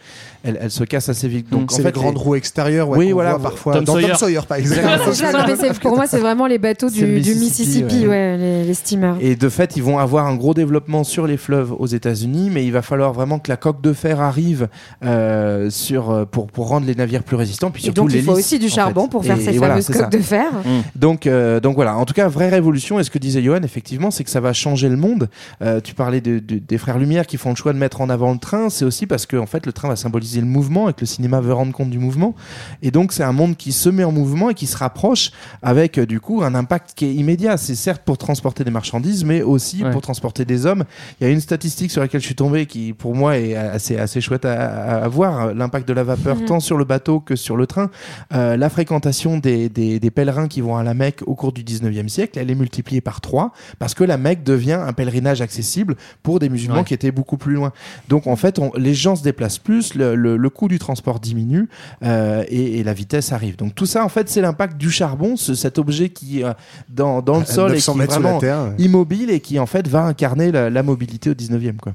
elle, 0.45 0.59
elle 0.61 0.71
se 0.71 0.85
casse 0.85 1.09
assez 1.09 1.29
vite 1.29 1.51
donc 1.51 1.61
en 1.63 1.65
Mm. 1.65 1.77
c'est 1.77 1.83
fait 1.83 1.89
les 1.95 2.01
grandes 2.01 2.17
roues 2.19 2.35
extérieures 2.35 2.89
ouais, 2.89 2.99
Oui, 2.99 3.13
voilà, 3.13 3.33
voit 3.37 3.51
parfois 3.51 3.75
Tom 3.75 3.85
dans 3.85 3.93
Sawyer. 3.95 4.09
Tom 4.09 4.17
Sawyer 4.17 4.41
par 4.49 4.57
exemple 4.59 4.81
non, 4.83 5.75
pour 5.83 5.97
moi, 5.97 6.07
c'est 6.07 6.19
vraiment 6.19 6.47
les 6.47 6.59
bateaux 6.59 6.89
du, 6.91 7.05
Mississippi, 7.07 8.01
ouais. 8.03 8.07
ouais, 8.09 8.37
les, 8.37 8.65
les 8.65 8.75
steamers. 8.75 9.17
Et 9.21 9.37
de 9.37 9.49
fait, 9.49 9.77
ils 9.77 9.83
vont 9.83 9.99
avoir 9.99 10.27
un 10.27 10.35
gros 10.37 10.55
développement 10.55 11.05
sur 11.05 11.27
les 11.27 11.37
fleuves 11.37 11.73
aux 11.79 11.87
États-Unis, 11.87 12.51
mais 12.53 12.65
il 12.65 12.73
va 12.73 12.83
falloir 12.83 13.13
vraiment 13.13 13.39
que 13.39 13.51
la 13.51 13.57
coque 13.57 13.81
de 13.83 13.93
fer 13.93 14.21
arrive 14.21 14.69
euh, 15.05 15.71
sur, 15.71 16.27
pour, 16.31 16.47
pour 16.49 16.69
rendre 16.69 16.87
les 16.87 16.95
navires 16.95 17.23
plus 17.23 17.37
résistants. 17.37 17.71
Puis 17.71 17.83
Et 17.83 17.85
surtout 17.87 18.03
donc, 18.03 18.13
il 18.15 18.23
faut 18.23 18.33
aussi 18.33 18.59
du 18.59 18.67
en 18.67 18.71
charbon 18.71 19.03
fait. 19.05 19.09
pour 19.11 19.25
faire 19.25 19.39
Et- 19.39 19.45
ces 19.45 19.57
et 19.57 19.59
fameuses 19.59 19.87
coques 19.87 19.97
ça. 19.97 20.07
de 20.07 20.19
fer. 20.19 20.51
Donc, 20.97 21.27
euh, 21.27 21.61
donc 21.61 21.75
voilà, 21.77 21.97
en 21.97 22.05
tout 22.05 22.15
cas, 22.15 22.29
vraie 22.29 22.49
révolution. 22.49 22.99
Et 22.99 23.05
ce 23.05 23.11
que 23.11 23.19
disait 23.19 23.43
Johan, 23.51 23.63
effectivement, 23.65 24.11
c'est 24.11 24.23
que 24.25 24.31
ça 24.31 24.41
va 24.41 24.53
changer 24.53 24.89
le 24.89 24.97
monde. 24.97 25.29
Euh, 25.63 25.81
tu 25.81 25.95
parlais 25.95 26.21
de- 26.21 26.39
de- 26.39 26.59
des 26.59 26.79
frères 26.79 26.99
Lumière 26.99 27.27
qui 27.27 27.37
font 27.37 27.51
le 27.51 27.57
choix 27.57 27.73
de 27.73 27.79
mettre 27.79 28.01
en 28.01 28.09
avant 28.09 28.33
le 28.33 28.39
train. 28.39 28.71
C'est 28.71 28.85
aussi 28.85 29.07
parce 29.07 29.27
que 29.27 29.37
en 29.37 29.47
fait, 29.47 29.67
le 29.67 29.73
train 29.73 29.89
va 29.89 29.97
symboliser 29.97 30.41
le 30.41 30.47
mouvement 30.47 30.89
et 30.89 30.93
que 30.93 31.01
le 31.01 31.07
cinéma 31.07 31.41
veut 31.41 31.53
rendre 31.53 31.73
compte 31.73 31.91
du 31.91 31.99
mouvement. 31.99 32.35
Et 32.83 32.91
donc, 32.91 33.13
c'est 33.13 33.23
un 33.25 33.33
monde 33.33 33.57
qui 33.57 33.73
se 33.73 33.89
met 33.89 34.05
en 34.05 34.13
mouvement 34.13 34.51
et 34.51 34.55
qui 34.55 34.67
se 34.67 34.77
rapproche 34.77 35.33
avec 35.63 35.99
euh, 35.99 36.07
du 36.07 36.21
coup 36.21 36.43
un 36.43 36.55
impact 36.55 36.93
qui 36.95 37.07
est 37.07 37.15
immédiat. 37.15 37.57
C'est 37.57 37.75
certes 37.75 38.03
pour 38.05 38.19
transporter 38.19 38.63
des 38.65 38.71
marchandises, 38.71 39.25
mais 39.25 39.43
aussi 39.43 39.83
Ouais. 39.83 39.91
pour 39.91 40.01
transporter 40.03 40.45
des 40.45 40.67
hommes. 40.67 40.85
Il 41.21 41.27
y 41.27 41.31
a 41.31 41.33
une 41.33 41.41
statistique 41.41 41.91
sur 41.91 42.01
laquelle 42.03 42.21
je 42.21 42.27
suis 42.27 42.35
tombé 42.35 42.67
qui, 42.67 42.93
pour 42.93 43.15
moi, 43.17 43.37
est 43.39 43.57
assez, 43.57 43.97
assez 43.99 44.21
chouette 44.21 44.45
à, 44.45 44.53
à- 44.55 45.05
à 45.05 45.09
voir. 45.09 45.55
L'impact 45.55 45.89
de 45.89 45.93
la 45.95 46.05
vapeur, 46.05 46.37
Mhm. 46.37 46.45
tant 46.45 46.61
sur 46.61 46.77
le 46.79 46.85
bateau 46.85 47.21
que 47.21 47.35
sur 47.37 47.57
le 47.57 47.67
train. 47.67 47.91
Euh, 48.35 48.57
la 48.57 48.69
fréquentation 48.71 49.39
des, 49.39 49.69
des, 49.69 49.99
des 49.99 50.11
pèlerins 50.11 50.47
qui 50.49 50.61
vont 50.61 50.77
à 50.77 50.83
la 50.85 50.95
Mecque 50.95 51.23
au 51.27 51.35
cours 51.35 51.53
du 51.53 51.63
19e 51.65 52.09
siècle, 52.09 52.39
elle 52.39 52.51
est 52.51 52.55
multipliée 52.55 53.01
par 53.01 53.21
3 53.21 53.30
parce 53.79 53.95
que 53.95 54.05
la 54.05 54.17
Mecque 54.17 54.43
devient 54.43 54.73
un 54.87 54.93
pèlerinage 54.93 55.41
accessible 55.41 55.97
pour 56.23 56.39
des 56.39 56.49
musulmans 56.49 56.79
Ouais. 56.79 56.85
qui 56.85 56.95
étaient 56.95 57.11
beaucoup 57.13 57.37
plus 57.37 57.55
loin. 57.55 57.73
Donc 58.09 58.27
en 58.27 58.37
fait, 58.37 58.59
on- 58.59 58.73
les 58.77 58.95
gens 58.95 59.17
se 59.17 59.23
déplacent 59.23 59.59
plus, 59.59 59.95
le, 59.95 60.15
le- 60.15 60.37
le 60.37 60.51
coût 60.51 60.69
du 60.69 60.79
transport 60.79 61.21
diminue 61.21 61.69
euh, 62.03 62.45
et, 62.49 62.79
et 62.79 62.85
la 62.85 62.93
vitesse 62.93 63.33
arrive. 63.33 63.57
Donc 63.57 63.75
tout 63.75 63.87
ça, 63.87 64.05
en 64.05 64.09
fait, 64.09 64.29
c'est 64.29 64.41
l'impact 64.41 64.77
du 64.77 64.91
charbon, 64.91 65.37
ce- 65.37 65.55
cet 65.55 65.79
objet 65.79 66.09
qui 66.11 66.43
euh, 66.45 66.53
dans, 66.89 67.23
dans 67.23 67.39
le 67.39 67.45
sol 67.45 67.71
et 67.73 67.75
900 67.75 67.95
qui 67.95 68.01
est 68.01 68.07
vraiment 68.07 68.39
terre, 68.39 68.63
ouais. 68.65 68.75
immobile 68.85 69.31
et 69.31 69.41
qui 69.41 69.59
en 69.59 69.67
fait 69.67 69.87
va 69.89 70.03
incarner 70.05 70.53
la, 70.53 70.71
la 70.71 70.83
mobilité 70.83 71.31
au 71.31 71.35
19e. 71.35 71.77
Quoi. 71.77 71.93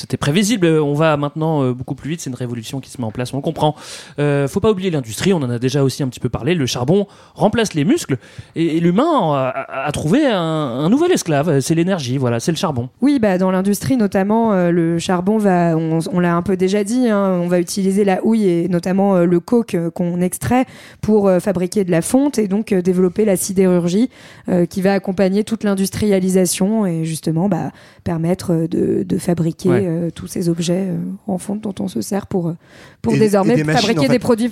C'était 0.00 0.16
prévisible. 0.16 0.66
On 0.66 0.94
va 0.94 1.16
maintenant 1.16 1.62
euh, 1.62 1.72
beaucoup 1.74 1.94
plus 1.94 2.10
vite. 2.10 2.20
C'est 2.20 2.30
une 2.30 2.36
révolution 2.36 2.80
qui 2.80 2.90
se 2.90 2.98
met 3.00 3.06
en 3.06 3.10
place. 3.10 3.34
On 3.34 3.36
le 3.36 3.42
comprend. 3.42 3.74
Euh, 4.18 4.48
faut 4.48 4.60
pas 4.60 4.70
oublier 4.70 4.90
l'industrie. 4.90 5.32
On 5.32 5.38
en 5.38 5.50
a 5.50 5.58
déjà 5.58 5.84
aussi 5.84 6.02
un 6.02 6.08
petit 6.08 6.20
peu 6.20 6.28
parlé. 6.28 6.54
Le 6.54 6.66
charbon 6.66 7.06
remplace 7.34 7.74
les 7.74 7.84
muscles 7.84 8.16
et, 8.56 8.76
et 8.78 8.80
l'humain 8.80 9.52
a, 9.68 9.92
trouvé 9.92 10.26
un, 10.26 10.40
un 10.40 10.88
nouvel 10.88 11.12
esclave. 11.12 11.60
C'est 11.60 11.74
l'énergie. 11.74 12.16
Voilà, 12.18 12.40
c'est 12.40 12.52
le 12.52 12.56
charbon. 12.56 12.88
Oui, 13.02 13.18
bah, 13.18 13.36
dans 13.38 13.50
l'industrie 13.50 13.96
notamment, 13.96 14.52
euh, 14.52 14.70
le 14.70 14.98
charbon 14.98 15.36
va, 15.38 15.76
on, 15.76 15.98
on 16.12 16.20
l'a 16.20 16.34
un 16.34 16.42
peu 16.42 16.56
déjà 16.56 16.82
dit, 16.84 17.08
hein, 17.08 17.38
on 17.42 17.48
va 17.48 17.60
utiliser 17.60 18.04
la 18.04 18.24
houille 18.24 18.48
et 18.48 18.68
notamment 18.68 19.16
euh, 19.16 19.24
le 19.26 19.40
coke 19.40 19.74
euh, 19.74 19.90
qu'on 19.90 20.20
extrait 20.20 20.64
pour 21.00 21.28
euh, 21.28 21.40
fabriquer 21.40 21.84
de 21.84 21.90
la 21.90 22.02
fonte 22.02 22.38
et 22.38 22.48
donc 22.48 22.72
euh, 22.72 22.80
développer 22.82 23.24
la 23.24 23.36
sidérurgie 23.36 24.08
euh, 24.48 24.64
qui 24.66 24.80
va 24.80 24.92
accompagner 24.94 25.44
toute 25.44 25.64
l'industrialisation 25.64 26.86
et 26.86 27.04
justement 27.04 27.48
bah, 27.48 27.70
permettre 28.04 28.52
euh, 28.52 28.68
de, 28.68 29.02
de 29.02 29.18
fabriquer 29.18 29.68
Ouais. 29.70 29.86
Euh, 29.90 30.10
tous 30.10 30.26
ces 30.26 30.48
objets 30.48 30.86
euh, 30.90 30.96
en 31.26 31.38
fonte 31.38 31.60
dont 31.62 31.74
on 31.80 31.88
se 31.88 32.00
sert 32.00 32.26
pour, 32.26 32.48
euh, 32.48 32.56
pour 33.02 33.14
Et- 33.14 33.18
désormais 33.18 33.54
et 33.54 33.56
des 33.56 33.64
machines, 33.64 33.80
fabriquer 33.80 34.00
en 34.00 34.02
fait. 34.04 34.08
des 34.08 34.18
produits 34.18 34.50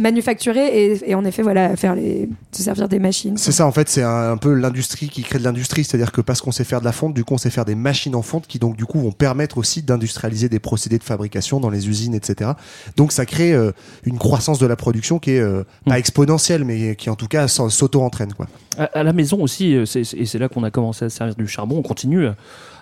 manufacturer 0.00 0.66
et, 0.92 1.10
et 1.10 1.14
en 1.16 1.24
effet, 1.24 1.42
voilà, 1.42 1.74
faire 1.76 1.96
les, 1.96 2.28
se 2.52 2.62
servir 2.62 2.88
des 2.88 3.00
machines. 3.00 3.36
C'est 3.36 3.50
ça, 3.50 3.66
en 3.66 3.72
fait, 3.72 3.88
c'est 3.88 4.04
un, 4.04 4.30
un 4.30 4.36
peu 4.36 4.52
l'industrie 4.54 5.08
qui 5.08 5.22
crée 5.24 5.40
de 5.40 5.44
l'industrie, 5.44 5.82
c'est-à-dire 5.82 6.12
que 6.12 6.20
parce 6.20 6.40
qu'on 6.40 6.52
sait 6.52 6.62
faire 6.62 6.78
de 6.78 6.84
la 6.84 6.92
fonte, 6.92 7.14
du 7.14 7.24
coup, 7.24 7.34
on 7.34 7.38
sait 7.38 7.50
faire 7.50 7.64
des 7.64 7.74
machines 7.74 8.14
en 8.14 8.22
fonte 8.22 8.46
qui, 8.46 8.60
donc, 8.60 8.76
du 8.76 8.84
coup, 8.84 9.00
vont 9.00 9.10
permettre 9.10 9.58
aussi 9.58 9.82
d'industrialiser 9.82 10.48
des 10.48 10.60
procédés 10.60 10.98
de 10.98 11.02
fabrication 11.04 11.58
dans 11.58 11.68
les 11.68 11.88
usines, 11.88 12.14
etc. 12.14 12.52
Donc, 12.96 13.10
ça 13.10 13.26
crée 13.26 13.52
euh, 13.52 13.72
une 14.04 14.18
croissance 14.18 14.60
de 14.60 14.66
la 14.68 14.76
production 14.76 15.18
qui 15.18 15.32
est 15.32 15.40
euh, 15.40 15.64
pas 15.84 15.98
exponentielle, 15.98 16.64
mais 16.64 16.94
qui, 16.94 17.10
en 17.10 17.16
tout 17.16 17.26
cas, 17.26 17.48
s'auto-entraîne, 17.48 18.34
quoi. 18.34 18.46
À, 18.78 18.84
à 18.84 19.02
la 19.02 19.12
maison 19.12 19.42
aussi, 19.42 19.76
c'est- 19.84 20.04
c'est- 20.04 20.16
et 20.16 20.26
c'est 20.26 20.38
là 20.38 20.48
qu'on 20.48 20.62
a 20.62 20.70
commencé 20.70 21.06
à 21.06 21.08
se 21.08 21.16
servir 21.16 21.34
du 21.34 21.48
charbon, 21.48 21.76
on 21.78 21.82
continue 21.82 22.28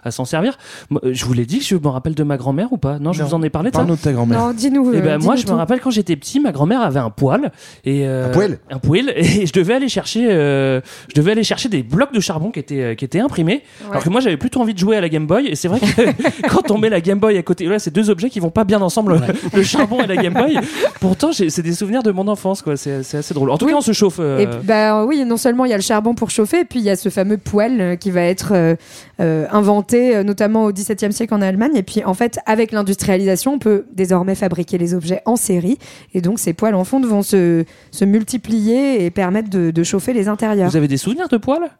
à 0.06 0.10
s'en 0.10 0.24
servir. 0.24 0.56
Moi, 0.90 1.00
euh, 1.04 1.10
Je 1.12 1.24
vous 1.24 1.32
l'ai 1.32 1.46
dit 1.46 1.60
je 1.60 1.74
me 1.76 1.88
rappelle 1.88 2.14
de 2.14 2.22
ma 2.22 2.36
grand-mère 2.36 2.72
ou 2.72 2.78
pas? 2.78 2.98
Non, 2.98 3.12
je 3.12 3.22
Non. 3.22 3.28
vous 3.28 3.34
en 3.34 3.42
ai 3.42 3.50
parlé 3.50 3.70
Parle-nous 3.70 3.96
de 3.96 4.00
ta 4.00 4.12
grand-mère. 4.12 4.38
Non, 4.38 4.52
dis-nous. 4.52 4.92
Eh 4.94 4.98
euh, 4.98 5.00
ben, 5.00 5.18
moi, 5.22 5.34
dis-nous 5.34 5.46
je 5.48 5.52
me 5.52 5.56
rappelle 5.58 5.80
quand 5.80 5.90
j'étais 5.90 6.16
petit, 6.16 6.40
ma 6.40 6.52
grand-mère 6.52 6.80
avait 6.82 7.00
un 7.00 7.10
poêle 7.10 7.50
et 7.84 8.06
euh, 8.06 8.26
Un 8.26 8.32
poêle? 8.32 8.58
un 8.70 8.78
poêle 8.78 9.12
et 9.16 9.46
je 9.46 9.52
devais 9.52 9.74
aller 9.74 9.88
chercher, 9.88 10.26
euh, 10.30 10.80
je 11.08 11.14
devais 11.20 11.32
aller 11.32 11.44
chercher 11.44 11.68
des 11.68 11.82
blocs 11.82 12.12
de 12.12 12.20
charbon 12.20 12.50
qui 12.50 12.60
étaient 12.60 12.80
euh, 12.80 12.94
qui 12.94 13.04
étaient 13.04 13.20
imprimés. 13.20 13.62
Alors 13.90 14.02
que 14.02 14.08
moi, 14.10 14.20
j'avais 14.20 14.36
plutôt 14.36 14.60
envie 14.60 14.74
de 14.74 14.78
jouer 14.78 14.96
à 14.96 15.00
la 15.00 15.08
Game 15.08 15.26
Boy 15.26 15.46
et 15.48 15.54
c'est 15.56 15.68
vrai 15.68 15.80
que 15.80 16.46
quand 16.48 16.70
on 16.70 16.78
met 16.78 16.88
la 16.88 17.00
Game 17.00 17.18
Boy 17.18 17.36
à 17.36 17.42
côté, 17.42 17.66
là, 17.66 17.78
c'est 17.78 17.92
deux 17.92 18.10
objets 18.10 18.30
qui 18.30 18.40
vont 18.40 18.50
pas 18.50 18.64
bien 18.64 18.80
ensemble, 18.80 19.20
le 19.54 19.62
charbon 19.62 20.00
et 20.02 20.06
la 20.06 20.16
Game 20.16 20.34
Boy. 20.34 20.58
Pourtant, 21.00 21.30
c'est 21.32 21.62
des 21.62 21.72
souvenirs 21.72 22.02
de 22.02 22.10
mon 22.12 22.28
enfance, 22.28 22.62
quoi. 22.62 22.76
C'est 22.76 23.02
c'est 23.02 23.18
assez 23.18 23.34
drôle. 23.34 23.50
En 23.50 23.58
tout 23.58 23.66
Oui. 23.66 23.72
cas, 23.72 23.78
on 23.78 23.82
se 23.82 23.92
chauffe. 23.92 24.18
euh, 24.20 24.38
Et 24.38 24.46
bah 24.64 25.04
oui, 25.04 25.24
non 25.24 25.36
seulement 25.36 25.64
il 25.64 25.70
y 25.70 25.74
a 25.74 25.76
le 25.76 25.82
charbon 25.82 26.14
pour 26.14 26.30
chauffer, 26.30 26.60
et 26.60 26.64
puis 26.64 26.78
il 26.80 26.84
y 26.84 26.90
a 26.90 26.96
ce 26.96 27.08
fameux 27.08 27.36
poêle 27.38 27.80
euh, 27.80 27.96
qui 27.96 28.10
va 28.10 28.22
être 28.22 28.52
euh, 28.54 28.74
euh, 29.20 29.46
inventé 29.50 29.95
euh, 30.16 30.22
notamment 30.24 30.64
au 30.64 30.72
XVIIe 30.72 31.12
siècle 31.12 31.34
en 31.34 31.40
Allemagne. 31.42 31.76
Et 31.76 31.82
puis 31.82 32.04
en 32.04 32.14
fait, 32.14 32.38
avec 32.46 32.72
l'industrialisation, 32.72 33.54
on 33.54 33.58
peut 33.58 33.84
désormais 33.92 34.34
fabriquer 34.34 34.78
les 34.78 34.94
objets 34.94 35.22
en 35.24 35.36
série, 35.36 35.78
et 36.14 36.20
donc 36.20 36.38
ces 36.38 36.52
poêles 36.52 36.74
en 36.74 36.84
fonte 36.84 37.06
vont 37.06 37.22
se, 37.22 37.64
se 37.90 38.04
multiplier 38.04 39.04
et 39.04 39.10
permettre 39.10 39.50
de, 39.50 39.70
de 39.70 39.82
chauffer 39.84 40.12
les 40.12 40.28
intérieurs. 40.28 40.70
Vous 40.70 40.76
avez 40.76 40.88
des 40.88 40.96
souvenirs 40.96 41.28
de 41.28 41.36
poêle 41.36 41.70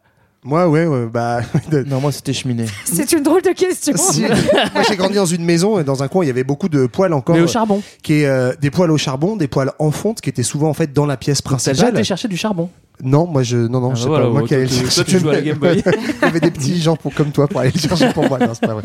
Moi, 0.43 0.67
ouais, 0.69 0.85
ouais, 0.85 1.05
bah. 1.11 1.41
Non, 1.87 1.99
moi, 1.99 2.11
c'était 2.11 2.33
cheminée. 2.33 2.65
C'est 2.85 3.11
une 3.11 3.23
drôle 3.23 3.41
de 3.41 3.49
question. 3.51 3.93
Si. 3.97 4.21
Moi, 4.21 4.83
j'ai 4.87 4.95
grandi 4.95 5.15
dans 5.15 5.25
une 5.25 5.43
maison 5.43 5.79
et 5.79 5.83
dans 5.83 6.03
un 6.03 6.07
coin, 6.07 6.23
il 6.23 6.27
y 6.27 6.31
avait 6.31 6.43
beaucoup 6.43 6.69
de 6.69 6.85
poêles 6.87 7.13
encore. 7.13 7.35
Mais 7.35 7.41
au 7.41 7.45
euh, 7.45 7.47
charbon. 7.47 7.81
Qui 8.03 8.21
est 8.21 8.27
euh, 8.27 8.53
des 8.61 8.71
poêles 8.71 8.91
au 8.91 8.97
charbon, 8.97 9.35
des 9.35 9.47
poêles 9.47 9.71
en 9.79 9.91
fonte, 9.91 10.21
qui 10.21 10.29
étaient 10.29 10.43
souvent 10.43 10.69
en 10.69 10.73
fait 10.73 10.93
dans 10.93 11.05
la 11.05 11.17
pièce 11.17 11.41
T'as 11.41 11.49
déjà 11.49 11.71
principale. 11.71 11.93
été 11.95 12.03
chercher 12.03 12.27
du 12.27 12.37
charbon? 12.37 12.69
Non, 13.03 13.27
moi 13.27 13.43
je 13.43 13.57
non 13.57 13.79
non, 13.79 13.89
Ah, 13.91 13.95
je 13.95 14.01
sais 14.03 14.07
voilà, 14.07 14.25
pas. 14.25 14.31
Moi 14.31 14.47
qui 14.47 14.55
allais 14.55 14.67
chercher. 14.67 14.95
toi, 14.95 15.03
tu 15.03 15.19
joues 15.19 15.29
à 15.29 15.33
la 15.33 15.41
Game 15.41 15.57
Boy. 15.57 15.83
Il 15.85 16.21
y 16.21 16.25
avait 16.25 16.39
des 16.39 16.49
petits 16.51 16.81
gens 16.81 16.95
pour, 16.95 17.13
comme 17.13 17.31
toi 17.31 17.47
pour 17.47 17.59
aller 17.61 17.71
le 17.73 17.79
chercher 17.79 18.11
pour 18.13 18.27
moi. 18.27 18.39
Non, 18.39 18.49
c'est 18.53 18.65
pas 18.65 18.73
vrai. 18.73 18.83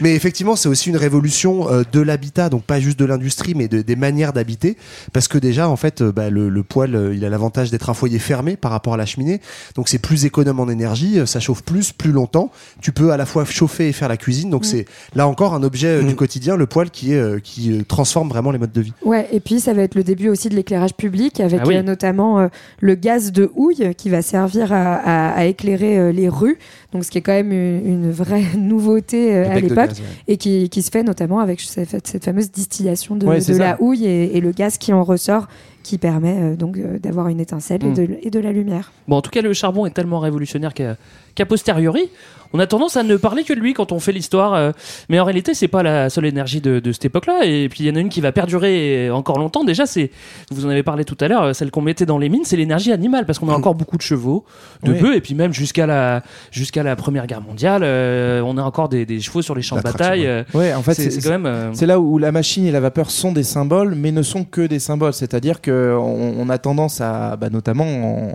Mais 0.00 0.14
effectivement, 0.14 0.54
c'est 0.56 0.68
aussi 0.68 0.90
une 0.90 0.96
révolution 0.96 1.70
euh, 1.70 1.82
de 1.92 2.00
l'habitat, 2.00 2.50
donc 2.50 2.64
pas 2.64 2.78
juste 2.80 2.98
de 2.98 3.04
l'industrie, 3.06 3.54
mais 3.54 3.68
de- 3.68 3.80
des 3.82 3.96
manières 3.96 4.32
d'habiter, 4.34 4.76
parce 5.12 5.28
que 5.28 5.38
déjà 5.38 5.68
en 5.68 5.76
fait, 5.76 6.02
euh, 6.02 6.12
bah, 6.12 6.28
le, 6.30 6.48
le 6.48 6.62
poêle, 6.62 6.94
euh, 6.94 7.14
il 7.14 7.24
a 7.24 7.28
l'avantage 7.30 7.70
d'être 7.70 7.88
un 7.88 7.94
foyer 7.94 8.18
fermé 8.18 8.56
par 8.56 8.70
rapport 8.70 8.94
à 8.94 8.96
la 8.96 9.06
cheminée, 9.06 9.40
donc 9.76 9.88
c'est 9.88 9.98
plus 9.98 10.24
économe 10.26 10.60
en 10.60 10.68
énergie, 10.68 11.18
euh, 11.18 11.26
ça 11.26 11.40
chauffe 11.40 11.62
plus, 11.62 11.92
plus 11.92 12.12
longtemps. 12.12 12.50
Tu 12.82 12.92
peux 12.92 13.12
à 13.12 13.16
la 13.16 13.24
fois 13.26 13.44
chauffer 13.46 13.88
et 13.88 13.92
faire 13.92 14.08
la 14.08 14.16
cuisine, 14.16 14.50
donc 14.50 14.62
Mm. 14.62 14.64
c'est 14.66 14.84
là 15.14 15.26
encore 15.26 15.54
un 15.54 15.62
objet 15.62 15.88
euh, 15.88 16.02
du 16.02 16.14
quotidien, 16.16 16.56
le 16.56 16.66
poêle 16.66 16.90
qui 16.90 17.12
est 17.12 17.18
euh, 17.18 17.38
qui 17.42 17.72
euh, 17.72 17.82
transforme 17.86 18.28
vraiment 18.28 18.50
les 18.50 18.58
modes 18.58 18.72
de 18.72 18.80
vie. 18.82 18.92
Ouais, 19.04 19.26
et 19.32 19.40
puis 19.40 19.60
ça 19.60 19.72
va 19.72 19.82
être 19.82 19.94
le 19.94 20.04
début 20.04 20.28
aussi 20.28 20.48
de 20.50 20.54
l'éclairage 20.54 20.94
public 20.94 21.40
avec 21.40 21.60
Ah 21.62 21.66
oui. 21.66 21.76
euh, 21.76 21.82
notamment 21.82 22.40
euh, 22.40 22.48
le 22.80 22.94
gaz 22.94 23.32
de 23.32 23.50
houille 23.56 23.94
qui 23.96 24.10
va 24.10 24.22
servir 24.22 24.72
à, 24.72 24.94
à- 24.94 25.30
à 25.30 25.44
éclairer 25.44 25.98
euh, 25.98 26.12
les 26.12 26.28
rues. 26.28 26.58
Donc 26.92 27.04
ce 27.04 27.10
qui 27.10 27.18
est 27.18 27.22
quand 27.22 27.32
même 27.32 27.52
une, 27.52 27.86
une 27.86 28.10
vraie 28.10 28.44
nouveauté 28.58 29.34
euh, 29.34 29.50
à 29.50 29.60
l'époque 29.60 29.90
ouais. 29.90 29.94
et 30.28 30.36
qui, 30.36 30.68
qui 30.68 30.82
se 30.82 30.90
fait 30.90 31.02
notamment 31.02 31.38
avec 31.40 31.60
cette, 31.60 32.06
cette 32.06 32.24
fameuse 32.24 32.50
distillation 32.50 33.16
de, 33.16 33.26
Ouais, 33.26 33.38
la 33.58 33.76
houille 33.80 34.06
et, 34.06 34.36
et 34.36 34.40
le 34.40 34.52
gaz 34.52 34.78
qui 34.78 34.92
en 34.92 35.02
ressort 35.04 35.48
qui 35.82 35.98
permet 35.98 36.36
euh, 36.38 36.56
donc 36.56 36.78
euh, 36.78 36.98
d'avoir 36.98 37.28
une 37.28 37.40
étincelle 37.40 37.80
Mm. 37.84 37.92
et, 37.92 38.06
de, 38.06 38.16
et 38.22 38.30
de 38.30 38.38
la 38.40 38.52
lumière. 38.52 38.92
Bon, 39.08 39.16
en 39.16 39.22
tout 39.22 39.30
cas, 39.30 39.42
le 39.42 39.52
charbon 39.52 39.84
est 39.86 39.90
tellement 39.90 40.18
révolutionnaire 40.20 40.72
qu'à 40.72 40.96
qu'à 41.34 41.46
posteriori, 41.46 42.10
on 42.56 42.60
a 42.60 42.68
tendance 42.68 42.96
à 42.96 43.02
ne 43.02 43.16
parler 43.16 43.42
que 43.42 43.52
de 43.52 43.58
lui 43.58 43.74
quand 43.74 43.90
on 43.90 43.98
fait 43.98 44.12
l'histoire. 44.12 44.54
euh, 44.54 44.70
mais 45.08 45.18
en 45.18 45.24
réalité, 45.24 45.54
c'est 45.54 45.66
pas 45.66 45.82
la 45.82 46.08
seule 46.08 46.26
énergie 46.26 46.60
de, 46.60 46.78
de 46.78 46.92
cette 46.92 47.06
époque-là. 47.06 47.40
Et 47.44 47.68
puis, 47.68 47.82
il 47.82 47.86
y 47.88 47.90
en 47.90 47.96
a 47.96 47.98
une 47.98 48.08
qui 48.10 48.20
va 48.20 48.30
perdurer 48.30 49.10
encore 49.10 49.40
longtemps. 49.40 49.64
Déjà, 49.64 49.86
c'est, 49.86 50.12
vous 50.52 50.64
en 50.64 50.68
avez 50.68 50.84
parlé 50.84 51.04
tout 51.04 51.16
à 51.20 51.26
l'heure, 51.26 51.42
euh, 51.42 51.52
celle 51.52 51.72
qu'on 51.72 51.80
mettait 51.82 52.06
dans 52.06 52.16
les 52.16 52.28
mines, 52.28 52.44
c'est 52.44 52.56
l'énergie 52.56 52.92
animale. 52.92 53.26
Parce 53.26 53.40
qu'on 53.40 53.48
a 53.48 53.54
encore 53.54 53.74
beaucoup 53.74 53.96
de 53.96 54.02
chevaux, 54.02 54.44
de 54.84 54.92
Oui. 54.92 55.00
bœufs. 55.00 55.16
Et 55.16 55.20
puis, 55.20 55.34
même 55.34 55.52
jusqu'à 55.52 55.86
la, 55.86 56.22
jusqu'à 56.52 56.84
la 56.84 56.94
Première 56.94 57.26
Guerre 57.26 57.40
mondiale, 57.40 57.82
euh, 57.84 58.40
on 58.46 58.56
a 58.56 58.62
encore 58.62 58.88
des, 58.88 59.04
des 59.04 59.20
chevaux 59.20 59.42
sur 59.42 59.56
les 59.56 59.62
champs 59.62 59.74
de 59.76 59.82
bataille. 59.82 60.24
euh, 60.24 60.44
Ouais, 60.54 60.72
en 60.74 60.82
fait, 60.82 60.94
c'est 60.94 61.20
quand 61.24 61.30
même. 61.30 61.46
euh, 61.46 61.70
c'est 61.72 61.86
là 61.86 61.98
où 61.98 62.18
la 62.18 62.30
machine 62.30 62.64
et 62.66 62.70
la 62.70 62.78
vapeur 62.78 63.10
sont 63.10 63.32
des 63.32 63.42
symboles, 63.42 63.96
mais 63.96 64.12
ne 64.12 64.22
sont 64.22 64.44
que 64.44 64.60
des 64.60 64.78
symboles. 64.78 65.12
C'est-à-dire 65.12 65.60
que 65.60 65.96
on, 66.00 66.48
a 66.50 66.58
tendance 66.58 67.00
à, 67.00 67.34
bah, 67.34 67.50
notamment 67.50 67.84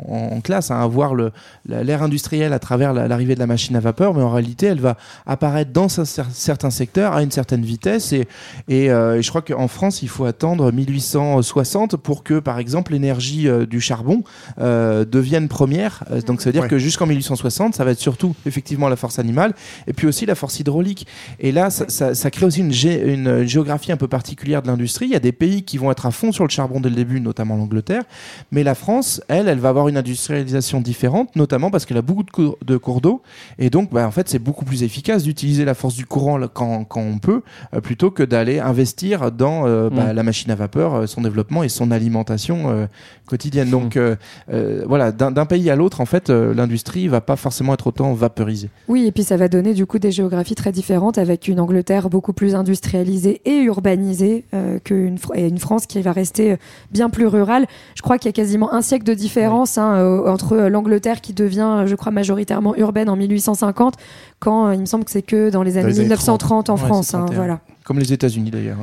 en, 0.10 0.36
en 0.36 0.41
classe, 0.41 0.72
à 0.72 0.86
voir 0.88 1.16
le- 1.16 1.32
la- 1.66 1.84
l'ère 1.86 2.04
industrielle 2.04 2.52
à 2.52 2.60
travers 2.60 2.89
la- 2.94 3.08
l'arrivée 3.08 3.36
de 3.36 3.40
la 3.40 3.48
machine 3.48 3.76
à 3.76 3.80
vapeur, 3.80 4.14
mais 4.14 4.22
en 4.24 4.30
réalité, 4.30 4.68
elle 4.68 4.80
va 4.82 4.98
apparaître 5.26 5.72
dans 5.72 5.88
cer- 5.88 6.26
certains 6.32 6.70
secteurs 6.70 7.14
à 7.14 7.24
une 7.24 7.32
certaine 7.32 7.64
vitesse. 7.64 8.14
Et, 8.14 8.28
et, 8.68 8.90
euh, 8.92 9.18
et 9.18 9.22
je 9.22 9.30
crois 9.30 9.42
qu'en 9.42 9.68
France, 9.68 10.02
il 10.02 10.10
faut 10.10 10.26
attendre 10.26 10.72
1860 10.72 11.96
pour 11.98 12.24
que, 12.24 12.40
par 12.40 12.60
exemple, 12.60 12.92
l'énergie 12.94 13.48
euh, 13.48 13.66
du 13.66 13.82
charbon 13.82 14.24
euh, 14.60 15.06
devienne 15.06 15.48
première. 15.48 16.04
Euh, 16.12 16.22
donc, 16.22 16.42
ça 16.42 16.46
veut 16.50 16.54
dire 16.54 16.64
Ouais. 16.64 16.68
que 16.68 16.78
jusqu'en 16.78 17.06
1860, 17.06 17.76
ça 17.76 17.84
va 17.86 17.92
être 17.92 18.00
surtout 18.00 18.36
effectivement 18.46 18.90
la 18.90 18.96
force 18.96 19.20
animale 19.20 19.54
et 19.88 19.94
puis 19.94 20.08
aussi 20.08 20.26
la 20.26 20.36
force 20.36 20.60
hydraulique. 20.60 21.08
Et 21.40 21.52
là, 21.52 21.70
ça, 21.70 21.86
ça- 21.88 22.16
ça 22.16 22.32
crée 22.32 22.46
aussi 22.46 22.60
une, 22.60 22.72
gé- 22.72 23.04
une 23.06 23.46
géographie 23.46 23.92
un 23.92 23.98
peu 23.98 24.08
particulière 24.08 24.62
de 24.62 24.68
l'industrie. 24.68 25.06
Il 25.06 25.12
y 25.12 25.16
a 25.16 25.20
des 25.20 25.32
pays 25.32 25.64
qui 25.64 25.78
vont 25.78 25.92
être 25.92 26.06
à 26.06 26.12
fond 26.12 26.32
sur 26.32 26.44
le 26.44 26.50
charbon 26.50 26.80
dès 26.80 26.90
le 26.90 26.96
début, 26.96 27.22
notamment 27.22 27.56
l'Angleterre. 27.56 28.04
Mais 28.52 28.64
la 28.64 28.76
France, 28.76 29.22
elle, 29.28 29.48
elle 29.48 29.60
va 29.60 29.70
avoir 29.70 29.88
une 29.88 29.98
industrialisation 29.98 30.82
différente, 30.82 31.36
notamment 31.36 31.72
parce 31.72 31.86
qu'elle 31.86 31.98
a 31.98 32.02
beaucoup 32.02 32.56
de 32.66 32.78
cours 32.80 33.02
d'eau. 33.02 33.22
Et 33.58 33.70
donc, 33.70 33.92
bah, 33.92 34.08
en 34.08 34.12
fait, 34.12 34.28
c'est 34.30 34.40
beaucoup 34.40 34.66
plus 34.66 34.84
efficace 34.84 35.24
d'utiliser 35.24 35.66
la 35.66 35.74
force 35.74 35.96
du 35.96 36.06
courant 36.06 36.40
quand, 36.54 36.84
quand 36.86 37.02
on 37.02 37.20
peut, 37.20 37.42
euh, 37.74 37.82
plutôt 37.82 38.12
que 38.12 38.24
d'aller 38.24 38.60
investir 38.60 39.32
dans 39.32 39.68
euh, 39.68 39.90
bah, 39.90 40.12
Mm. 40.12 40.16
la 40.16 40.24
machine 40.24 40.52
à 40.52 40.56
vapeur, 40.56 40.96
euh, 40.96 41.06
son 41.08 41.22
développement 41.22 41.64
et 41.64 41.70
son 41.70 41.92
alimentation 41.92 42.70
euh, 42.70 42.86
quotidienne. 43.28 43.70
Donc, 43.70 43.98
euh, 43.98 44.16
euh, 44.52 44.84
voilà, 44.88 45.12
d'un 45.12 45.46
pays 45.46 45.70
à 45.70 45.76
l'autre, 45.76 46.02
en 46.02 46.06
fait, 46.06 46.30
euh, 46.30 46.54
l'industrie 46.54 47.08
va 47.08 47.22
pas 47.22 47.36
forcément 47.36 47.74
être 47.74 47.88
autant 47.88 48.14
vaporisée. 48.14 48.70
Oui, 48.88 49.06
et 49.06 49.12
puis 49.12 49.24
ça 49.24 49.38
va 49.38 49.48
donner 49.48 49.74
du 49.74 49.86
coup 49.86 50.00
des 50.00 50.12
géographies 50.12 50.56
très 50.56 50.72
différentes 50.72 51.18
avec 51.18 51.48
une 51.48 51.60
Angleterre 51.60 52.10
beaucoup 52.10 52.34
plus 52.34 52.56
industrialisée 52.56 53.42
et 53.46 53.58
urbanisée 53.64 54.46
euh, 54.54 54.80
qu'une 54.80 55.18
Fr- 55.18 55.36
et 55.36 55.48
une 55.48 55.58
France 55.60 55.86
qui 55.86 56.02
va 56.02 56.12
rester 56.12 56.58
bien 56.92 57.10
plus 57.10 57.28
rurale. 57.28 57.66
Je 57.96 58.02
crois 58.02 58.18
qu'il 58.18 58.28
y 58.28 58.30
a 58.30 58.34
quasiment 58.34 58.74
un 58.74 58.82
siècle 58.82 59.06
de 59.06 59.14
différence 59.14 59.78
hein, 59.78 60.24
entre 60.26 60.56
l'Angleterre 60.58 61.22
qui 61.22 61.34
devient, 61.34 61.84
je 61.86 61.96
crois, 61.96 62.12
majoritairement 62.12 62.68
urbaine 62.76 63.09
en 63.09 63.15
1850, 63.15 63.95
quand 64.39 64.67
euh, 64.67 64.76
il 64.76 64.82
me 64.82 64.86
semble 64.86 65.05
que 65.05 65.11
c'est 65.11 65.22
que 65.22 65.49
dans 65.49 65.63
les 65.63 65.78
années 65.78 65.88
les 65.88 65.93
années 65.99 66.03
1930 66.05 66.70
en 66.70 66.74
Ouais, 66.76 66.80
France. 66.80 67.13
hein, 67.13 67.20
31. 67.26 67.36
voilà. 67.36 67.59
Comme 67.84 67.99
les 67.99 68.13
États-Unis 68.13 68.51
d'ailleurs. 68.51 68.78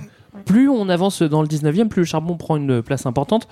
Plus 0.46 0.68
on 0.68 0.88
avance 0.88 1.22
dans 1.22 1.42
le 1.42 1.48
19e, 1.48 1.88
plus 1.88 2.02
le 2.02 2.06
charbon 2.06 2.36
prend 2.36 2.56
une 2.56 2.80
place 2.80 3.04
importante. 3.04 3.48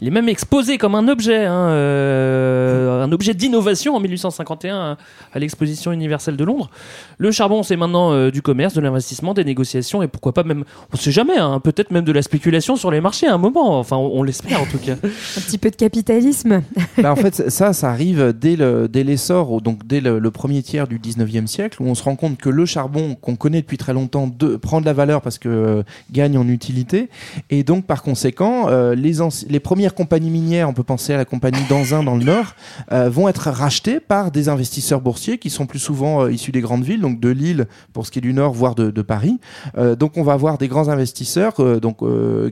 Il 0.00 0.08
est 0.08 0.10
même 0.10 0.28
exposé 0.28 0.78
comme 0.78 0.94
un 0.94 1.06
objet, 1.06 1.44
hein, 1.44 1.68
euh, 1.68 3.04
un 3.04 3.12
objet 3.12 3.34
d'innovation 3.34 3.94
en 3.94 4.00
1851 4.00 4.96
à 5.32 5.38
l'exposition 5.38 5.92
universelle 5.92 6.36
de 6.36 6.44
Londres. 6.44 6.70
Le 7.18 7.30
charbon, 7.30 7.62
c'est 7.62 7.76
maintenant 7.76 8.12
euh, 8.12 8.30
du 8.30 8.40
commerce, 8.42 8.74
de 8.74 8.80
l'investissement, 8.80 9.34
des 9.34 9.44
négociations 9.44 10.02
et 10.02 10.08
pourquoi 10.08 10.32
pas 10.32 10.42
même, 10.42 10.64
on 10.92 10.96
sait 10.96 11.12
jamais, 11.12 11.36
hein, 11.36 11.60
peut-être 11.60 11.90
même 11.90 12.04
de 12.04 12.12
la 12.12 12.22
spéculation 12.22 12.76
sur 12.76 12.90
les 12.90 13.02
marchés 13.02 13.26
à 13.26 13.34
un 13.34 13.38
moment. 13.38 13.78
Enfin, 13.78 13.96
on, 13.96 14.18
on 14.18 14.22
l'espère 14.22 14.62
en 14.62 14.66
tout 14.66 14.78
cas. 14.78 14.92
Un 15.02 15.40
petit 15.40 15.58
peu 15.58 15.70
de 15.70 15.76
capitalisme. 15.76 16.62
Bah, 16.98 17.12
en 17.12 17.16
fait, 17.16 17.48
ça, 17.48 17.72
ça 17.72 17.90
arrive 17.90 18.32
dès 18.36 18.56
le 18.56 18.88
dès 18.88 19.04
l'essor, 19.04 19.60
donc 19.60 19.86
dès 19.86 20.00
le, 20.00 20.18
le 20.18 20.30
premier 20.32 20.62
tiers 20.62 20.88
du 20.88 20.98
19e 20.98 21.46
siècle, 21.46 21.80
où 21.80 21.86
on 21.86 21.94
se 21.94 22.02
rend 22.02 22.16
compte 22.16 22.38
que 22.38 22.48
le 22.48 22.66
charbon 22.66 23.14
qu'on 23.14 23.36
connaît 23.36 23.60
depuis 23.60 23.78
très 23.78 23.92
longtemps 23.92 24.26
de, 24.26 24.56
prend 24.56 24.80
de 24.80 24.86
la 24.86 24.92
valeur 24.92 25.22
parce 25.22 25.38
que 25.38 25.48
euh, 25.48 25.82
gagne 26.10 26.37
en 26.38 26.48
utilité, 26.48 27.08
et 27.50 27.62
donc 27.62 27.86
par 27.86 28.02
conséquent, 28.02 28.68
euh, 28.68 28.94
les, 28.94 29.14
les 29.48 29.60
premières 29.60 29.94
compagnies 29.94 30.30
minières, 30.30 30.68
on 30.68 30.72
peut 30.72 30.82
penser 30.82 31.12
à 31.12 31.16
la 31.16 31.24
compagnie 31.24 31.62
d'Anzin 31.68 32.02
dans 32.02 32.16
le 32.16 32.24
Nord, 32.24 32.54
euh, 32.92 33.08
vont 33.10 33.28
être 33.28 33.50
rachetées 33.50 34.00
par 34.00 34.30
des 34.30 34.48
investisseurs 34.48 35.00
boursiers 35.00 35.38
qui 35.38 35.50
sont 35.50 35.66
plus 35.66 35.78
souvent 35.78 36.22
euh, 36.22 36.32
issus 36.32 36.52
des 36.52 36.60
grandes 36.60 36.84
villes, 36.84 37.00
donc 37.00 37.20
de 37.20 37.28
Lille 37.28 37.66
pour 37.92 38.06
ce 38.06 38.10
qui 38.10 38.18
est 38.18 38.22
du 38.22 38.32
Nord, 38.32 38.52
voire 38.52 38.74
de, 38.74 39.02
Paris. 39.02 39.38
Donc 39.98 40.16
on 40.16 40.22
va 40.22 40.32
avoir 40.32 40.58
des 40.58 40.68
grands 40.68 40.88
investisseurs 40.88 41.80
donc, 41.80 41.98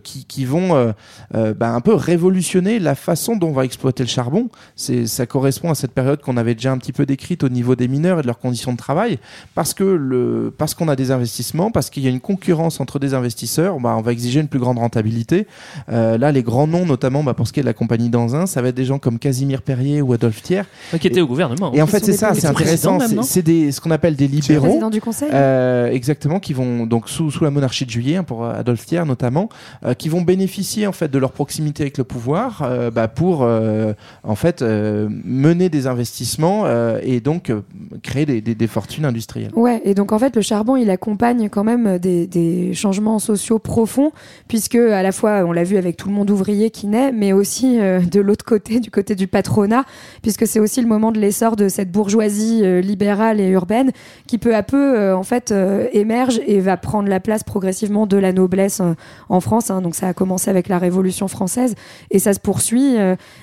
qui, 0.02 0.24
qui 0.24 0.44
vont 0.44 0.94
bah, 1.32 1.74
un 1.74 1.80
peu 1.80 1.92
révolutionner 1.92 2.78
la 2.78 2.94
façon 2.94 3.36
dont 3.36 3.48
on 3.48 3.52
va 3.52 3.64
exploiter 3.64 4.02
le 4.02 4.08
charbon. 4.08 4.48
Ça 4.76 5.26
correspond 5.26 5.70
à 5.70 5.74
cette 5.74 5.92
période 5.92 6.20
qu'on 6.20 6.36
avait 6.36 6.54
déjà 6.54 6.72
un 6.72 6.78
petit 6.78 6.92
peu 6.92 7.04
décrite 7.04 7.44
au 7.44 7.48
niveau 7.48 7.76
des 7.76 7.88
mineurs 7.88 8.20
et 8.20 8.22
de 8.22 8.26
leurs 8.26 8.38
conditions 8.38 8.72
de 8.72 8.76
travail, 8.76 9.18
parce 9.54 9.74
que 9.74 9.84
le, 9.84 10.54
parce 10.56 10.74
qu'on 10.74 10.88
a 10.88 10.96
des 10.96 11.10
investissements, 11.10 11.70
parce 11.70 11.90
qu'il 11.90 12.02
y 12.02 12.06
a 12.06 12.10
une 12.10 12.20
concurrence 12.20 12.80
entre 12.80 12.98
des 12.98 13.14
investisseurs, 13.14 13.75
bah, 13.80 13.94
on 13.98 14.02
va 14.02 14.12
exiger 14.12 14.40
une 14.40 14.48
plus 14.48 14.58
grande 14.60 14.78
rentabilité. 14.78 15.46
Euh, 15.90 16.18
là, 16.18 16.32
les 16.32 16.42
grands 16.42 16.66
noms, 16.66 16.84
notamment 16.86 17.22
bah, 17.22 17.34
pour 17.34 17.46
ce 17.46 17.52
qui 17.52 17.60
est 17.60 17.62
de 17.62 17.66
la 17.68 17.72
compagnie 17.74 18.08
d'Anzin, 18.08 18.46
ça 18.46 18.62
va 18.62 18.68
être 18.68 18.74
des 18.74 18.84
gens 18.84 18.98
comme 18.98 19.18
Casimir 19.18 19.62
Perrier 19.62 20.02
ou 20.02 20.12
Adolphe 20.12 20.42
Thiers. 20.42 20.62
Qui 21.00 21.06
était 21.06 21.20
au 21.20 21.26
gouvernement. 21.26 21.72
Et 21.74 21.82
en 21.82 21.86
fait, 21.86 22.04
c'est 22.04 22.12
ça, 22.12 22.34
c'est 22.34 22.46
intéressant. 22.46 22.98
c'est- 23.22 23.70
ce 23.72 23.80
qu'on 23.80 23.90
appelle 23.90 24.16
des 24.16 24.28
libéraux. 24.28 24.66
président 24.66 24.90
du 24.90 25.00
conseil. 25.00 25.28
Euh, 25.32 25.90
exactement, 25.90 26.40
qui 26.40 26.52
vont 26.52 26.86
donc 26.86 27.08
sous, 27.08 27.30
sous 27.30 27.44
la 27.44 27.50
monarchie 27.50 27.84
de 27.84 27.90
Juillet, 27.90 28.16
hein, 28.16 28.24
pour 28.24 28.44
Adolphe 28.44 28.84
Thiers 28.86 29.04
notamment, 29.04 29.48
euh, 29.84 29.94
qui 29.94 30.08
vont 30.08 30.22
bénéficier 30.22 30.86
en 30.86 30.92
fait 30.92 31.10
de 31.10 31.18
leur 31.18 31.32
proximité 31.32 31.82
avec 31.84 31.98
le 31.98 32.04
pouvoir 32.04 32.62
euh, 32.62 32.90
bah, 32.90 33.08
pour 33.08 33.42
euh, 33.42 33.92
en 34.24 34.34
fait 34.34 34.62
euh, 34.62 35.08
mener 35.24 35.68
des 35.68 35.86
investissements 35.86 36.62
euh, 36.66 36.98
et 37.02 37.20
donc 37.20 37.50
euh, 37.50 37.60
créer 38.02 38.26
des, 38.26 38.40
des- 38.40 38.54
des 38.54 38.66
fortunes 38.66 39.04
industrielles. 39.04 39.50
Ouais, 39.54 39.80
et 39.84 39.94
donc 39.94 40.12
en 40.12 40.18
fait, 40.18 40.34
le 40.36 40.42
charbon, 40.42 40.76
il 40.76 40.90
accompagne 40.90 41.48
quand 41.48 41.64
même 41.64 41.98
des, 41.98 42.26
des 42.26 42.72
changements 42.74 43.18
sociaux 43.18 43.58
profonds, 43.66 44.12
puisque 44.48 44.76
à 44.76 45.02
la 45.02 45.12
fois, 45.12 45.44
on 45.44 45.52
l'a 45.52 45.64
vu 45.64 45.76
avec 45.76 45.96
tout 45.96 46.08
le 46.08 46.14
monde 46.14 46.30
ouvrier 46.30 46.70
qui 46.70 46.86
naît, 46.86 47.12
mais 47.12 47.32
aussi 47.32 47.78
euh, 47.80 48.00
de 48.00 48.20
l'autre 48.20 48.44
côté, 48.44 48.80
du 48.80 48.90
côté 48.90 49.14
du 49.14 49.26
patronat, 49.26 49.84
puisque 50.22 50.46
c'est 50.46 50.60
aussi 50.60 50.80
le 50.80 50.86
moment 50.88 51.12
de 51.12 51.18
l'essor 51.20 51.56
de 51.56 51.68
cette 51.68 51.90
bourgeoisie 51.92 52.60
euh, 52.64 52.80
libérale 52.80 53.40
et 53.40 53.48
urbaine 53.48 53.90
qui 54.26 54.38
peu 54.38 54.54
à 54.54 54.62
peu, 54.62 54.98
euh, 54.98 55.16
en 55.16 55.22
fait, 55.22 55.52
émerge 55.92 56.40
et 56.46 56.60
va 56.60 56.76
prendre 56.76 57.08
la 57.08 57.20
place 57.20 57.42
progressivement 57.44 58.06
de 58.06 58.16
la 58.16 58.32
noblesse 58.32 58.80
en 59.28 59.40
France. 59.40 59.70
hein. 59.70 59.82
Donc 59.82 59.94
ça 59.94 60.08
a 60.08 60.14
commencé 60.14 60.50
avec 60.50 60.68
la 60.68 60.78
Révolution 60.78 61.28
française 61.28 61.74
et 62.10 62.18
ça 62.18 62.32
se 62.32 62.40
poursuit 62.40 62.96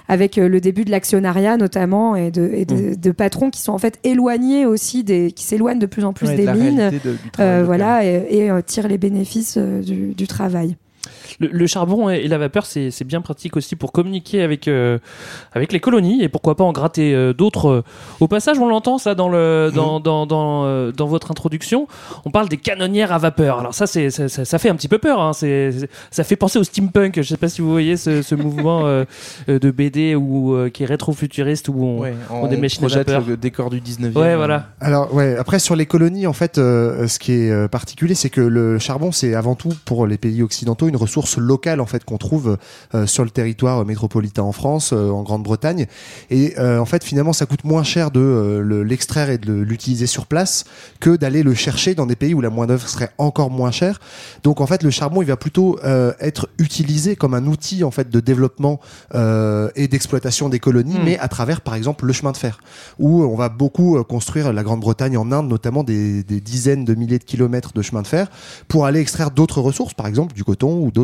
avec 0.08 0.36
le 0.38 0.60
début 0.62 0.86
de 0.86 0.92
l'actionnariat 0.92 1.58
notamment 1.58 2.16
et 2.16 2.32
de, 2.32 2.50
et 2.54 2.66
de, 2.66 2.96
de 2.96 3.12
patrons 3.12 3.50
qui 3.50 3.62
sont 3.62 3.74
en 3.74 3.78
fait 3.78 4.00
éloignés 4.04 4.66
aussi 4.66 5.04
des, 5.04 5.32
qui 5.32 5.44
s'éloignent 5.44 5.80
de 5.80 5.86
plus 5.86 6.04
en 6.06 6.14
plus 6.14 6.28
Ouais, 6.28 6.36
des 6.36 6.46
mines, 6.54 6.90
de- 6.92 6.98
du 7.60 7.64
voilà, 7.66 8.06
et, 8.06 8.24
et, 8.30 8.50
tirent 8.66 8.88
les 8.88 8.98
bénéfices 8.98 9.56
euh, 9.58 9.82
du, 10.12 10.28
travail. 10.28 10.76
Le, 11.40 11.48
le 11.52 11.68
charbon 11.68 12.10
et, 12.10 12.18
et 12.18 12.28
la 12.28 12.38
vapeur, 12.38 12.66
c'est 12.66 13.04
bien 13.04 13.22
pratique 13.22 13.56
aussi 13.58 13.76
pour 13.76 13.92
communiquer 13.92 14.42
avec, 14.42 14.68
euh, 14.68 14.98
avec 15.54 15.72
les 15.74 15.80
colonies 15.80 16.24
et 16.24 16.30
pourquoi 16.30 16.56
pas 16.56 16.64
en 16.64 16.72
gratter 16.72 17.14
euh, 17.14 17.34
d'autres. 17.34 17.84
Au 18.20 18.28
passage, 18.28 18.60
on 18.60 18.68
l'entend 18.68 18.98
ça 18.98 19.16
dans, 19.16 19.30
le, 19.30 19.72
dans, 19.74 20.00
dans, 20.00 20.26
dans, 20.26 20.66
euh, 20.66 20.92
dans 20.92 21.08
votre 21.08 21.32
introduction. 21.32 21.88
On 22.26 22.32
parle 22.32 22.50
des 22.50 22.58
canonnières 22.58 23.12
à 23.12 23.18
vapeur. 23.18 23.60
Alors 23.60 23.74
ça, 23.74 23.88
c'est 23.88 24.10
ça, 24.10 24.28
ça- 24.30 24.46
ça 24.46 24.60
fait 24.60 24.70
un 24.70 24.76
petit 24.76 24.88
peu 24.88 24.98
peur. 24.98 25.22
Hein. 25.22 25.34
C'est- 25.34 25.90
ça 26.12 26.24
fait 26.24 26.36
penser 26.36 26.60
au 26.60 26.64
steampunk. 26.64 27.16
Je 27.18 27.22
sais 27.24 27.38
pas 27.38 27.50
si 27.50 27.62
vous 27.62 27.72
voyez 27.72 27.98
ce, 27.98 28.22
ce 28.22 28.36
mouvement 28.36 28.82
euh, 28.86 29.06
euh, 29.50 29.60
de 29.60 29.72
BD 29.72 30.16
où, 30.16 30.54
euh, 30.54 30.70
qui 30.70 30.84
est 30.84 30.86
rétro-futuriste 30.86 31.70
où 31.70 31.84
on, 31.84 32.00
Ouais, 32.00 32.14
on, 32.30 32.48
des 32.48 32.58
machines 32.58 32.84
à 32.84 32.88
projette 32.88 33.08
vapeur. 33.10 33.28
le 33.28 33.38
décor 33.38 33.70
du 33.70 33.80
19e. 33.82 34.18
Ouais, 34.18 34.36
voilà. 34.36 34.68
Alors 34.82 35.14
ouais, 35.14 35.36
après 35.38 35.60
sur 35.60 35.76
les 35.76 35.86
colonies, 35.86 36.28
en 36.28 36.34
fait, 36.34 36.58
euh, 36.58 37.08
ce 37.08 37.20
qui 37.20 37.32
est 37.34 37.68
particulier, 37.70 38.16
c'est 38.16 38.30
que 38.30 38.42
le 38.42 38.80
charbon, 38.80 39.12
c'est 39.12 39.36
avant 39.36 39.56
tout 39.56 39.74
pour 39.86 40.06
les 40.08 40.18
pays 40.18 40.42
occidentaux 40.44 40.88
une 40.88 40.96
ressource 40.96 41.13
locale 41.38 41.80
en 41.82 41.86
fait 41.86 42.04
qu'on 42.04 42.18
trouve 42.18 42.58
euh, 42.96 43.06
sur 43.08 43.24
le 43.24 43.30
territoire 43.30 43.86
métropolitain 43.86 44.44
en 44.44 44.52
France, 44.52 44.92
euh, 44.94 45.10
en 45.10 45.24
Grande-Bretagne, 45.24 45.88
et 46.30 46.54
euh, 46.60 46.80
en 46.80 46.86
fait 46.86 47.04
finalement 47.04 47.34
ça 47.34 47.46
coûte 47.46 47.64
moins 47.64 47.84
cher 47.84 48.12
de 48.12 48.20
euh, 48.20 48.62
le- 48.62 48.84
l'extraire 48.84 49.30
et 49.30 49.38
de 49.38 49.54
l'utiliser 49.54 50.08
sur 50.08 50.26
place 50.26 50.66
que 51.00 51.16
d'aller 51.16 51.44
le 51.44 51.54
chercher 51.54 51.96
dans 51.96 52.06
des 52.06 52.16
pays 52.16 52.34
où 52.34 52.42
la 52.42 52.50
main 52.50 52.66
d'œuvre 52.66 52.88
serait 52.88 53.12
encore 53.18 53.50
moins 53.50 53.72
chère. 53.72 54.00
Donc 54.44 54.62
en 54.62 54.68
fait 54.68 54.84
le 54.84 54.90
charbon, 54.90 55.22
il 55.22 55.28
va 55.28 55.38
plutôt 55.38 55.80
euh, 55.84 56.14
être 56.20 56.50
utilisé 56.58 57.16
comme 57.16 57.34
un 57.34 57.46
outil 57.48 57.84
en 57.84 57.92
fait 57.92 58.10
de 58.10 58.20
développement 58.20 58.80
euh, 59.16 59.70
et 59.76 59.88
d'exploitation 59.88 60.50
des 60.50 60.60
colonies, 60.60 60.98
mais 61.04 61.18
à 61.20 61.28
travers 61.28 61.62
par 61.62 61.76
exemple 61.76 62.06
le 62.06 62.14
chemin 62.14 62.32
de 62.32 62.38
fer, 62.38 62.60
où 63.00 63.24
on 63.24 63.36
va 63.36 63.50
beaucoup 63.50 63.98
euh, 63.98 64.04
construire 64.04 64.52
la 64.54 64.64
Grande-Bretagne 64.64 65.18
en 65.18 65.32
Inde, 65.32 65.48
notamment 65.50 65.84
des, 65.84 66.24
des 66.24 66.42
dizaines 66.42 66.86
de 66.86 66.96
milliers 66.96 67.20
de 67.20 67.24
kilomètres 67.24 67.74
de 67.74 67.82
chemin 67.82 68.02
de 68.02 68.08
fer 68.08 68.28
pour 68.68 68.86
aller 68.86 69.00
extraire 69.00 69.32
d'autres 69.32 69.62
ressources, 69.62 69.94
par 69.94 70.08
exemple 70.08 70.34
du 70.34 70.44
coton 70.44 70.80
ou 70.80 70.92
d'autres 70.92 71.03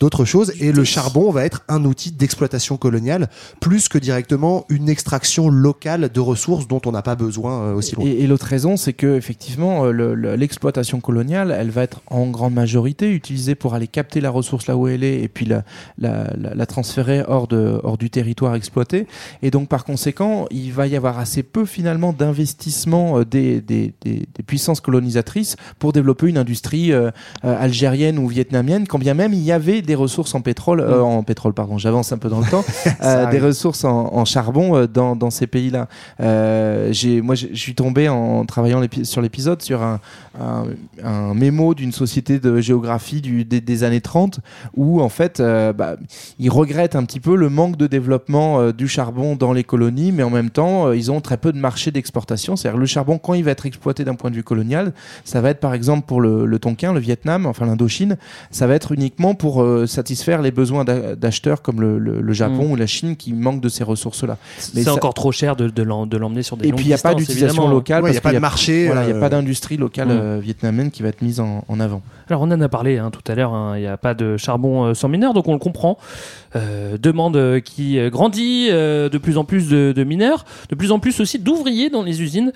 d'autres 0.00 0.24
choses. 0.24 0.52
Et 0.60 0.72
le 0.72 0.84
charbon 0.84 1.30
va 1.30 1.44
être 1.44 1.62
un 1.68 1.84
outil 1.84 2.10
d'exploitation 2.12 2.76
coloniale 2.76 3.28
plus 3.60 3.88
que 3.88 3.98
directement 3.98 4.64
une 4.68 4.88
extraction 4.88 5.48
locale 5.48 6.10
de 6.12 6.20
ressources 6.20 6.66
dont 6.68 6.80
on 6.86 6.92
n'a 6.92 7.02
pas 7.02 7.14
besoin 7.14 7.62
euh, 7.62 7.74
aussi 7.74 7.94
loin. 7.94 8.04
Et, 8.06 8.22
et 8.22 8.26
l'autre 8.26 8.46
raison, 8.46 8.76
c'est 8.76 8.92
que 8.92 9.16
effectivement, 9.16 9.84
euh, 9.84 9.90
le- 9.92 10.14
le- 10.14 10.36
l'exploitation 10.36 11.00
coloniale, 11.00 11.54
elle 11.58 11.70
va 11.70 11.82
être 11.82 12.00
en 12.08 12.26
grande 12.26 12.54
majorité 12.54 13.10
utilisée 13.10 13.54
pour 13.54 13.74
aller 13.74 13.86
capter 13.88 14.20
la 14.20 14.30
ressource 14.30 14.66
là 14.66 14.76
où 14.76 14.88
elle 14.88 15.04
est 15.04 15.20
et 15.22 15.28
puis 15.28 15.46
la, 15.46 15.64
la, 15.98 16.32
la- 16.36 16.54
la 16.54 16.66
transférer 16.66 17.22
hors, 17.26 17.46
de, 17.48 17.80
hors 17.82 17.98
du 17.98 18.10
territoire 18.10 18.54
exploité. 18.54 19.06
Et 19.42 19.50
donc, 19.50 19.68
par 19.68 19.84
conséquent, 19.84 20.46
il 20.50 20.72
va 20.72 20.86
y 20.86 20.96
avoir 20.96 21.18
assez 21.18 21.42
peu 21.42 21.64
finalement 21.64 22.12
d'investissement 22.12 23.18
euh, 23.18 23.24
des, 23.24 23.60
des, 23.60 23.92
des- 24.02 24.26
des 24.34 24.42
puissances 24.46 24.80
colonisatrices 24.80 25.56
pour 25.78 25.92
développer 25.92 26.28
une 26.28 26.38
industrie 26.38 26.92
euh, 26.92 27.10
algérienne 27.42 28.18
ou 28.18 28.26
vietnamienne, 28.28 28.86
quand 28.86 28.98
bien 28.98 29.14
même 29.14 29.31
il 29.32 29.42
y 29.42 29.52
avait 29.52 29.82
des 29.82 29.94
ressources 29.94 30.34
en 30.34 30.40
pétrole, 30.40 30.80
euh, 30.80 31.02
en 31.02 31.22
pétrole, 31.22 31.54
pardon, 31.54 31.78
j'avance 31.78 32.12
un 32.12 32.18
peu 32.18 32.28
dans 32.28 32.40
le 32.40 32.46
temps, 32.46 32.64
euh, 33.02 33.30
des 33.30 33.38
ressources 33.38 33.84
en, 33.84 34.12
en 34.14 34.24
charbon 34.24 34.76
euh, 34.76 34.86
dans, 34.86 35.16
dans 35.16 35.30
ces 35.30 35.46
pays-là. 35.46 35.88
Moi, 36.18 37.34
je 37.34 37.54
suis 37.54 37.74
tombé 37.74 38.08
en 38.08 38.44
travaillant 38.44 38.82
sur 39.04 39.22
l'épisode 39.22 39.62
sur 39.62 39.82
un, 39.82 40.00
un, 40.40 40.64
un 41.02 41.34
mémo 41.34 41.74
d'une 41.74 41.92
société 41.92 42.38
de 42.38 42.60
géographie 42.60 43.20
du, 43.20 43.44
des, 43.44 43.60
des 43.60 43.84
années 43.84 44.00
30 44.00 44.40
où 44.76 45.00
en 45.00 45.08
fait, 45.08 45.40
bah, 45.40 45.96
ils 46.38 46.50
regrettent 46.50 46.96
un 46.96 47.04
petit 47.04 47.20
peu 47.20 47.36
le 47.36 47.48
manque 47.48 47.76
de 47.76 47.86
développement 47.86 48.70
du 48.72 48.88
charbon 48.88 49.36
dans 49.36 49.52
les 49.52 49.64
colonies, 49.64 50.12
mais 50.12 50.22
en 50.22 50.30
même 50.30 50.50
temps, 50.50 50.92
ils 50.92 51.10
ont 51.10 51.20
très 51.20 51.36
peu 51.36 51.52
de 51.52 51.58
marché 51.58 51.90
d'exportation. 51.90 52.56
C'est-à-dire 52.56 52.78
le 52.78 52.86
charbon, 52.86 53.18
quand 53.18 53.34
il 53.34 53.44
va 53.44 53.50
être 53.50 53.66
exploité 53.66 54.04
d'un 54.04 54.14
point 54.14 54.30
de 54.30 54.36
vue 54.36 54.44
colonial, 54.44 54.92
ça 55.24 55.40
va 55.40 55.50
être 55.50 55.60
par 55.60 55.74
exemple 55.74 56.06
pour 56.06 56.20
le, 56.20 56.46
le 56.46 56.58
Tonkin, 56.58 56.92
le 56.92 57.00
Vietnam, 57.00 57.46
enfin 57.46 57.66
l'Indochine, 57.66 58.16
ça 58.50 58.66
va 58.66 58.74
être 58.74 58.92
uniquement 58.92 59.21
pour 59.34 59.62
euh, 59.62 59.86
satisfaire 59.86 60.42
les 60.42 60.50
besoins 60.50 60.84
d'a- 60.84 61.14
d'acheteurs 61.16 61.62
comme 61.62 61.80
le, 61.80 61.98
le- 61.98 62.20
le 62.20 62.32
Japon 62.32 62.68
Mm. 62.68 62.70
ou 62.72 62.76
la 62.76 62.86
Chine 62.86 63.16
qui 63.16 63.32
manquent 63.32 63.60
de 63.62 63.68
ces 63.68 63.84
ressources-là. 63.84 64.36
Mais 64.74 64.80
C'est 64.80 64.82
ça- 64.82 64.94
encore 64.94 65.14
trop 65.14 65.32
cher 65.32 65.56
de, 65.56 65.68
de 65.68 65.82
l'em- 65.82 66.08
de 66.08 66.16
l'emmener 66.16 66.42
sur 66.42 66.56
des 66.56 66.66
et 66.66 66.70
longues 66.70 66.76
puis 66.78 66.86
il 66.86 66.88
n'y 66.88 66.94
a 66.94 66.98
pas 66.98 67.14
d'utilisation 67.14 67.68
locale. 67.68 68.02
Ouais, 68.02 68.10
parce 68.10 68.14
y 68.14 68.18
a 68.18 68.20
pas 68.20 68.28
qu'il 68.30 68.36
de 68.36 68.40
marché, 68.40 68.86
Voilà, 68.86 69.02
il 69.02 69.06
n'y 69.06 69.12
a 69.12 69.16
euh, 69.16 69.20
pas 69.20 69.28
d'industrie 69.30 69.76
locale 69.76 70.08
Mm. 70.08 70.10
euh, 70.10 70.38
vietnamienne 70.42 70.90
qui 70.90 71.02
va 71.02 71.08
être 71.10 71.22
mise 71.22 71.40
en, 71.40 71.64
en 71.68 71.80
avant. 71.80 72.02
Alors 72.32 72.40
on 72.40 72.50
en 72.50 72.62
a 72.62 72.68
parlé 72.70 72.96
hein, 72.96 73.10
tout 73.10 73.30
à 73.30 73.34
l'heure, 73.34 73.52
hein, 73.52 73.76
il 73.76 73.82
n'y 73.82 73.86
a 73.86 73.98
pas 73.98 74.14
de 74.14 74.38
charbon 74.38 74.84
euh, 74.86 74.94
sans 74.94 75.10
mineurs, 75.10 75.34
donc 75.34 75.48
on 75.48 75.52
le 75.52 75.58
comprend. 75.58 75.98
Euh, 76.56 76.96
demande 76.96 77.36
euh, 77.36 77.60
qui 77.60 77.98
grandit, 78.08 78.70
de 78.70 79.18
plus 79.18 79.36
en 79.36 79.44
plus 79.44 79.68
de, 79.68 80.02
mineurs, 80.02 80.46
de 80.70 80.74
plus 80.74 80.92
en 80.92 80.98
plus 80.98 81.20
aussi 81.20 81.38
d'ouvriers 81.38 81.90
dans 81.90 82.02
les 82.02 82.22
usines. 82.22 82.50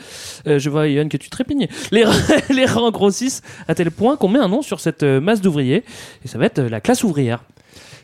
Je 0.46 0.70
vois 0.70 0.88
Yann 0.88 1.10
que 1.10 1.18
tu 1.18 1.28
trépignais. 1.28 1.68
Les, 1.92 2.04
les 2.54 2.64
rangs 2.64 2.90
grossissent 2.90 3.42
à 3.68 3.74
tel 3.74 3.90
point 3.90 4.16
qu'on 4.16 4.28
met 4.28 4.38
un 4.38 4.48
nom 4.48 4.62
sur 4.62 4.80
cette 4.80 5.02
masse 5.02 5.42
d'ouvriers, 5.42 5.84
et 6.24 6.28
ça 6.28 6.38
va 6.38 6.46
être 6.46 6.62
la 6.62 6.80
classe 6.80 7.04
ouvrière. 7.04 7.42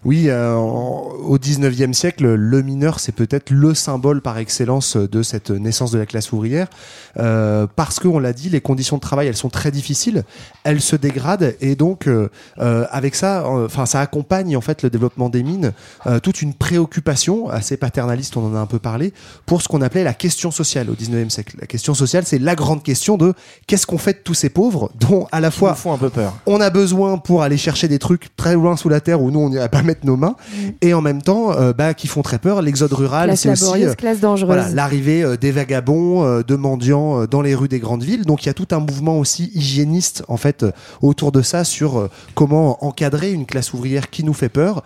Oui, 0.05 0.25
euh, 0.29 0.57
au 0.57 1.39
19e 1.39 1.93
siècle, 1.93 2.35
le 2.35 2.63
mineur, 2.63 2.99
c'est 2.99 3.13
peut-être 3.13 3.51
le 3.51 3.73
symbole 3.73 4.21
par 4.21 4.39
excellence 4.39 4.97
de 4.97 5.23
cette 5.23 5.51
naissance 5.51 5.93
de 5.93 5.99
la 5.99 6.07
classe 6.07 6.33
ouvrière, 6.33 6.67
euh, 7.19 7.69
parce 7.77 8.01
que 8.01 8.09
on 8.09 8.19
l'a 8.19 8.33
dit, 8.33 8.49
les 8.49 8.61
conditions 8.61 8.97
de 8.97 9.01
travail, 9.01 9.29
elles 9.29 9.37
sont 9.37 9.49
très 9.49 9.71
difficiles, 9.71 10.25
elles 10.65 10.81
se 10.81 10.97
dégradent, 10.97 11.55
et 11.61 11.77
donc 11.77 12.09
euh, 12.09 12.29
euh, 12.59 12.85
avec 12.91 13.15
ça, 13.15 13.47
euh, 13.47 13.67
enfin, 13.67 13.87
ça 13.87 14.01
accompagne 14.01 14.57
en 14.57 14.61
fait 14.61 14.83
le 14.83 14.91
développement 14.91 15.29
des 15.29 15.45
mines, 15.45 15.73
euh, 16.09 16.19
toute 16.19 16.43
une 16.43 16.55
préoccupation 16.55 17.49
assez 17.49 17.77
paternaliste, 17.77 18.37
on 18.37 18.45
en 18.45 18.57
a 18.57 18.59
un 18.59 18.67
peu 18.67 18.81
parlé, 18.81 19.13
pour 19.47 19.63
ce 19.63 19.69
qu'on 19.69 19.83
appelait 19.83 20.03
la 20.03 20.15
question 20.15 20.51
sociale 20.51 20.91
au 20.91 20.95
19e 20.95 21.31
siècle. 21.31 21.57
La 21.61 21.69
question 21.69 21.95
sociale, 21.95 22.25
c'est 22.27 22.41
la 22.41 22.57
grande 22.57 22.83
question 22.83 23.17
de 23.17 23.35
qu'est-ce 23.69 23.87
qu'on 23.87 23.99
fait 23.99 24.15
de 24.15 24.23
tous 24.25 24.35
ces 24.35 24.49
pauvres, 24.49 24.91
dont 24.99 25.29
à 25.31 25.39
la 25.39 25.53
fois 25.53 25.77
font 25.77 25.93
un 25.93 25.99
peu 25.99 26.11
peur. 26.11 26.37
on 26.47 26.61
a 26.61 26.71
besoin 26.71 27.19
pour 27.19 27.45
aller 27.45 27.57
chercher 27.57 27.87
des 27.87 28.01
trucs 28.01 28.35
très 28.37 28.55
loin 28.55 28.77
sous 28.77 28.89
la 28.89 29.01
terre 29.01 29.23
où 29.23 29.31
nous 29.31 29.39
on 29.39 29.49
n'irait 29.49 29.69
pas 29.69 29.83
mettre 29.93 30.07
nos 30.07 30.17
mains 30.17 30.37
et 30.81 30.95
en 30.95 31.03
même 31.03 31.21
temps 31.21 31.53
euh, 31.53 31.73
bah, 31.73 31.93
qui 31.93 32.07
font 32.07 32.23
très 32.23 32.39
peur 32.39 32.63
l'exode 32.63 32.93
rural 32.93 33.37
c'est 33.37 33.51
aussi 33.51 33.85
euh, 33.85 33.95
voilà 34.45 34.71
l'arrivée 34.71 35.23
euh, 35.23 35.37
des 35.37 35.51
vagabonds 35.51 36.43
de 36.43 36.57
mendiants 36.57 37.27
dans 37.27 37.43
les 37.43 37.55
rues 37.55 37.69
des 37.69 37.79
grandes 37.79 38.03
villes. 38.03 38.25
Donc 38.25 38.45
il 38.45 38.47
y 38.47 38.51
a 38.51 38.55
tout 38.55 38.69
un 38.71 38.79
mouvement 38.79 39.19
aussi 39.19 39.51
hygiéniste 39.55 40.25
en 40.29 40.37
fait 40.37 40.65
autour 41.01 41.33
de 41.33 41.43
ça 41.43 41.65
sur 41.65 42.09
comment 42.35 42.85
encadrer 42.85 43.33
une 43.33 43.45
classe 43.45 43.75
ouvrière 43.75 44.09
qui 44.11 44.25
nous 44.25 44.33
fait 44.33 44.49
peur 44.49 44.83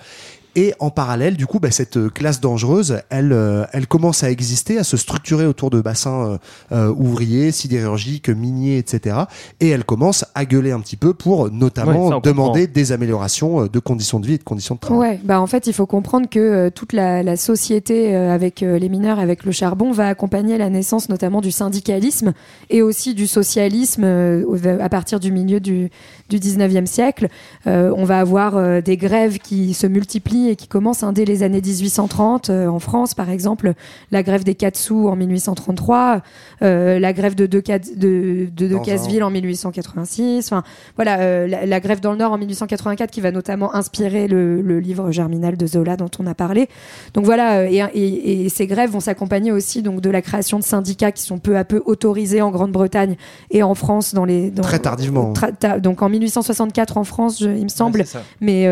et 0.57 0.73
en 0.81 0.91
parallèle, 0.91 1.37
du 1.37 1.47
coup, 1.47 1.61
bah, 1.61 1.71
cette 1.71 1.99
euh, 1.99 2.09
classe 2.09 2.41
dangereuse, 2.41 3.01
elle, 3.11 3.33
euh, 3.33 3.65
elle 3.73 3.87
commence 3.87 4.25
à 4.25 4.31
exister, 4.31 4.79
à 4.79 4.85
se 4.85 4.97
structurer 4.97 5.47
autour 5.47 5.69
de 5.71 5.81
bassins 5.83 6.39
euh, 6.73 6.89
ouvriers, 6.97 7.53
sidérurgiques, 7.53 8.31
miniers, 8.31 8.79
etc. 8.79 9.17
Et 9.61 9.69
elle 9.69 9.85
commence 9.85 10.25
à 10.35 10.47
gueuler 10.47 10.73
un 10.73 10.81
petit 10.81 10.97
peu 10.97 11.13
pour 11.15 11.51
notamment 11.51 12.09
Ouais, 12.09 12.21
demander 12.23 12.61
comprend. 12.63 12.73
des 12.75 12.93
améliorations 12.93 13.67
de 13.67 13.79
conditions 13.79 14.19
de 14.19 14.27
vie 14.27 14.35
et 14.35 14.39
de 14.39 14.43
conditions 14.45 14.75
de 14.77 14.81
travail. 14.81 15.11
Ouais, 15.11 15.21
bah 15.23 15.41
en 15.41 15.47
fait, 15.47 15.67
il 15.67 15.73
faut 15.75 15.87
comprendre 15.87 16.29
que 16.29 16.39
euh, 16.39 16.71
toute 16.71 16.93
la, 16.95 17.23
la 17.23 17.37
société 17.37 18.15
euh, 18.17 18.33
avec 18.33 18.63
euh, 18.63 18.79
les 18.79 18.89
mineurs, 18.89 19.19
avec 19.19 19.45
le 19.45 19.53
charbon, 19.53 19.93
va 19.93 20.09
accompagner 20.09 20.57
la 20.57 20.71
naissance 20.71 21.09
notamment 21.11 21.43
du 21.43 21.51
syndicalisme 21.51 22.33
et 22.71 22.81
aussi 22.81 23.13
du 23.15 23.27
socialisme 23.27 24.05
euh, 24.05 24.79
à 24.81 24.89
partir 24.89 25.21
du 25.21 25.33
milieu 25.33 25.61
du, 25.61 25.91
du 26.31 26.39
19e 26.39 26.87
siècle. 26.87 27.29
Euh, 27.67 27.93
on 27.97 28.05
va 28.05 28.21
avoir 28.21 28.57
euh, 28.57 28.81
des 28.81 28.97
grèves 28.97 29.39
qui 29.39 29.75
se 29.75 29.87
multiplient 29.87 30.46
et 30.51 30.57
qui 30.57 30.69
commence 30.69 31.03
hein, 31.03 31.13
dès 31.13 31.25
les 31.25 31.43
années 31.43 31.61
1830 31.61 32.51
euh, 32.51 32.67
en 32.69 32.79
France, 32.79 33.15
par 33.15 33.31
exemple, 33.31 33.75
la 34.11 34.23
grève 34.23 34.45
des 34.45 34.55
quatre 34.55 34.77
sous 34.77 35.09
en 35.09 35.17
1833, 35.17 36.23
euh, 36.63 36.99
la 36.99 37.13
grève 37.13 37.35
de, 37.35 37.47
Deca- 37.47 37.79
de, 37.97 38.49
de 38.55 38.67
Decazeville 38.69 39.23
en 39.23 39.31
1886, 39.31 40.47
enfin 40.53 40.63
voilà, 40.97 41.21
euh, 41.21 41.47
la, 41.47 41.67
la 41.67 41.81
grève 41.81 42.01
dans 42.01 42.13
le 42.13 42.19
Nord 42.19 42.33
en 42.33 42.39
1884 42.39 43.11
qui 43.11 43.21
va 43.21 43.31
notamment 43.33 43.75
inspirer 43.75 44.29
le, 44.29 44.61
le 44.61 44.81
livre 44.81 45.11
Germinal 45.11 45.57
de 45.57 45.67
Zola 45.67 45.97
dont 45.97 46.11
on 46.19 46.27
a 46.27 46.35
parlé. 46.35 46.69
Donc 47.15 47.25
voilà, 47.25 47.71
et, 47.71 47.77
et- 47.95 48.45
et 48.45 48.49
ces 48.49 48.67
grèves 48.67 48.91
vont 48.91 49.01
s'accompagner 49.01 49.53
aussi 49.53 49.83
donc 49.83 50.01
de 50.01 50.11
la 50.11 50.23
création 50.23 50.59
de 50.59 50.65
syndicats 50.65 51.13
qui 51.13 51.23
sont 51.23 51.39
peu 51.39 51.57
à 51.57 51.65
peu 51.65 51.83
autorisés 51.87 52.43
en 52.43 52.51
Grande-Bretagne 52.51 53.17
et 53.51 53.63
en 53.63 53.75
France 53.75 54.15
dans 54.15 54.25
les 54.25 54.51
dans- 54.51 54.63
Très 54.63 54.79
tardivement. 54.79 55.33
Tra- 55.33 55.55
ta- 55.57 55.79
donc 55.81 56.03
en 56.03 56.09
1864 56.09 56.97
en 56.99 57.05
France, 57.05 57.39
je- 57.41 57.49
il 57.49 57.65
me 57.65 57.69
semble, 57.69 57.99
mais 58.41 58.67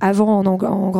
avant 0.00 0.38
en 0.44 0.56
Grande-Bretagne. 0.56 0.90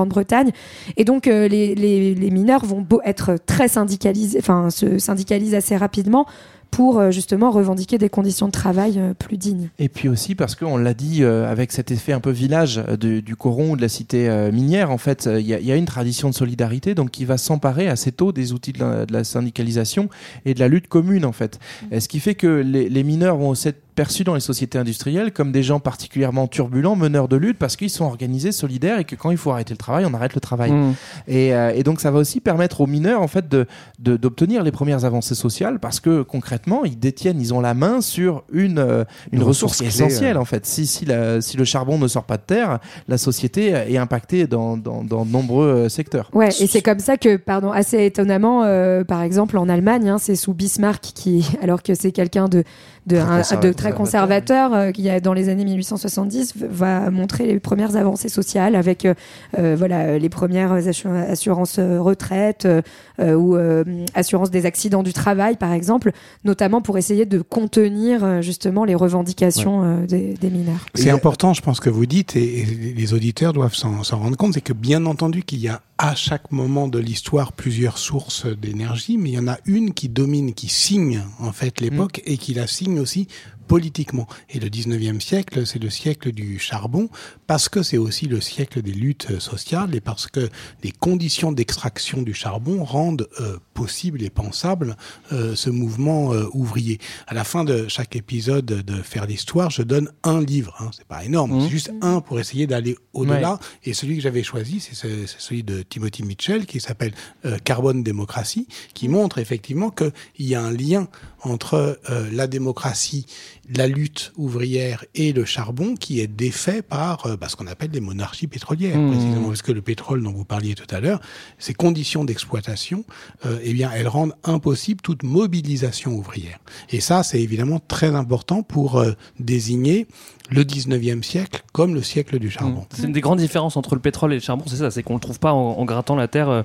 Et 0.97 1.05
donc 1.05 1.27
euh, 1.27 1.49
les, 1.49 1.75
les, 1.75 2.15
les 2.15 2.31
mineurs 2.31 2.65
vont 2.65 2.87
être 3.05 3.37
très 3.47 3.69
syndicalisés, 3.69 4.39
enfin 4.39 4.71
se 4.71 4.99
syndicalisent 4.99 5.55
assez 5.55 5.77
rapidement 5.77 6.27
pour 6.71 6.99
euh, 7.01 7.11
justement 7.11 7.51
revendiquer 7.51 7.99
des 7.99 8.09
conditions 8.09 8.47
de 8.47 8.53
travail 8.53 8.95
euh, 8.97 9.13
plus 9.13 9.37
dignes. 9.37 9.69
Et 9.79 9.91
puis 9.91 10.09
aussi 10.09 10.35
parce 10.35 10.55
qu'on 10.55 10.79
l'a 10.79 10.95
dit 10.95 11.23
euh, 11.23 11.47
avec 11.51 11.71
cet 11.71 11.91
effet 11.91 12.15
un 12.15 12.21
peu 12.21 12.31
village 12.31 12.77
de- 12.99 13.21
du 13.21 13.37
coron 13.37 13.73
ou 13.73 13.77
de 13.77 13.83
la 13.83 13.91
cité 13.91 14.27
euh, 14.31 14.51
minière, 14.51 14.91
en 14.91 14.97
fait, 14.97 15.29
il 15.31 15.47
y, 15.47 15.53
a- 15.53 15.59
il 15.61 15.67
y 15.67 15.73
a 15.73 15.77
une 15.77 15.85
tradition 15.85 16.31
de 16.31 16.35
solidarité 16.35 16.95
donc 16.95 17.11
qui 17.11 17.27
va 17.27 17.37
s'emparer 17.37 17.89
assez 17.89 18.11
tôt 18.11 18.33
des 18.33 18.55
outils 18.55 18.73
de 18.73 18.79
la, 18.81 19.05
de 19.05 19.13
la 19.13 19.23
syndicalisation 19.23 20.09
et 20.47 20.55
de 20.55 20.61
la 20.61 20.69
lutte 20.69 20.89
commune 20.89 21.27
en 21.27 21.33
fait. 21.33 21.59
Et 21.91 22.01
ce 22.01 22.09
qui 22.09 22.21
fait 22.21 22.35
que 22.35 22.47
les, 22.47 22.89
les 22.89 23.05
mineurs 23.05 23.37
vont 23.37 23.53
être 23.53 23.83
perçus 23.95 24.25
dans 24.25 24.35
les 24.35 24.41
sociétés 24.41 24.79
industrielles 24.79 25.33
comme 25.33 25.53
des 25.53 25.63
gens 25.63 25.81
particulièrement 25.81 26.47
turbulents, 26.47 26.97
meneurs 26.97 27.29
de 27.29 27.37
lutte, 27.37 27.59
parce 27.59 27.77
qu'ils 27.77 27.91
sont 27.91 28.05
organisés, 28.05 28.53
solidaires 28.53 28.99
et 28.99 29.05
que 29.05 29.15
quand 29.17 29.31
il 29.31 29.37
faut 29.37 29.51
arrêter 29.51 29.75
le 29.75 29.79
travail, 29.79 30.05
on 30.07 30.15
arrête 30.15 30.35
le 30.35 30.41
travail. 30.41 30.73
Mm. 30.73 30.95
Et, 31.29 31.55
euh, 31.55 31.73
et 31.75 31.83
donc 31.83 32.01
ça 32.01 32.11
va 32.11 32.19
aussi 32.19 32.41
permettre 32.41 32.81
aux 32.81 32.87
mineurs 32.87 33.21
en 33.23 33.29
fait 33.29 33.49
de 33.49 33.67
de- 33.99 34.17
d'obtenir 34.17 34.63
les 34.63 34.73
premières 34.73 35.05
avancées 35.05 35.35
sociales 35.35 35.79
parce 35.79 36.01
que 36.01 36.23
concrètement 36.23 36.85
ils 36.85 36.99
détiennent, 36.99 37.41
ils 37.41 37.53
ont 37.55 37.61
la 37.61 37.75
main 37.75 38.01
sur 38.01 38.45
une 38.53 38.79
euh, 38.79 39.05
une, 39.33 39.39
Une 39.41 39.45
ressource, 39.45 39.79
clé, 39.79 39.87
essentielle 39.89 40.37
euh. 40.37 40.41
en 40.41 40.45
fait. 40.45 40.67
Si 40.67 40.87
si 40.87 41.05
la- 41.05 41.41
si 41.41 41.57
le 41.57 41.65
charbon 41.65 41.99
ne 41.99 42.09
sort 42.09 42.25
pas 42.25 42.37
de 42.37 42.43
terre, 42.43 42.79
la 43.09 43.19
société 43.19 43.69
est 43.69 43.97
impactée 43.99 44.47
dans 44.47 44.77
dans, 44.77 45.05
dans 45.05 45.25
de 45.25 45.31
nombreux 45.31 45.67
euh, 45.67 45.89
secteurs. 45.89 46.31
Ouais, 46.33 46.49
et 46.49 46.67
c'est 46.67 46.83
comme 46.83 46.99
ça 46.99 47.17
que, 47.17 47.37
pardon, 47.37 47.71
assez 47.73 48.05
étonamment, 48.05 48.65
euh, 48.65 49.05
par 49.05 49.23
exemple 49.23 49.59
en 49.59 49.69
Allemagne, 49.69 50.09
hein, 50.09 50.19
c'est 50.19 50.37
sous 50.37 50.55
Bismarck 50.55 51.01
qui, 51.03 51.45
alors 51.63 51.83
que 51.83 51.95
c'est 51.95 52.13
quelqu'un 52.13 52.49
de 52.49 52.65
de, 53.07 53.17
Très 53.17 53.25
un- 53.25 53.37
conservateur. 53.39 53.61
de 53.71 53.77
très 53.77 53.93
conservateur 53.93 54.75
euh, 54.75 54.91
qui 54.93 55.09
a 55.11 55.19
dans 55.21 55.33
les 55.33 55.49
années 55.49 55.65
1870 55.65 56.55
v- 56.57 56.67
va 56.71 57.11
montrer 57.11 57.47
les 57.47 57.59
premières 57.59 57.97
avancées 57.97 58.29
sociales 58.29 58.77
avec 58.77 59.05
euh, 59.05 59.15
euh, 59.59 59.75
voilà 59.77 60.01
euh, 60.03 60.19
les 60.19 60.29
premières 60.29 60.73
assu- 60.75 61.09
assurances 61.09 61.79
euh, 61.79 62.01
retraite 62.01 62.65
euh, 62.65 62.81
euh, 63.21 63.35
ou 63.35 63.57
euh, 63.57 63.85
assurance 64.15 64.51
des 64.51 64.67
accidents 64.67 65.03
du 65.03 65.13
travail 65.13 65.57
par 65.57 65.73
exemple, 65.73 66.13
notamment 66.45 66.81
pour 66.81 66.97
essayer 66.97 67.27
de 67.27 67.41
contenir 67.41 68.23
euh, 68.25 68.41
justement 68.41 68.85
les 68.85 68.95
revendications 68.95 69.83
euh, 69.85 70.07
des, 70.07 70.35
des 70.35 70.51
mineurs. 70.51 70.87
C'est 70.95 71.11
important, 71.11 71.55
je 71.55 71.63
pense, 71.63 71.81
que 71.81 71.91
vous 71.91 72.07
dites, 72.07 72.37
et, 72.37 72.61
et 72.61 72.65
les 72.65 73.15
auditeurs 73.15 73.53
doivent 73.53 73.75
s'en 73.75 74.03
s'en 74.03 74.19
rendre 74.19 74.37
compte, 74.37 74.55
c'est 74.55 74.61
que 74.61 74.73
bien 74.73 75.07
entendu 75.07 75.43
qu'il 75.43 75.61
y 75.61 75.69
a 75.69 75.81
à 75.99 76.15
chaque 76.17 76.51
moment 76.51 76.89
de 76.89 76.99
l'histoire 76.99 77.53
plusieurs 77.53 77.97
sources 77.99 78.47
d'énergie, 78.47 79.19
mais 79.19 79.31
il 79.31 79.35
y 79.35 79.39
en 79.39 79.47
a 79.47 79.59
une 79.67 79.93
qui 79.95 80.09
domine, 80.09 80.53
qui 80.53 80.69
signe 80.69 81.23
en 81.39 81.53
fait 81.53 81.81
l'époque 81.81 82.21
et 82.25 82.37
qui 82.39 82.55
la 82.55 82.67
signe 82.67 82.92
aussi 82.99 83.29
politiquement. 83.67 84.27
Et 84.51 84.61
le 84.61 84.69
19e 84.69 85.21
siècle, 85.21 85.67
c'est 85.67 85.83
le 85.83 85.91
siècle 85.91 86.33
du 86.33 86.59
charbon, 86.59 87.09
parce 87.53 87.69
que 87.69 87.83
c'est 87.83 87.99
aussi 87.99 88.25
le 88.29 88.41
siècle 88.41 88.81
des 88.81 88.93
luttes 88.95 89.39
sociales 89.39 89.95
et 89.95 90.01
parce 90.01 90.27
que 90.27 90.49
les 90.83 90.91
conditions 90.91 91.53
d'extraction 91.53 92.23
du 92.23 92.33
charbon 92.33 92.83
rendent 92.83 93.29
euh, 93.43 93.59
possible 93.75 94.23
et 94.23 94.31
pensable 94.31 94.97
euh, 95.33 95.55
ce 95.55 95.69
mouvement 95.69 96.33
euh, 96.33 96.47
ouvrier. 96.55 96.99
À 97.27 97.35
la 97.35 97.45
fin 97.45 97.63
de 97.65 97.89
chaque 97.89 98.17
épisode 98.17 98.65
de 98.65 99.03
Faire 99.03 99.27
l'histoire, 99.27 99.69
je 99.69 99.83
donne 99.83 100.09
un 100.23 100.41
livre. 100.41 100.75
Hein, 100.81 100.89
c'est 100.97 101.05
pas 101.07 101.25
énorme, 101.27 101.61
c'est 101.61 101.69
juste 101.69 101.93
un 102.01 102.23
pour 102.23 102.41
essayer 102.41 102.67
d'aller 102.67 102.97
au-delà. 103.13 103.53
Ouais. 103.53 103.59
Et 103.85 103.93
celui 103.93 104.17
que 104.17 104.23
j'avais 104.23 104.43
choisi, 104.43 104.81
c'est 104.81 104.95
ce- 104.95 105.27
c'est 105.27 105.39
celui 105.41 105.63
de 105.63 105.83
Timothy 105.83 106.23
Mitchell 106.23 106.65
qui 106.65 106.81
s'appelle 106.81 107.13
euh, 107.45 107.59
Carbone 107.63 108.03
démocratie, 108.03 108.67
qui 108.95 109.09
montre 109.09 109.37
effectivement 109.39 109.91
qu'il 109.91 110.13
y 110.39 110.55
a 110.55 110.63
un 110.63 110.73
lien 110.73 111.07
entre 111.43 111.99
euh, 112.09 112.31
la 112.33 112.47
démocratie, 112.47 113.27
la 113.75 113.87
lutte 113.87 114.33
ouvrière 114.37 115.05
et 115.15 115.33
le 115.33 115.45
charbon 115.45 115.95
qui 115.95 116.21
est 116.21 116.27
défait 116.27 116.83
par 116.83 117.27
euh, 117.27 117.37
bah, 117.37 117.49
ce 117.49 117.57
qu'on 117.57 117.67
appelle 117.67 117.91
les 117.93 118.01
monarchies 118.01 118.47
pétrolières, 118.47 118.93
Mmh. 119.03 119.11
précisément 119.11 119.49
parce 119.49 119.63
que 119.63 119.73
le 119.73 119.83
pétrole 119.83 120.23
dont 120.23 120.33
vous 120.33 120.45
parliez 120.45 120.75
tout 120.75 120.93
à 120.95 121.01
l'heure, 121.01 121.21
ces 121.59 121.75
conditions 121.75 122.25
d'exploitation, 122.25 123.05
euh, 123.47 123.59
eh 123.63 123.73
bien, 123.73 123.91
elles 123.95 124.09
rendent 124.09 124.35
impossible 124.45 125.01
toute 125.01 125.23
mobilisation 125.23 126.13
ouvrière. 126.13 126.59
Et 126.91 127.01
ça, 127.01 127.23
c'est 127.23 127.41
évidemment 127.41 127.81
très 127.81 128.15
important 128.15 128.63
pour 128.63 128.99
euh, 128.99 129.13
désigner 129.39 130.07
le 130.53 130.65
19e 130.65 131.23
siècle 131.23 131.63
comme 131.73 131.95
le 131.95 132.03
siècle 132.03 132.39
du 132.39 132.51
charbon. 132.51 132.85
C'est 132.95 133.05
une 133.07 133.13
des 133.13 133.21
grandes 133.21 133.39
différences 133.39 133.77
entre 133.77 133.95
le 133.95 134.01
pétrole 134.01 134.33
et 134.33 134.37
le 134.37 134.41
charbon, 134.43 134.65
c'est 134.67 134.77
ça, 134.77 134.91
c'est 134.91 135.03
qu'on 135.03 135.15
le 135.15 135.21
trouve 135.21 135.39
pas 135.39 135.53
en, 135.53 135.79
en 135.79 135.85
grattant 135.85 136.15
la 136.17 136.29
terre. 136.29 136.49
Euh, 136.51 136.63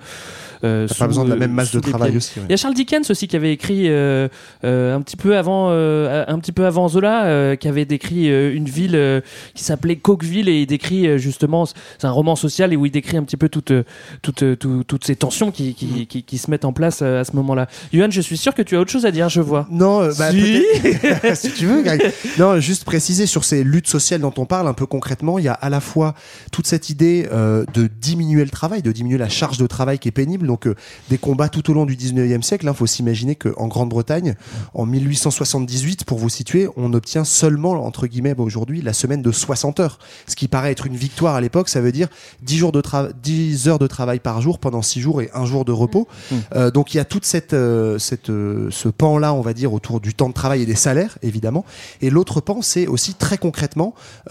euh, 0.63 0.87
sous, 0.87 0.95
pas 0.99 1.07
besoin 1.07 1.23
de 1.23 1.29
la 1.29 1.35
euh, 1.35 1.39
même 1.39 1.51
masse 1.51 1.71
de 1.71 1.79
travail 1.79 2.09
pieds. 2.09 2.17
aussi, 2.17 2.39
ouais. 2.39 2.45
Il 2.49 2.51
y 2.51 2.53
a 2.53 2.57
Charles 2.57 2.73
Dickens 2.73 3.09
aussi 3.11 3.27
qui 3.27 3.35
avait 3.35 3.53
écrit 3.53 3.89
euh, 3.89 4.27
euh, 4.63 4.95
un 4.95 5.01
petit 5.01 5.15
peu 5.15 5.37
avant, 5.37 5.67
euh, 5.69 6.25
un 6.27 6.39
petit 6.39 6.51
peu 6.51 6.65
avant 6.65 6.87
Zola, 6.87 7.25
euh, 7.25 7.55
qui 7.55 7.67
avait 7.67 7.85
décrit 7.85 8.29
euh, 8.31 8.53
une 8.55 8.65
ville 8.65 8.95
euh, 8.95 9.21
qui 9.53 9.63
s'appelait 9.63 9.95
Coqueville 9.97 10.49
et 10.49 10.61
il 10.61 10.65
décrit 10.65 11.07
euh, 11.07 11.17
justement, 11.17 11.65
c'est 11.65 12.05
un 12.05 12.11
roman 12.11 12.35
social 12.35 12.73
et 12.73 12.75
où 12.75 12.85
il 12.87 12.91
décrit 12.91 13.17
un 13.17 13.23
petit 13.23 13.37
peu 13.37 13.49
toutes 13.49 13.71
euh, 13.71 13.83
toutes 14.23 14.43
euh, 14.43 14.55
tout- 14.55 14.83
toutes 14.83 15.05
ces 15.05 15.15
tensions 15.15 15.51
qui 15.51 15.75
qui, 15.75 16.07
qui, 16.07 16.23
qui 16.23 16.37
se 16.39 16.49
mettent 16.49 16.65
en 16.65 16.73
place 16.73 16.99
euh, 17.03 17.21
à 17.21 17.23
ce 17.23 17.35
moment-là. 17.35 17.67
Yohan, 17.93 18.09
je 18.09 18.21
suis 18.21 18.37
sûr 18.37 18.55
que 18.55 18.63
tu 18.63 18.75
as 18.75 18.79
autre 18.79 18.91
chose 18.91 19.05
à 19.05 19.11
dire, 19.11 19.29
je 19.29 19.41
vois. 19.41 19.67
Non, 19.69 20.01
euh, 20.01 20.11
bah, 20.17 20.31
Si. 20.31 20.63
si 21.35 21.51
tu 21.53 21.67
veux, 21.67 21.83
Greg. 21.83 22.11
Non, 22.39 22.59
juste 22.59 22.83
préciser 22.83 23.27
sur 23.27 23.43
ces 23.43 23.63
luttes 23.63 23.76
sociales 23.85 24.21
dont 24.21 24.33
on 24.37 24.45
parle 24.45 24.67
un 24.67 24.73
peu 24.73 24.87
concrètement, 24.87 25.37
il 25.37 25.45
y 25.45 25.47
a 25.49 25.53
à 25.53 25.69
la 25.69 25.81
fois 25.81 26.15
toute 26.51 26.65
cette 26.65 26.89
idée 26.89 27.27
euh, 27.31 27.65
de 27.73 27.85
diminuer 27.87 28.43
le 28.43 28.49
travail, 28.49 28.81
de 28.81 28.91
diminuer 28.91 29.19
la 29.19 29.29
charge 29.29 29.59
de 29.59 29.67
travail 29.67 29.99
qui 29.99 30.07
est 30.07 30.11
pénible. 30.11 30.47
Donc 30.47 30.65
euh, 30.65 30.73
des 31.09 31.17
combats 31.17 31.49
tout 31.49 31.69
au 31.69 31.73
long 31.73 31.85
du 31.85 31.95
19e 31.95 32.41
siècle. 32.41 32.65
Il 32.67 32.73
faut 32.73 32.87
s'imaginer 32.87 33.35
qu'en 33.35 33.67
Grande-Bretagne, 33.67 34.35
en 34.73 34.85
1878, 34.85 36.05
pour 36.05 36.17
vous 36.17 36.29
situer, 36.29 36.67
on 36.77 36.93
obtient 36.93 37.23
seulement, 37.25 37.71
entre 37.85 38.07
guillemets, 38.07 38.33
bah, 38.33 38.43
aujourd'hui, 38.43 38.81
la 38.81 38.93
semaine 38.93 39.21
de 39.21 39.31
60 39.31 39.79
heures. 39.79 39.99
Ce 40.27 40.35
qui 40.35 40.47
paraît 40.47 40.71
être 40.71 40.85
une 40.87 40.95
victoire 40.95 41.35
à 41.35 41.41
l'époque, 41.41 41.69
ça 41.69 41.81
veut 41.81 41.91
dire 41.91 42.07
10, 42.43 42.57
jours 42.57 42.71
de 42.71 42.81
tra- 42.81 43.11
10 43.21 43.67
heures 43.67 43.79
de 43.79 43.87
travail 43.87 44.19
par 44.19 44.41
jour 44.41 44.59
pendant 44.59 44.81
6 44.81 45.01
jours 45.01 45.21
et 45.21 45.29
un 45.33 45.45
jour 45.45 45.65
de 45.65 45.71
repos. 45.71 46.07
Euh, 46.55 46.71
donc 46.71 46.93
il 46.93 46.97
y 46.97 46.99
a 46.99 47.05
toute 47.05 47.25
cette, 47.25 47.55
cette, 47.99 48.27
ce 48.27 48.89
pan-là, 48.89 49.33
on 49.33 49.41
va 49.41 49.53
dire, 49.53 49.73
autour 49.73 49.99
du 49.99 50.13
temps 50.13 50.29
de 50.29 50.33
travail 50.33 50.61
et 50.61 50.65
des 50.65 50.75
salaires, 50.75 51.17
évidemment. 51.21 51.65
Et 52.01 52.09
l'autre 52.09 52.41
pan, 52.41 52.61
c'est 52.61 52.87
aussi 52.87 53.13
très 53.13 53.37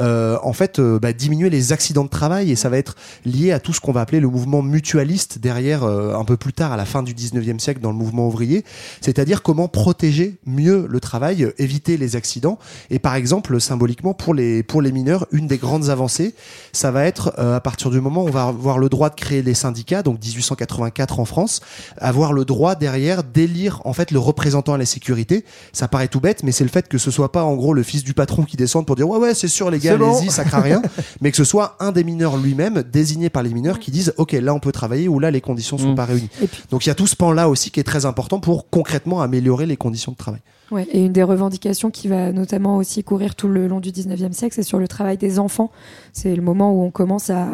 euh, 0.01 0.39
en 0.43 0.53
fait, 0.53 0.79
euh, 0.79 0.99
bah, 0.99 1.13
diminuer 1.13 1.51
les 1.51 1.73
accidents 1.73 2.05
de 2.05 2.09
travail. 2.09 2.51
Et 2.51 2.57
ça 2.57 2.69
va 2.69 2.79
être 2.79 2.97
lié 3.25 3.53
à 3.53 3.61
tout 3.61 3.73
ce 3.73 3.81
qu'on 3.81 3.93
va 3.93 4.01
appeler 4.01 4.21
le 4.21 4.29
mouvement 4.29 4.63
mutualiste 4.63 5.39
derrière, 5.39 5.85
euh, 5.85 6.15
un 6.15 6.25
peu 6.25 6.37
plus 6.37 6.53
tard, 6.53 6.73
à 6.73 6.77
la 6.77 6.85
fin 6.85 7.03
du 7.03 7.15
19e 7.15 7.59
siècle, 7.59 7.81
dans 7.81 7.91
le 7.91 7.97
mouvement 7.97 8.27
ouvrier. 8.27 8.65
C'est-à-dire 9.01 9.43
comment 9.43 9.69
protéger 9.69 10.37
mieux 10.47 10.87
le 10.89 11.01
travail, 11.01 11.53
éviter 11.59 11.97
les 11.97 12.17
accidents. 12.17 12.59
Et 12.91 12.99
par 12.99 13.15
exemple, 13.15 13.61
symboliquement, 13.61 14.15
pour 14.15 14.35
les, 14.35 14.63
pour 14.63 14.83
les 14.83 14.93
mineurs, 14.93 15.27
une 15.33 15.47
des 15.47 15.59
grandes 15.59 15.91
avancées, 15.91 16.35
ça 16.73 16.91
va 16.91 17.05
être 17.05 17.39
à 17.39 17.61
partir 17.61 17.91
du 17.91 18.01
moment 18.01 18.25
où 18.25 18.29
on 18.29 18.31
va 18.31 18.45
avoir 18.45 18.79
le 18.79 18.89
droit 18.89 19.11
de 19.11 19.15
créer 19.15 19.43
les 19.43 19.55
syndicats, 19.55 20.03
donc 20.03 20.21
1884 20.23 21.21
en 21.21 21.25
France, 21.25 21.61
avoir 21.99 22.33
le 22.33 22.45
droit 22.45 22.75
derrière 22.75 23.25
d'élire 23.25 23.81
en 23.85 23.93
fait 23.93 24.11
le 24.11 24.19
représentant 24.19 24.75
à 24.75 24.79
la 24.79 24.87
sécurité. 24.87 25.45
Ça 25.73 25.89
paraît 25.89 26.09
tout 26.09 26.21
bête, 26.21 26.43
mais 26.43 26.53
c'est 26.53 26.65
le 26.65 26.71
fait 26.71 26.89
que 26.89 26.99
ce 26.99 27.11
soit 27.11 27.33
pas 27.33 27.45
en 27.45 27.55
gros 27.55 27.75
le 27.75 27.83
fils 27.83 28.05
du 28.05 28.15
patron 28.15 28.45
qui 28.45 28.57
descende 28.57 28.87
pour 28.87 28.97
dire 28.97 29.09
ouais 29.09 29.16
ouais 29.19 29.35
c'est 29.35 29.49
sûr 29.49 29.71
les 29.71 29.79
gars 29.79 29.97
bon. 29.97 30.17
allez-y 30.17 30.31
ça 30.31 30.45
craint 30.45 30.61
rien, 30.61 30.83
mais 31.21 31.31
que 31.31 31.37
ce 31.37 31.45
soit 31.45 31.77
un 31.81 31.93
des 31.93 32.05
mineurs 32.05 32.37
lui-même 32.37 32.83
désigné 32.83 33.31
par 33.31 33.43
les 33.43 33.51
mineurs 33.51 33.79
qui 33.79 33.91
disent 33.91 34.13
ok 34.17 34.33
là 34.33 34.55
on 34.55 34.61
peut 34.61 34.73
travailler 34.73 35.09
ou 35.09 35.19
là 35.19 35.31
les 35.31 35.41
conditions 35.41 35.79
sont 35.79 35.93
Mm. 35.93 35.95
pas 35.95 36.05
réunies. 36.05 36.31
Donc 36.71 36.85
il 36.87 36.89
y 36.89 36.93
a 36.93 36.95
tout 36.95 37.07
ce 37.07 37.17
pan 37.17 37.33
là 37.33 37.49
aussi 37.49 37.71
qui 37.71 37.81
est 37.81 37.85
très 37.85 38.07
important 38.07 38.41
pour 38.41 38.69
concrètement 38.71 39.21
améliorer 39.23 39.67
les 39.67 39.77
conditions 39.77 40.13
de 40.13 40.17
travail. 40.17 40.41
Ouais, 40.73 40.87
et 40.91 41.05
une 41.05 41.13
des 41.13 41.23
revendications 41.23 41.91
qui 41.93 42.09
va 42.09 42.33
notamment 42.33 42.77
aussi 42.77 43.05
courir 43.05 43.37
tout 43.37 43.47
le 43.47 43.69
long 43.69 43.79
du 43.79 43.91
19e 43.91 44.33
siècle, 44.33 44.53
c'est 44.57 44.65
sur 44.65 44.79
le 44.81 44.89
travail 44.89 45.17
des 45.17 45.39
enfants. 45.39 45.71
C'est 46.13 46.35
le 46.35 46.43
moment 46.43 46.73
où 46.73 46.83
on 46.83 46.91
commence 46.91 47.31
à, 47.31 47.47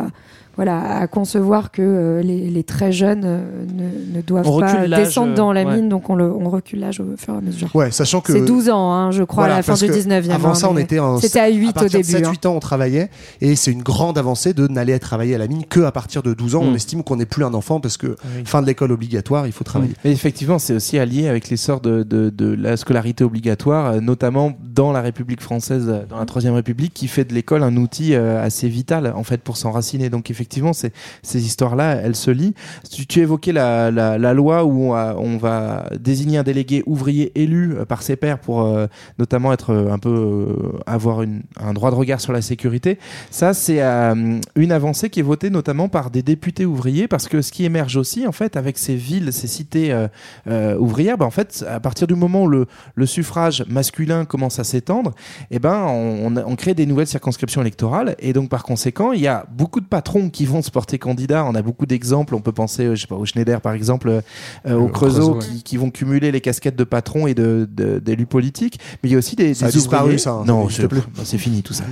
voilà, 0.57 0.98
à 0.98 1.07
concevoir 1.07 1.70
que 1.70 1.80
euh, 1.82 2.22
les, 2.22 2.50
les 2.50 2.62
très 2.64 2.92
jeunes 2.92 3.22
euh, 3.24 3.40
ne, 3.72 4.16
ne 4.18 4.22
doivent 4.22 4.46
On 4.48 4.61
pas 4.61 4.86
descendre 4.86 5.34
dans 5.34 5.53
la 5.53 5.64
ouais. 5.64 5.76
mine, 5.76 5.88
donc 5.88 6.11
on, 6.11 6.14
le, 6.14 6.30
on 6.30 6.50
recule 6.50 6.80
l'âge 6.80 7.00
au 7.00 7.07
fur 7.16 7.34
et 7.34 7.38
à 7.38 7.40
mesure. 7.40 7.68
Ouais, 7.74 7.90
sachant 7.90 8.20
que 8.20 8.32
C'est 8.34 8.44
12 8.44 8.68
ans, 8.68 8.92
hein, 8.92 9.11
je 9.12 9.22
crois, 9.22 9.44
Voilà, 9.44 9.55
à 9.55 9.57
la 9.59 9.62
fin 9.62 9.74
du 9.74 9.86
que 9.86 9.92
19e. 9.92 10.30
Avant 10.30 10.50
hein, 10.50 10.55
ça, 10.55 10.68
on 10.70 10.76
était 10.76 10.98
en- 10.98 11.18
C'était 11.18 11.40
à 11.40 11.48
8 11.48 11.76
au 11.82 11.88
début. 11.88 12.05
7, 12.05 12.26
hein. 12.26 12.30
8 12.30 12.46
ans, 12.46 12.55
on 12.55 12.61
travaillait. 12.61 13.09
Et 13.40 13.57
c'est 13.57 13.72
une 13.72 13.82
grande 13.82 14.18
avancée 14.18 14.53
de 14.53 14.68
n'aller 14.68 14.98
travailler 14.98 15.34
à 15.34 15.38
la 15.38 15.46
mine 15.48 15.64
que 15.64 15.80
à 15.80 15.92
partir 15.92 16.22
de 16.22 16.34
12 16.34 16.55
ans. 16.55 16.61
On 16.62 16.72
Mm. 16.72 16.76
estime 16.76 17.03
qu'on 17.03 17.16
n'est 17.16 17.24
plus 17.26 17.44
un 17.44 17.55
enfant 17.55 17.80
parce 17.80 17.96
que 17.96 18.16
fin 18.44 18.61
de 18.61 18.66
l'école 18.66 18.92
obligatoire, 18.92 19.46
il 19.46 19.53
faut 19.53 19.64
travailler. 19.64 19.94
Mais 20.05 20.12
effectivement, 20.12 20.59
c'est 20.59 20.74
aussi 20.74 20.98
allié 20.98 21.28
avec 21.28 21.48
l'essor 21.48 21.80
de, 21.80 22.03
de, 22.03 22.28
de 22.30 22.55
la 22.55 22.76
scolarité 22.76 23.24
obligatoire, 23.24 23.86
euh, 23.94 24.00
notamment 24.00 24.53
dans 24.74 24.92
la 24.92 25.00
République 25.00 25.40
française, 25.40 25.86
dans 26.11 26.18
la 26.18 26.26
Troisième 26.26 26.55
République, 26.55 26.92
qui 26.94 27.09
fait 27.09 27.24
de 27.24 27.32
l'école 27.34 27.62
un 27.62 27.76
outil 27.76 28.14
assez 28.14 28.68
vital 28.68 29.12
en 29.16 29.22
fait 29.24 29.40
pour 29.42 29.57
s'enraciner. 29.57 30.11
Donc 30.11 30.30
effectivement, 30.30 30.41
c'est- 30.72 30.93
ces 31.22 31.45
histoires-là, 31.45 31.97
elles 31.97 32.16
se 32.16 32.30
lient. 32.30 32.55
Tu, 32.90 33.07
tu 33.07 33.20
évoquais 33.20 33.53
la, 33.53 33.90
la, 33.90 34.34
loi 34.34 34.64
où 34.64 34.93
on, 34.95 35.36
va 35.38 35.86
désigner 35.99 36.38
un 36.38 36.43
délégué 36.43 36.82
ouvrier 36.86 37.32
élu 37.34 37.74
euh, 37.74 37.84
par 37.84 38.03
ses 38.03 38.16
pairs 38.16 38.38
pour 38.38 38.62
euh, 38.62 38.86
notamment 39.18 39.53
être 39.53 39.70
euh, 39.72 39.90
un 39.93 39.99
peu 39.99 40.72
avoir 40.86 41.22
une- 41.22 41.43
un 41.61 41.72
droit 41.72 41.90
de 41.90 41.97
regard 41.97 42.20
sur 42.20 42.32
la 42.32 42.43
sécurité. 42.43 42.99
Ça, 43.30 43.55
c'est 43.55 43.80
une 43.82 44.72
avancée 44.72 45.11
qui 45.11 45.20
est 45.20 45.22
votée 45.24 45.51
notamment 45.51 45.88
par 45.88 46.11
des 46.11 46.22
députés 46.22 46.66
ouvriers 46.66 47.09
parce 47.09 47.28
que 47.28 47.43
ce 47.43 47.53
qui 47.53 47.64
émerge 47.64 47.97
aussi 47.97 48.26
en 48.26 48.32
fait 48.32 48.57
avec 48.57 48.78
ces 48.78 48.95
villes, 48.95 49.32
ces 49.32 49.47
cités 49.49 49.95
ouvrières, 50.78 51.18
bah, 51.18 51.26
en 51.26 51.30
fait, 51.30 51.64
à 51.68 51.80
partir 51.80 52.07
du 52.07 52.14
moment 52.14 52.45
où 52.45 52.49
le, 52.49 52.66
le 52.95 53.07
suffrage 53.07 53.64
masculin 53.68 54.24
commence 54.24 54.59
à 54.59 54.64
s'étendre, 54.64 55.12
eh 55.51 55.59
ben, 55.59 55.86
on 55.86 56.57
crée 56.57 56.74
des 56.74 56.86
nouvelles 56.86 57.07
circonscriptions 57.07 57.61
électorales 57.61 58.14
et 58.18 58.32
donc 58.32 58.49
par 58.49 58.62
conséquent, 58.62 59.12
il 59.12 59.20
y 59.20 59.26
a 59.26 59.47
beaucoup 59.51 59.80
de 59.80 59.86
patrons 59.86 60.30
qui 60.33 60.47
vont 60.47 60.62
se 60.62 60.70
porter 60.70 60.99
candidats. 60.99 61.45
On 61.45 61.55
a 61.55 61.62
beaucoup 61.62 61.87
d'exemples. 61.87 62.35
On 62.35 62.41
peut 62.41 62.53
penser, 62.53 62.85
euh, 62.87 62.95
je 62.97 63.03
sais 63.03 63.07
pas, 63.07 63.14
au 63.14 63.24
Schneider 63.26 63.61
par 63.61 63.74
exemple, 63.74 64.09
euh, 64.09 64.20
euh, 64.66 64.74
au 64.76 64.89
Creusot, 64.89 65.35
qui, 65.39 65.62
qui 65.62 65.76
vont 65.76 65.91
cumuler 65.91 66.33
les 66.33 66.41
casquettes 66.41 66.76
de 66.76 66.85
patrons 66.85 67.26
et 67.26 67.35
de 67.35 67.68
de- 67.70 67.99
d'élus 68.01 68.26
politiques. 68.26 68.80
Mais 69.03 69.11
il 69.11 69.12
y 69.12 69.14
a 69.14 69.18
aussi 69.18 69.37
des, 69.37 69.55
Ça 69.55 69.66
a 69.66 69.68
des 69.68 69.74
disparu, 69.78 70.03
ouvriers- 70.05 70.18
ça, 70.18 70.33
hein, 70.33 70.45
non, 70.47 70.68
c'est 71.24 71.39
fini 71.39 71.62
tout 71.62 71.74
ça. 71.74 71.85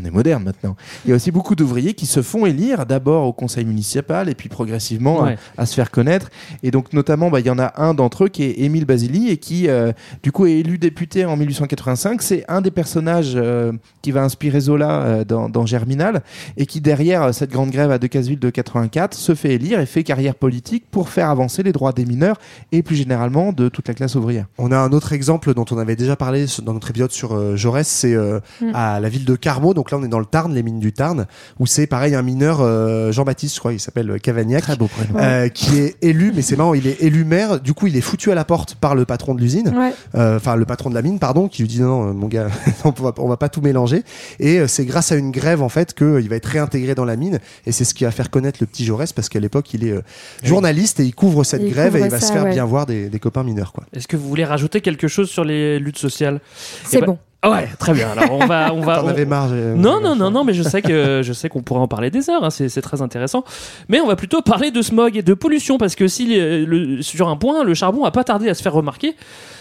On 0.00 0.04
est 0.04 0.10
moderne 0.10 0.44
maintenant. 0.44 0.76
Il 1.04 1.10
y 1.10 1.12
a 1.12 1.16
aussi 1.16 1.30
beaucoup 1.30 1.54
d'ouvriers 1.54 1.94
qui 1.94 2.06
se 2.06 2.22
font 2.22 2.46
élire 2.46 2.86
d'abord 2.86 3.26
au 3.26 3.32
conseil 3.32 3.64
municipal 3.64 4.28
et 4.28 4.34
puis 4.34 4.48
progressivement 4.48 5.22
Ouais. 5.22 5.36
à, 5.56 5.62
à 5.62 5.66
se 5.66 5.74
faire 5.74 5.90
connaître. 5.90 6.30
Et 6.62 6.70
donc 6.70 6.92
notamment, 6.92 7.30
bah, 7.30 7.40
il 7.40 7.46
y 7.46 7.50
en 7.50 7.58
a 7.58 7.72
un 7.82 7.94
d'entre 7.94 8.24
eux 8.24 8.28
qui 8.28 8.42
est 8.44 8.60
Émile 8.60 8.84
Basili 8.84 9.28
et 9.30 9.36
qui 9.38 9.68
euh, 9.68 9.92
du 10.22 10.30
coup 10.32 10.46
est 10.46 10.52
élu 10.52 10.78
député 10.78 11.24
en 11.24 11.36
1885. 11.36 12.22
C'est 12.22 12.44
un 12.48 12.60
des 12.60 12.70
personnages 12.70 13.32
euh, 13.34 13.72
qui 14.02 14.12
va 14.12 14.22
inspirer 14.22 14.60
Zola 14.60 14.90
euh, 15.02 15.24
dans, 15.24 15.48
dans 15.48 15.66
Germinal 15.66 16.22
et 16.56 16.66
qui 16.66 16.80
derrière 16.80 17.22
euh, 17.24 17.32
cette 17.32 17.50
grande 17.50 17.70
grève 17.70 17.90
à 17.90 17.98
Decazeville 17.98 18.38
de 18.38 18.50
84 18.50 19.14
se 19.14 19.34
fait 19.34 19.54
élire 19.54 19.80
et 19.80 19.86
fait 19.86 20.04
carrière 20.04 20.34
politique 20.34 20.84
pour 20.90 21.08
faire 21.08 21.28
avancer 21.30 21.62
les 21.62 21.72
droits 21.72 21.92
des 21.92 22.04
mineurs 22.04 22.36
et 22.72 22.82
plus 22.82 22.96
généralement 22.96 23.52
de 23.52 23.68
toute 23.68 23.88
la 23.88 23.94
classe 23.94 24.14
ouvrière. 24.14 24.46
On 24.58 24.70
a 24.72 24.78
un 24.78 24.92
autre 24.92 25.12
exemple 25.12 25.54
dont 25.54 25.64
on 25.70 25.78
avait 25.78 25.96
déjà 25.96 26.14
parlé 26.16 26.46
dans 26.62 26.74
notre 26.74 26.90
épisode 26.90 27.10
sur 27.10 27.34
euh, 27.34 27.56
Jaurès, 27.56 27.86
c'est 27.88 28.14
euh, 28.14 28.38
Mm. 28.60 28.70
à 28.74 29.00
la 29.00 29.08
ville 29.08 29.24
de 29.24 29.36
Carmaux. 29.36 29.74
Donc 29.74 29.87
là, 29.90 29.98
on 29.98 30.04
est 30.04 30.08
dans 30.08 30.18
le 30.18 30.24
Tarn, 30.26 30.52
les 30.54 30.62
mines 30.62 30.80
du 30.80 30.92
Tarn, 30.92 31.26
où 31.58 31.66
c'est 31.66 31.86
pareil 31.86 32.14
un 32.14 32.22
mineur 32.22 32.58
euh, 32.60 33.12
Jean-Baptiste, 33.12 33.54
je 33.54 33.60
crois, 33.60 33.72
il 33.72 33.80
s'appelle 33.80 34.10
euh, 34.10 34.18
Cavagnac, 34.18 34.62
Très 34.62 34.76
beau 34.76 34.86
prénom. 34.88 35.18
euh, 35.18 35.48
qui 35.48 35.78
est 35.78 35.96
élu. 36.02 36.32
Mais 36.34 36.42
c'est 36.42 36.56
marrant, 36.56 36.74
il 36.74 36.86
est 36.86 37.02
élu 37.02 37.24
maire. 37.24 37.60
Du 37.60 37.72
coup, 37.74 37.86
il 37.86 37.96
est 37.96 38.00
foutu 38.00 38.30
à 38.30 38.34
la 38.34 38.44
porte 38.44 38.74
par 38.74 38.94
le 38.94 39.04
patron 39.04 39.34
de 39.34 39.40
l'usine, 39.40 39.72
Ouais. 39.76 39.92
Euh, 40.14 40.36
enfin 40.36 40.56
le 40.56 40.64
patron 40.64 40.90
de 40.90 40.94
la 40.94 41.02
mine, 41.02 41.18
pardon, 41.18 41.48
qui 41.48 41.62
lui 41.62 41.68
dit 41.68 41.80
non, 41.80 42.04
non, 42.06 42.14
mon 42.14 42.26
gars, 42.28 42.48
on 42.84 42.90
va, 42.90 43.12
on 43.18 43.28
va 43.28 43.36
pas 43.36 43.48
tout 43.48 43.60
mélanger. 43.60 44.02
Et 44.40 44.58
euh, 44.60 44.66
c'est 44.66 44.84
grâce 44.84 45.12
à 45.12 45.16
une 45.16 45.30
grève 45.30 45.62
en 45.62 45.68
fait 45.68 45.94
qu'il 45.94 46.28
va 46.28 46.36
être 46.36 46.46
réintégré 46.46 46.94
dans 46.94 47.04
la 47.04 47.16
mine. 47.16 47.38
Et 47.66 47.72
c'est 47.72 47.84
ce 47.84 47.94
qui 47.94 48.04
va 48.04 48.10
faire 48.10 48.30
connaître 48.30 48.58
le 48.60 48.66
petit 48.66 48.84
Jaurès 48.84 49.12
parce 49.12 49.28
qu'à 49.28 49.40
l'époque, 49.40 49.72
il 49.74 49.84
est 49.84 49.92
euh, 49.92 50.02
journaliste 50.42 51.00
et 51.00 51.04
il 51.04 51.14
couvre 51.14 51.44
cette 51.44 51.62
Il 51.62 51.70
grève 51.72 51.96
et 51.96 52.00
il 52.00 52.10
va 52.10 52.20
se 52.20 52.32
faire 52.32 52.44
ouais. 52.44 52.52
bien 52.52 52.64
voir 52.64 52.86
des, 52.86 53.08
des 53.08 53.18
copains 53.18 53.42
mineurs, 53.42 53.72
quoi. 53.72 53.84
Est-ce 53.92 54.08
que 54.08 54.16
vous 54.16 54.28
voulez 54.28 54.44
rajouter 54.44 54.80
quelque 54.80 55.08
chose 55.08 55.28
sur 55.28 55.44
les 55.44 55.78
luttes 55.78 55.98
sociales? 55.98 56.40
C'est 56.84 56.98
Eh 56.98 57.00
ben- 57.00 57.06
bon. 57.06 57.18
Ah 57.42 57.50
Ouais, 57.50 57.68
très 57.78 57.92
bien. 57.94 58.08
Alors 58.10 58.32
on 58.32 58.46
va, 58.46 58.74
on 58.74 58.80
va. 58.84 59.04
On- 59.04 59.08
avais 59.08 59.24
marre. 59.24 59.48
Non, 59.50 60.00
non, 60.00 60.16
non, 60.16 60.30
non, 60.30 60.42
mais 60.44 60.52
je 60.54 60.62
sais 60.64 60.82
que 60.82 61.20
je 61.22 61.32
sais 61.32 61.48
qu'on 61.48 61.62
pourrait 61.62 61.80
en 61.80 61.86
parler 61.88 62.10
des 62.10 62.28
heures. 62.30 62.42
hein, 62.42 62.50
c'est 62.50 62.68
c'est 62.68 62.82
très 62.82 63.00
intéressant. 63.00 63.44
Mais 63.88 64.00
on 64.00 64.06
va 64.08 64.16
plutôt 64.16 64.42
parler 64.42 64.70
de 64.72 64.82
smog 64.82 65.16
et 65.16 65.22
de 65.22 65.34
pollution 65.34 65.78
parce 65.78 65.94
que 65.94 66.08
si 66.08 66.26
le- 66.36 66.64
le- 66.64 67.02
sur 67.02 67.28
un 67.28 67.36
point, 67.36 67.62
le 67.62 67.74
charbon 67.74 68.04
a 68.04 68.10
pas 68.10 68.24
tardé 68.24 68.48
à 68.48 68.54
se 68.54 68.62
faire 68.62 68.72
remarquer 68.72 69.14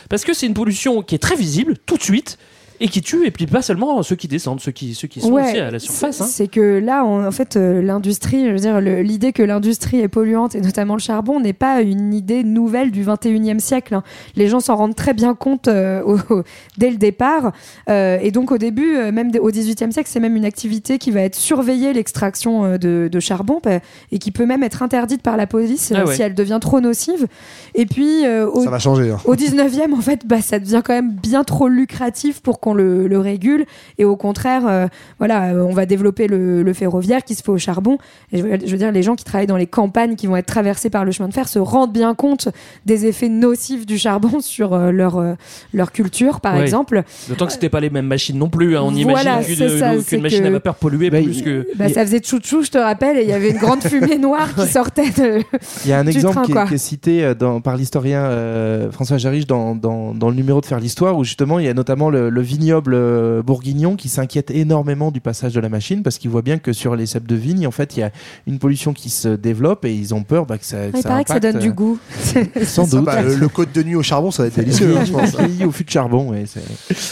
parce 0.10 0.24
que 0.24 0.34
c'est 0.34 0.48
une 0.48 0.54
pollution 0.56 1.04
qui 1.04 1.14
est 1.16 1.20
très 1.20 1.36
visible 1.36 1.76
tout 1.86 1.98
de 1.98 2.04
suite 2.04 2.40
et 2.80 2.88
qui 2.88 3.02
tue 3.02 3.26
et 3.26 3.32
puis 3.32 3.46
pas 3.48 3.62
seulement 3.62 4.02
ceux 4.04 4.16
qui 4.16 4.28
descendent, 4.28 4.60
ceux 4.60 4.72
qui 4.72 4.94
ceux 4.96 5.08
qui 5.08 5.22
sont 5.22 5.32
Ouais, 5.32 5.44
aussi 5.44 5.58
à 5.58 5.72
la 5.72 5.80
surface. 5.80 6.18
c'est- 6.18 6.24
hein. 6.24 6.28
C'est 6.30 6.48
que 6.48 6.80
là, 6.80 7.04
on- 7.06 7.26
en 7.26 7.32
fait, 7.32 7.56
euh, 7.58 7.82
l'industrie, 7.82 8.46
je 8.46 8.52
veux 8.52 8.60
dire, 8.60 8.80
l'idée 8.82 9.34
que 9.34 9.44
l'industrie 9.44 10.00
est 10.02 10.08
polluante 10.08 10.56
et 10.56 10.62
notamment 10.62 10.94
le 10.96 11.00
charbon 11.00 11.40
n'est 11.40 11.54
pas 11.54 11.82
une 11.82 12.14
idée 12.14 12.44
nouvelle 12.44 12.92
du 12.92 13.04
21e 13.04 13.60
siècle. 13.60 13.96
hein. 13.96 14.04
Les 14.36 14.48
gens 14.48 14.60
s'en 14.60 14.76
rendent 14.76 14.96
très 14.96 15.14
bien 15.14 15.34
compte 15.34 15.68
euh, 15.68 16.02
au- 16.04 16.34
au- 16.36 16.44
dès 16.78 16.90
le 16.92 16.98
départ. 16.98 17.52
Euh, 17.90 18.18
et 18.22 18.32
donc, 18.32 18.52
au 18.52 18.58
début, 18.58 18.96
même 19.12 19.32
au 19.40 19.52
18e 19.52 19.92
siècle, 19.92 20.10
c'est 20.12 20.20
même 20.20 20.36
une 20.36 20.46
activité 20.46 20.98
qui 20.98 21.12
va 21.12 21.22
être 21.22 21.36
surveillée, 21.36 21.94
l'extraction 21.94 22.66
euh, 22.66 22.78
de, 22.78 23.10
de 23.12 23.20
charbon, 23.20 23.60
bah, 23.64 23.80
et 24.12 24.20
qui 24.20 24.32
peut 24.32 24.46
même 24.46 24.64
être 24.64 24.84
interdite 24.84 25.22
par 25.22 25.38
la 25.38 25.48
police 25.48 25.92
Ah 25.96 26.06
ouais. 26.06 26.16
si 26.16 26.22
elle 26.22 26.36
devient 26.36 26.60
trop 26.62 26.80
nocive. 26.80 27.28
Et 27.76 27.86
puis, 27.86 28.26
euh, 28.26 28.48
au, 28.50 28.64
Ça 28.64 28.70
va 28.70 28.80
changer. 28.80 29.12
hein. 29.12 29.18
au 29.26 29.36
19e, 29.36 29.94
en 29.94 30.02
fait, 30.02 30.26
bah, 30.26 30.42
ça 30.42 30.60
devient 30.60 30.82
quand 30.86 30.94
même 30.94 31.12
bien 31.12 31.44
trop 31.44 31.68
lucratif 31.68 32.42
pour 32.42 32.60
qu'on 32.68 32.74
le, 32.74 33.08
le 33.08 33.20
régule. 33.20 33.66
Et 33.98 34.04
au 34.06 34.16
contraire, 34.16 34.64
euh, 34.68 34.88
voilà, 35.20 35.54
euh, 35.54 35.64
on 35.64 35.74
va 35.74 35.86
développer 35.86 36.28
le, 36.28 36.64
le 36.64 36.74
ferroviaire 36.74 37.24
qui 37.24 37.36
se 37.36 37.42
fait 37.44 37.52
au 37.52 37.58
charbon. 37.58 37.98
Et 38.32 38.40
je, 38.40 38.44
veux, 38.44 38.58
je 38.66 38.72
veux 38.72 38.78
dire, 38.78 38.92
les 38.92 39.04
gens 39.04 39.16
qui 39.16 39.24
travaillent 39.24 39.48
dans 39.48 39.58
les 39.58 39.68
campagnes 39.68 40.16
qui 40.16 40.28
vont 40.28 40.36
être 40.36 40.46
traversées 40.48 40.90
par 40.90 41.06
le 41.06 41.12
chemin 41.12 41.30
de 41.30 41.34
fer 41.34 41.48
se 41.48 41.60
rendent 41.60 41.94
bien 41.94 42.14
compte 42.16 42.50
des 42.86 43.06
effets 43.06 43.30
nocifs 43.30 43.86
du 43.86 43.98
charbon 43.98 44.40
sur 44.42 44.74
euh, 44.74 44.92
leur, 44.92 45.18
euh, 45.18 45.34
leur 45.74 45.92
culture, 45.92 46.42
par 46.42 46.56
Ouais. 46.56 46.62
exemple. 46.64 47.04
D'autant 47.30 47.46
que 47.46 47.52
c'était 47.54 47.70
pas 47.70 47.80
les 47.80 47.90
mêmes 47.90 48.08
machines 48.08 48.38
non 48.38 48.50
plus. 48.50 48.76
hein. 48.76 48.82
On 48.84 48.92
Voilà, 48.92 49.36
imagine 49.42 49.56
c'est 49.56 49.68
qu'une 49.68 50.02
c'est 50.02 50.18
machine 50.18 50.42
que- 50.42 50.48
à 50.48 50.52
vapeur 50.52 50.76
polluait 50.76 51.10
plus 51.12 51.42
que. 51.42 51.68
Bah, 51.76 51.88
ça 51.90 52.06
faisait 52.06 52.22
chouchou, 52.24 52.64
je 52.64 52.72
te 52.72 52.78
rappelle, 52.78 53.18
et 53.18 53.24
il 53.24 53.30
y 53.30 53.34
avait 53.34 53.52
une 53.52 53.58
grande 53.58 53.82
fumée 53.84 54.18
noire 54.18 54.54
qui 54.56 54.68
sortait 54.68 55.10
de, 55.12 55.42
Il 55.86 55.90
y 55.90 55.94
a 55.94 56.00
un 56.00 56.08
exemple 56.08 56.34
train, 56.34 56.44
qui, 56.44 56.52
est, 56.52 56.66
qui 56.68 56.74
est 56.74 56.78
cité 56.78 57.34
dans- 57.40 57.62
par 57.62 57.78
l'historien 57.78 58.22
euh, 58.22 58.92
François 58.92 59.18
Jarige 59.18 59.46
dans, 59.48 59.76
dans, 59.76 60.14
dans 60.14 60.30
le 60.30 60.36
numéro 60.36 60.62
de 60.62 60.66
Faire 60.66 60.80
l'Histoire, 60.80 61.18
où 61.18 61.24
justement 61.24 61.60
il 61.60 61.66
y 61.66 61.70
a 61.70 61.74
notamment 61.74 62.10
le, 62.10 62.30
le 62.30 62.42
vignoble 62.58 62.94
euh, 62.96 63.42
bourguignon 63.44 63.96
qui 63.96 64.10
s'inquiète 64.10 64.50
énormément 64.52 65.12
du 65.12 65.22
passage 65.22 65.54
de 65.54 65.60
la 65.60 65.70
machine 65.70 66.02
parce 66.02 66.18
qu'il 66.18 66.30
voit 66.32 66.42
bien 66.42 66.58
que 66.58 66.74
sur 66.74 66.96
les 66.96 67.06
cèpes 67.06 67.28
de 67.28 67.36
vigne, 67.36 67.68
en 67.68 67.72
fait, 67.72 67.96
il 67.96 68.00
y 68.00 68.04
a 68.04 68.12
une 68.48 68.58
pollution 68.60 68.94
qui 68.94 69.10
se 69.10 69.30
développe 69.30 69.86
et 69.86 69.94
ils 69.94 70.14
ont 70.16 70.24
peur 70.24 70.46
bah, 70.46 70.58
que 70.58 70.66
ça. 70.66 70.88
Il 70.94 70.98
ça 71.02 71.08
paraît 71.10 71.24
que 71.24 71.30
ça 71.30 71.40
donne 71.40 71.60
du 71.60 71.70
euh, 71.70 71.72
goût. 71.72 72.00
Sans 72.64 72.88
doute. 72.88 73.06
bah, 73.06 73.22
le, 73.22 73.36
le 73.36 73.48
côte 73.48 73.74
de 73.74 73.84
nuit 73.84 73.96
au 73.96 74.04
charbon, 74.04 74.32
ça 74.32 74.44
va 74.44 74.48
être 74.48 74.56
délicieux, 74.58 74.96
hein, 74.98 75.06
je 75.06 75.12
pense. 75.14 75.36
Au 75.66 75.72
fût 75.72 75.84
de 75.84 75.90
charbon, 75.90 76.30
ouais, 76.32 76.46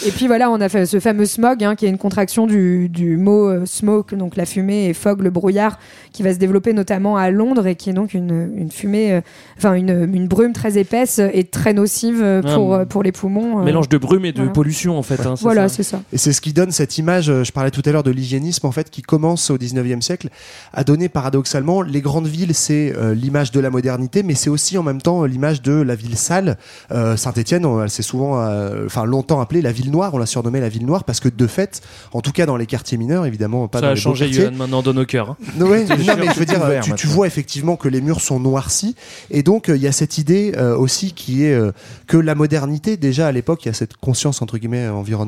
Et 0.05 0.11
puis 0.11 0.27
voilà, 0.27 0.49
on 0.49 0.59
a 0.61 0.69
fait 0.69 0.85
ce 0.85 0.99
fameux 0.99 1.25
smog, 1.25 1.63
hein, 1.63 1.75
qui 1.75 1.85
est 1.85 1.89
une 1.89 1.97
contraction 1.97 2.47
du, 2.47 2.89
du 2.89 3.17
mot 3.17 3.47
euh, 3.49 3.65
smoke, 3.65 4.15
donc 4.15 4.35
la 4.35 4.45
fumée, 4.45 4.87
et 4.87 4.93
fog, 4.93 5.21
le 5.21 5.29
brouillard, 5.29 5.77
qui 6.11 6.23
va 6.23 6.33
se 6.33 6.39
développer 6.39 6.73
notamment 6.73 7.17
à 7.17 7.29
Londres 7.29 7.67
et 7.67 7.75
qui 7.75 7.89
est 7.89 7.93
donc 7.93 8.13
une, 8.13 8.51
une 8.55 8.71
fumée, 8.71 9.13
euh, 9.13 9.21
enfin 9.57 9.73
une, 9.73 10.09
une 10.13 10.27
brume 10.27 10.53
très 10.53 10.77
épaisse 10.77 11.19
et 11.19 11.43
très 11.43 11.73
nocive 11.73 12.21
euh, 12.23 12.41
Ah, 12.45 12.55
pour, 12.55 12.73
euh, 12.73 12.85
pour 12.85 13.03
les 13.03 13.11
poumons. 13.11 13.59
euh. 13.59 13.63
Mélange 13.63 13.89
de 13.89 13.97
brume 13.97 14.25
et 14.25 14.31
de 14.31 14.37
voilà. 14.37 14.51
pollution 14.51 14.97
en 14.97 15.03
fait. 15.03 15.25
hein, 15.25 15.34
Voilà, 15.41 15.67
ça. 15.69 15.75
c'est 15.75 15.83
ça. 15.83 16.01
Et 16.13 16.17
c'est 16.17 16.33
ce 16.33 16.41
qui 16.41 16.53
donne 16.53 16.71
cette 16.71 16.97
image, 16.97 17.29
euh, 17.29 17.43
je 17.43 17.51
parlais 17.51 17.71
tout 17.71 17.81
à 17.85 17.91
l'heure 17.91 18.03
de 18.03 18.11
l'hygiénisme, 18.11 18.65
en 18.67 18.71
fait, 18.71 18.89
qui 18.89 19.01
commence 19.01 19.49
au 19.49 19.57
19e 19.57 20.01
siècle 20.01 20.29
à 20.73 20.83
donner 20.83 21.09
paradoxalement, 21.09 21.81
les 21.81 22.01
grandes 22.01 22.27
villes, 22.27 22.53
c'est 22.53 22.93
euh, 22.95 23.13
l'image 23.13 23.51
de 23.51 23.59
la 23.59 23.69
modernité, 23.69 24.23
mais 24.23 24.35
c'est 24.35 24.49
aussi 24.49 24.77
en 24.77 24.83
même 24.83 25.01
temps 25.01 25.23
l'image 25.25 25.61
de 25.61 25.73
la 25.73 25.95
ville 25.95 26.17
sale. 26.17 26.57
Euh, 26.91 27.17
Saint-Etienne, 27.17 27.65
elle 27.83 27.89
s'est 27.89 28.03
souvent, 28.03 28.39
euh, 28.41 28.85
enfin 28.85 29.05
longtemps 29.05 29.39
appelée 29.41 29.61
la 29.61 29.71
ville 29.71 29.91
noire, 29.91 30.13
on 30.13 30.17
l'a 30.17 30.25
surnommée 30.25 30.59
la 30.59 30.69
ville 30.69 30.85
noire, 30.85 31.03
parce 31.03 31.19
que 31.19 31.29
de 31.29 31.47
fait, 31.47 31.81
en 32.13 32.21
tout 32.21 32.31
cas 32.31 32.45
dans 32.45 32.57
les 32.57 32.65
quartiers 32.65 32.97
mineurs, 32.97 33.25
évidemment, 33.25 33.67
pas 33.67 33.79
Ça 33.79 33.81
dans 33.81 33.87
a 33.87 33.93
les 33.93 33.95
beaux 33.95 34.01
changé, 34.01 34.25
quartiers, 34.25 34.43
Johan, 34.45 34.51
maintenant 34.55 34.81
dans 34.81 34.93
nos 34.93 35.05
cœurs. 35.05 35.31
hein. 35.31 35.37
non, 35.57 35.67
ouais, 35.67 35.85
mais 35.87 35.97
je 35.97 36.39
veux 36.39 36.45
dire, 36.45 36.59
tu, 36.83 36.93
tu 36.93 37.07
vois 37.07 37.27
effectivement 37.27 37.75
que 37.75 37.87
les 37.87 38.01
murs 38.01 38.21
sont 38.21 38.39
noircis, 38.39 38.95
et 39.31 39.43
donc 39.43 39.69
euh, 39.69 39.75
il 39.75 39.81
y 39.81 39.87
a 39.87 39.91
cette 39.91 40.17
idée 40.17 40.53
euh, 40.57 40.75
aussi 40.75 41.13
qui 41.13 41.43
est 41.45 41.53
euh, 41.53 41.71
que 42.07 42.17
la 42.17 42.35
modernité, 42.35 42.97
déjà 42.97 43.27
à 43.27 43.31
l'époque, 43.31 43.65
il 43.65 43.67
y 43.67 43.71
a 43.71 43.73
cette 43.73 43.97
conscience 43.97 44.41
entre 44.41 44.57
guillemets 44.57 44.87
environnementale. 44.87 45.24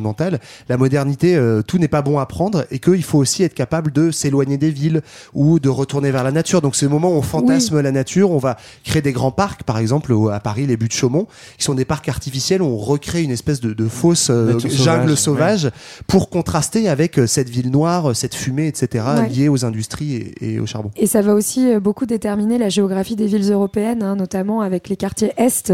La 0.69 0.78
modernité, 0.78 1.36
euh, 1.36 1.61
tout 1.61 1.78
n'est 1.78 1.88
pas 1.88 2.02
bon 2.02 2.19
à 2.19 2.26
prendre, 2.26 2.65
et 2.72 2.80
qu'il 2.80 3.03
faut 3.03 3.18
aussi 3.18 3.44
être 3.44 3.53
capable 3.53 3.91
de 3.91 4.11
s'éloigner 4.11 4.57
des 4.57 4.72
villes 4.72 5.02
ou 5.34 5.60
de 5.60 5.69
retourner 5.69 6.11
vers 6.11 6.24
la 6.24 6.32
nature. 6.32 6.61
Donc 6.61 6.76
c'est 6.76 6.86
le 6.86 6.91
moment 6.91 7.10
où 7.11 7.15
on 7.15 7.22
fantasme 7.22 7.80
la 7.82 7.91
nature, 7.91 8.32
on 8.32 8.38
va 8.38 8.57
créer 8.84 9.02
des 9.02 9.11
grands 9.14 9.32
parcs, 9.32 9.64
par 9.64 9.78
exemple 9.78 10.14
à 10.32 10.40
Paris, 10.40 10.65
les 10.65 10.78
buttes 10.78 10.94
Chaumont, 10.94 11.28
qui 11.57 11.64
sont 11.64 11.74
des 11.76 11.86
parcs 11.86 12.10
artificiels 12.10 12.61
où 12.61 12.65
on 12.65 12.78
recrée 12.78 13.24
une 13.24 13.32
espèce 13.32 13.60
de, 13.61 13.74
de 13.74 13.88
fausse 13.88 14.30
euh, 14.30 14.57
jungle 14.60 15.18
sauvage, 15.18 15.60
sauvage 15.61 15.72
pour 16.07 16.30
contraster 16.30 16.90
avec 16.90 17.19
euh, 17.19 17.28
cette 17.28 17.49
ville 17.49 17.72
noire, 17.72 18.15
cette 18.15 18.36
fumée, 18.36 18.68
etc., 18.68 19.06
Ouais. 19.07 19.30
liée 19.30 19.48
aux 19.49 19.64
industries 19.64 20.15
et, 20.15 20.53
et 20.53 20.60
au 20.60 20.65
charbon. 20.65 20.91
Et 20.98 21.07
ça 21.07 21.22
va 21.22 21.34
aussi 21.34 21.72
euh, 21.72 21.80
beaucoup 21.80 22.06
déterminer 22.06 22.57
la 22.57 22.69
géographie 22.69 23.15
des 23.15 23.28
villes 23.28 23.52
européennes, 23.52 24.03
hein, 24.03 24.15
notamment 24.15 24.61
avec 24.61 24.90
les 24.90 24.95
quartiers 24.98 25.32
est, 25.38 25.72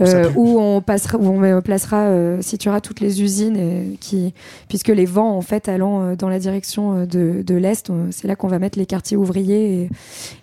euh, 0.00 0.28
où 0.36 0.58
on 0.58 0.80
passera, 0.80 1.18
où 1.18 1.26
on 1.28 1.62
placera, 1.62 2.02
euh, 2.02 2.42
situera 2.42 2.80
toutes 2.80 3.00
les 3.00 3.22
usines, 3.22 3.56
qui, 4.00 4.32
puisque 4.68 4.88
les 4.88 5.06
vents 5.06 5.36
en 5.36 5.42
fait 5.42 5.68
allant 5.68 6.02
euh, 6.02 6.16
dans 6.16 6.28
la 6.28 6.38
direction 6.38 6.98
euh, 6.98 7.06
de, 7.06 7.42
de 7.42 7.54
l'est, 7.54 7.90
euh, 7.90 8.06
c'est 8.10 8.28
là 8.28 8.36
qu'on 8.36 8.48
va 8.48 8.58
mettre 8.58 8.78
les 8.78 8.86
quartiers 8.86 9.16
ouvriers 9.16 9.82
et, 9.82 9.90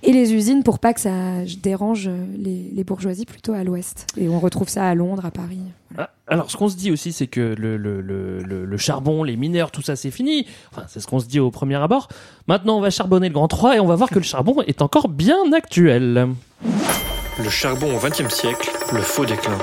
et 0.03 0.11
les 0.13 0.33
usines 0.33 0.63
pour 0.63 0.79
pas 0.79 0.93
que 0.93 0.99
ça 1.01 1.11
dérange 1.61 2.07
euh, 2.07 2.17
les, 2.37 2.71
les 2.73 2.83
bourgeoisies 2.83 3.25
plutôt 3.25 3.53
à 3.53 3.63
l'ouest. 3.63 4.07
Et 4.17 4.29
on 4.29 4.39
retrouve 4.39 4.69
ça 4.69 4.87
à 4.87 4.95
Londres, 4.95 5.25
à 5.25 5.31
Paris. 5.31 5.59
Ah, 5.97 6.09
Alors, 6.27 6.49
ce 6.49 6.57
qu'on 6.57 6.69
se 6.69 6.75
dit 6.75 6.91
aussi, 6.91 7.11
c'est 7.11 7.27
que 7.27 7.55
le, 7.57 7.77
le, 7.77 8.01
le, 8.01 8.39
le, 8.39 8.65
le 8.65 8.77
charbon, 8.77 9.23
les 9.23 9.35
mineurs, 9.35 9.69
tout 9.71 9.81
ça, 9.83 9.95
c'est 9.95 10.09
fini. 10.11 10.47
Enfin, 10.71 10.87
c'est 10.87 10.99
ce 10.99 11.07
qu'on 11.07 11.19
se 11.19 11.27
dit 11.27 11.39
au 11.39 11.51
premier 11.51 11.75
abord. 11.75 12.07
Maintenant, 12.47 12.77
on 12.77 12.81
va 12.81 12.89
charbonner 12.89 13.27
le 13.27 13.33
Grand 13.33 13.47
3 13.47 13.75
et 13.75 13.79
on 13.79 13.85
va 13.85 13.95
voir 13.95 14.09
que 14.09 14.15
le 14.19 14.23
charbon 14.23 14.61
est 14.65 14.81
encore 14.81 15.07
bien 15.07 15.51
actuel. 15.53 16.29
Le 17.39 17.49
charbon 17.49 17.95
au 17.95 17.99
XXe 17.99 18.33
siècle, 18.33 18.71
le 18.91 19.01
faux 19.01 19.25
déclin. 19.25 19.57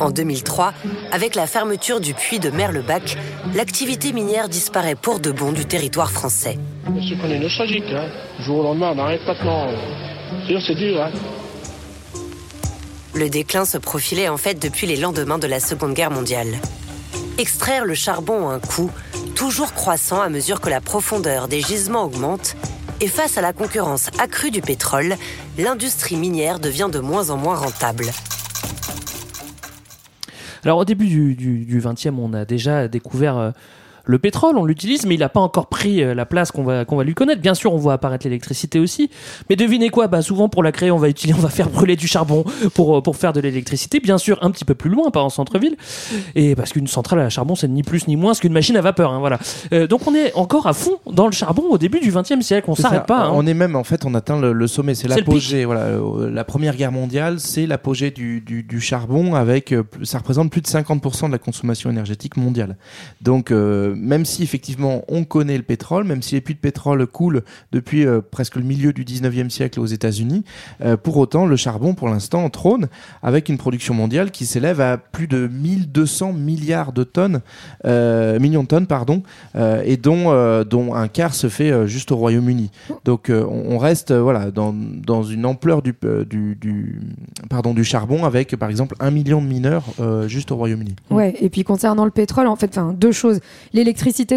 En 0.00 0.10
2003, 0.10 0.72
avec 1.12 1.34
la 1.34 1.46
fermeture 1.46 2.00
du 2.00 2.14
puits 2.14 2.38
de 2.38 2.48
Merlebac, 2.48 3.18
l'activité 3.54 4.14
minière 4.14 4.48
disparaît 4.48 4.94
pour 4.94 5.20
de 5.20 5.30
bon 5.30 5.52
du 5.52 5.66
territoire 5.66 6.10
français. 6.10 6.58
Qu'on 6.86 7.28
est 7.28 7.38
nostalgique, 7.38 7.84
hein. 7.92 8.06
Du 8.38 8.44
jour 8.44 8.60
au 8.60 8.62
lendemain, 8.62 8.94
on 8.96 8.98
arrête 8.98 9.20
maintenant. 9.26 9.68
C'est 10.30 10.46
dur, 10.46 10.62
c'est 10.66 10.74
dur, 10.74 11.02
hein. 11.02 11.10
Le 13.12 13.28
déclin 13.28 13.66
se 13.66 13.76
profilait 13.76 14.28
en 14.30 14.38
fait 14.38 14.54
depuis 14.54 14.86
les 14.86 14.96
lendemains 14.96 15.38
de 15.38 15.46
la 15.46 15.60
Seconde 15.60 15.92
Guerre 15.92 16.10
mondiale. 16.10 16.58
Extraire 17.36 17.84
le 17.84 17.94
charbon 17.94 18.48
a 18.48 18.54
un 18.54 18.60
coût, 18.60 18.90
toujours 19.34 19.74
croissant 19.74 20.22
à 20.22 20.30
mesure 20.30 20.60
que 20.60 20.70
la 20.70 20.80
profondeur 20.80 21.46
des 21.46 21.60
gisements 21.60 22.04
augmente, 22.04 22.56
et 23.00 23.08
face 23.08 23.36
à 23.36 23.42
la 23.42 23.52
concurrence 23.52 24.08
accrue 24.18 24.50
du 24.50 24.62
pétrole, 24.62 25.16
l'industrie 25.58 26.16
minière 26.16 26.58
devient 26.58 26.88
de 26.90 27.00
moins 27.00 27.30
en 27.30 27.36
moins 27.36 27.56
rentable. 27.56 28.10
Alors 30.64 30.78
au 30.78 30.84
début 30.84 31.06
du, 31.06 31.34
du, 31.34 31.64
du 31.64 31.80
20e, 31.80 32.14
on 32.18 32.32
a 32.34 32.44
déjà 32.44 32.88
découvert 32.88 33.36
euh, 33.36 33.50
le 34.10 34.18
pétrole, 34.18 34.56
on 34.58 34.64
l'utilise, 34.64 35.06
mais 35.06 35.14
il 35.14 35.20
n'a 35.20 35.28
pas 35.28 35.40
encore 35.40 35.68
pris 35.68 36.02
euh, 36.02 36.14
la 36.14 36.26
place 36.26 36.50
qu'on 36.50 36.62
va, 36.64 36.84
qu'on 36.84 36.96
va 36.96 37.04
lui 37.04 37.14
connaître. 37.14 37.40
Bien 37.40 37.54
sûr, 37.54 37.72
on 37.72 37.76
voit 37.76 37.92
apparaître 37.94 38.26
l'électricité 38.26 38.78
aussi. 38.78 39.10
Mais 39.48 39.56
devinez 39.56 39.88
quoi 39.90 40.08
bah, 40.08 40.22
Souvent, 40.22 40.48
pour 40.48 40.62
la 40.62 40.72
créer, 40.72 40.90
on 40.90 40.98
va, 40.98 41.08
utiliser, 41.08 41.38
on 41.38 41.42
va 41.42 41.48
faire 41.48 41.68
brûler 41.70 41.96
du 41.96 42.06
charbon 42.08 42.44
pour, 42.74 42.98
euh, 42.98 43.00
pour 43.02 43.16
faire 43.16 43.32
de 43.32 43.40
l'électricité. 43.40 44.00
Bien 44.00 44.18
sûr, 44.18 44.38
un 44.42 44.50
petit 44.50 44.64
peu 44.64 44.74
plus 44.74 44.90
loin, 44.90 45.10
pas 45.10 45.22
en 45.22 45.28
centre-ville. 45.30 45.76
Et 46.34 46.54
parce 46.54 46.72
qu'une 46.72 46.86
centrale 46.88 47.20
à 47.20 47.28
charbon, 47.28 47.54
c'est 47.54 47.68
ni 47.68 47.82
plus 47.82 48.08
ni 48.08 48.16
moins 48.16 48.34
qu'une 48.34 48.52
machine 48.52 48.76
à 48.76 48.80
vapeur. 48.80 49.12
Hein, 49.12 49.18
voilà. 49.20 49.38
Euh, 49.72 49.86
donc 49.86 50.06
on 50.06 50.14
est 50.14 50.34
encore 50.34 50.66
à 50.66 50.72
fond 50.72 50.98
dans 51.10 51.26
le 51.26 51.32
charbon 51.32 51.62
au 51.70 51.78
début 51.78 52.00
du 52.00 52.10
20e 52.10 52.42
siècle. 52.42 52.68
On 52.70 52.74
s'arrête 52.74 53.06
pas. 53.06 53.24
hein. 53.26 53.30
On 53.34 53.46
est 53.46 53.54
même, 53.54 53.76
en 53.76 53.84
fait, 53.84 54.04
on 54.04 54.14
atteint 54.14 54.40
le, 54.40 54.52
le 54.52 54.66
sommet. 54.66 54.94
C'est 54.94 55.08
l'apogée. 55.08 55.64
Voilà, 55.64 55.82
Euh, 55.82 56.30
la 56.30 56.44
Première 56.44 56.74
Guerre 56.76 56.92
mondiale, 56.92 57.38
c'est 57.40 57.66
l'apogée 57.66 58.10
du, 58.10 58.40
du, 58.40 58.62
du 58.62 58.80
charbon 58.80 59.34
avec, 59.34 59.72
euh, 59.72 59.82
ça 60.02 60.18
représente 60.18 60.50
plus 60.50 60.60
de 60.60 60.66
50% 60.66 61.26
de 61.26 61.32
la 61.32 61.38
consommation 61.38 61.90
énergétique 61.90 62.36
mondiale. 62.36 62.76
Donc, 63.20 63.50
euh, 63.50 63.94
même 64.00 64.24
si 64.24 64.42
effectivement 64.42 65.04
on 65.08 65.24
connaît 65.24 65.56
le 65.56 65.62
pétrole, 65.62 66.04
même 66.04 66.22
si 66.22 66.34
les 66.34 66.40
puits 66.40 66.54
de 66.54 66.60
pétrole 66.60 67.06
coulent 67.06 67.42
depuis 67.72 68.06
euh, 68.06 68.20
presque 68.20 68.56
le 68.56 68.62
milieu 68.62 68.92
du 68.92 69.04
19e 69.04 69.50
siècle 69.50 69.80
aux 69.80 69.86
États-Unis, 69.86 70.44
euh, 70.82 70.96
pour 70.96 71.16
autant, 71.18 71.46
le 71.46 71.56
charbon, 71.56 71.94
pour 71.94 72.08
l'instant, 72.08 72.48
trône 72.50 72.88
avec 73.22 73.48
une 73.48 73.58
production 73.58 73.94
mondiale 73.94 74.30
qui 74.30 74.46
s'élève 74.46 74.80
à 74.80 74.96
plus 74.96 75.26
de 75.26 75.46
1200 75.46 76.32
milliards 76.32 76.92
de 76.92 77.04
tonnes, 77.04 77.40
euh, 77.84 78.38
millions 78.38 78.62
de 78.62 78.68
tonnes, 78.68 78.86
pardon, 78.86 79.22
et 79.84 79.96
dont, 79.96 80.30
un 80.30 81.08
quart 81.08 81.34
se 81.34 81.48
fait 81.48 81.86
juste 81.86 82.12
au 82.12 82.16
Royaume-Uni. 82.16 82.70
Donc 83.04 83.30
on 83.30 83.78
reste 83.78 84.12
voilà 84.12 84.50
dans, 84.50 84.74
dans 84.74 85.22
une 85.22 85.46
ampleur 85.46 85.82
du, 85.82 85.94
du, 86.26 87.00
pardon 87.48 87.74
du 87.74 87.84
charbon 87.84 88.24
avec 88.24 88.56
par 88.56 88.70
exemple 88.70 88.94
un 89.00 89.10
million 89.10 89.40
de 89.42 89.46
mineurs 89.46 89.84
juste 90.26 90.50
au 90.50 90.56
Royaume-Uni. 90.56 90.96
Ouais, 91.10 91.34
et 91.40 91.48
puis 91.50 91.64
concernant 91.64 92.04
le 92.04 92.10
pétrole, 92.10 92.46
en 92.46 92.56
fait, 92.56 92.78
deux 92.96 93.12
choses. 93.12 93.40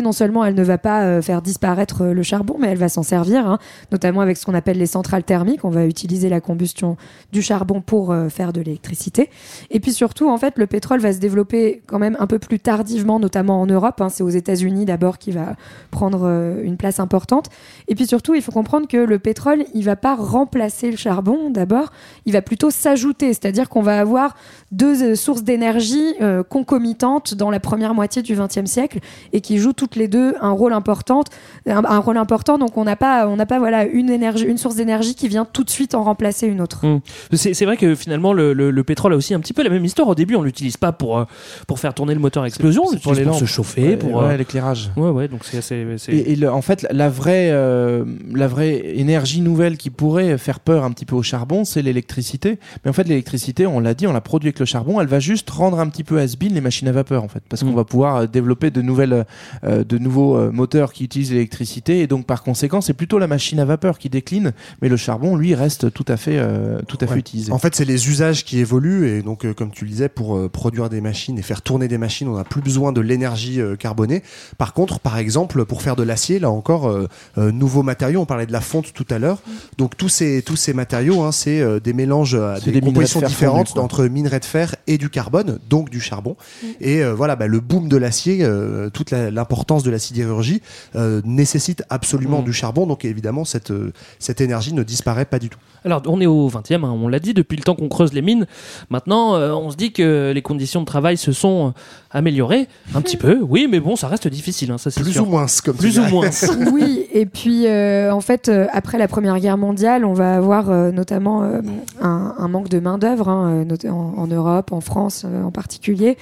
Non 0.01 0.11
seulement 0.11 0.43
elle 0.45 0.55
ne 0.55 0.63
va 0.63 0.77
pas 0.77 1.03
euh, 1.03 1.21
faire 1.21 1.41
disparaître 1.41 2.03
euh, 2.03 2.13
le 2.13 2.23
charbon, 2.23 2.55
mais 2.59 2.67
elle 2.67 2.77
va 2.77 2.89
s'en 2.89 3.03
servir, 3.03 3.47
hein, 3.47 3.59
notamment 3.91 4.21
avec 4.21 4.37
ce 4.37 4.45
qu'on 4.45 4.53
appelle 4.53 4.77
les 4.77 4.85
centrales 4.85 5.23
thermiques. 5.23 5.65
On 5.65 5.69
va 5.69 5.85
utiliser 5.85 6.29
la 6.29 6.41
combustion 6.41 6.97
du 7.31 7.41
charbon 7.41 7.81
pour 7.81 8.11
euh, 8.11 8.29
faire 8.29 8.53
de 8.53 8.61
l'électricité. 8.61 9.29
Et 9.69 9.79
puis 9.79 9.93
surtout, 9.93 10.29
en 10.29 10.37
fait, 10.37 10.57
le 10.57 10.67
pétrole 10.67 10.99
va 10.99 11.13
se 11.13 11.19
développer 11.19 11.81
quand 11.87 11.99
même 11.99 12.17
un 12.19 12.27
peu 12.27 12.39
plus 12.39 12.59
tardivement, 12.59 13.19
notamment 13.19 13.61
en 13.61 13.65
Europe. 13.65 14.01
hein. 14.01 14.09
C'est 14.09 14.23
aux 14.23 14.29
États-Unis 14.29 14.85
d'abord 14.85 15.17
qui 15.17 15.31
va 15.31 15.55
prendre 15.91 16.27
une 16.63 16.77
place 16.77 16.99
importante. 16.99 17.49
Et 17.87 17.95
puis 17.95 18.05
surtout, 18.05 18.35
il 18.35 18.41
faut 18.41 18.51
comprendre 18.51 18.87
que 18.87 18.97
le 18.97 19.19
pétrole, 19.19 19.65
il 19.73 19.83
va 19.83 19.95
pas 19.95 20.15
remplacer 20.15 20.91
le 20.91 20.97
charbon 20.97 21.49
d'abord, 21.49 21.91
il 22.25 22.33
va 22.33 22.41
plutôt 22.41 22.69
s'ajouter, 22.69 23.27
c'est-à-dire 23.29 23.69
qu'on 23.69 23.81
va 23.81 23.99
avoir 23.99 24.35
deux 24.71 25.15
sources 25.15 25.43
d'énergie 25.43 26.15
concomitantes 26.49 27.33
dans 27.35 27.49
la 27.49 27.59
première 27.59 27.93
moitié 27.93 28.21
du 28.21 28.35
XXe 28.35 28.65
siècle 28.65 28.99
et 29.33 29.41
qui 29.41 29.57
jouent 29.57 29.73
toutes 29.73 29.95
les 29.97 30.07
deux 30.07 30.35
un 30.41 30.51
rôle 30.51 30.71
important. 30.73 31.23
Un, 31.67 31.83
un 31.83 31.99
rôle 31.99 32.17
important, 32.17 32.57
donc 32.57 32.77
on 32.77 32.83
n'a 32.85 32.95
pas, 32.95 33.27
on 33.27 33.35
n'a 33.35 33.45
pas 33.45 33.59
voilà 33.59 33.83
une 33.85 34.09
énergie, 34.09 34.45
une 34.45 34.57
source 34.57 34.75
d'énergie 34.75 35.15
qui 35.15 35.27
vient 35.27 35.43
tout 35.45 35.63
de 35.63 35.69
suite 35.69 35.95
en 35.95 36.03
remplacer 36.03 36.47
une 36.47 36.61
autre. 36.61 36.85
Mm. 36.85 37.01
C'est 37.33 37.53
c'est 37.53 37.65
vrai 37.65 37.75
que 37.77 37.95
finalement 37.95 38.31
le, 38.33 38.53
le- 38.53 38.71
le 38.71 38.83
pétrole 38.83 39.13
a 39.13 39.15
aussi 39.17 39.33
un 39.33 39.39
petit 39.39 39.53
peu 39.53 39.63
la 39.63 39.69
même 39.69 39.83
histoire. 39.83 40.07
Au 40.07 40.15
début, 40.15 40.35
on 40.35 40.43
l'utilise 40.43 40.77
pas 40.77 40.91
pour 40.91 41.17
euh, 41.17 41.25
pour 41.67 41.79
faire 41.79 41.93
tourner 41.93 42.13
le 42.13 42.19
moteur 42.19 42.43
à 42.43 42.47
explosion, 42.47 42.83
on 42.85 42.87
C'est 42.89 42.95
l'utilise 42.95 43.23
pour, 43.27 43.35
se 43.39 43.45
chauffer, 43.45 43.89
Ouais, 43.89 43.97
pour 43.97 44.13
ouais, 44.15 44.33
euh, 44.33 44.37
l'éclairage. 44.37 44.91
Ouais, 44.95 45.09
ouais. 45.09 45.27
Donc 45.27 45.43
c'est 45.43 45.61
c'est- 45.61 45.85
Et, 46.09 46.31
et 46.31 46.35
le- 46.35 46.51
en 46.51 46.61
fait, 46.61 46.85
la 46.91 47.09
vraie, 47.09 47.49
euh, 47.51 48.05
la 48.33 48.47
vraie 48.47 48.97
énergie 48.97 49.41
nouvelle 49.41 49.77
qui 49.77 49.89
pourrait 49.89 50.37
faire 50.37 50.59
peur 50.59 50.83
un 50.83 50.91
petit 50.91 51.05
peu 51.05 51.15
au 51.15 51.23
charbon, 51.23 51.65
c'est 51.65 51.81
l'électricité. 51.81 52.59
Mais 52.83 52.89
en 52.89 52.93
fait, 52.93 53.07
l'électricité, 53.07 53.65
on 53.65 53.79
l'a 53.79 53.93
dit, 53.93 54.05
on 54.07 54.13
l'a 54.13 54.21
produit 54.21 54.47
avec 54.49 54.59
le 54.59 54.65
charbon. 54.65 55.01
Elle 55.01 55.07
va 55.07 55.19
juste 55.19 55.49
rendre 55.49 55.79
un 55.79 55.87
petit 55.89 56.03
peu 56.03 56.19
has-been 56.19 56.53
les 56.53 56.61
machines 56.61 56.87
à 56.87 56.91
vapeur, 56.91 57.23
en 57.23 57.27
fait, 57.27 57.41
parce 57.49 57.63
qu'on 57.63 57.71
va 57.73 57.83
pouvoir 57.83 58.27
développer 58.27 58.69
de 58.69 58.81
nouvelles, 58.81 59.22
de 59.63 59.97
nouveaux 59.97 60.35
euh, 60.37 60.51
moteurs 60.51 60.93
qui 60.93 61.03
utilisent 61.03 61.31
l'électricité. 61.31 61.99
Et 61.99 62.07
donc, 62.07 62.25
par 62.25 62.43
conséquent, 62.43 62.81
c'est 62.81 62.93
plutôt 62.93 63.19
la 63.19 63.27
machine 63.27 63.59
à 63.59 63.65
vapeur 63.65 63.97
qui 63.97 64.09
décline, 64.09 64.53
mais 64.81 64.89
le 64.89 64.97
charbon, 64.97 65.35
lui, 65.35 65.55
reste 65.55 65.91
tout 65.93 66.05
à 66.07 66.17
fait, 66.17 66.37
euh, 66.37 66.81
tout 66.87 66.97
à 67.01 67.07
fait 67.07 67.13
Ouais. 67.13 67.19
utilisé. 67.19 67.51
En 67.51 67.57
fait, 67.59 67.75
c'est 67.75 67.85
les 67.85 68.09
usages 68.09 68.43
qui 68.45 68.59
évoluent 68.59 69.07
et 69.07 69.21
donc, 69.21 69.45
euh, 69.45 69.53
comme 69.53 69.71
tu 69.71 69.85
le 69.85 69.91
disais, 69.91 70.09
pour 70.09 70.35
euh, 70.37 70.49
produire 70.49 70.89
des 70.89 71.01
machines 71.01 71.37
et 71.37 71.41
faire 71.41 71.61
tourner 71.61 71.87
des 71.87 71.97
machines, 71.97 72.27
on 72.27 72.35
n'a 72.37 72.43
plus 72.43 72.61
besoin 72.61 72.91
de 72.91 73.01
l'énergie 73.01 73.61
euh, 73.61 73.75
carbonée. 73.75 74.23
Par 74.57 74.73
contre, 74.73 74.99
par 74.99 75.17
exemple, 75.17 75.65
pour 75.65 75.81
faire 75.81 75.95
de 75.95 76.03
l'acier, 76.03 76.39
là 76.39 76.49
encore, 76.49 76.87
euh, 76.89 77.07
euh, 77.37 77.51
nouveaux 77.51 77.83
matériaux. 77.83 78.21
On 78.21 78.25
parlait 78.25 78.45
de 78.45 78.51
la 78.51 78.61
fonte 78.61 78.93
tout 78.93 79.05
à 79.09 79.19
l'heure. 79.19 79.39
Donc 79.77 79.95
tous 79.97 80.09
ces 80.09 80.41
tous 80.41 80.55
ces 80.55 80.73
matériaux, 80.73 81.21
hein, 81.23 81.31
c'est 81.31 81.61
euh, 81.61 81.79
des 81.79 81.93
mélanges, 81.93 82.35
à 82.35 82.59
des, 82.59 82.71
des 82.71 82.81
de 82.81 82.85
compositions 82.85 83.21
différentes 83.21 83.77
entre 83.77 84.05
minerais 84.05 84.39
de 84.39 84.45
fer 84.45 84.75
et 84.87 84.97
du 84.97 85.09
carbone, 85.09 85.59
donc 85.69 85.89
du 85.89 85.99
charbon. 85.99 86.35
Et 86.81 87.03
euh, 87.03 87.13
voilà, 87.13 87.35
bah, 87.35 87.47
le 87.47 87.59
boom 87.59 87.87
de 87.89 87.97
l'acier, 87.97 88.39
euh, 88.41 88.89
toute 88.89 89.11
la- 89.11 89.12
l'importance 89.13 89.83
de 89.83 89.91
la 89.91 89.99
sidérurgie 89.99 90.61
euh, 90.95 91.21
nécessite 91.25 91.83
absolument 91.89 92.41
Mm. 92.41 92.45
du 92.45 92.53
charbon. 92.53 92.85
Donc 92.87 93.05
évidemment, 93.05 93.45
cette 93.45 93.71
euh, 93.71 93.91
cette 94.19 94.41
énergie 94.41 94.73
ne 94.73 94.83
disparaît 94.83 95.25
pas 95.25 95.39
du 95.39 95.49
tout. 95.49 95.59
Alors, 95.85 96.01
on 96.07 96.21
est 96.21 96.25
au 96.25 96.49
20e, 96.49 96.85
hein, 96.85 96.91
on 96.95 97.09
l'a 97.09 97.19
dit, 97.19 97.33
depuis 97.33 97.57
le 97.57 97.63
temps 97.63 97.75
qu'on 97.75 97.89
creuse 97.89 98.13
les 98.13 98.21
mines. 98.21 98.47
Maintenant, 98.89 99.35
euh, 99.35 99.51
on 99.51 99.69
se 99.69 99.75
dit 99.75 99.91
que 99.91 100.31
les 100.33 100.41
conditions 100.41 100.79
de 100.79 100.85
travail 100.85 101.17
se 101.17 101.33
sont 101.33 101.73
améliorées. 102.11 102.69
Un 102.95 103.01
petit 103.01 103.17
peu, 103.17 103.39
oui, 103.41 103.67
mais 103.69 103.81
bon, 103.81 103.97
ça 103.97 104.07
reste 104.07 104.29
difficile, 104.29 104.71
hein, 104.71 104.77
ça 104.77 104.91
c'est 104.91 105.01
Plus 105.01 105.11
sûr. 105.13 105.27
ou 105.27 105.31
moins, 105.31 105.45
comme 105.65 105.75
Plus 105.75 105.99
ou 105.99 106.03
moins. 106.03 106.29
oui, 106.71 107.05
et 107.11 107.25
puis 107.25 107.67
euh, 107.67 108.13
en 108.13 108.21
fait, 108.21 108.47
euh, 108.47 108.67
après 108.71 108.97
la 108.97 109.09
Première 109.09 109.37
Guerre 109.41 109.57
mondiale, 109.57 110.05
on 110.05 110.13
va 110.13 110.35
avoir 110.37 110.69
euh, 110.69 110.91
notamment 110.91 111.43
euh, 111.43 111.59
un, 112.01 112.33
un 112.37 112.47
manque 112.47 112.69
de 112.69 112.79
main-d'œuvre 112.79 113.27
hein, 113.27 113.65
en, 113.89 114.13
en 114.17 114.27
Europe, 114.27 114.71
en 114.71 114.79
France 114.79 115.25
euh, 115.25 115.43
en 115.43 115.51
particulier, 115.51 116.17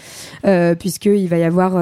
euh, 0.46 0.74
puisqu'il 0.74 1.28
va 1.28 1.38
y 1.38 1.44
avoir 1.44 1.74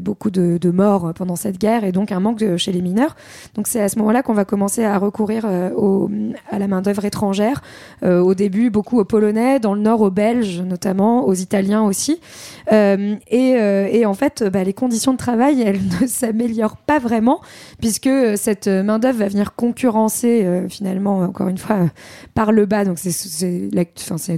beaucoup 0.00 0.30
de, 0.30 0.41
de 0.60 0.70
morts 0.70 1.12
pendant 1.14 1.36
cette 1.36 1.58
guerre 1.58 1.84
et 1.84 1.92
donc 1.92 2.12
un 2.12 2.20
manque 2.20 2.42
chez 2.56 2.72
les 2.72 2.82
mineurs. 2.82 3.14
Donc 3.54 3.66
c'est 3.66 3.80
à 3.80 3.88
ce 3.88 3.98
moment-là 3.98 4.22
qu'on 4.22 4.32
va 4.34 4.44
commencer 4.44 4.84
à 4.84 4.98
recourir 4.98 5.44
euh, 5.46 5.70
au- 5.76 6.10
à 6.50 6.58
la 6.58 6.68
main-d'œuvre 6.68 7.04
étrangère. 7.04 7.62
Euh, 8.02 8.20
au 8.20 8.34
début, 8.34 8.70
beaucoup 8.70 8.98
aux 8.98 9.04
Polonais, 9.04 9.60
dans 9.60 9.74
le 9.74 9.80
Nord 9.80 10.00
aux 10.00 10.10
Belges 10.10 10.60
notamment, 10.60 11.26
aux 11.26 11.34
Italiens 11.34 11.82
aussi. 11.82 12.20
Euh, 12.72 13.14
et, 13.30 13.50
et 13.92 14.06
en 14.06 14.14
fait, 14.14 14.44
bah, 14.52 14.64
les 14.64 14.72
conditions 14.72 15.12
de 15.12 15.18
travail, 15.18 15.62
elles 15.62 15.80
ne 16.00 16.06
s'améliorent 16.06 16.76
pas 16.76 16.98
vraiment, 16.98 17.40
puisque 17.80 18.10
cette 18.36 18.68
main-d'œuvre 18.68 19.18
va 19.18 19.28
venir 19.28 19.54
concurrencer 19.54 20.62
finalement, 20.68 21.18
encore 21.20 21.48
une 21.48 21.58
fois, 21.58 21.76
par 22.34 22.52
le 22.52 22.66
bas. 22.66 22.84
Donc 22.84 22.98
c'est- 22.98 23.12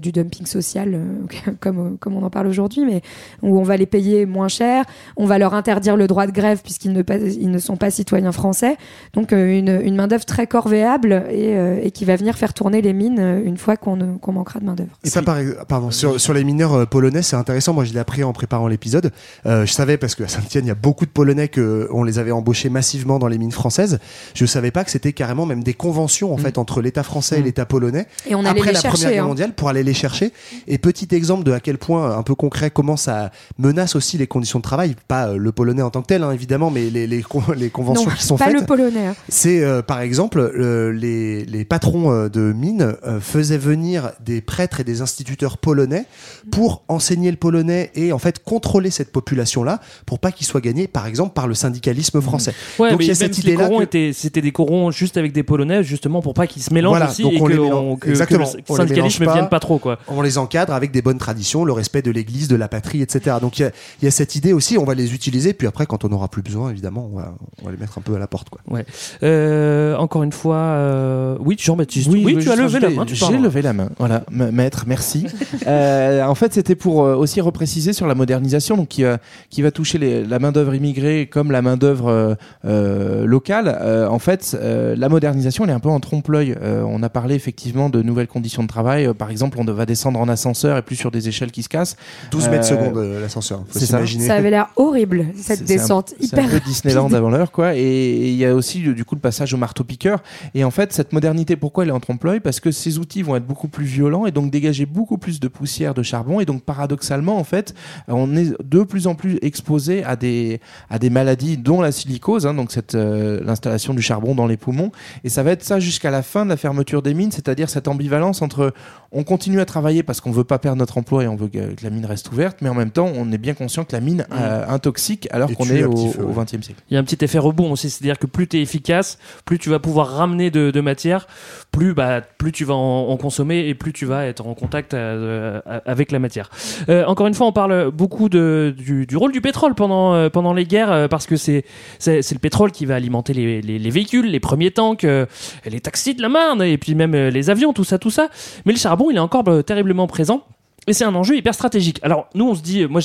du 0.01 0.13
dumping 0.13 0.47
social, 0.47 0.99
comme, 1.61 1.97
comme 1.99 2.17
on 2.17 2.23
en 2.23 2.31
parle 2.31 2.47
aujourd'hui, 2.47 2.85
mais 2.85 3.03
où 3.43 3.59
on 3.59 3.63
va 3.63 3.77
les 3.77 3.87
payer 3.87 4.27
moins 4.27 4.49
cher, 4.49 4.85
on 5.17 5.27
va 5.27 5.39
leur 5.39 5.55
interdire 5.55 5.94
le 5.97 6.07
droit 6.07 6.27
de 6.27 6.33
grève 6.33 6.61
puisqu'ils 6.63 6.93
ne, 6.93 7.03
pas- 7.03 7.17
ils 7.19 7.51
ne 7.51 7.59
sont 7.59 7.77
pas 7.77 7.91
citoyens 7.91 8.33
français. 8.33 8.77
Donc 9.13 9.33
euh, 9.33 9.59
une, 9.59 9.81
une 9.85 9.97
main-d'œuvre 9.97 10.25
très 10.25 10.47
corvéable 10.47 11.25
et, 11.31 11.57
euh, 11.57 11.79
et 11.83 11.91
qui 11.91 12.05
va 12.05 12.17
venir 12.17 12.37
faire 12.37 12.55
tourner 12.55 12.83
les 12.83 12.93
mines 12.93 13.19
euh, 13.21 13.43
une 13.45 13.57
fois 13.59 13.77
qu'on 13.77 13.97
ne- 13.97 14.17
qu'on 14.19 14.33
manquera 14.33 14.61
de 14.61 14.65
main-d'œuvre. 14.65 14.91
Et 15.05 15.09
ça, 15.11 15.23
par, 15.23 15.37
pardon, 15.69 15.91
sur, 15.91 16.21
sur 16.21 16.35
les 16.35 16.45
mineurs 16.45 16.87
polonais, 16.89 17.23
c'est 17.23 17.37
intéressant. 17.37 17.73
Moi, 17.73 17.85
je 17.85 17.93
l'ai 17.93 17.99
appris 18.01 18.25
en 18.25 18.33
préparant 18.33 18.69
l'épisode. 18.69 19.13
Euh, 19.47 19.67
je 19.67 19.73
savais 19.73 19.97
parce 19.97 20.15
qu'à 20.15 20.29
Saint-Etienne, 20.29 20.65
il 20.65 20.69
y 20.69 20.71
a 20.73 20.75
beaucoup 20.75 21.05
de 21.07 21.11
Polonais 21.11 21.49
que 21.49 21.89
on 21.93 22.03
les 22.05 22.19
avait 22.19 22.31
embauchés 22.31 22.69
massivement 22.69 23.19
dans 23.19 23.29
les 23.29 23.39
mines 23.39 23.53
françaises. 23.53 23.99
Je 24.35 24.47
savais 24.47 24.71
pas 24.71 24.85
que 24.85 24.91
c'était 24.91 25.13
carrément 25.13 25.47
même 25.47 25.63
des 25.63 25.75
conventions 25.75 26.33
en 26.33 26.37
fait 26.37 26.59
entre 26.59 26.81
l'État 26.83 27.03
français 27.03 27.39
et 27.39 27.43
l'État 27.43 27.67
polonais 27.67 28.07
Et 28.29 28.35
on 28.35 28.45
après 28.45 28.73
la 28.73 28.81
chercher, 28.81 28.89
Première 28.89 29.11
Guerre 29.13 29.25
hein. 29.25 29.29
mondiale 29.29 29.53
pour 29.55 29.69
aller 29.69 29.83
les 29.83 29.95
chercher. 29.95 30.33
Et 30.67 30.79
petit 30.79 31.15
exemple 31.15 31.45
de 31.45 31.53
à 31.53 31.61
quel 31.61 31.79
point 31.79 32.17
un 32.17 32.23
peu 32.23 32.35
concret 32.35 32.71
comment 32.71 32.97
ça 32.97 33.31
menace 33.59 33.95
aussi 33.97 34.19
les 34.19 34.27
conditions 34.27 34.59
de 34.59 34.65
travail. 34.65 34.97
Pas 35.09 35.33
le 35.35 35.53
polonais 35.53 35.83
en 35.85 35.91
tant 35.91 36.03
que 36.03 36.07
tel, 36.07 36.23
hein, 36.23 36.33
évidemment, 36.33 36.71
mais 36.71 36.91
les, 36.91 37.07
les, 37.07 37.23
con- 37.23 37.43
les 37.57 37.71
conventions 37.71 38.11
Non, 38.11 38.17
qui 38.17 38.23
sont 38.25 38.37
pas 38.37 38.47
faites. 38.47 38.61
le 38.61 38.67
polonais. 38.67 39.07
hein. 39.09 39.15
C'est 39.29 39.63
euh, 39.63 39.83
par 39.83 40.01
exemple 40.01 40.39
euh, 40.41 40.93
les, 40.93 41.45
les 41.45 41.65
patrons 41.65 42.11
euh, 42.13 42.29
de 42.29 42.53
mines 42.53 42.95
euh, 43.07 43.21
faisaient 43.21 43.59
venir 43.59 44.13
des 44.25 44.41
prêtres 44.41 44.81
et 44.81 44.85
des 44.85 45.01
instituteurs 45.03 45.59
polonais 45.59 46.07
pour 46.51 46.83
enseigner 46.89 47.31
le 47.31 47.37
polonais 47.37 47.91
et 47.95 48.13
en 48.13 48.19
fait 48.19 48.43
contrôler 48.43 48.91
cette 48.91 49.13
population-là 49.13 49.81
pour 50.07 50.19
pas 50.19 50.33
qu'ils 50.33 50.47
soient 50.47 50.61
gagnés 50.61 50.87
par 50.89 51.07
exemple 51.07 51.33
par 51.35 51.47
le 51.47 51.55
syndicalisme 51.55 52.21
français. 52.21 52.53
Ouais, 52.79 52.91
Donc 52.91 53.01
il 53.03 53.09
y 53.09 53.11
a 53.11 53.15
cette 53.15 53.39
idée-là 53.39 53.69
que- 53.69 54.13
c'était 54.13 54.41
des 54.41 54.53
corons 54.53 54.91
juste 54.91 55.17
avec 55.17 55.33
des 55.33 55.43
polonais, 55.43 55.83
justement 55.85 56.23
pour 56.23 56.35
pas 56.35 56.47
qu'ils 56.47 56.63
se 56.63 56.73
mélangent 56.73 56.91
Voilà, 56.97 57.11
aussi 57.11 57.23
donc 57.23 57.33
et 57.35 57.41
on 57.41 57.45
que, 57.45 57.53
les 57.53 57.59
mélange- 57.59 57.99
que- 57.99 58.05
que 58.07 58.11
exactement. 58.11 58.45
le 58.45 58.61
On 58.69 58.75
les 58.75 58.81
syndicalisme 58.81 59.21
mélange 59.21 59.37
vienne 59.37 59.49
pas 59.49 59.61
trop 59.61 59.79
quoi. 59.79 59.99
On 60.09 60.23
les 60.23 60.39
encadre 60.39 60.73
avec 60.73 60.91
des 60.91 61.03
bonnes 61.03 61.19
traditions, 61.19 61.65
le 61.65 61.73
respect 61.73 62.03
de 62.03 62.11
l'Église, 62.11 62.49
de 62.49 62.57
la 62.57 62.69
patrie, 62.69 63.03
etc. 63.03 63.37
Donc 63.41 63.59
il 63.59 63.71
y 64.03 64.05
y 64.05 64.09
a 64.09 64.11
cette 64.11 64.35
idée 64.37 64.53
aussi. 64.53 64.79
On 64.79 64.85
va 64.85 64.95
les 64.95 65.15
utiliser, 65.15 65.53
puis 65.55 65.67
après 65.75 65.87
quand 65.87 66.05
on 66.05 66.09
n'aura 66.09 66.29
plus 66.29 66.43
besoin, 66.43 66.71
évidemment, 66.71 67.11
on 67.13 67.17
va, 67.17 67.35
on 67.61 67.65
va 67.67 67.73
les 67.73 67.77
mettre 67.77 67.99
un 67.99 68.01
peu 68.01 68.15
à 68.15 68.19
la 68.21 68.29
porte, 68.29 68.49
quoi. 68.49 68.61
Ouais. 68.71 68.87
Euh, 69.25 69.97
encore 69.97 70.23
une 70.23 70.31
fois, 70.31 70.55
euh, 70.57 71.37
oui, 71.41 71.57
Jean-Baptiste. 71.59 72.09
Oui, 72.13 72.25
je 72.39 72.45
tu 72.45 72.51
as 72.51 72.55
levé 72.55 72.79
la 72.79 72.91
main. 72.91 73.05
tu 73.05 73.17
J'ai 73.17 73.37
levé 73.39 73.61
la 73.61 73.73
main. 73.73 73.89
Voilà, 73.99 74.23
maître, 74.31 74.85
merci. 74.87 75.27
Euh, 75.67 76.23
en 76.25 76.35
fait, 76.35 76.53
c'était 76.53 76.75
pour 76.75 76.97
aussi 76.99 77.41
repréciser 77.41 77.93
sur 77.95 78.07
la 78.07 78.15
modernisation, 78.15 78.77
donc 78.77 78.89
qui, 78.89 79.03
va- 79.03 79.19
qui 79.51 79.63
va 79.63 79.71
toucher 79.71 79.97
les- 79.99 80.23
la 80.25 80.39
main 80.39 80.53
d'œuvre 80.53 80.75
immigrée 80.75 81.27
comme 81.31 81.51
la 81.51 81.63
main 81.63 81.77
d'œuvre 81.79 82.09
euh, 82.11 82.35
euh, 82.67 83.25
locale. 83.25 83.75
Euh, 83.81 84.07
en 84.09 84.19
fait, 84.19 84.55
euh, 84.61 84.95
la 84.97 85.09
modernisation, 85.09 85.65
elle 85.65 85.71
est 85.71 85.75
un 85.75 85.81
peu 85.81 85.89
en 85.89 86.01
trompe-l'œil. 86.01 86.55
Euh, 86.61 86.83
on 86.87 87.03
a 87.03 87.09
parlé 87.09 87.35
effectivement 87.35 87.89
de 87.89 88.03
nouvelles 88.03 88.27
conditions 88.29 88.63
de 88.63 88.69
travail. 88.69 89.09
Par 89.15 89.31
exemple, 89.31 89.59
on 89.59 89.65
va 89.65 89.87
descendre 89.87 90.21
en 90.21 90.29
ascenseur 90.29 90.77
et 90.77 90.83
plus 90.83 90.97
sur 90.97 91.11
des 91.11 91.29
échelles 91.29 91.51
qui 91.51 91.63
se 91.63 91.69
cassent. 91.71 91.97
12 92.31 92.49
mètres 92.51 92.71
Euh, 92.73 92.77
secondes 92.77 93.21
l'ascenseur. 93.23 93.63
Ça. 93.71 94.05
Ça 94.07 94.35
avait 94.35 94.51
l'air 94.51 94.69
horrible, 94.77 95.27
cette 95.37 95.64
C'est- 95.67 95.75
c'est 95.75 95.75
un- 95.75 95.83
descente 95.83 96.15
C'est 96.19 96.27
hyper 96.27 96.45
un 96.45 96.49
peu 96.49 96.61
Disneyland 96.61 97.13
avant 97.13 97.31
l'heure, 97.31 97.53
quoi. 97.53 97.75
Et 97.77 98.29
il 98.29 98.35
y 98.37 98.45
a 98.45 98.55
aussi 98.55 98.81
du 98.81 99.05
coup 99.05 99.15
le 99.15 99.21
passage 99.21 99.53
au 99.55 99.57
marteau 99.57 99.85
piqueur. 99.85 100.23
Et 100.55 100.65
en 100.65 100.71
fait, 100.71 100.93
cette 100.93 101.13
modernité, 101.13 101.57
pourquoi 101.57 101.85
elle 101.85 101.91
est 101.91 101.93
en 101.93 102.01
trompe-l'œil? 102.01 102.41
Parce 102.41 102.61
que 102.61 102.71
ces 102.71 102.99
outils 102.99 103.23
vont 103.23 103.37
être 103.37 103.47
beaucoup 103.47 103.69
plus 103.69 103.85
violents 103.85 104.27
et 104.27 104.31
donc 104.33 104.51
dégager 104.51 104.87
beaucoup 104.87 105.19
plus 105.19 105.41
de 105.41 105.49
poussière 105.49 105.95
de 105.95 106.03
charbon. 106.03 106.41
Et 106.41 106.45
donc 106.45 106.63
paradoxalement, 106.63 107.39
en 107.39 107.45
fait, 107.45 107.75
on 108.09 108.37
est 108.37 108.53
de 108.63 108.83
plus 108.83 109.07
en 109.07 109.15
plus 109.15 109.39
exposé 109.43 110.05
à 110.05 110.17
des 110.17 110.61
à 110.91 110.99
des 110.99 111.11
maladies, 111.11 111.57
dont 111.57 111.81
la 111.81 111.93
silicose, 111.93 112.47
hein, 112.47 112.55
donc 112.55 112.73
cette 112.73 112.95
euh, 112.95 113.41
l'installation 113.45 113.95
du 113.95 114.03
charbon 114.03 114.35
dans 114.35 114.47
les 114.47 114.57
poumons. 114.57 114.91
Et 115.25 115.29
ça 115.29 115.43
va 115.43 115.51
être 115.53 115.63
ça 115.65 115.81
jusqu'à 115.81 116.11
la 116.11 116.23
fin 116.23 116.45
de 116.45 116.51
la 116.51 116.57
fermeture 116.57 117.03
des 117.03 117.15
mines, 117.15 117.33
c'est-à-dire 117.33 117.69
cette 117.71 117.89
ambivalence 117.89 118.43
entre 118.43 118.73
on 119.13 119.23
continue 119.23 119.61
à 119.61 119.65
travailler 119.65 120.03
parce 120.03 120.21
qu'on 120.21 120.33
veut 120.33 120.45
pas 120.45 120.59
perdre 120.59 120.79
notre 120.79 120.99
emploi 120.99 121.23
et 121.25 121.29
on 121.29 121.37
veut 121.37 121.47
que, 121.49 121.75
que 121.75 121.85
la 121.85 121.91
mine 121.91 122.05
reste 122.05 122.31
ouverte, 122.33 122.59
mais 122.63 122.69
en 122.69 122.75
même 122.75 122.91
temps, 122.91 123.09
on 123.15 123.31
est 123.31 123.39
bien 123.39 123.55
conscient 123.55 123.85
que 123.85 123.93
la 123.93 124.01
mine 124.01 124.27
euh, 124.33 124.65
intoxique 124.69 125.29
alors 125.31 125.44
Et 125.51 125.55
qu'on 125.55 125.69
est 125.69 125.85
au, 125.85 126.09
feu. 126.09 126.27
XXe 126.35 126.65
siècle. 126.65 126.83
Il 126.91 126.95
y 126.95 126.97
a 126.97 127.01
un 127.01 127.05
petit 127.05 127.25
effet 127.25 127.39
rebond 127.39 127.73
aussi, 127.73 127.91
c'est-à-dire 127.91 128.19
que 128.19 128.27
plus 128.27 128.49
tu 128.49 128.59
es 128.59 128.63
efficace, 128.63 129.19
plus 129.45 129.59
tu 129.59 129.71
vas 129.71 129.79
pouvoir 129.79 130.09
ramener 130.09 130.51
de, 130.51 130.71
de 130.71 130.81
matière, 130.81 131.27
plus, 131.71 131.95
bah, 131.95 132.21
plus 132.21 132.53
tu 132.53 132.65
vas 132.65 132.75
en, 132.75 133.09
en 133.09 133.17
consommer 133.17 133.67
et 133.69 133.75
plus 133.75 133.93
tu 133.93 134.07
vas 134.07 134.27
être 134.27 134.47
en 134.47 134.55
contact 134.55 134.95
euh, 134.95 135.61
avec 135.87 136.13
la 136.13 136.19
matière. 136.19 136.51
Euh, 136.89 137.05
encore 137.07 137.27
une 137.27 137.35
fois, 137.35 137.47
on 137.47 137.53
parle 137.53 137.91
beaucoup 137.91 138.29
de, 138.29 138.75
du, 138.77 139.07
du 139.07 139.17
rôle 139.17 139.33
du 139.33 139.41
pétrole 139.41 139.75
pendant, 139.75 140.15
euh, 140.15 140.29
pendant 140.29 140.53
les 140.53 140.65
guerres 140.65 140.93
euh, 140.93 141.09
parce 141.09 141.27
que 141.27 141.37
c'est 141.37 141.65
le 142.07 142.39
pétrole 142.39 142.73
qui 142.73 142.87
va 142.87 142.95
alimenter 142.95 143.33
les, 143.33 143.61
les, 143.63 143.79
les 143.79 143.91
véhicules, 143.91 144.27
les 144.27 144.41
premiers 144.41 144.71
tanks, 144.71 145.05
euh, 145.05 145.27
les 145.65 145.81
taxis 145.81 146.15
de 146.15 146.23
la 146.23 146.29
Marne 146.29 146.63
et 146.63 146.79
puis 146.79 146.95
même 146.95 147.15
euh, 147.15 147.31
les 147.31 147.51
avions, 147.51 147.73
tout 147.73 147.85
ça, 147.85 147.99
tout 147.99 148.11
ça. 148.11 148.29
Mais 148.67 148.73
le 148.73 148.79
charbon, 148.79 149.11
il 149.11 149.17
est 149.17 149.21
encore 149.21 149.49
euh, 149.49 149.63
terriblement 149.63 150.07
présent. 150.07 150.45
Et 150.87 150.93
c'est 150.93 151.05
un 151.05 151.15
enjeu 151.15 151.37
hyper 151.37 151.55
stratégique. 151.55 151.99
Alors 152.03 152.29
nous, 152.35 152.49
on 152.49 152.55
se 152.55 152.63
dit, 152.63 152.85
moi 152.87 153.01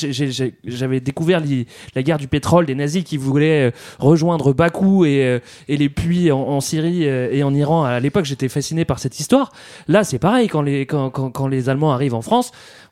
j'avais 0.63 0.99
découvert 0.99 1.41
la 1.95 2.03
guerre 2.03 2.17
du 2.17 2.27
pétrole 2.27 2.65
des 2.65 2.75
nazis 2.75 3.03
qui 3.03 3.17
voulaient 3.17 3.69
euh, 3.69 3.71
rejoindre 3.99 4.53
Bakou 4.53 5.05
et, 5.05 5.23
euh, 5.23 5.39
et 5.67 5.77
les 5.77 5.89
puits 5.89 6.31
en, 6.31 6.39
en 6.39 6.59
Syrie 6.61 7.07
euh, 7.07 7.29
et 7.31 7.43
en 7.43 7.53
Iran. 7.53 7.83
À 7.83 7.99
l'époque, 7.99 8.25
j'étais 8.25 8.49
fasciné 8.49 8.83
par 8.83 8.99
cette 8.99 9.19
histoire. 9.19 9.51
Là, 9.87 10.03
c'est 10.03 10.19
pareil, 10.19 10.47
quand 10.49 10.61
les, 10.61 10.85
quand, 10.85 11.09
quand, 11.09 11.31
quand 11.31 11.47
les 11.47 11.69
Allemands 11.69 11.93
arrivent 11.93 12.15
en 12.15 12.21
France, 12.21 12.51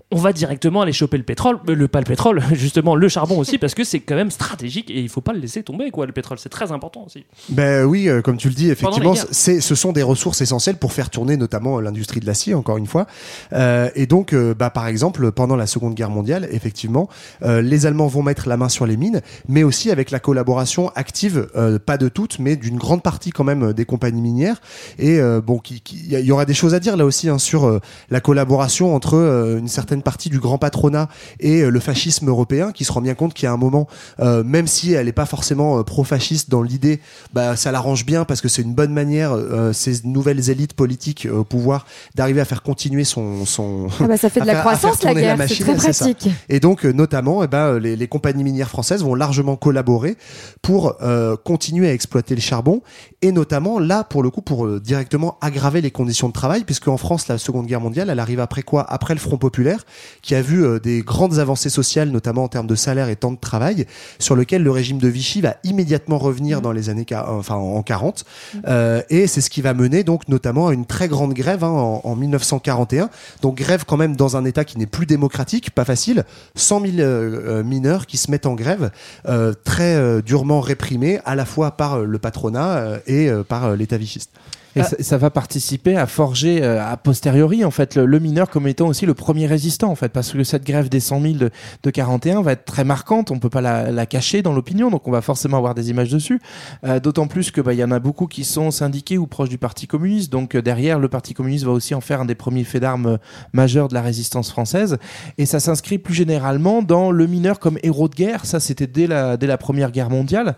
on 0.09 0.17
va 0.17 0.31
directement 0.31 0.81
aller 0.81 0.93
choper 0.93 1.17
le 1.17 1.23
pétrole, 1.23 1.59
euh, 1.67 1.75
le 1.75 1.87
pas 1.89 1.99
le 1.99 2.05
pétrole, 2.05 2.41
justement 2.53 2.95
le 2.95 3.09
charbon 3.09 3.37
aussi, 3.37 3.57
parce 3.57 3.73
que 3.73 3.83
c'est 3.83 3.99
quand 3.99 4.15
même 4.15 4.31
stratégique 4.31 4.89
et 4.89 5.01
il 5.01 5.09
faut 5.09 5.21
pas 5.21 5.33
le 5.33 5.39
laisser 5.39 5.63
tomber, 5.63 5.91
quoi. 5.91 6.05
Le 6.05 6.13
pétrole, 6.13 6.39
c'est 6.39 6.49
très 6.49 6.71
important 6.71 7.03
aussi. 7.05 7.25
Ben 7.49 7.83
oui, 7.83 8.07
euh, 8.07 8.21
comme 8.21 8.37
tu 8.37 8.47
le 8.47 8.53
dis, 8.53 8.69
effectivement, 8.69 9.15
c'est, 9.31 9.59
ce 9.59 9.75
sont 9.75 9.91
des 9.91 10.03
ressources 10.03 10.39
essentielles 10.39 10.77
pour 10.77 10.93
faire 10.93 11.09
tourner 11.09 11.35
notamment 11.35 11.81
l'industrie 11.81 12.21
de 12.21 12.25
l'acier, 12.25 12.53
encore 12.53 12.77
une 12.77 12.87
fois. 12.87 13.05
Euh, 13.51 13.89
et 13.95 14.05
donc, 14.05 14.31
euh, 14.31 14.53
bah, 14.53 14.69
par 14.69 14.87
exemple, 14.87 15.31
pendant 15.31 15.57
la 15.57 15.67
Seconde 15.67 15.93
Guerre 15.93 16.09
mondiale, 16.09 16.47
effectivement, 16.51 17.09
les 17.41 17.85
Allemands 17.85 18.07
vont 18.07 18.23
mettre 18.23 18.47
la 18.47 18.57
main 18.57 18.69
sur 18.69 18.85
les 18.85 18.97
mines, 18.97 19.21
mais 19.47 19.63
aussi 19.63 19.91
avec 19.91 20.11
la 20.11 20.19
collaboration 20.19 20.89
active, 20.95 21.47
pas 21.85 21.97
de 21.97 22.07
toutes, 22.07 22.39
mais 22.39 22.55
d'une 22.55 22.77
grande 22.77 23.03
partie 23.03 23.31
quand 23.31 23.43
même 23.43 23.73
des 23.73 23.85
compagnies 23.85 24.21
minières. 24.21 24.61
Et 24.99 25.19
bon, 25.45 25.61
il 25.91 26.19
y, 26.19 26.31
aura 26.31 26.45
des 26.45 26.53
choses 26.53 26.73
à 26.73 26.79
dire 26.79 26.97
là 26.97 27.05
aussi 27.05 27.29
hein, 27.29 27.37
sur 27.37 27.79
la 28.09 28.19
collaboration 28.19 28.95
entre 28.95 29.15
une 29.57 29.67
certaine 29.67 29.96
partie 30.01 30.29
du 30.29 30.39
grand 30.39 30.57
patronat 30.57 31.07
et 31.39 31.61
euh, 31.61 31.69
le 31.69 31.79
fascisme 31.79 32.27
européen, 32.29 32.71
qui 32.71 32.85
se 32.85 32.91
rend 32.91 33.01
bien 33.01 33.15
compte 33.15 33.33
qu'il 33.33 33.45
y 33.45 33.47
a 33.47 33.51
un 33.51 33.57
moment, 33.57 33.87
euh, 34.19 34.43
même 34.43 34.67
si 34.67 34.93
elle 34.93 35.05
n'est 35.05 35.11
pas 35.11 35.25
forcément 35.25 35.79
euh, 35.79 35.83
pro-fasciste 35.83 36.49
dans 36.49 36.61
l'idée, 36.61 36.99
bah, 37.33 37.55
ça 37.55 37.71
l'arrange 37.71 38.05
bien 38.05 38.25
parce 38.25 38.41
que 38.41 38.47
c'est 38.47 38.61
une 38.61 38.73
bonne 38.73 38.93
manière, 38.93 39.31
euh, 39.33 39.73
ces 39.73 40.01
nouvelles 40.03 40.49
élites 40.49 40.73
politiques 40.73 41.27
au 41.31 41.43
pouvoir, 41.43 41.85
d'arriver 42.15 42.41
à 42.41 42.45
faire 42.45 42.63
continuer 42.63 43.03
son. 43.03 43.45
son 43.45 43.87
Ah 43.99 44.07
bah, 44.07 44.17
ça 44.17 44.29
fait 44.29 44.41
de 44.41 44.45
la 44.45 44.53
faire- 44.61 44.61
croissance, 44.61 45.03
la 45.03 45.13
guerre, 45.13 45.31
c'est 45.33 45.37
machine, 45.37 45.65
très 45.65 45.75
pratique. 45.75 46.29
Et 46.49 46.59
donc, 46.59 46.83
notamment, 46.83 47.43
eh 47.43 47.47
ben, 47.47 47.77
les, 47.77 47.95
les 47.95 48.07
compagnies 48.07 48.43
minières 48.43 48.69
françaises 48.69 49.03
vont 49.03 49.15
largement 49.15 49.55
collaborer 49.55 50.17
pour 50.61 50.95
euh, 51.01 51.35
continuer 51.37 51.87
à 51.89 51.93
exploiter 51.93 52.35
le 52.35 52.41
charbon, 52.41 52.81
et 53.21 53.31
notamment 53.31 53.79
là, 53.79 54.03
pour 54.03 54.23
le 54.23 54.29
coup, 54.29 54.41
pour 54.41 54.79
directement 54.79 55.37
aggraver 55.41 55.81
les 55.81 55.91
conditions 55.91 56.27
de 56.27 56.33
travail, 56.33 56.63
puisque 56.63 56.87
en 56.87 56.97
France, 56.97 57.27
la 57.27 57.37
Seconde 57.37 57.65
Guerre 57.67 57.81
mondiale, 57.81 58.09
elle 58.09 58.19
arrive 58.19 58.39
après 58.39 58.63
quoi? 58.63 58.85
Après 58.91 59.13
le 59.13 59.19
Front 59.19 59.37
populaire, 59.37 59.85
qui 60.21 60.35
a 60.35 60.41
vu 60.41 60.65
euh, 60.65 60.79
des 60.79 61.01
grandes 61.01 61.39
avancées 61.39 61.69
sociales, 61.69 62.09
notamment 62.09 62.43
en 62.43 62.47
termes 62.47 62.67
de 62.67 62.75
salaire 62.75 63.09
et 63.09 63.15
temps 63.15 63.31
de 63.31 63.37
travail, 63.37 63.85
sur 64.19 64.35
lequel 64.35 64.63
le 64.63 64.71
régime 64.71 64.97
de 64.97 65.07
Vichy 65.07 65.41
va 65.41 65.55
immédiatement 65.63 66.17
revenir 66.17 66.61
dans 66.61 66.71
les 66.71 66.89
années, 66.89 67.05
enfin 67.11 67.55
en 67.55 67.83
40, 67.83 68.25
Euh, 68.67 69.01
et 69.09 69.27
c'est 69.27 69.41
ce 69.41 69.49
qui 69.49 69.61
va 69.61 69.73
mener 69.73 70.03
donc 70.03 70.27
notamment 70.27 70.67
à 70.67 70.73
une 70.73 70.85
très 70.85 71.07
grande 71.07 71.33
grève 71.33 71.63
hein, 71.63 71.69
en, 71.69 72.01
en 72.03 72.15
1941. 72.15 73.09
Donc 73.41 73.55
grève 73.55 73.85
quand 73.85 73.97
même 73.97 74.15
dans 74.15 74.35
un 74.37 74.45
État 74.45 74.65
qui 74.65 74.77
n'est 74.77 74.85
plus 74.85 75.05
démocratique, 75.05 75.71
pas 75.71 75.85
facile. 75.85 76.23
100 76.55 76.81
000 76.81 76.93
euh, 76.99 76.99
euh, 76.99 77.63
mineurs 77.63 78.05
qui 78.05 78.17
se 78.17 78.31
mettent 78.31 78.45
en 78.45 78.55
grève, 78.55 78.91
euh, 79.27 79.53
très 79.63 79.95
euh, 79.95 80.21
durement 80.21 80.61
réprimés 80.61 81.19
à 81.25 81.35
la 81.35 81.45
fois 81.45 81.71
par 81.71 81.95
euh, 81.95 82.05
le 82.05 82.19
patronat 82.19 82.77
euh, 82.77 82.99
et 83.07 83.29
euh, 83.29 83.43
par 83.43 83.65
euh, 83.65 83.75
l'État 83.75 83.97
vichiste. 83.97 84.31
Et 84.77 84.83
ça, 84.83 84.95
ça 84.99 85.17
va 85.17 85.29
participer 85.29 85.97
à 85.97 86.05
forger 86.05 86.63
euh, 86.63 86.83
a 86.83 86.95
posteriori 86.97 87.65
en 87.65 87.71
fait 87.71 87.95
le, 87.95 88.05
le 88.05 88.19
mineur 88.19 88.49
comme 88.49 88.67
étant 88.67 88.87
aussi 88.87 89.05
le 89.05 89.13
premier 89.13 89.47
résistant 89.47 89.89
en 89.89 89.95
fait 89.95 90.09
parce 90.09 90.31
que 90.31 90.43
cette 90.43 90.65
grève 90.65 90.89
des 90.89 90.99
100 90.99 91.21
000 91.21 91.33
de, 91.35 91.49
de 91.83 91.89
41 91.89 92.41
va 92.41 92.51
être 92.51 92.65
très 92.65 92.83
marquante. 92.83 93.31
On 93.31 93.39
peut 93.39 93.49
pas 93.49 93.61
la, 93.61 93.91
la 93.91 94.05
cacher 94.05 94.41
dans 94.41 94.53
l'opinion 94.53 94.89
donc 94.89 95.07
on 95.07 95.11
va 95.11 95.21
forcément 95.21 95.57
avoir 95.57 95.73
des 95.73 95.89
images 95.89 96.09
dessus. 96.09 96.39
Euh, 96.83 96.99
d'autant 96.99 97.27
plus 97.27 97.51
que 97.51 97.61
bah, 97.61 97.73
il 97.73 97.79
y 97.79 97.83
en 97.83 97.91
a 97.91 97.99
beaucoup 97.99 98.27
qui 98.27 98.43
sont 98.43 98.71
syndiqués 98.71 99.17
ou 99.17 99.27
proches 99.27 99.49
du 99.49 99.57
parti 99.57 99.87
communiste. 99.87 100.31
Donc 100.31 100.55
euh, 100.55 100.61
derrière 100.61 100.99
le 100.99 101.09
parti 101.09 101.33
communiste 101.33 101.65
va 101.65 101.71
aussi 101.71 101.95
en 101.95 102.01
faire 102.01 102.21
un 102.21 102.25
des 102.25 102.35
premiers 102.35 102.63
faits 102.63 102.81
d'armes 102.81 103.05
euh, 103.07 103.17
majeurs 103.53 103.87
de 103.87 103.93
la 103.93 104.01
résistance 104.01 104.51
française. 104.51 104.97
Et 105.37 105.45
ça 105.45 105.59
s'inscrit 105.59 105.97
plus 105.97 106.13
généralement 106.13 106.81
dans 106.81 107.11
le 107.11 107.27
mineur 107.27 107.59
comme 107.59 107.79
héros 107.83 108.07
de 108.07 108.15
guerre. 108.15 108.45
Ça 108.45 108.59
c'était 108.59 108.87
dès 108.87 109.07
la 109.07 109.37
dès 109.37 109.47
la 109.47 109.57
première 109.57 109.91
guerre 109.91 110.09
mondiale. 110.09 110.55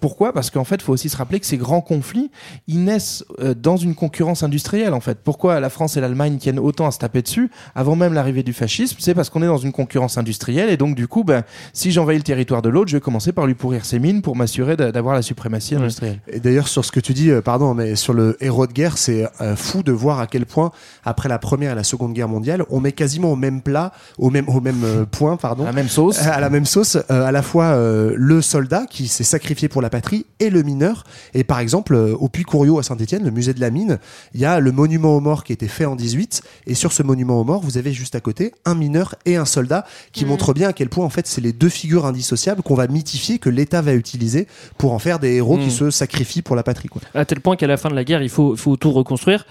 Pourquoi? 0.00 0.32
Parce 0.32 0.50
qu'en 0.50 0.64
fait 0.64 0.76
il 0.76 0.82
faut 0.82 0.92
aussi 0.92 1.08
se 1.08 1.16
rappeler 1.16 1.40
que 1.40 1.46
ces 1.46 1.56
grands 1.56 1.80
conflits 1.80 2.30
ils 2.66 2.84
naissent 2.84 3.24
euh, 3.40 3.53
dans 3.54 3.76
une 3.76 3.94
concurrence 3.94 4.42
industrielle 4.42 4.92
en 4.94 5.00
fait. 5.00 5.18
Pourquoi 5.22 5.60
la 5.60 5.70
France 5.70 5.96
et 5.96 6.00
l'Allemagne 6.00 6.38
tiennent 6.38 6.58
autant 6.58 6.86
à 6.86 6.90
se 6.90 6.98
taper 6.98 7.22
dessus 7.22 7.50
avant 7.74 7.96
même 7.96 8.12
l'arrivée 8.12 8.42
du 8.42 8.52
fascisme? 8.52 8.96
C'est 9.00 9.14
parce 9.14 9.30
qu'on 9.30 9.42
est 9.42 9.46
dans 9.46 9.58
une 9.58 9.72
concurrence 9.72 10.18
industrielle 10.18 10.70
et 10.70 10.76
donc 10.76 10.94
du 10.94 11.08
coup, 11.08 11.24
ben, 11.24 11.42
si 11.72 11.92
j'envahis 11.92 12.18
le 12.18 12.22
territoire 12.24 12.62
de 12.62 12.68
l'autre, 12.68 12.90
je 12.90 12.96
vais 12.96 13.00
commencer 13.00 13.32
par 13.32 13.46
lui 13.46 13.54
pourrir 13.54 13.84
ses 13.84 13.98
mines 13.98 14.22
pour 14.22 14.36
m'assurer 14.36 14.76
d'a- 14.76 14.92
d'avoir 14.92 15.14
la 15.14 15.22
suprématie 15.22 15.74
industrielle. 15.74 16.20
Et 16.28 16.40
d'ailleurs, 16.40 16.68
sur 16.68 16.84
ce 16.84 16.92
que 16.92 17.00
tu 17.00 17.12
dis, 17.12 17.30
euh, 17.30 17.40
pardon, 17.40 17.74
mais 17.74 17.96
sur 17.96 18.12
le 18.12 18.36
héros 18.40 18.66
de 18.66 18.72
guerre, 18.72 18.98
c'est 18.98 19.26
euh, 19.40 19.56
fou 19.56 19.82
de 19.82 19.92
voir 19.92 20.20
à 20.20 20.26
quel 20.26 20.46
point, 20.46 20.70
après 21.04 21.28
la 21.28 21.38
première 21.38 21.72
et 21.72 21.74
la 21.74 21.84
seconde 21.84 22.12
guerre 22.12 22.28
mondiale, 22.28 22.64
on 22.70 22.80
met 22.80 22.92
quasiment 22.92 23.32
au 23.32 23.36
même 23.36 23.60
plat, 23.62 23.92
au 24.18 24.30
même, 24.30 24.48
au 24.48 24.60
même 24.60 24.82
euh, 24.84 25.04
point, 25.04 25.36
pardon. 25.36 25.64
À 25.64 25.66
la 25.66 25.72
même 25.72 25.88
sauce. 25.88 26.20
À 26.22 26.40
la 26.40 26.50
même 26.50 26.66
sauce, 26.66 26.96
à 27.08 27.32
la 27.32 27.42
fois 27.42 27.76
le 27.76 28.40
soldat 28.40 28.86
qui 28.88 29.08
s'est 29.08 29.24
sacrifié 29.24 29.68
pour 29.68 29.82
la 29.82 29.90
patrie 29.90 30.26
et 30.40 30.50
le 30.50 30.62
mineur. 30.62 31.04
Et 31.34 31.44
par 31.44 31.58
exemple, 31.58 31.94
au 31.94 32.28
Puy 32.28 32.42
Couriot 32.44 32.78
à 32.78 32.82
Saint-Etienne, 32.82 33.24
le 33.24 33.30
musée 33.30 33.43
de 33.52 33.60
la 33.60 33.70
mine, 33.70 33.98
il 34.32 34.40
y 34.40 34.44
a 34.46 34.60
le 34.60 34.72
monument 34.72 35.16
aux 35.16 35.20
morts 35.20 35.44
qui 35.44 35.52
a 35.52 35.54
été 35.54 35.68
fait 35.68 35.84
en 35.84 35.96
18 35.96 36.42
et 36.66 36.74
sur 36.74 36.92
ce 36.92 37.02
monument 37.02 37.40
aux 37.40 37.44
morts, 37.44 37.60
vous 37.60 37.76
avez 37.76 37.92
juste 37.92 38.14
à 38.14 38.20
côté 38.20 38.52
un 38.64 38.74
mineur 38.74 39.14
et 39.26 39.36
un 39.36 39.44
soldat 39.44 39.84
qui 40.12 40.24
Mm. 40.24 40.28
montrent 40.28 40.54
bien 40.54 40.68
à 40.68 40.72
quel 40.72 40.88
point 40.88 41.04
en 41.04 41.10
fait 41.10 41.26
c'est 41.26 41.40
les 41.40 41.52
deux 41.52 41.68
figures 41.68 42.06
indissociables 42.06 42.62
qu'on 42.62 42.74
va 42.74 42.86
mythifier 42.86 43.38
que 43.38 43.50
l'État 43.50 43.82
va 43.82 43.92
utiliser 43.94 44.46
pour 44.78 44.92
en 44.92 44.98
faire 44.98 45.18
des 45.18 45.34
héros 45.34 45.58
qui 45.58 45.66
Mm. 45.66 45.70
se 45.70 45.90
sacrifient 45.90 46.42
pour 46.42 46.56
la 46.56 46.62
patrie 46.62 46.88
quoi. 46.88 47.02
À 47.14 47.24
tel 47.24 47.40
point 47.40 47.56
qu'à 47.56 47.66
la 47.66 47.76
fin 47.76 47.88
de 47.90 47.94
la 47.94 48.04
guerre, 48.04 48.22
il 48.22 48.28
faut, 48.30 48.56
faut 48.56 48.76
tout 48.76 48.92
reconstruire. 48.92 49.44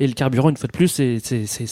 Et 0.00 0.06
le 0.06 0.14
carburant, 0.14 0.48
une 0.50 0.56
fois 0.56 0.66
de 0.68 0.72
plus, 0.72 0.88
c'est- 0.88 1.20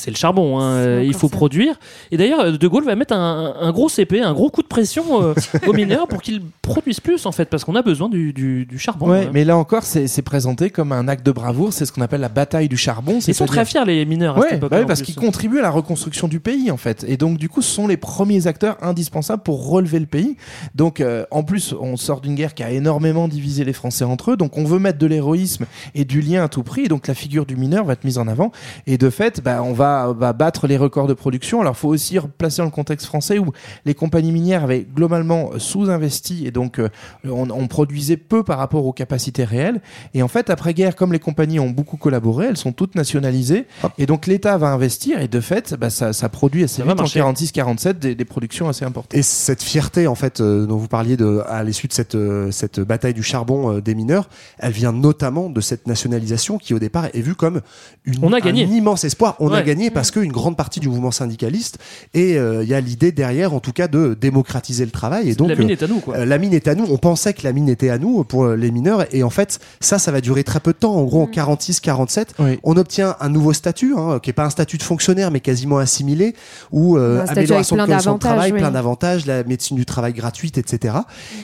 le 0.07 0.15
charbon. 0.17 0.59
hein. 0.61 0.75
Euh, 0.75 1.03
Il 1.05 1.15
faut 1.15 1.29
produire. 1.29 1.79
Et 2.11 2.17
d'ailleurs, 2.17 2.41
euh, 2.41 2.53
De 2.59 2.69
Gaulle 2.69 2.85
va 2.85 2.95
mettre 2.97 3.15
un, 3.15 3.55
un 3.61 3.73
gros 3.73 3.89
CP, 3.89 4.21
un 4.21 4.33
gros 4.35 4.51
coup 4.51 4.63
de 4.63 4.67
pression 4.69 5.23
euh, 5.23 5.35
aux 5.67 5.73
mineurs 5.73 6.09
pour 6.09 6.21
qu'ils 6.23 6.43
produisent 6.63 7.01
plus, 7.01 7.25
en 7.27 7.33
fait, 7.33 7.47
parce 7.47 7.65
qu'on 7.65 7.75
a 7.77 7.83
besoin 7.83 8.09
du, 8.09 8.33
du- 8.33 8.67
du 8.67 8.79
charbon. 8.79 9.09
Ouais, 9.11 9.25
hein. 9.27 9.31
mais 9.33 9.45
là 9.45 9.57
encore, 9.57 9.83
c'est 9.85 10.23
présenté 10.23 10.71
comme 10.71 10.93
un 10.93 11.09
acte 11.09 11.25
de 11.25 11.33
bravoure. 11.33 11.64
C'est 11.71 11.87
ce 11.87 11.93
qu'on 11.93 12.03
appelle 12.03 12.21
la 12.21 12.29
bataille 12.29 12.69
du 12.69 12.77
charbon. 12.77 13.19
Ils 13.27 13.35
sont 13.35 13.47
très 13.47 13.65
fiers, 13.65 13.85
les 13.85 14.05
mineurs, 14.05 14.37
à 14.37 14.41
Ouais, 14.41 14.47
cette 14.49 14.59
époque 14.59 14.71
bah 14.71 14.79
oui, 14.81 14.87
parce 14.87 15.03
qu'ils 15.03 15.15
contribuent 15.15 15.59
à 15.59 15.63
la 15.63 15.71
reconstruction 15.71 16.29
du 16.29 16.41
pays 16.41 16.71
en 16.71 16.77
fait. 16.77 17.05
Et 17.09 17.17
donc 17.17 17.39
du 17.39 17.49
coup, 17.49 17.63
ce 17.63 17.71
sont 17.71 17.87
les 17.87 17.97
premiers 17.97 18.47
acteurs 18.47 18.77
indispensables 18.83 19.43
pour 19.43 19.69
relever 19.69 19.99
le 20.01 20.07
pays. 20.07 20.37
Donc 20.75 21.01
euh, 21.01 21.25
en 21.31 21.43
plus, 21.43 21.75
on 21.79 21.97
sort 21.97 22.21
d'une 22.21 22.35
guerre 22.35 22.55
qui 22.55 22.63
a 22.63 22.71
énormément 22.71 23.29
divisé 23.29 23.65
les 23.65 23.73
Français 23.73 24.05
entre 24.05 24.33
eux. 24.33 24.37
Donc 24.37 24.57
on 24.57 24.65
veut 24.65 24.79
mettre 24.79 24.99
de 24.99 25.07
l'héroïsme 25.07 25.67
et 25.95 26.05
du 26.05 26.21
lien 26.21 26.45
à 26.45 26.49
tout 26.49 26.63
prix. 26.63 26.83
Et 26.85 26.89
donc 26.89 27.07
la 27.07 27.15
figure 27.15 27.47
du 27.47 27.57
mineur 27.57 27.85
va 27.85 27.93
être 27.95 28.05
mise 28.05 28.19
en 28.19 28.29
avant. 28.29 28.51
Et 28.87 28.99
de 28.99 29.11
fait, 29.11 29.41
bah, 29.43 29.63
on 29.63 29.73
va, 29.73 30.13
va 30.17 30.33
battre 30.33 30.67
les 30.67 30.77
records 30.77 31.07
de 31.07 31.15
production. 31.15 31.61
Alors 31.61 31.77
faut 31.77 31.89
aussi 31.89 32.19
replacer 32.19 32.59
dans 32.59 32.67
le 32.67 32.71
contexte 32.71 33.07
français 33.07 33.39
où 33.39 33.53
les 33.85 33.95
compagnies 33.95 34.33
minières 34.33 34.65
avaient 34.65 34.87
globalement 34.95 35.51
sous-investi 35.59 36.47
et 36.47 36.51
donc 36.51 36.79
euh, 36.79 36.89
on, 37.25 37.51
on 37.51 37.67
produisait 37.69 38.17
peu 38.17 38.43
par 38.43 38.59
rapport 38.59 38.87
aux 38.87 38.93
capacités 38.93 39.45
réelles. 39.45 39.81
Et 40.15 40.23
en 40.23 40.29
fait, 40.29 40.51
après-guerre, 40.51 40.97
comme 40.97 41.13
les 41.13 41.19
compagnies 41.19 41.44
ont 41.61 41.71
beaucoup 41.71 41.97
collaboré, 41.97 42.47
elles 42.47 42.57
sont 42.57 42.73
toutes 42.73 42.95
nationalisées. 42.95 43.67
Et 43.99 44.07
donc 44.07 44.27
l'État 44.27 44.57
va 44.59 44.69
investir 44.69 45.21
et 45.21 45.29
de 45.29 45.41
fait, 45.41 45.75
bah, 45.75 45.91
ça, 45.91 46.13
ça 46.13 46.29
produit 46.29 46.65
assez 46.65 46.83
Ça 46.83 46.83
vite 46.85 46.93
en 46.93 46.97
marcher. 46.97 47.21
46-47 47.21 47.99
des, 47.99 48.15
des 48.15 48.25
productions 48.25 48.69
assez 48.69 48.85
importantes. 48.85 49.15
Et 49.15 49.23
cette 49.23 49.63
fierté, 49.63 50.07
en 50.07 50.15
fait, 50.15 50.41
euh, 50.41 50.67
dont 50.67 50.77
vous 50.77 50.89
parliez 50.89 51.17
de, 51.17 51.43
à 51.49 51.63
l'issue 51.65 51.89
de 51.89 51.93
cette, 51.93 52.15
euh, 52.15 52.51
cette 52.51 52.81
bataille 52.81 53.15
du 53.15 53.23
charbon 53.23 53.77
euh, 53.77 53.81
des 53.81 53.95
mineurs, 53.95 54.29
elle 54.59 54.73
vient 54.73 54.93
notamment 54.93 55.49
de 55.51 55.61
cette 55.61 55.87
nationalisation 55.87 56.59
qui, 56.59 56.75
au 56.75 56.79
départ, 56.79 57.07
est 57.15 57.21
vue 57.21 57.35
comme 57.35 57.61
une, 58.05 58.17
On 58.23 58.33
a 58.33 58.41
gagné. 58.41 58.65
un 58.65 58.69
immense 58.69 59.05
espoir. 59.05 59.37
On 59.41 59.53
a 59.53 59.63
gagné 59.63 59.91
parce 59.91 60.11
qu'une 60.11 60.33
grande 60.33 60.57
partie 60.57 60.81
du 60.81 60.89
mouvement 60.89 61.11
syndicaliste, 61.11 61.79
et 62.13 62.39
euh, 62.39 62.63
il 62.63 62.69
y 62.69 62.75
a 62.75 62.81
l'idée 62.81 63.13
derrière, 63.13 63.55
en 63.55 63.61
tout 63.61 63.73
cas, 63.73 63.89
de 63.89 64.17
démocratiser 64.21 64.85
le 64.85 64.91
travail. 64.91 65.31
Et 65.31 65.35
donc, 65.35 65.49
la 65.49 65.57
mine 65.57 65.69
euh, 65.71 65.73
est 65.73 65.83
à 65.83 65.87
nous, 65.89 66.01
quoi. 66.01 66.17
euh, 66.17 66.25
la 66.25 66.39
mine 66.39 66.53
est 66.55 66.69
à 66.69 66.75
nous. 66.75 66.87
On 66.91 66.99
pensait 66.99 67.33
que 67.35 67.43
la 67.45 67.53
mine 67.53 67.69
était 67.69 67.91
à 67.91 67.99
nous 67.99 68.25
pour 68.25 68.47
les 68.49 68.71
mineurs. 68.71 69.07
Et 69.15 69.23
en 69.23 69.31
fait, 69.31 69.61
ça, 69.81 69.99
ça 69.99 70.13
va 70.13 70.21
durer 70.21 70.45
très 70.45 70.61
peu 70.61 70.73
de 70.73 70.79
temps. 70.79 70.95
En 70.95 71.05
gros, 71.05 71.27
en 71.39 71.55
46-47, 71.55 72.27
on 72.63 72.77
obtient 72.77 73.17
un 73.21 73.29
nouveau 73.29 73.53
statut, 73.53 73.95
hein, 73.97 74.19
qui 74.23 74.31
est 74.31 74.35
pas 74.35 74.45
un 74.45 74.51
statut 74.51 74.79
de 74.79 74.83
fonctionnaire, 74.83 75.31
mais 75.31 75.41
quasiment 75.41 75.79
assimilé, 75.79 76.35
où 76.73 76.97
euh, 76.97 77.25
amélioration 77.29 77.77
de 77.77 77.83
conditions 77.87 78.15
de 78.15 78.19
travail, 78.19 78.53
oui. 78.53 78.59
plein 78.59 78.71
d'avantages, 78.71 79.27
la 79.27 79.45
médecine 79.45 79.77
du 79.77 79.87
travail 79.87 80.13
gratuite, 80.13 80.59
etc. 80.59 80.97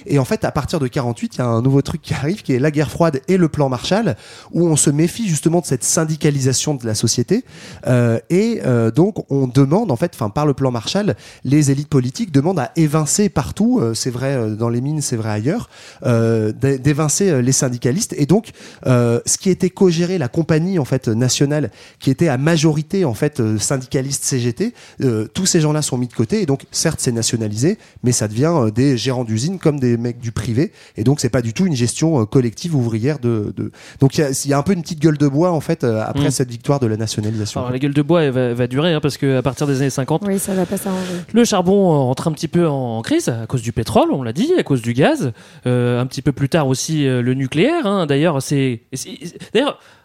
Et 0.06 0.18
en 0.18 0.24
fait, 0.24 0.44
à 0.44 0.50
partir 0.52 0.78
de 0.80 0.86
48, 0.88 1.36
il 1.36 1.38
y 1.38 1.42
a 1.42 1.46
un 1.46 1.62
nouveau 1.62 1.82
truc 1.82 2.02
qui 2.02 2.14
arrive, 2.14 2.42
qui 2.42 2.52
est 2.54 2.58
la 2.58 2.70
guerre 2.70 2.90
froide 2.90 3.20
et 3.28 3.36
le 3.36 3.48
plan 3.48 3.68
Marshall, 3.68 4.16
où 4.52 4.66
on 4.66 4.76
se 4.76 4.90
méfie 4.90 5.28
justement 5.28 5.60
de 5.60 5.66
cette 5.66 5.84
syndicalisation 5.84 6.74
de 6.74 6.86
la 6.86 6.94
société. 6.94 7.44
Euh, 7.86 8.18
et 8.30 8.60
euh, 8.64 8.90
donc, 8.90 9.24
on 9.30 9.46
demande, 9.46 9.90
en 9.90 9.96
fait, 9.96 10.12
enfin, 10.14 10.30
par 10.30 10.46
le 10.46 10.54
plan 10.54 10.70
Marshall, 10.70 11.14
les 11.44 11.70
élites 11.70 11.88
politiques 11.88 12.32
demandent 12.32 12.58
à 12.60 12.72
évincer 12.76 13.28
partout, 13.28 13.80
euh, 13.80 13.94
c'est 13.94 14.10
vrai 14.10 14.34
euh, 14.34 14.54
dans 14.54 14.68
les 14.68 14.80
mines, 14.80 15.00
c'est 15.00 15.16
vrai 15.16 15.30
ailleurs, 15.30 15.68
euh, 16.04 16.52
d'é- 16.52 16.78
d'évincer 16.78 17.30
euh, 17.30 17.42
les 17.42 17.52
syndicalistes. 17.52 18.14
Et 18.16 18.26
donc, 18.26 18.50
euh, 18.86 19.20
ce 19.26 19.38
qui 19.38 19.50
était 19.50 19.70
co-géré, 19.80 20.18
la 20.18 20.28
compagnie 20.28 20.78
en 20.78 20.84
fait 20.84 21.08
nationale, 21.08 21.70
qui 22.00 22.10
était 22.10 22.28
à 22.28 22.36
majorité 22.36 23.06
en 23.06 23.14
fait 23.14 23.40
euh, 23.40 23.58
syndicaliste 23.58 24.24
CGT, 24.24 24.74
euh, 25.00 25.26
tous 25.32 25.46
ces 25.46 25.60
gens-là 25.60 25.80
sont 25.80 25.96
mis 25.96 26.06
de 26.06 26.12
côté. 26.12 26.42
Et 26.42 26.46
donc, 26.46 26.64
certes, 26.70 27.00
c'est 27.00 27.12
nationalisé, 27.12 27.78
mais 28.04 28.12
ça 28.12 28.28
devient 28.28 28.52
euh, 28.54 28.70
des 28.70 28.98
gérants 28.98 29.24
d'usine 29.24 29.58
comme 29.58 29.80
des 29.80 29.96
mecs 29.96 30.18
du 30.18 30.32
privé. 30.32 30.72
Et 30.98 31.04
donc, 31.04 31.20
c'est 31.20 31.30
pas 31.30 31.40
du 31.40 31.54
tout 31.54 31.64
une 31.64 31.74
gestion 31.74 32.20
euh, 32.20 32.24
collective 32.26 32.74
ouvrière 32.76 33.18
de. 33.20 33.54
de... 33.56 33.72
Donc, 34.00 34.18
il 34.18 34.20
y, 34.20 34.24
a- 34.24 34.30
il 34.44 34.50
y 34.50 34.52
a 34.52 34.58
un 34.58 34.62
peu 34.62 34.74
une 34.74 34.82
petite 34.82 35.00
gueule 35.00 35.16
de 35.16 35.28
bois 35.28 35.50
en 35.52 35.60
fait 35.60 35.82
euh, 35.82 36.02
après 36.06 36.28
Mm. 36.28 36.30
cette 36.30 36.50
victoire 36.50 36.78
de 36.80 36.86
la 36.86 36.98
nationalisation. 36.98 37.60
Alors, 37.60 37.72
la 37.72 37.78
gueule 37.78 37.94
de 37.94 38.02
bois, 38.02 38.22
elle 38.24 38.32
va, 38.32 38.52
va 38.52 38.66
durer, 38.66 38.92
hein, 38.92 39.00
parce 39.00 39.16
qu'à 39.16 39.40
partir 39.40 39.66
des 39.66 39.76
années 39.80 39.88
50, 39.90 40.22
Oui, 40.26 40.38
ça 40.38 40.52
va 40.54 40.66
pas 40.66 40.76
s'arranger. 40.76 41.14
Le 41.32 41.44
charbon 41.44 41.90
entre 42.10 42.28
un 42.28 42.32
petit 42.32 42.48
peu 42.48 42.68
en 42.68 43.00
crise 43.00 43.28
à 43.30 43.46
cause 43.46 43.62
du 43.62 43.72
pétrole, 43.72 44.10
on 44.12 44.22
l'a 44.22 44.32
dit, 44.34 44.52
à 44.58 44.62
cause 44.62 44.82
du 44.82 44.92
gaz. 44.92 45.32
Euh, 45.66 45.98
un 46.00 46.06
petit 46.06 46.20
peu 46.22 46.32
plus 46.32 46.48
tard 46.50 46.68
aussi 46.68 47.06
euh, 47.06 47.22
le 47.22 47.32
nucléaire. 47.34 47.86
hein. 47.86 48.04
D'ailleurs, 48.06 48.42
c'est 48.42 48.82
c'est- 48.92 49.18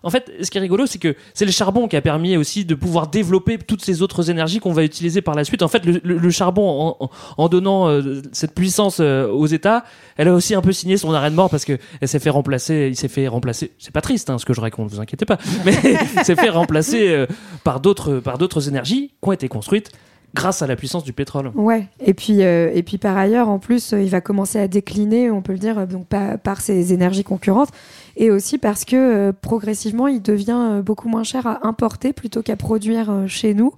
en 0.05 0.11
fait, 0.11 0.31
ce 0.41 0.51
qui 0.51 0.59
est 0.59 0.61
rigolo, 0.61 0.85
c'est 0.85 0.99
que 0.99 1.15
c'est 1.33 1.45
le 1.45 1.51
charbon 1.51 1.87
qui 1.87 1.95
a 1.95 2.01
permis 2.01 2.37
aussi 2.37 2.63
de 2.63 2.75
pouvoir 2.75 3.07
développer 3.07 3.57
toutes 3.57 3.83
ces 3.83 4.03
autres 4.03 4.29
énergies 4.29 4.59
qu'on 4.59 4.71
va 4.71 4.83
utiliser 4.83 5.23
par 5.23 5.33
la 5.33 5.43
suite. 5.43 5.63
En 5.63 5.67
fait, 5.67 5.83
le, 5.83 6.29
charbon, 6.29 6.95
en, 7.37 7.49
donnant 7.49 7.89
euh, 7.89 8.21
cette 8.31 8.53
puissance 8.53 8.99
euh, 8.99 9.27
aux 9.27 9.47
États, 9.47 9.83
elle 10.17 10.27
a 10.27 10.33
aussi 10.33 10.53
un 10.53 10.61
peu 10.61 10.71
signé 10.71 10.97
son 10.97 11.11
arrêt 11.11 11.31
de 11.31 11.35
mort 11.35 11.49
parce 11.49 11.65
que 11.65 11.79
elle 12.01 12.07
s'est 12.07 12.19
fait 12.19 12.29
remplacer. 12.29 12.87
Il 12.89 12.95
s'est 12.95 13.07
fait 13.07 13.27
remplacer. 13.27 13.71
C'est 13.79 13.93
pas 13.93 14.01
triste, 14.01 14.29
hein, 14.29 14.37
ce 14.37 14.45
que 14.45 14.53
je 14.53 14.61
raconte. 14.61 14.91
Vous 14.91 15.01
inquiétez 15.01 15.25
pas. 15.25 15.39
Mais 15.65 15.73
s'est 16.23 16.35
fait 16.35 16.49
remplacer 16.49 17.09
euh, 17.09 17.25
par 17.63 17.79
d'autres 17.79 18.69
énergies 18.69 19.07
qui 19.07 19.29
ont 19.29 19.31
été 19.31 19.47
construites 19.47 19.91
grâce 20.35 20.61
à 20.61 20.67
la 20.67 20.75
puissance 20.75 21.03
du 21.03 21.13
pétrole. 21.13 21.51
Ouais, 21.55 21.87
et 21.99 22.13
puis, 22.13 22.41
et 22.41 22.83
puis 22.83 22.97
par 22.97 23.15
ailleurs, 23.15 23.47
en 23.47 23.57
plus, 23.57 23.93
il 23.93 24.09
va 24.09 24.19
commencer 24.19 24.59
à 24.59 24.67
décliner, 24.67 25.31
on 25.31 25.41
peut 25.41 25.53
le 25.53 25.59
dire, 25.59 25.87
donc 25.87 26.07
par, 26.07 26.37
par 26.39 26.59
ses 26.59 26.91
énergies 26.91 27.23
concurrentes, 27.23 27.69
et 28.17 28.31
aussi 28.31 28.57
parce 28.57 28.85
que 28.85 28.95
euh, 28.95 29.31
progressivement, 29.39 30.07
il 30.07 30.21
devient 30.21 30.57
euh, 30.57 30.81
beaucoup 30.81 31.07
moins 31.09 31.23
cher 31.23 31.45
à 31.47 31.67
importer 31.67 32.13
plutôt 32.13 32.41
qu'à 32.41 32.55
produire 32.55 33.09
euh, 33.09 33.27
chez 33.27 33.53
nous. 33.53 33.71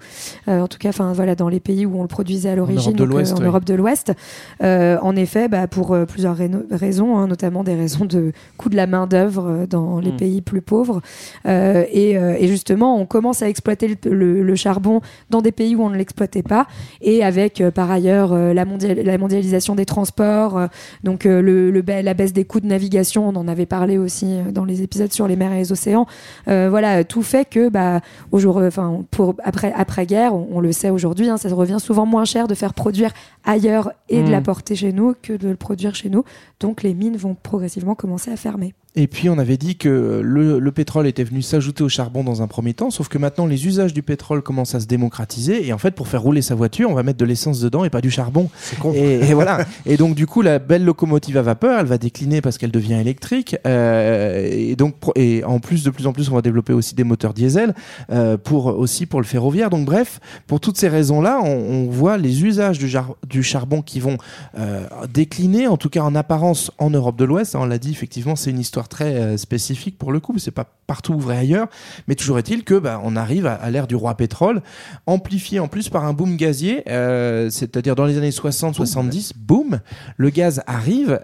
En 0.48 0.68
tout 0.68 0.78
cas, 0.78 0.90
enfin 0.90 1.12
voilà, 1.14 1.36
dans 1.36 1.50
les 1.50 1.60
pays 1.60 1.86
où 1.86 1.98
on 1.98 2.02
le 2.02 2.08
produisait 2.08 2.50
à 2.50 2.56
l'origine, 2.56 2.94
en. 3.02 3.40
Europe 3.46 3.66
de 3.66 3.74
l'Ouest. 3.74 4.14
En 4.62 5.16
effet, 5.16 5.48
bah, 5.48 5.68
pour 5.68 5.96
plusieurs 6.08 6.38
raisons, 6.72 7.18
hein, 7.18 7.28
notamment 7.28 7.64
des 7.64 7.76
raisons 7.76 8.06
de 8.06 8.32
coût 8.58 8.70
de 8.70 8.76
la 8.76 8.88
main 8.88 9.08
d'œuvre 9.08 9.66
dans 9.70 10.00
les 10.00 10.12
Mm. 10.12 10.18
pays 10.18 10.42
plus 10.42 10.62
pauvres, 10.62 11.02
Euh, 11.46 11.84
et, 11.92 12.18
euh, 12.18 12.36
et 12.40 12.48
justement, 12.48 13.00
on 13.00 13.06
commence 13.06 13.42
à 13.42 13.50
exploiter 13.50 13.88
le, 13.88 14.12
le- 14.14 14.44
le 14.44 14.56
charbon 14.56 15.02
dans 15.30 15.42
des 15.42 15.52
pays 15.52 15.76
où 15.76 15.82
on 15.84 15.90
ne 15.90 15.98
l'exploitait 15.98 16.44
pas, 16.44 16.68
et 17.02 17.24
avec 17.24 17.62
euh, 17.62 17.72
par 17.72 17.90
ailleurs 17.92 18.34
la, 18.36 18.66
mondial- 18.66 19.02
la 19.04 19.18
mondialisation 19.18 19.76
des 19.76 19.86
transports, 19.86 20.68
donc 21.04 21.24
le, 21.26 21.72
la 21.72 22.14
baisse 22.14 22.34
des 22.34 22.46
coûts 22.46 22.60
de 22.60 22.68
navigation, 22.68 23.28
on 23.28 23.36
en 23.36 23.48
avait 23.48 23.66
parlé 23.66 23.98
aussi 23.98 24.27
euh, 24.34 24.52
dans 24.52 24.66
les 24.66 24.82
épisodes 24.82 25.12
sur 25.12 25.28
les 25.28 25.36
mers 25.36 25.52
et 25.52 25.58
les 25.58 25.72
océans. 25.72 26.08
Euh, 26.48 26.68
voilà, 26.70 27.04
tout 27.04 27.22
fait 27.22 27.48
que 27.50 27.70
bah, 27.70 28.02
au 28.32 28.40
jour, 28.40 28.58
enfin 28.58 29.04
pour 29.12 29.36
après 29.44 29.74
après 29.76 30.06
guerre, 30.06 30.34
on, 30.34 30.48
on 30.52 30.60
le 30.60 30.72
sait 30.72 30.90
aujourd'hui, 30.90 31.30
hein, 31.30 31.38
ça 31.38 31.50
revient 31.50 31.78
souvent 31.80 32.06
moins 32.06 32.26
cher 32.26 32.48
de 32.48 32.56
faire 32.56 32.74
produire 32.74 33.12
ailleurs 33.48 33.92
et 34.10 34.22
de 34.22 34.28
Mm. 34.28 34.32
l'apporter 34.32 34.76
chez 34.76 34.92
nous 34.94 35.16
que 35.22 35.34
de 35.34 35.48
le 35.50 35.56
produire 35.56 35.96
chez 35.96 36.10
nous. 36.10 36.24
Donc 36.60 36.84
les 36.84 36.94
mines 36.94 37.18
vont 37.18 37.36
progressivement 37.36 37.96
commencer 37.96 38.30
à 38.32 38.36
fermer. 38.38 38.74
Et 38.96 39.06
puis 39.06 39.30
on 39.30 39.38
avait 39.38 39.58
dit 39.58 39.76
que 39.76 40.22
le, 40.24 40.58
le 40.58 40.72
pétrole 40.72 41.06
était 41.06 41.24
venu 41.24 41.44
s'ajouter 41.44 41.84
au 41.84 41.90
charbon 41.90 42.24
dans 42.24 42.42
un 42.42 42.48
premier 42.48 42.74
temps, 42.74 42.90
sauf 42.90 43.10
que 43.10 43.20
maintenant 43.20 43.46
les 43.46 43.68
usages 43.68 43.94
du 43.94 44.02
pétrole 44.02 44.42
commencent 44.42 44.74
à 44.74 44.80
se 44.80 44.88
démocratiser 44.88 45.68
et 45.68 45.72
en 45.72 45.78
fait 45.78 45.92
pour 45.92 46.08
faire 46.08 46.24
rouler 46.24 46.42
sa 46.42 46.56
voiture, 46.56 46.90
on 46.90 46.96
va 46.96 47.04
mettre 47.04 47.20
de 47.20 47.26
l'essence 47.26 47.60
dedans 47.60 47.84
et 47.86 47.92
pas 47.92 48.02
du 48.02 48.10
charbon. 48.10 48.50
Et, 48.96 49.30
et 49.30 49.34
voilà. 49.36 49.66
Et 49.86 49.98
donc 49.98 50.16
du 50.16 50.26
coup 50.26 50.42
la 50.42 50.58
belle 50.58 50.84
locomotive 50.84 51.38
à 51.38 51.44
vapeur, 51.44 51.80
elle 51.80 51.86
va 51.86 52.00
décliner 52.00 52.42
parce 52.42 52.58
qu'elle 52.58 52.72
devient 52.72 52.96
électrique. 52.96 53.56
Euh, 53.68 54.48
et 54.52 54.76
donc 54.76 54.96
et 55.16 55.44
en 55.44 55.60
plus 55.60 55.84
de 55.84 55.92
plus 55.92 56.08
en 56.08 56.14
plus, 56.14 56.30
on 56.32 56.36
va 56.36 56.42
développer 56.42 56.74
aussi 56.74 56.96
des 56.96 57.04
moteurs 57.04 57.34
diesel 57.36 57.76
euh, 58.12 58.38
pour 58.38 58.66
aussi 58.66 59.06
pour 59.06 59.22
le 59.22 59.26
ferroviaire. 59.28 59.70
Donc 59.70 59.86
bref, 59.86 60.20
pour 60.48 60.60
toutes 60.60 60.78
ces 60.78 60.88
raisons-là, 60.88 61.40
on, 61.44 61.48
on 61.48 61.86
voit 61.90 62.18
les 62.18 62.44
usages 62.44 62.80
du, 62.80 62.88
jar- 62.88 63.16
du 63.28 63.37
charbon 63.44 63.82
qui 63.82 64.00
vont 64.00 64.18
euh, 64.58 64.86
décliner, 65.12 65.68
en 65.68 65.78
tout 65.78 65.90
cas 65.90 66.02
en 66.02 66.16
apparence 66.16 66.72
en 66.78 66.90
Europe 66.90 67.18
de 67.18 67.26
l'Ouest. 67.26 67.56
On 67.56 67.66
l'a 67.66 67.78
dit 67.78 67.92
effectivement, 67.92 68.36
c'est 68.36 68.52
une 68.52 68.60
histoire 68.60 68.88
très 68.88 69.16
euh, 69.16 69.38
spécifique 69.38 69.98
pour 69.98 70.12
le 70.12 70.20
coup. 70.20 70.38
C'est 70.38 70.52
pas 70.52 70.66
partout 70.88 71.20
vrai 71.20 71.38
ailleurs, 71.38 71.68
mais 72.08 72.16
toujours 72.16 72.40
est-il 72.40 72.64
que 72.64 72.76
bah, 72.76 73.02
on 73.04 73.16
arrive 73.16 73.46
à, 73.46 73.54
à 73.56 73.70
l'ère 73.70 73.88
du 73.88 73.96
roi 73.96 74.16
pétrole, 74.16 74.62
amplifié 75.06 75.60
en 75.60 75.68
plus 75.68 75.90
par 75.90 76.06
un 76.06 76.14
boom 76.14 76.38
gazier, 76.38 76.84
euh, 76.90 77.50
c'est-à-dire 77.50 77.96
dans 77.96 78.06
les 78.06 78.18
années 78.18 78.30
60-70, 78.30 79.34
boom, 79.36 79.80
le 80.16 80.30
gaz 80.30 80.62
arrive 80.66 81.20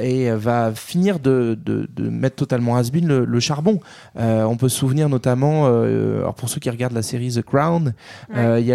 et 0.00 0.30
va 0.30 0.72
finir 0.72 1.18
de, 1.18 1.58
de, 1.64 1.88
de 1.94 2.08
mettre 2.08 2.36
totalement 2.36 2.76
à 2.76 2.82
le, 2.82 3.24
le 3.24 3.40
charbon. 3.40 3.80
On 4.14 4.56
peut 4.56 4.68
se 4.68 4.78
souvenir 4.78 5.08
notamment, 5.08 5.66
alors 5.66 6.34
pour 6.34 6.48
ceux 6.48 6.60
qui 6.60 6.70
regardent 6.70 6.94
la 6.94 7.02
série 7.02 7.32
The 7.32 7.42
Crown, 7.42 7.92
il 8.34 8.68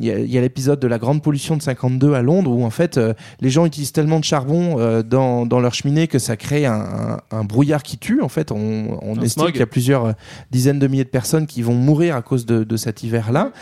il 0.00 0.30
y 0.30 0.38
a 0.38 0.40
l'épisode 0.40 0.80
de 0.80 0.86
la 0.86 0.98
grande 0.98 1.22
pollution 1.22 1.56
de 1.56 1.62
52 1.62 2.14
à 2.14 2.22
Londres 2.22 2.33
Londres 2.34 2.50
où 2.50 2.64
en 2.64 2.70
fait 2.70 2.98
euh, 2.98 3.14
les 3.40 3.50
gens 3.50 3.64
utilisent 3.66 3.92
tellement 3.92 4.18
de 4.18 4.24
charbon 4.24 4.76
euh, 4.78 5.02
dans, 5.02 5.46
dans 5.46 5.60
leur 5.60 5.74
cheminée 5.74 6.08
que 6.08 6.18
ça 6.18 6.36
crée 6.36 6.66
un, 6.66 6.74
un- 6.74 7.20
un 7.30 7.44
brouillard 7.44 7.82
qui 7.82 7.98
tue. 7.98 8.20
En 8.22 8.28
fait, 8.28 8.50
on, 8.52 8.98
on 9.02 9.20
estime 9.22 9.46
qu'il 9.46 9.58
y 9.58 9.62
a 9.62 9.66
plusieurs 9.66 10.04
euh, 10.06 10.12
dizaines 10.50 10.78
de 10.78 10.86
milliers 10.86 11.04
de 11.04 11.08
personnes 11.08 11.46
qui 11.46 11.62
vont 11.62 11.74
mourir 11.74 12.16
à 12.16 12.22
cause 12.22 12.46
de, 12.46 12.64
de 12.64 12.76
cet 12.76 13.02
hiver-là. 13.02 13.52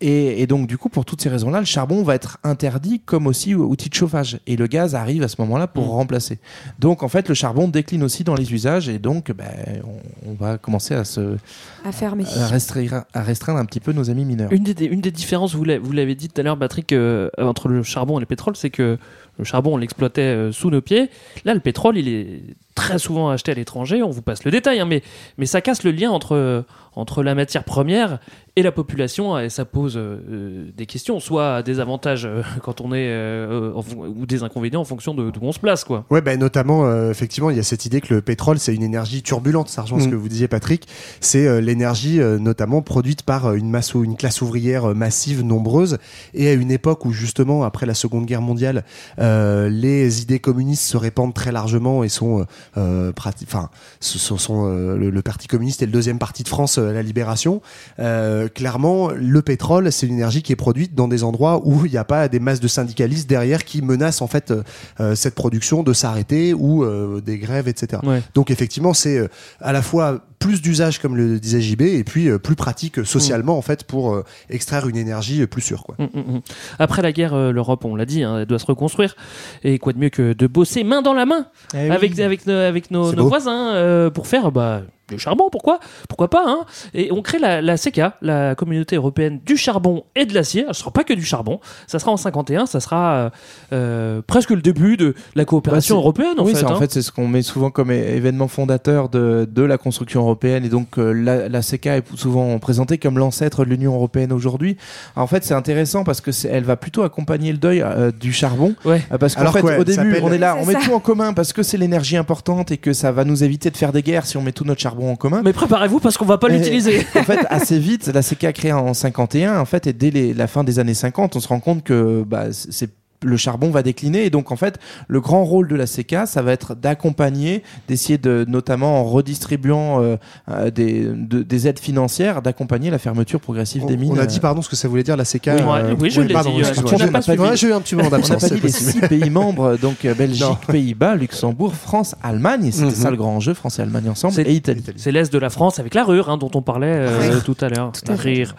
Et, 0.00 0.40
et 0.42 0.46
donc, 0.46 0.66
du 0.66 0.78
coup, 0.78 0.88
pour 0.88 1.04
toutes 1.04 1.20
ces 1.22 1.28
raisons-là, 1.28 1.60
le 1.60 1.66
charbon 1.66 2.02
va 2.02 2.14
être 2.14 2.38
interdit 2.44 3.00
comme 3.04 3.26
aussi 3.26 3.54
outil 3.54 3.88
de 3.88 3.94
chauffage. 3.94 4.40
Et 4.46 4.56
le 4.56 4.66
gaz 4.66 4.94
arrive 4.94 5.22
à 5.22 5.28
ce 5.28 5.36
moment-là 5.40 5.66
pour 5.66 5.88
remplacer. 5.90 6.38
Donc, 6.78 7.02
en 7.02 7.08
fait, 7.08 7.28
le 7.28 7.34
charbon 7.34 7.68
décline 7.68 8.02
aussi 8.02 8.24
dans 8.24 8.34
les 8.34 8.52
usages 8.52 8.88
et 8.88 8.98
donc, 8.98 9.30
ben, 9.32 9.46
on, 9.84 10.30
on 10.30 10.34
va 10.34 10.58
commencer 10.58 10.94
à 10.94 11.04
se 11.04 11.36
À 11.84 11.92
fermer. 11.92 12.24
à 12.36 12.46
restreindre, 12.46 13.04
à 13.12 13.22
restreindre 13.22 13.58
un 13.58 13.64
petit 13.64 13.80
peu 13.80 13.92
nos 13.92 14.10
amis 14.10 14.24
mineurs. 14.24 14.52
Une 14.52 14.64
des, 14.64 14.84
une 14.86 15.00
des 15.00 15.10
différences, 15.10 15.54
vous 15.54 15.64
l'avez 15.64 15.78
vous 15.82 15.92
l'avez 15.92 16.14
dit 16.14 16.28
tout 16.28 16.40
à 16.40 16.44
l'heure, 16.44 16.58
Patrick, 16.58 16.92
euh, 16.92 17.28
entre 17.38 17.68
le 17.68 17.82
charbon 17.82 18.18
et 18.20 18.21
le 18.22 18.26
pétrole, 18.26 18.56
c'est 18.56 18.70
que 18.70 18.96
le 19.38 19.44
charbon, 19.44 19.74
on 19.74 19.76
l'exploitait 19.76 20.22
euh, 20.22 20.52
sous 20.52 20.70
nos 20.70 20.80
pieds. 20.80 21.10
Là, 21.44 21.52
le 21.52 21.60
pétrole, 21.60 21.98
il 21.98 22.08
est 22.08 22.42
très 22.74 22.98
souvent 22.98 23.28
acheté 23.30 23.52
à 23.52 23.54
l'étranger. 23.54 24.02
On 24.02 24.10
vous 24.10 24.22
passe 24.22 24.44
le 24.44 24.50
détail, 24.50 24.80
hein, 24.80 24.86
mais, 24.86 25.02
mais 25.38 25.46
ça 25.46 25.60
casse 25.60 25.82
le 25.84 25.90
lien 25.90 26.10
entre, 26.10 26.64
entre 26.94 27.22
la 27.22 27.34
matière 27.34 27.64
première 27.64 28.18
et 28.54 28.62
la 28.62 28.70
population 28.72 29.38
et 29.38 29.48
ça 29.48 29.64
pose 29.64 29.94
euh, 29.96 30.70
des 30.76 30.84
questions, 30.84 31.20
soit 31.20 31.62
des 31.62 31.80
avantages 31.80 32.26
euh, 32.26 32.42
quand 32.62 32.82
on 32.82 32.92
est 32.92 33.08
euh, 33.08 33.72
en 33.74 33.82
ou 34.06 34.26
des 34.26 34.42
inconvénients 34.42 34.80
en 34.82 34.84
fonction 34.84 35.14
de 35.14 35.30
d'où 35.30 35.40
on 35.42 35.52
se 35.52 35.58
place, 35.58 35.84
quoi. 35.84 36.04
Ouais, 36.10 36.20
ben 36.20 36.38
notamment, 36.38 36.84
euh, 36.84 37.10
effectivement, 37.10 37.48
il 37.48 37.56
y 37.56 37.60
a 37.60 37.62
cette 37.62 37.86
idée 37.86 38.00
que 38.02 38.12
le 38.12 38.20
pétrole, 38.20 38.58
c'est 38.58 38.74
une 38.74 38.82
énergie 38.82 39.22
turbulente. 39.22 39.68
Ça 39.68 39.82
rejoint 39.82 40.00
ce 40.00 40.08
Mm. 40.08 40.10
que 40.10 40.16
vous 40.16 40.28
disiez, 40.28 40.48
Patrick. 40.48 40.86
C'est 41.20 41.46
euh, 41.46 41.60
l'énergie, 41.62 42.20
euh, 42.20 42.38
notamment, 42.38 42.82
produite 42.82 43.22
par 43.22 43.46
euh, 43.46 43.54
une 43.54 43.70
masse 43.70 43.94
ou 43.94 44.04
une 44.04 44.16
classe 44.16 44.42
ouvrière 44.42 44.90
euh, 44.90 44.94
massive, 44.94 45.42
nombreuse, 45.42 45.96
et 46.34 46.48
à 46.48 46.52
une 46.52 46.70
époque 46.70 47.06
où, 47.06 47.12
justement, 47.12 47.64
après 47.64 47.86
la 47.86 47.94
Seconde 47.94 48.26
Guerre 48.26 48.42
mondiale, 48.42 48.84
euh, 49.18 49.70
les 49.70 50.20
idées 50.22 50.40
communistes 50.40 50.84
se 50.84 50.96
répandent 50.98 51.32
très 51.34 51.52
largement 51.52 52.04
et 52.04 52.08
sont, 52.10 52.40
euh, 52.40 52.44
enfin, 52.76 53.70
ce 54.00 54.18
sont, 54.18 54.38
sont, 54.38 54.66
euh, 54.66 54.96
le, 54.96 55.10
le 55.10 55.22
Parti 55.22 55.48
communiste 55.48 55.82
et 55.82 55.86
le 55.86 55.92
deuxième 55.92 56.18
parti 56.18 56.42
de 56.42 56.48
France, 56.48 56.78
euh, 56.78 56.92
la 56.92 57.02
Libération. 57.02 57.60
Euh, 57.98 58.48
clairement, 58.48 59.10
le 59.10 59.42
pétrole, 59.42 59.90
c'est 59.92 60.06
une 60.06 60.14
énergie 60.14 60.42
qui 60.42 60.52
est 60.52 60.56
produite 60.56 60.94
dans 60.94 61.08
des 61.08 61.24
endroits 61.24 61.60
où 61.64 61.86
il 61.86 61.92
n'y 61.92 61.98
a 61.98 62.04
pas 62.04 62.28
des 62.28 62.40
masses 62.40 62.60
de 62.60 62.68
syndicalistes 62.68 63.28
derrière 63.28 63.64
qui 63.64 63.82
menacent 63.82 64.22
en 64.22 64.26
fait 64.26 64.50
euh, 64.50 64.62
euh, 65.00 65.14
cette 65.14 65.34
production 65.34 65.82
de 65.82 65.92
s'arrêter 65.92 66.54
ou 66.54 66.84
euh, 66.84 67.20
des 67.20 67.38
grèves, 67.38 67.68
etc. 67.68 68.02
Ouais. 68.04 68.22
Donc 68.34 68.50
effectivement, 68.50 68.94
c'est 68.94 69.18
euh, 69.18 69.28
à 69.60 69.72
la 69.72 69.82
fois 69.82 70.22
plus 70.42 70.60
d'usage, 70.60 70.98
comme 70.98 71.16
le 71.16 71.38
disait 71.38 71.60
JB, 71.60 71.82
et 71.82 72.04
puis 72.04 72.28
euh, 72.28 72.38
plus 72.38 72.56
pratique 72.56 72.98
euh, 72.98 73.04
socialement 73.04 73.56
en 73.56 73.62
fait 73.62 73.84
pour 73.84 74.12
euh, 74.12 74.24
extraire 74.50 74.88
une 74.88 74.96
énergie 74.96 75.42
euh, 75.42 75.46
plus 75.46 75.62
sûre. 75.62 75.84
Quoi. 75.84 75.94
Mm, 75.98 76.18
mm, 76.18 76.36
mm. 76.36 76.40
Après 76.80 77.00
la 77.02 77.12
guerre, 77.12 77.34
euh, 77.34 77.52
l'Europe, 77.52 77.84
on 77.84 77.94
l'a 77.94 78.06
dit, 78.06 78.24
hein, 78.24 78.40
elle 78.40 78.46
doit 78.46 78.58
se 78.58 78.66
reconstruire. 78.66 79.14
Et 79.62 79.78
quoi 79.78 79.92
de 79.92 79.98
mieux 79.98 80.10
que 80.10 80.32
de 80.32 80.46
bosser 80.48 80.82
main 80.82 81.00
dans 81.00 81.14
la 81.14 81.26
main 81.26 81.46
Eh 81.74 81.88
oui. 81.88 81.90
avec, 81.90 82.46
avec, 82.58 82.90
nos- 82.90 83.12
voisins 83.28 83.74
euh, 83.74 84.10
pour 84.10 84.26
faire 84.26 84.52
bah, 84.52 84.82
du 85.16 85.22
charbon. 85.22 85.48
Pourquoi? 85.50 85.78
Pourquoi 86.08 86.28
pas 86.28 86.44
hein? 86.46 86.60
Et 86.94 87.10
on 87.12 87.22
crée 87.22 87.38
la, 87.38 87.60
la 87.62 87.76
CECA, 87.76 88.16
la 88.22 88.54
Communauté 88.54 88.96
européenne 88.96 89.40
du 89.44 89.56
charbon 89.56 90.04
et 90.16 90.24
de 90.26 90.34
l'acier. 90.34 90.64
Ce 90.68 90.74
sera 90.80 90.90
pas 90.90 91.04
que 91.04 91.12
du 91.14 91.24
charbon. 91.24 91.60
Ça 91.86 91.98
sera 91.98 92.10
en 92.12 92.16
51. 92.16 92.66
Ça 92.66 92.80
sera 92.80 93.14
euh, 93.14 93.30
euh, 93.72 94.22
presque 94.26 94.50
le 94.50 94.60
début 94.62 94.96
de 94.96 95.14
la 95.34 95.44
coopération 95.44 95.94
Bah, 95.96 96.00
européenne. 96.00 96.38
En 96.38 96.44
oui, 96.44 96.52
fait, 96.52 96.58
c'est- 96.60 96.64
en 96.66 96.74
hein. 96.74 96.78
fait, 96.78 96.90
c'est 96.92 97.02
ce 97.02 97.12
qu'on 97.12 97.28
met 97.28 97.42
souvent 97.42 97.70
comme 97.70 97.90
événement 97.90 98.48
fondateur 98.48 99.08
de, 99.08 99.48
de 99.50 99.62
la 99.62 99.78
construction 99.78 100.20
européenne. 100.22 100.64
Et 100.64 100.68
donc, 100.68 100.98
euh, 100.98 101.12
la, 101.12 101.48
la 101.48 101.62
CECA 101.62 101.98
est 101.98 102.16
souvent 102.16 102.58
présentée 102.58 102.98
comme 102.98 103.18
l'ancêtre 103.18 103.64
de 103.64 103.70
l'Union 103.70 103.94
européenne 103.94 104.32
aujourd'hui. 104.32 104.76
En 105.16 105.26
fait, 105.26 105.44
c'est 105.44 105.54
intéressant 105.54 106.04
parce 106.04 106.20
que 106.20 106.32
c'est- 106.32 106.48
elle 106.48 106.64
va 106.64 106.76
plutôt 106.76 107.02
accompagner 107.02 107.52
le 107.52 107.58
deuil 107.58 107.82
euh, 107.82 108.10
du 108.12 108.32
charbon. 108.32 108.74
Ouais. 108.84 109.02
Euh, 109.12 109.18
Parce 109.18 109.34
qu'en 109.34 109.50
fait, 109.52 109.60
quoi, 109.60 109.78
au 109.78 109.84
début, 109.84 110.16
on 110.22 110.32
est 110.32 110.38
là, 110.38 110.56
on 110.60 110.66
met 110.66 110.74
ça. 110.74 110.80
tout 110.84 110.92
en 110.92 111.00
commun 111.00 111.32
parce 111.32 111.52
que 111.52 111.62
c'est 111.62 111.76
l'énergie 111.78 112.16
importante 112.16 112.70
et 112.70 112.76
que 112.76 112.92
ça 112.92 113.12
va 113.12 113.24
nous 113.24 113.44
éviter 113.44 113.70
de 113.70 113.76
faire 113.76 113.92
des 113.92 114.02
guerres 114.02 114.26
si 114.26 114.36
on 114.36 114.42
met 114.42 114.52
tout 114.52 114.64
notre 114.64 114.80
charbon 114.80 115.01
en 115.10 115.16
commun. 115.16 115.42
Mais 115.44 115.52
préparez-vous 115.52 116.00
parce 116.00 116.16
qu'on 116.16 116.24
va 116.24 116.38
pas 116.38 116.48
l'utiliser. 116.48 117.06
en 117.16 117.22
fait, 117.24 117.40
assez 117.50 117.78
vite, 117.78 118.06
la 118.08 118.22
CECA 118.22 118.52
créée 118.52 118.72
en 118.72 118.94
51, 118.94 119.58
en 119.58 119.64
fait, 119.64 119.86
et 119.86 119.92
dès 119.92 120.10
les- 120.10 120.34
la 120.34 120.46
fin 120.46 120.64
des 120.64 120.78
années 120.78 120.94
50, 120.94 121.36
on 121.36 121.40
se 121.40 121.48
rend 121.48 121.60
compte 121.60 121.82
que 121.84 122.22
bah, 122.26 122.46
c'est 122.52 122.90
le 123.22 123.36
charbon 123.36 123.70
va 123.70 123.82
décliner 123.82 124.24
et 124.24 124.30
donc 124.30 124.50
en 124.52 124.56
fait 124.56 124.78
le 125.08 125.20
grand 125.20 125.44
rôle 125.44 125.68
de 125.68 125.76
la 125.76 125.86
CECA 125.86 126.26
ça 126.26 126.42
va 126.42 126.52
être 126.52 126.74
d'accompagner 126.74 127.62
d'essayer 127.88 128.18
de 128.18 128.44
notamment 128.48 129.00
en 129.00 129.04
redistribuant 129.04 130.02
euh, 130.02 130.16
euh, 130.50 130.70
des, 130.70 131.04
de- 131.04 131.42
des 131.42 131.68
aides 131.68 131.78
financières 131.78 132.42
d'accompagner 132.42 132.90
la 132.90 132.98
fermeture 132.98 133.40
progressive 133.40 133.84
On, 133.84 133.86
des 133.86 133.96
mines 133.96 134.12
on 134.12 134.18
a 134.18 134.26
dit 134.26 134.40
pardon 134.40 134.62
ce 134.62 134.68
que 134.68 134.76
ça 134.76 134.88
voulait 134.88 135.02
dire 135.02 135.16
la 135.16 135.24
CK. 135.24 135.46
Oui, 135.46 135.52
euh, 135.60 135.94
oui, 136.00 136.10
je 136.10 136.20
l'ai 136.20 136.28
dit, 136.28 136.34
euh, 136.34 136.58
excuse-moi. 136.60 136.90
tu 137.22 137.36
n'as 137.38 137.54
J'ai- 137.54 137.68
eu 137.68 137.72
un 137.72 137.80
petit 137.80 137.94
moment 137.96 138.08
on 138.08 138.10
n'a 138.10 138.16
d'absence. 138.18 138.42
pas 138.48 138.54
dit 138.54 138.60
les 138.60 138.68
six 138.70 139.00
pays 139.00 139.30
membres, 139.30 139.76
donc 139.80 140.04
euh, 140.04 140.14
Belgique. 140.14 140.44
Pays-Bas, 140.68 141.14
Luxembourg, 141.16 141.74
France, 141.74 142.14
Allemagne, 142.22 142.70
c'était 142.72 142.86
Mhm. 142.86 142.90
ça 142.92 143.10
le 143.10 143.16
grand 143.16 143.36
enjeu, 143.36 143.54
France 143.54 143.78
et 143.78 143.82
Allemagne 143.82 144.08
ensemble, 144.08 144.34
C'est- 144.34 144.42
et 144.42 144.52
Italie. 144.52 144.82
C'est 144.96 145.12
l'est 145.12 145.32
de 145.32 145.38
la 145.38 145.50
France 145.50 145.78
avec 145.78 145.94
la 145.94 146.04
rure 146.04 146.28
hein, 146.30 146.38
dont 146.38 146.50
on 146.54 146.62
parlait 146.62 146.86
euh, 146.94 147.40
tout 147.44 147.56
à 147.60 147.68
l'heure. 147.68 147.92
Rire. 148.08 148.54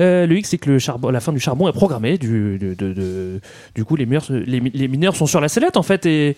Euh, 0.00 0.26
le 0.26 0.36
X, 0.38 0.50
c'est 0.50 0.58
que 0.58 0.70
le 0.70 0.78
charbon, 0.78 1.10
la 1.10 1.20
fin 1.20 1.32
du 1.32 1.40
charbon 1.40 1.68
est 1.68 1.72
programmée. 1.72 2.18
Du, 2.18 2.58
de- 2.58 2.74
de- 2.74 2.92
de- 2.92 3.40
du 3.74 3.84
coup, 3.84 3.96
les 3.96 4.05
les 4.08 4.88
mineurs 4.88 5.16
sont 5.16 5.26
sur 5.26 5.40
la 5.40 5.48
sellette 5.48 5.76
en 5.76 5.82
fait 5.82 6.06
et, 6.06 6.36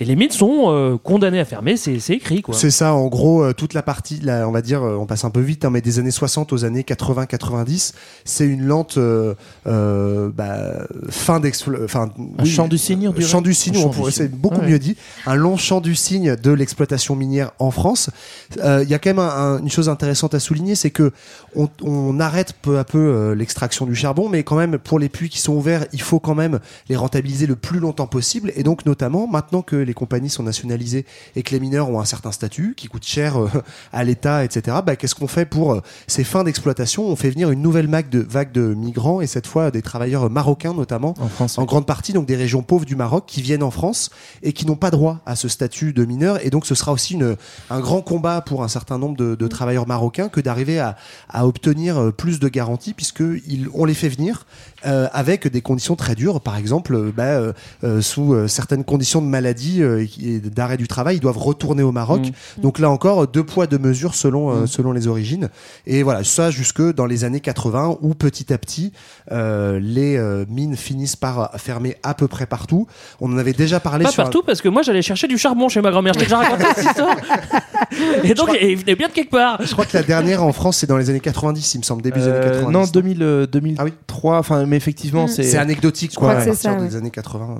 et 0.00 0.04
les 0.04 0.16
mines 0.16 0.30
sont 0.30 0.66
euh, 0.68 0.96
condamnées 1.02 1.40
à 1.40 1.44
fermer. 1.44 1.76
C'est 1.76 1.98
c'est 2.00 2.14
écrit 2.14 2.42
quoi. 2.42 2.54
C'est 2.54 2.70
ça, 2.70 2.94
en 2.94 3.06
gros, 3.08 3.42
euh, 3.42 3.52
toute 3.52 3.74
la 3.74 3.82
partie, 3.82 4.20
là, 4.20 4.46
on 4.48 4.52
va 4.52 4.62
dire, 4.62 4.82
euh, 4.82 4.96
on 4.96 5.06
passe 5.06 5.24
un 5.24 5.30
peu 5.30 5.40
vite, 5.40 5.64
hein, 5.64 5.70
mais 5.70 5.80
des 5.80 5.98
années 5.98 6.10
60 6.10 6.52
aux 6.52 6.64
années 6.64 6.82
80-90, 6.82 7.92
c'est 8.24 8.46
une 8.46 8.64
lente 8.66 8.98
euh, 8.98 9.34
euh, 9.66 10.30
bah, 10.34 10.86
fin 11.08 11.40
d'explo... 11.40 11.78
Enfin, 11.84 12.10
Un 12.38 12.44
champ 12.44 12.68
du 12.68 12.78
cygne, 12.78 13.08
on 13.08 13.20
Champ 13.20 13.40
du 13.40 13.54
cygne, 13.54 13.76
Un 13.76 13.78
on 13.78 13.82
champ 13.82 13.88
du 13.90 13.96
pourrait, 13.96 14.10
c'est 14.12 14.28
beaucoup 14.30 14.60
ouais. 14.60 14.68
mieux 14.70 14.78
dit. 14.78 14.96
Un 15.26 15.34
long 15.34 15.56
champ 15.56 15.80
du 15.80 15.94
cygne 15.94 16.36
de 16.36 16.50
l'exploitation 16.50 17.16
minière 17.16 17.52
en 17.58 17.70
France. 17.70 18.10
Euh, 18.58 18.82
Il 18.82 18.88
y 18.90 18.94
a 18.94 18.98
quand 18.98 19.10
même 19.10 19.18
un- 19.18 19.28
un- 19.56 19.58
une 19.60 19.70
chose 19.70 19.88
intéressante 19.88 20.34
à 20.34 20.40
souligner, 20.40 20.74
c'est 20.74 20.90
que 20.90 21.12
on, 21.54 21.68
on 21.82 22.20
arrête 22.20 22.52
peu 22.60 22.78
à 22.78 22.84
peu 22.84 22.98
euh, 22.98 23.34
l'extraction 23.34 23.86
du 23.86 23.94
charbon, 23.94 24.28
mais 24.28 24.42
quand 24.42 24.56
même, 24.56 24.78
pour 24.78 24.98
les 24.98 25.08
puits 25.08 25.28
qui 25.28 25.40
sont 25.40 25.54
ouverts, 25.54 25.86
il 25.92 26.00
faut 26.00 26.20
quand 26.20 26.34
même 26.34 26.60
les 26.88 26.96
rentabiliser 26.96 27.46
le 27.46 27.56
plus 27.56 27.80
longtemps 27.80 28.06
possible. 28.06 28.52
Et 28.56 28.62
donc, 28.62 28.86
notamment, 28.86 29.26
maintenant 29.26 29.62
que 29.62 29.76
les 29.86 29.94
compagnies 29.94 30.30
sont 30.30 30.42
nationalisées 30.42 31.06
et 31.34 31.42
que 31.42 31.52
les 31.52 31.60
mineurs 31.60 31.88
ont 31.90 32.00
un 32.00 32.04
certain 32.04 32.32
statut, 32.32 32.74
qui 32.76 32.88
coûte 32.88 33.04
cher 33.06 33.40
euh, 33.40 33.48
à 33.92 34.04
l'État, 34.04 34.44
etc., 34.44 34.78
bah, 34.84 34.96
qu'est-ce 34.96 35.14
qu'on 35.14 35.28
fait 35.28 35.46
pour 35.46 35.72
euh, 35.72 35.80
ces 36.06 36.24
fins 36.24 36.44
d'exploitation? 36.44 37.06
On 37.06 37.16
fait 37.16 37.30
venir 37.30 37.50
une 37.50 37.62
nouvelle 37.62 37.88
vague 37.88 38.08
de, 38.08 38.20
vague 38.20 38.52
de 38.52 38.74
migrants, 38.74 39.20
et 39.20 39.26
cette 39.26 39.46
fois 39.46 39.70
des 39.70 39.82
travailleurs 39.82 40.28
marocains 40.30 40.74
notamment, 40.74 41.14
En 41.20 41.28
France. 41.28 41.58
en 41.58 41.64
grande 41.64 41.86
partie 41.86 42.12
donc 42.12 42.26
des 42.26 42.36
régions 42.36 42.62
pauvres 42.62 42.84
du 42.84 42.96
Maroc 42.96 43.24
qui 43.26 43.42
viennent 43.42 43.62
en 43.62 43.70
France 43.70 44.10
et 44.42 44.52
qui 44.52 44.66
n'ont 44.66 44.76
pas 44.76 44.90
droit 44.90 45.20
à 45.26 45.36
ce 45.36 45.48
statut 45.48 45.92
de 45.92 46.04
mineur 46.04 46.44
et 46.44 46.50
donc 46.50 46.66
ce 46.66 46.74
sera 46.74 46.92
aussi 46.92 47.14
une, 47.14 47.36
un 47.70 47.80
grand 47.80 48.02
combat 48.02 48.40
pour 48.40 48.62
un 48.62 48.68
certain 48.68 48.98
nombre 48.98 49.16
de, 49.16 49.34
de 49.34 49.48
travailleurs 49.48 49.86
marocains 49.86 50.28
que 50.28 50.40
d'arriver 50.40 50.78
à, 50.78 50.96
à 51.28 51.46
obtenir 51.46 51.98
euh, 51.98 52.10
plus 52.10 52.40
de 52.40 52.48
garanties 52.48 52.94
puisque 52.94 53.22
ils, 53.46 53.68
on 53.74 53.84
les 53.84 53.94
fait 53.94 54.08
venir 54.08 54.46
euh, 54.84 55.08
avec 55.12 55.48
des 55.48 55.62
conditions 55.62 55.96
très 55.96 56.14
dures 56.14 56.40
par 56.42 56.56
exemple 56.58 56.94
euh, 56.94 57.10
bah, 57.16 57.22
euh, 57.24 57.52
euh, 57.82 58.02
sous 58.02 58.34
euh, 58.34 58.46
certaines 58.46 58.84
conditions 58.84 59.22
de 59.22 59.26
maladie 59.26 59.82
euh, 59.82 60.04
et 60.22 60.38
d'arrêt 60.38 60.76
du 60.76 60.86
travail 60.86 61.16
ils 61.16 61.20
doivent 61.20 61.38
retourner 61.38 61.82
au 61.82 61.92
Maroc 61.92 62.20
Mm. 62.26 62.60
donc 62.62 62.78
là 62.78 62.90
encore 62.90 63.26
deux 63.26 63.42
poids 63.44 63.66
deux 63.66 63.78
mesures 63.78 64.14
selon 64.14 64.50
euh, 64.50 64.62
Mm. 64.62 64.66
selon 64.66 64.92
les 64.92 65.06
origines 65.06 65.48
et 65.86 66.02
voilà 66.02 66.24
ça 66.24 66.50
jusque 66.50 66.82
dans 66.94 67.06
les 67.06 67.24
années 67.24 67.40
80 67.40 67.96
où 68.02 68.14
petit 68.14 68.52
à 68.52 68.58
petit 68.58 68.92
euh, 69.32 69.80
les 69.80 70.16
euh, 70.18 70.44
mines 70.48 70.76
finissent 70.76 71.16
par 71.16 71.52
fermer 71.56 71.96
à 72.02 72.14
peu 72.14 72.28
près 72.28 72.46
partout. 72.46 72.86
On 73.20 73.32
en 73.32 73.38
avait 73.38 73.52
déjà 73.54 73.80
parlé 73.80 74.04
Pas 74.04 74.10
sur 74.10 74.20
un- 74.20 74.24
partout 74.24 74.42
parce 74.44 74.60
que 74.60 74.68
moi 74.68 74.82
j'allais 74.82 75.02
chercher 75.02 75.26
du 75.26 75.38
charbon 75.38 75.68
chez 75.68 75.80
ma 75.80 75.90
grand-mère. 75.90 76.12
Je 76.14 76.18
t'ai 76.20 76.24
déjà 76.26 76.38
raconté 76.38 76.64
cette 76.74 76.84
histoire. 76.84 77.16
Et 78.24 78.34
donc 78.34 78.50
il 78.60 78.76
venait 78.76 78.94
bien 78.94 79.08
de 79.08 79.12
quelque 79.12 79.30
part. 79.30 79.58
Je 79.62 79.72
crois 79.72 79.84
que 79.86 79.96
la 79.96 80.02
dernière 80.02 80.42
en 80.42 80.52
France 80.52 80.78
c'est 80.78 80.86
dans 80.86 80.96
les 80.96 81.10
années 81.10 81.20
90, 81.20 81.74
il 81.74 81.78
me 81.78 81.82
semble 81.82 82.02
début 82.02 82.18
des 82.20 82.26
années 82.28 82.36
Euh, 82.38 82.60
90. 82.62 82.72
non, 82.72 82.84
2000, 82.86 83.22
euh, 83.22 83.46
2003, 83.46 84.38
enfin, 84.38 84.66
mais 84.66 84.75
effectivement, 84.76 85.24
Mm. 85.24 85.28
c'est. 85.28 85.42
C'est 85.42 85.58
anecdotique 85.58 86.14
crois 86.14 86.32
quoi, 86.34 86.42
à 86.42 86.44
partir 86.46 86.72
ça, 86.72 86.74
des 86.76 86.90
ouais. 86.92 86.96
années 86.96 87.10
80. 87.10 87.58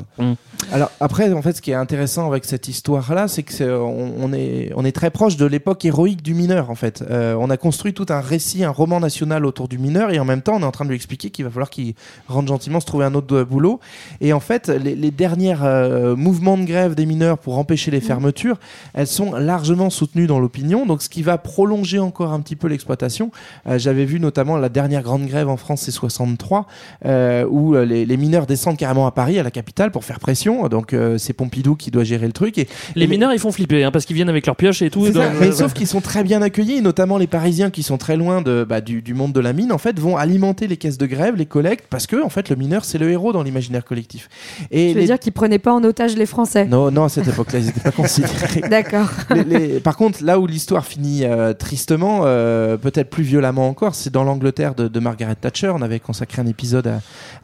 Alors 0.73 0.91
après, 1.01 1.33
en 1.33 1.43
fait, 1.43 1.55
ce 1.55 1.63
qui 1.63 1.71
est 1.71 1.75
intéressant 1.75 2.27
avec 2.29 2.45
cette 2.45 2.69
histoire-là, 2.69 3.29
c'est 3.29 3.43
que 3.43 3.79
on, 3.79 4.13
on 4.19 4.33
est 4.33 4.73
on 4.77 4.85
est 4.85 4.93
très 4.93 5.11
proche 5.11 5.37
de 5.37 5.47
l'époque 5.47 5.85
héroïque 5.85 6.23
du 6.23 6.35
mineur. 6.35 6.71
En 6.71 6.75
fait, 6.75 7.03
Euh, 7.09 7.37
on 7.39 7.51
a 7.51 7.57
construit 7.57 7.93
tout 7.95 8.07
un 8.09 8.21
récit, 8.21 8.65
un 8.65 8.71
roman 8.71 8.99
national 9.01 9.45
autour 9.47 9.69
du 9.69 9.79
mineur, 9.79 10.11
et 10.11 10.19
en 10.19 10.25
même 10.25 10.43
temps, 10.43 10.57
on 10.57 10.61
est 10.61 10.65
en 10.65 10.73
train 10.73 10.85
de 10.85 10.91
lui 10.91 10.97
expliquer 10.97 11.31
qu'il 11.31 11.45
va 11.45 11.51
falloir 11.51 11.71
qu'il 11.71 11.95
rentre 12.29 12.49
gentiment 12.49 12.81
se 12.81 12.87
trouver 12.87 13.05
un 13.05 13.15
autre 13.15 13.43
boulot. 13.43 13.81
Et 14.21 14.33
en 14.33 14.41
fait, 14.41 14.69
les, 14.69 14.95
les 14.97 15.11
dernières 15.11 15.63
euh, 15.65 16.17
mouvements 16.17 16.57
de 16.59 16.65
grève 16.65 16.95
des 16.95 17.07
mineurs 17.07 17.39
pour 17.39 17.59
empêcher 17.59 17.91
les 17.91 18.01
fermetures, 18.01 18.59
elles 18.95 19.07
sont 19.07 19.33
largement 19.35 19.91
soutenues 19.91 20.27
dans 20.27 20.41
l'opinion. 20.41 20.85
Donc, 20.87 21.03
ce 21.03 21.09
qui 21.09 21.23
va 21.23 21.39
prolonger 21.39 21.99
encore 21.99 22.33
un 22.33 22.41
petit 22.41 22.57
peu 22.57 22.67
l'exploitation. 22.69 23.31
Euh, 23.69 23.79
J'avais 23.79 24.05
vu 24.05 24.19
notamment 24.21 24.57
la 24.57 24.69
dernière 24.69 25.03
grande 25.03 25.27
grève 25.27 25.49
en 25.49 25.57
France, 25.57 25.83
c'est 25.83 25.91
63, 25.93 26.67
euh, 27.05 27.45
où 27.49 27.75
euh, 27.75 27.85
les, 27.85 28.07
les 28.07 28.17
mineurs 28.17 28.47
descendent 28.47 28.77
carrément 28.77 29.07
à 29.07 29.11
Paris, 29.13 29.39
à 29.39 29.43
la 29.43 29.51
capitale, 29.51 29.91
pour 29.91 30.05
faire 30.05 30.21
pression. 30.21 30.69
Donc, 30.69 30.93
euh, 30.93 31.19
c'est 31.19 31.33
Pompidou 31.33 31.75
qui 31.77 31.91
doit 31.91 32.05
gérer 32.05 32.27
le 32.27 32.33
truc. 32.33 32.59
Et 32.59 32.69
Les 32.95 33.07
mineurs, 33.07 33.33
ils 33.33 33.39
font 33.39 33.53
flipper 33.53 33.85
hein, 33.85 33.91
parce 33.91 34.05
qu'ils 34.05 34.17
viennent 34.17 34.29
avec 34.29 34.47
leurs 34.47 34.57
pioches 34.57 34.83
et 34.83 34.91
tout. 34.91 35.13
ça. 35.13 35.31
Mais 35.41 35.53
sauf 35.53 35.73
qu'ils 35.75 35.87
sont 35.87 36.01
très 36.01 36.25
bien 36.25 36.43
accueillis, 36.43 36.81
notamment 36.83 37.19
les 37.19 37.27
Parisiens 37.27 37.71
qui 37.71 37.83
sont 37.83 37.99
très 37.99 38.17
loin 38.17 38.43
de, 38.43 38.65
bah, 38.69 38.81
du, 38.81 39.03
du 39.03 39.15
monde 39.15 39.33
de 39.33 39.41
la 39.41 39.53
mine, 39.53 39.73
en 39.73 39.79
fait, 39.79 39.99
vont 39.99 40.17
alimenter 40.17 40.67
les 40.67 40.77
caisses 40.77 40.99
de 40.99 41.07
grève, 41.07 41.37
les 41.37 41.47
collectes, 41.47 41.87
parce 41.91 42.07
que 42.07 42.23
en 42.25 42.29
fait, 42.29 42.49
le 42.49 42.57
mineur, 42.57 42.85
c'est 42.85 42.99
le 42.99 43.11
héros 43.11 43.33
dans 43.33 43.43
l'imaginaire 43.43 43.85
collectif. 43.85 44.29
Et 44.71 44.89
Tu 44.89 44.95
veux 44.95 45.01
les- 45.01 45.07
dire 45.07 45.19
qu'ils 45.19 45.33
prenaient 45.33 45.59
pas 45.59 45.73
en 45.73 45.83
otage 45.85 46.17
les 46.17 46.27
Français 46.27 46.67
Non, 46.67 46.91
non, 46.91 47.05
à 47.05 47.09
cette 47.09 47.29
époque-là, 47.29 47.59
ils 47.59 47.67
n'étaient 47.67 47.81
pas 47.81 47.91
considérés. 47.93 48.61
D'accord. 48.71 49.09
Les- 49.47 49.81
Par 49.81 49.97
contre, 49.97 50.23
là 50.25 50.39
où 50.39 50.47
l'histoire 50.47 50.85
finit 50.87 51.25
euh, 51.25 51.53
tristement, 51.53 52.23
euh, 52.25 52.77
peut-être 52.77 53.11
plus 53.11 53.23
violemment 53.23 53.69
encore, 53.69 53.95
c'est 53.95 54.13
dans 54.13 54.25
l'Angleterre 54.25 54.75
de, 54.75 54.89
de 54.89 55.01
Margaret 55.01 55.35
Thatcher. 55.35 55.71
On 55.75 55.83
avait 55.83 56.01
consacré 56.01 56.41
un 56.43 56.47
épisode 56.47 56.86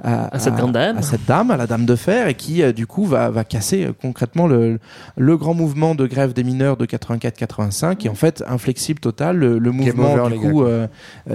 à, 0.02 0.35
À 0.35 0.39
cette 0.39 0.55
grande 0.55 0.73
dame. 0.73 0.98
à 0.98 1.02
cette 1.02 1.24
dame, 1.27 1.51
à 1.51 1.56
la 1.56 1.66
dame 1.66 1.86
de 1.86 1.94
fer, 1.94 2.28
et 2.28 2.35
qui 2.35 2.62
euh, 2.62 2.73
du 2.73 2.86
coup 2.86 3.05
va, 3.05 3.31
va 3.31 3.44
casser 3.44 3.85
euh, 3.85 3.93
concrètement 4.01 4.47
le, 4.47 4.81
le 5.16 5.36
grand 5.36 5.55
mouvement 5.55 5.94
de 5.94 6.06
grève 6.06 6.32
des 6.32 6.43
mineurs 6.43 6.77
de 6.77 6.86
84-85, 6.86 8.06
et 8.06 8.09
en 8.09 8.14
fait 8.14 8.43
inflexible 8.48 8.98
total. 9.01 9.36
Le, 9.36 9.59
le 9.59 9.70
mouvement 9.70 10.14
over, 10.14 10.36
du 10.36 10.40
coup 10.40 10.64
euh, 10.64 10.89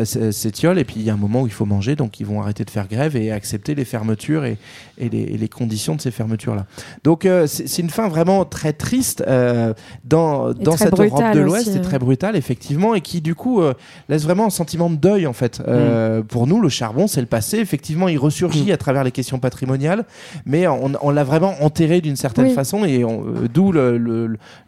s'étiole, 0.04 0.80
et 0.80 0.84
puis 0.84 0.96
il 0.98 1.04
y 1.04 1.10
a 1.10 1.14
un 1.14 1.18
moment 1.18 1.44
où 1.44 1.48
il 1.48 1.54
faut 1.54 1.66
manger, 1.66 1.96
donc 1.96 2.20
ils 2.20 2.26
vont 2.26 2.42
arrêter 2.42 2.66
de 2.66 2.70
faire 2.70 2.88
grève 2.88 3.16
et 3.16 3.32
accepter 3.32 3.76
les 3.76 3.86
fermetures 3.86 4.44
et, 4.46 4.58
et 4.98 5.10
les, 5.10 5.22
et 5.22 5.38
les 5.38 5.50
conditions 5.50 5.96
de 5.96 6.02
ces 6.02 6.12
fermetures-là. 6.12 6.66
Donc 7.04 7.26
euh, 7.26 7.48
c'est 7.48 7.78
c'est 7.78 7.84
une 7.84 7.90
fin 7.92 8.08
vraiment 8.08 8.44
très 8.44 8.74
triste 8.74 9.24
euh, 9.28 9.72
dans, 10.04 10.52
dans 10.52 10.76
cette 10.76 11.00
Europe 11.00 11.34
de 11.36 11.42
l'Ouest, 11.42 11.68
et 11.68 11.78
hein. 11.78 11.82
très 11.82 12.00
brutale 12.00 12.36
effectivement, 12.36 12.96
et 12.96 13.02
qui 13.02 13.22
du 13.22 13.36
coup 13.36 13.62
euh, 13.62 13.76
laisse 14.10 14.24
vraiment 14.24 14.46
un 14.46 14.50
sentiment 14.50 14.90
de 14.90 14.96
deuil 14.96 15.28
en 15.28 15.34
fait. 15.34 15.62
Euh, 15.68 16.24
Pour 16.24 16.48
nous, 16.48 16.60
le 16.60 16.70
charbon, 16.70 17.06
c'est 17.06 17.22
le 17.22 17.28
passé. 17.28 17.60
Effectivement, 17.60 17.97
il 18.08 18.18
ressurgit 18.18 18.72
à 18.72 18.78
travers 18.78 19.04
les 19.04 19.12
questions 19.12 19.40
patrimoniales, 19.40 20.06
mais 20.46 20.68
on, 20.68 20.92
on 21.02 21.10
l'a 21.10 21.24
vraiment 21.24 21.54
enterré 21.64 22.02
d'une 22.02 22.16
certaine 22.16 22.48
Oui. 22.48 22.54
façon, 22.54 22.86
et 22.86 23.04
euh, 23.04 23.48
d'où 23.54 23.72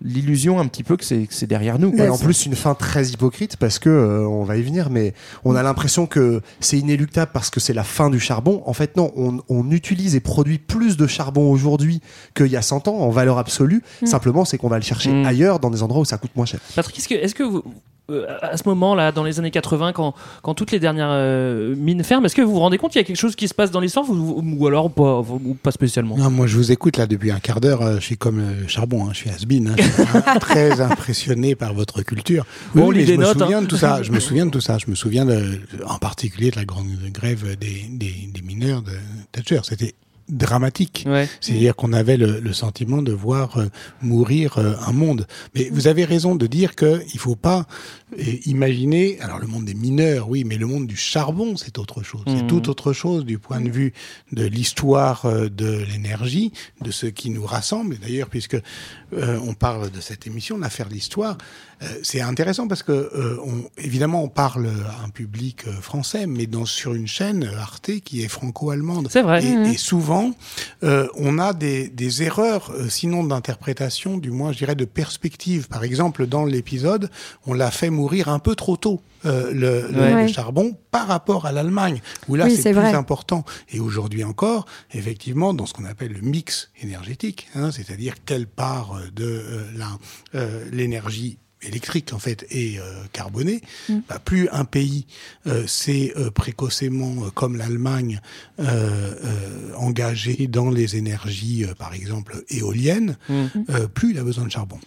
l'illusion 0.02 0.60
un 0.60 0.68
petit 0.68 0.84
peu 0.84 0.98
que 0.98 1.04
c'est 1.06 1.46
derrière 1.48 1.80
nous. 1.80 1.92
quoi. 1.92 2.06
Et 2.06 2.10
en 2.10 2.18
plus, 2.18 2.46
une 2.46 2.56
fin 2.56 2.74
très 2.76 3.08
hypocrite 3.08 3.58
parce 3.58 3.80
que, 3.80 3.90
euh, 3.90 4.28
on 4.28 4.44
va 4.44 4.58
y 4.58 4.62
venir, 4.62 4.90
mais 4.90 5.14
on 5.44 5.56
a 5.56 5.64
l'impression 5.64 6.06
que 6.08 6.42
c'est 6.60 6.78
inéluctable 6.78 7.32
parce 7.34 7.50
que 7.50 7.60
c'est 7.60 7.74
la 7.74 7.84
fin 7.84 8.10
du 8.10 8.20
charbon. 8.20 8.64
En 8.66 8.74
fait, 8.74 8.96
non, 8.98 9.12
on, 9.16 9.40
on 9.50 9.70
utilise 9.72 10.16
et 10.16 10.20
produit 10.20 10.58
plus 10.58 10.98
de 10.98 11.08
charbon 11.08 11.52
aujourd'hui 11.52 12.02
qu'il 12.36 12.48
y 12.48 12.56
a 12.56 12.62
100 12.62 12.88
ans 12.88 12.98
en 12.98 13.10
valeur 13.10 13.38
absolue. 13.38 13.84
Mm. 14.02 14.06
Simplement, 14.06 14.46
c'est 14.46 14.58
qu'on 14.58 14.70
va 14.70 14.78
le 14.78 14.84
chercher 14.84 15.10
Mm. 15.12 15.26
ailleurs 15.26 15.60
dans 15.60 15.70
des 15.70 15.82
endroits 15.84 16.02
où 16.02 16.06
ça 16.06 16.18
coûte 16.18 16.32
moins 16.36 16.46
cher. 16.46 16.60
Patrick, 16.76 17.12
est-ce 17.12 17.34
que, 17.36 17.44
vous, 17.44 17.64
à 18.42 18.58
ce 18.58 18.64
moment-là, 18.68 19.12
dans 19.12 19.24
les 19.24 19.40
années 19.40 19.52
80, 19.52 19.94
quand, 19.94 20.14
quand 20.42 20.54
toutes 20.54 20.72
les 20.72 20.80
dernières 20.80 21.10
euh, 21.12 21.76
mines 21.76 22.04
ferment, 22.04 22.26
est-ce 22.26 22.36
que 22.36 22.42
vous 22.42 22.54
vous 22.54 22.60
rendez 22.60 22.78
compte 22.78 22.92
qu'il 22.92 23.02
y 23.02 23.04
a 23.04 23.08
quelque 23.08 23.16
chose 23.18 23.36
qui 23.36 23.48
se 23.48 23.54
passe 23.54 23.72
dans 23.72 23.80
l'histoire 23.80 24.10
ou, 24.10 24.44
ou 24.58 24.68
alors 24.68 24.90
pas, 24.92 25.20
ou 25.22 25.56
pas 25.62 25.72
spécialement? 25.72 26.18
Non, 26.18 26.30
moi, 26.30 26.48
je 26.48 26.56
vous 26.58 26.72
écoute 26.72 26.98
là 26.98 27.08
depuis 27.08 27.32
un 27.32 27.40
quart 27.40 27.62
d'heure. 27.62 27.82
euh, 27.82 27.96
Je 27.96 28.06
suis 28.06 28.18
comme 28.18 28.40
le 28.62 28.68
charbon, 28.68 29.06
hein, 29.06 29.10
je 29.14 29.18
suis 29.18 29.30
has-been. 29.30 29.70
hein. 29.70 29.76
Je 29.78 29.84
suis 29.84 30.40
très 30.40 30.82
impressionné 30.82 31.56
par 31.56 31.74
votre 31.74 32.02
culture. 32.02 32.46
Bon, 32.76 32.88
on 32.88 32.92
mais 32.92 33.00
lit 33.00 33.06
je 33.08 33.14
me 33.14 33.18
notes, 33.24 33.40
souviens 33.40 33.58
hein. 33.60 33.62
de 33.62 33.68
tout 33.68 33.78
ça. 33.78 34.02
Je 34.04 34.12
me 34.12 34.20
souviens 34.20 34.46
de 34.46 34.52
tout 34.52 34.62
ça. 34.62 34.78
Je 34.78 34.90
me 34.90 34.96
souviens 34.96 35.26
de, 35.26 35.60
en 35.86 35.98
particulier 36.00 36.52
de 36.52 36.56
la 36.58 36.66
grande 36.66 36.88
grève 37.14 37.58
des, 37.60 37.86
des, 37.90 38.30
des 38.34 38.42
mineurs 38.42 38.82
de 38.82 38.92
Thatcher. 39.32 39.60
C'était 39.64 39.94
dramatique. 40.30 41.06
C'est-à-dire 41.42 41.76
qu'on 41.76 41.94
avait 41.94 42.18
le, 42.18 42.40
le 42.40 42.54
sentiment 42.54 43.02
de 43.02 43.12
voir 43.12 43.58
euh, 43.58 43.68
mourir 44.02 44.58
euh, 44.58 44.74
un 44.88 44.92
monde. 44.92 45.28
Mais 45.56 45.70
vous 45.72 45.88
avez 45.88 46.06
raison 46.06 46.36
de 46.36 46.48
dire 46.48 46.76
qu'il 46.76 46.88
ne 46.88 47.20
faut 47.20 47.36
pas 47.36 47.66
euh, 48.18 48.24
imaginer, 48.46 49.20
alors 49.22 49.40
le 49.40 49.48
monde 49.48 49.66
des 49.66 49.74
mineurs, 49.74 50.30
oui, 50.30 50.44
mais 50.44 50.58
le 50.58 50.66
monde 50.68 50.88
du 50.88 50.96
charbon, 50.98 51.58
c'est 51.58 51.78
autre 51.78 52.04
chose. 52.04 52.22
C'est 52.28 52.44
Mhm. 52.44 52.48
tout 52.48 52.70
autre 52.70 52.94
chose 52.94 53.26
du 53.26 53.38
point 53.40 53.62
de 53.62 53.70
vue 53.70 53.94
de 54.32 54.46
l'histoire 54.46 55.26
de 55.50 55.84
l'énergie, 55.92 56.52
de 56.82 56.92
ce 56.92 57.06
qui 57.08 57.30
nous 57.30 57.46
rassemble. 57.46 57.96
Et 57.96 57.98
d'ailleurs, 57.98 58.30
puisque 58.30 58.58
euh, 59.14 59.40
on 59.46 59.54
parle 59.54 59.90
de 59.90 60.02
cette 60.02 60.28
émission, 60.28 60.58
l'affaire 60.58 60.88
l'histoire, 60.90 61.38
euh, 61.82 61.88
c'est 62.04 62.22
intéressant 62.22 62.68
parce 62.68 62.84
que 62.84 62.92
euh, 62.92 63.38
on, 63.46 63.64
évidemment 63.78 64.24
on 64.24 64.28
parle 64.28 64.68
à 64.68 65.04
un 65.06 65.10
public 65.10 65.66
français, 65.82 66.28
mais 66.28 66.46
dans 66.46 66.66
sur 66.66 66.94
une 66.94 67.08
chaîne 67.08 67.50
Arte 67.60 67.92
qui 68.04 68.22
est 68.24 68.28
franco-allemande. 68.28 69.08
C'est 69.10 69.22
vrai. 69.22 69.44
Et, 69.44 69.72
et 69.72 69.78
souvent, 69.78 70.19
euh, 70.84 71.08
on 71.16 71.40
a 71.40 71.54
des, 71.54 71.90
des 71.90 72.24
erreurs, 72.24 72.72
euh, 72.72 72.90
sinon 72.90 73.24
d'interprétation, 73.24 74.18
du 74.18 74.32
moins 74.32 74.52
je 74.54 74.58
dirais 74.60 74.76
de 74.76 74.86
perspective. 74.86 75.68
Par 75.68 75.84
exemple, 75.84 76.26
dans 76.28 76.46
l'épisode, 76.46 77.10
on 77.46 77.54
l'a 77.54 77.72
fait 77.72 77.90
mourir 77.90 78.28
un 78.30 78.40
peu 78.40 78.56
trop 78.56 78.78
tôt. 78.78 79.02
euh, 79.26 79.52
le, 79.54 79.90
le- 79.92 80.00
Ouais. 80.00 80.22
le 80.24 80.28
charbon 80.32 80.78
par 80.92 81.08
rapport 81.08 81.46
à 81.46 81.52
l'Allemagne 81.52 82.02
où 82.30 82.36
là 82.36 82.46
Oui, 82.46 82.56
c'est 82.56 82.72
plus 82.72 82.80
vrai. 82.80 82.94
important 82.94 83.44
et 83.70 83.80
aujourd'hui 83.82 84.24
encore 84.24 84.66
effectivement 84.94 85.54
dans 85.54 85.66
ce 85.66 85.74
qu'on 85.74 85.84
appelle 85.86 86.14
le 86.14 86.22
mix 86.22 86.70
énergétique 86.82 87.48
hein, 87.54 87.70
c'est-à-dire 87.72 88.14
quelle 88.26 88.48
part 88.48 88.96
de 89.14 89.44
euh, 90.36 90.64
l'énergie 90.72 91.38
électrique 91.62 92.12
en 92.14 92.20
fait 92.20 92.46
est 92.52 92.80
euh, 92.80 92.84
carbonée 93.12 93.62
Mm. 93.90 94.00
bah, 94.08 94.20
plus 94.24 94.48
un 94.52 94.66
pays 94.66 95.06
euh, 95.48 95.66
s'est 95.68 96.14
euh, 96.18 96.32
précocement 96.32 97.26
euh, 97.26 97.30
comme 97.32 97.58
l'Allemagne 97.58 98.22
euh, 98.60 98.64
euh, 99.24 99.74
engagé 99.76 100.48
dans 100.48 100.70
les 100.70 100.96
énergies 100.96 101.66
euh, 101.66 101.74
par 101.74 101.94
exemple 101.94 102.44
éoliennes 102.50 103.18
Mm. 103.30 103.46
euh, 103.70 103.88
plus 103.88 104.12
il 104.12 104.20
a 104.20 104.24
besoin 104.24 104.46
de 104.46 104.52
charbon 104.52 104.80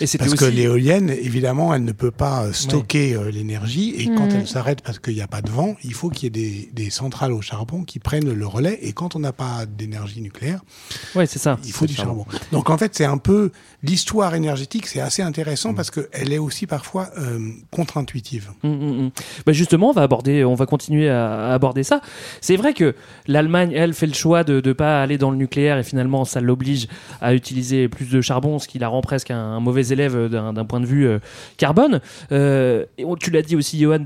Et 0.00 0.06
parce 0.18 0.34
que 0.34 0.44
l'éolienne, 0.46 1.10
évidemment, 1.10 1.74
elle 1.74 1.84
ne 1.84 1.92
peut 1.92 2.10
pas 2.10 2.52
stocker 2.52 3.14
euh, 3.14 3.30
l'énergie. 3.30 3.90
Et 3.98 4.06
quand 4.06 4.26
Mhm. 4.32 4.36
elle 4.40 4.46
s'arrête 4.48 4.80
parce 4.82 4.98
qu'il 4.98 5.14
n'y 5.14 5.20
a 5.20 5.26
pas 5.28 5.42
de 5.42 5.50
vent, 5.50 5.76
il 5.84 5.92
faut 5.92 6.08
qu'il 6.08 6.24
y 6.24 6.26
ait 6.28 6.30
des, 6.30 6.70
des 6.72 6.88
centrales 6.90 7.32
au 7.32 7.42
charbon 7.42 7.84
qui 7.84 7.98
prennent 7.98 8.32
le 8.32 8.46
relais. 8.46 8.78
Et 8.82 8.92
quand 8.94 9.14
on 9.16 9.18
n'a 9.18 9.32
pas 9.34 9.66
d'énergie 9.66 10.22
nucléaire, 10.22 10.60
Ouais, 11.14 11.26
c'est 11.26 11.38
ça. 11.38 11.58
il 11.64 11.72
faut 11.72 11.86
du 11.86 11.94
charbon. 11.94 12.24
Donc 12.52 12.70
en 12.70 12.78
fait, 12.78 12.94
c'est 12.94 13.04
un 13.04 13.18
peu 13.18 13.50
l'histoire 13.82 14.34
énergétique, 14.34 14.86
c'est 14.86 15.00
assez 15.00 15.20
intéressant 15.22 15.74
parce 15.74 15.90
qu'elle 16.20 16.32
est 16.32 16.38
aussi 16.38 16.66
parfois 16.66 17.08
euh, 17.18 17.38
contre-intuitive. 17.70 18.50
Mm, 18.62 18.68
mm, 18.68 19.02
mm. 19.06 19.10
Bah 19.46 19.52
justement, 19.52 19.90
on 19.90 19.92
va 19.92 20.02
aborder, 20.02 20.44
on 20.44 20.54
va 20.54 20.66
continuer 20.66 21.08
à, 21.08 21.48
à 21.50 21.54
aborder 21.54 21.82
ça. 21.82 22.00
C'est 22.40 22.56
vrai 22.56 22.74
que 22.74 22.94
l'Allemagne, 23.26 23.72
elle, 23.74 23.94
fait 23.94 24.06
le 24.06 24.14
choix 24.14 24.44
de 24.44 24.60
ne 24.64 24.72
pas 24.72 25.02
aller 25.02 25.18
dans 25.18 25.30
le 25.30 25.36
nucléaire 25.36 25.78
et 25.78 25.82
finalement, 25.82 26.24
ça 26.24 26.40
l'oblige 26.40 26.88
à 27.20 27.34
utiliser 27.34 27.88
plus 27.88 28.10
de 28.10 28.20
charbon, 28.20 28.58
ce 28.58 28.68
qui 28.68 28.78
la 28.78 28.88
rend 28.88 29.00
presque 29.00 29.30
un, 29.30 29.38
un 29.38 29.60
mauvais 29.60 29.86
élève 29.88 30.28
d'un 30.28 30.52
d'un 30.52 30.64
point 30.64 30.80
de 30.80 30.86
vue 30.86 31.06
euh, 31.06 31.18
carbone. 31.56 32.00
Euh, 32.32 32.84
et 32.98 33.04
on- 33.04 33.16
tu 33.16 33.30
l'as 33.30 33.42
dit 33.42 33.56
aussi, 33.56 33.78
Johan, 33.78 33.98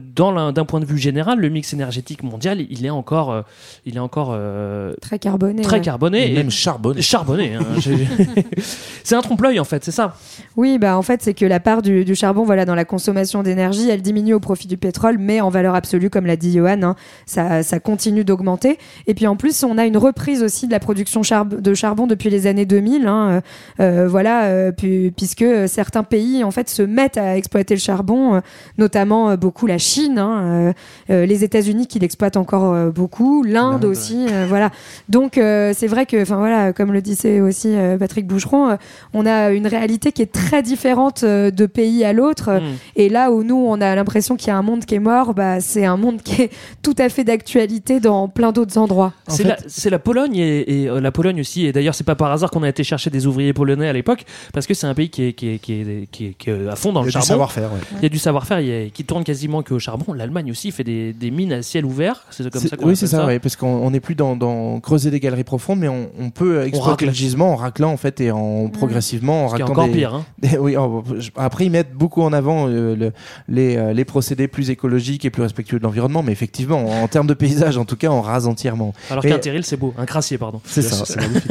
d'un 0.52 0.64
point 0.64 0.80
de 0.80 0.84
vue 0.84 0.98
général, 0.98 1.38
le 1.38 1.48
mix 1.48 1.72
énergétique 1.72 2.22
mondial, 2.22 2.60
il 2.68 2.84
est 2.84 2.90
encore, 2.90 3.30
euh, 3.32 3.42
il 3.86 3.96
est 3.96 4.00
encore 4.00 4.30
euh, 4.32 4.94
Très 5.00 5.18
carboné. 5.18 5.62
très 5.62 5.76
ouais. 5.76 5.82
carboné, 5.82 6.30
Et 6.32 6.34
même 6.34 6.50
charbonné. 6.50 7.02
Charbonné. 7.02 7.54
hein. 7.54 7.64
C'est 9.04 9.14
un 9.14 9.20
trompe-l'œil 9.20 9.60
en 9.60 9.64
fait, 9.64 9.84
c'est 9.84 9.90
ça? 9.90 10.16
Oui, 10.56 10.78
bah 10.78 10.96
en 10.96 11.02
fait, 11.02 11.22
c'est 11.22 11.34
que 11.34 11.44
la 11.44 11.60
part 11.60 11.82
du, 11.82 12.03
du 12.04 12.14
charbon, 12.14 12.44
voilà, 12.44 12.64
dans 12.64 12.74
la 12.74 12.84
consommation 12.84 13.42
d'énergie, 13.42 13.88
elle 13.90 14.02
diminue 14.02 14.34
au 14.34 14.40
profit 14.40 14.68
du 14.68 14.76
pétrole, 14.76 15.16
mais 15.18 15.40
en 15.40 15.48
valeur 15.48 15.74
absolue, 15.74 16.10
comme 16.10 16.26
l'a 16.26 16.36
dit 16.36 16.52
Johan, 16.52 16.82
hein, 16.82 16.96
ça, 17.26 17.62
ça 17.62 17.80
continue 17.80 18.24
d'augmenter. 18.24 18.78
Et 19.06 19.14
puis 19.14 19.26
en 19.26 19.36
plus, 19.36 19.64
on 19.64 19.78
a 19.78 19.84
une 19.86 19.96
reprise 19.96 20.42
aussi 20.42 20.66
de 20.66 20.72
la 20.72 20.80
production 20.80 21.22
de 21.22 21.74
charbon 21.74 22.06
depuis 22.06 22.30
les 22.30 22.46
années 22.46 22.66
2000, 22.66 23.06
hein, 23.06 23.28
euh, 23.28 23.40
euh, 23.80 24.08
voilà, 24.08 24.44
euh, 24.44 24.72
pu- 24.72 25.12
puisque 25.16 25.44
certains 25.68 26.02
pays 26.02 26.44
en 26.44 26.50
fait 26.50 26.68
se 26.68 26.82
mettent 26.82 27.18
à 27.18 27.36
exploiter 27.36 27.74
le 27.74 27.80
charbon, 27.80 28.34
euh, 28.36 28.40
notamment 28.78 29.36
beaucoup 29.36 29.66
la 29.66 29.78
Chine, 29.78 30.18
hein, 30.18 30.72
les 31.08 31.44
États-Unis 31.44 31.86
qui 31.86 31.98
l'exploitent 31.98 32.36
encore 32.36 32.92
beaucoup, 32.92 33.42
l'Inde 33.42 33.84
aussi, 33.84 34.26
voilà. 34.48 34.70
Donc 35.08 35.32
c'est 35.34 35.86
vrai 35.86 36.06
que, 36.06 36.20
enfin 36.22 36.36
voilà, 36.36 36.72
comme 36.72 36.92
le 36.92 37.00
disait 37.02 37.40
aussi 37.40 37.74
Patrick 37.98 38.26
Boucheron, 38.26 38.76
on 39.12 39.26
a 39.26 39.50
une 39.50 39.66
réalité 39.66 40.12
qui 40.12 40.22
est 40.22 40.32
très 40.32 40.62
différente 40.62 41.24
de 41.24 41.66
pays 41.66 41.93
à 42.02 42.12
l'autre. 42.12 42.50
Mm. 42.54 42.62
Et 42.96 43.08
là 43.08 43.30
où 43.30 43.44
nous, 43.44 43.54
on 43.56 43.80
a 43.80 43.94
l'impression 43.94 44.34
qu'il 44.36 44.48
y 44.48 44.50
a 44.50 44.56
un 44.56 44.62
monde 44.62 44.84
qui 44.86 44.94
est 44.94 44.98
mort, 44.98 45.34
bah, 45.34 45.60
c'est 45.60 45.84
un 45.84 45.96
monde 45.96 46.22
qui 46.22 46.42
est 46.42 46.50
tout 46.82 46.94
à 46.98 47.08
fait 47.08 47.22
d'actualité 47.24 48.00
dans 48.00 48.26
plein 48.28 48.50
d'autres 48.52 48.78
endroits. 48.78 49.12
C'est 49.28 49.44
la, 49.44 49.56
c'est 49.68 49.90
la 49.90 49.98
Pologne 49.98 50.36
et, 50.36 50.82
et, 50.84 50.88
euh, 50.88 51.00
la 51.00 51.12
Pologne 51.12 51.40
aussi. 51.40 51.66
Et 51.66 51.72
d'ailleurs, 51.72 51.94
c'est 51.94 52.04
pas 52.04 52.14
par 52.16 52.32
hasard 52.32 52.50
qu'on 52.50 52.62
a 52.62 52.68
été 52.68 52.82
chercher 52.82 53.10
des 53.10 53.26
ouvriers 53.26 53.52
polonais 53.52 53.88
à 53.88 53.92
l'époque, 53.92 54.24
parce 54.52 54.66
que 54.66 54.72
c'est 54.74 54.86
un 54.86 54.94
pays 54.94 55.10
qui 55.10 55.24
est, 55.24 55.32
qui 55.34 55.48
est, 55.50 55.58
qui 55.58 55.72
est, 55.74 56.08
qui 56.10 56.26
est- 56.26 56.34
qui 56.38 56.50
est 56.50 56.68
à 56.68 56.76
fond 56.76 56.92
dans 56.92 57.02
Il 57.02 57.04
y 57.04 57.06
le 57.06 57.08
a 57.08 57.10
du 57.10 57.12
charbon. 57.12 57.26
savoir-faire, 57.26 57.70
ouais. 57.72 57.78
Il 57.98 58.02
y 58.02 58.06
a 58.06 58.08
du 58.08 58.18
savoir-faire, 58.18 58.60
il 58.60 58.66
y 58.68 58.86
a- 58.86 58.88
qui 58.88 59.04
tourne 59.04 59.22
quasiment 59.24 59.62
qu'au 59.62 59.78
charbon. 59.78 60.12
L'Allemagne 60.14 60.50
aussi 60.50 60.70
fait 60.70 60.84
des, 60.84 61.12
des 61.12 61.30
mines 61.30 61.52
à 61.52 61.62
ciel 61.62 61.84
ouvert. 61.84 62.24
C'est 62.30 62.48
comme 62.50 62.62
C'est- 62.62 62.68
ça 62.68 62.76
qu'on 62.76 62.86
oui, 62.88 62.96
c'est 62.96 63.06
ça, 63.06 63.26
oui, 63.26 63.38
parce 63.38 63.56
qu'on 63.56 63.66
on 63.66 63.90
n'est 63.90 64.00
plus 64.00 64.14
dans, 64.14 64.36
dans 64.36 64.80
creuser 64.80 65.10
des 65.10 65.20
galeries 65.20 65.44
profondes, 65.44 65.78
mais 65.80 65.88
on, 65.88 66.08
on 66.18 66.30
peut 66.30 66.62
exploiter 66.62 66.90
racle. 66.90 67.06
le 67.06 67.12
gisement 67.12 67.52
en 67.52 67.56
raclant 67.56 67.92
en 67.92 67.96
fait 67.96 68.20
et 68.20 68.30
en 68.30 68.68
progressivement 68.68 69.46
en 69.46 69.48
Ce 69.50 69.54
qui 69.56 69.60
est 69.60 69.64
raclant 69.64 69.82
encore 69.82 69.86
des- 69.92 69.98
pire, 69.98 70.14
hein. 70.14 70.24
des- 70.38 70.58
oui, 70.58 70.76
oh, 70.76 71.02
je- 71.18 71.30
après 71.36 71.66
ils 71.66 71.70
mettent 71.70 71.83
beaucoup 71.92 72.22
en 72.22 72.32
avant 72.32 72.68
euh, 72.68 72.94
le- 72.96 73.12
les, 73.48 73.76
euh, 73.76 73.92
les 73.92 74.04
procédés 74.04 74.48
plus 74.48 74.70
écologiques 74.70 75.24
et 75.24 75.30
plus 75.30 75.42
respectueux 75.42 75.78
de 75.78 75.84
l'environnement, 75.84 76.22
mais 76.22 76.32
effectivement, 76.32 76.84
en, 77.02 77.08
termes 77.08 77.26
de 77.26 77.34
paysage, 77.34 77.76
en 77.76 77.84
tout 77.84 77.96
cas, 77.96 78.08
on 78.08 78.20
rase 78.20 78.46
entièrement. 78.46 78.94
Alors 79.10 79.22
qu'un 79.22 79.38
terril, 79.38 79.64
c'est 79.64 79.76
beau. 79.76 79.92
Un 79.98 80.06
crassier, 80.06 80.38
pardon. 80.38 80.60
c'est 80.64 80.82
ça. 80.82 81.04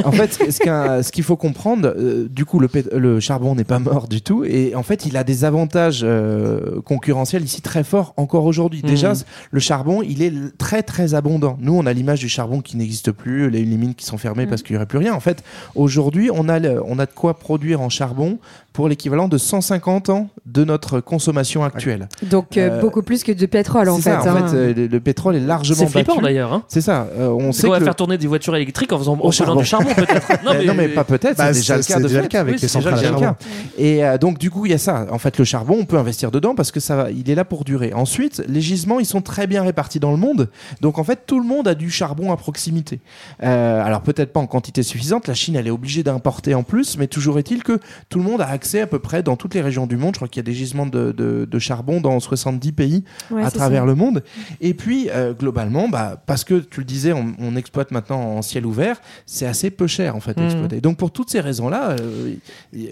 en 0.06 0.12
fait, 0.12 0.34
ce- 0.52 1.12
qu'il 1.12 1.24
faut 1.24 1.36
comprendre, 1.38 1.94
euh, 1.98 2.28
du 2.30 2.46
coup, 2.46 2.60
le, 2.60 3.20
charbon 3.20 3.56
n'est 3.56 3.64
pas 3.64 3.80
mort 3.80 4.08
du 4.08 4.22
tout. 4.22 4.44
Et 4.46 4.76
en 4.76 4.84
fait, 4.84 5.06
il 5.06 5.18
a 5.18 5.24
des 5.24 5.46
avantages 5.46 6.02
euh, 6.04 6.82
concurrentiels 6.82 7.44
ici 7.44 7.62
très 7.62 7.84
forts 7.84 8.14
encore 8.18 8.46
aujourd'hui. 8.46 8.82
Déjà, 8.82 9.14
Mhm. 9.14 9.20
le 9.52 9.60
charbon, 9.60 10.02
il 10.02 10.22
est 10.22 10.34
très 10.58 10.84
très 10.84 11.14
abondant. 11.14 11.58
Nous, 11.60 11.74
on 11.74 11.86
a 11.86 11.94
l'image 11.94 12.20
du 12.20 12.30
charbon 12.30 12.62
qui 12.62 12.78
n'existe 12.78 13.12
plus, 13.12 13.50
les, 13.50 13.66
les 13.66 13.78
mines 13.78 13.96
qui 13.96 14.06
sont 14.06 14.18
fermées 14.18 14.48
parce 14.48 14.64
qu'il 14.64 14.74
n'y 14.74 14.78
aurait 14.78 14.86
plus 14.86 14.98
rien. 14.98 15.14
En 15.14 15.20
fait, 15.20 15.44
aujourd'hui, 15.76 16.30
on 16.34 16.50
a 16.50 16.60
le- 16.60 16.82
on 16.86 17.00
a 17.00 17.06
de 17.06 17.12
quoi 17.12 17.36
produire 17.36 17.82
en 17.82 17.90
charbon 17.90 18.40
pour 18.72 18.88
l'équivalent 18.90 19.28
de 19.28 19.38
150 19.38 20.10
ans 20.10 20.23
de 20.46 20.64
notre 20.64 21.00
consommation 21.00 21.64
actuelle. 21.64 22.08
Donc 22.24 22.58
euh, 22.58 22.70
Euh, 22.72 22.82
beaucoup 22.82 23.02
plus 23.04 23.24
que 23.24 23.32
du 23.32 23.48
pétrole 23.48 23.90
en 23.90 23.98
C'est 23.98 24.04
fait. 24.16 24.22
ça, 24.24 24.34
en 24.34 24.38
hein. 24.38 24.48
fait, 24.48 24.56
euh, 24.56 24.74
le, 24.74 24.88
le 24.88 25.00
pétrole 25.00 25.36
est 25.36 25.40
largement 25.40 25.76
C'est 25.80 25.88
flippant 25.88 26.22
d'ailleurs. 26.22 26.54
Hein. 26.54 26.64
C'est 26.68 26.82
ça. 26.82 27.08
euh, 27.18 27.28
on 27.30 27.52
sait 27.52 27.68
va 27.68 27.80
que 27.80 27.84
faire 27.86 27.96
tourner 27.96 28.18
des 28.18 28.28
voitures 28.28 28.56
électriques 28.56 28.92
en 28.94 28.98
faisant 28.98 29.18
Au 29.20 29.28
en 29.28 29.32
prenant 29.32 29.56
du 29.58 29.66
charbon 29.66 29.94
peut-être. 29.94 30.28
Non, 30.66 30.74
mais 30.76 30.88
pas 30.90 31.04
peut-être, 31.04 31.38
Bah, 31.38 31.54
c'est 31.54 31.60
déjà 31.60 31.78
le 31.78 31.84
cas. 31.84 32.00
déjà 32.00 32.22
le 32.22 32.36
avec 32.40 32.56
Oui, 32.56 32.62
les 32.62 32.68
centrales 32.68 32.96
le 32.96 33.02
charbon. 33.02 33.20
cas. 33.22 33.36
Et 33.78 34.04
euh, 34.06 34.18
donc 34.18 34.38
du 34.38 34.50
coup, 34.52 34.66
il 34.66 34.72
y 34.72 34.76
a 34.76 34.78
ça. 34.78 35.06
En 35.12 35.18
fait, 35.20 35.38
le 35.38 35.44
charbon, 35.46 35.78
on 35.80 35.86
peut 35.86 35.98
investir 35.98 36.32
dedans 36.32 36.56
parce 36.56 36.72
que 36.72 36.80
ça 36.80 36.96
va, 36.96 37.12
il 37.12 37.30
est 37.30 37.36
là 37.36 37.46
pour 37.46 37.64
durer. 37.64 37.94
Ensuite, 37.94 38.44
les 38.48 38.62
gisements, 38.62 39.00
ils 39.00 39.06
sont 39.06 39.22
très 39.22 39.48
bien 39.48 39.64
répartis 39.64 40.00
dans 40.00 40.12
le 40.12 40.18
monde. 40.18 40.50
Donc 40.82 40.98
en 41.00 41.04
fait, 41.04 41.22
tout 41.28 41.40
le 41.40 41.46
monde 41.48 41.68
a 41.68 41.76
du 41.76 41.90
charbon 41.90 42.32
à 42.32 42.38
proximité. 42.38 43.00
Euh, 43.44 43.84
alors 43.84 44.02
peut-être 44.02 44.32
pas 44.34 44.40
en 44.40 44.48
quantité 44.48 44.84
suffisante. 44.84 45.28
La 45.28 45.34
Chine, 45.34 45.56
elle 45.56 45.68
est 45.68 45.72
obligée 45.72 46.04
d'importer 46.04 46.54
en 46.56 46.64
plus, 46.64 46.98
mais 46.98 47.08
toujours 47.08 47.40
est-il 47.40 47.64
que 47.64 47.80
tout 48.10 48.20
le 48.20 48.26
monde 48.26 48.42
a 48.42 48.48
accès 48.48 48.82
à 48.82 48.88
peu 48.88 49.00
près 49.00 49.24
dans 49.24 49.36
toutes 49.36 49.54
les 49.56 49.62
régions 49.62 49.88
du 49.88 49.98
monde. 49.98 50.03
Je 50.10 50.18
crois 50.18 50.28
qu'il 50.28 50.38
y 50.40 50.46
a 50.46 50.50
des 50.50 50.54
gisements 50.58 50.86
de, 50.86 51.12
de- 51.12 51.48
de 51.50 51.60
charbon 51.60 52.02
dans 52.02 52.20
70 52.20 52.72
pays 52.72 53.04
Ouais, 53.32 53.44
à 53.44 53.52
travers 53.52 53.82
ça. 53.82 53.86
le 53.88 53.96
monde. 53.96 54.24
Et 54.62 54.74
puis 54.74 55.10
euh, 55.12 55.34
globalement, 55.34 55.88
bah, 55.90 56.22
parce 56.26 56.44
que 56.44 56.56
tu 56.56 56.80
le 56.80 56.86
disais, 56.86 57.14
on, 57.14 57.34
on 57.40 57.56
exploite 57.56 57.92
maintenant 57.92 58.20
en 58.22 58.42
ciel 58.42 58.66
ouvert, 58.66 59.02
c'est 59.26 59.46
assez 59.46 59.70
peu 59.70 59.88
cher 59.88 60.16
en 60.16 60.20
fait 60.20 60.38
exploiter. 60.40 60.82
Donc 60.82 60.98
pour 60.98 61.12
toutes 61.12 61.30
ces 61.30 61.40
raisons-là, 61.40 61.96
euh, 62.00 62.34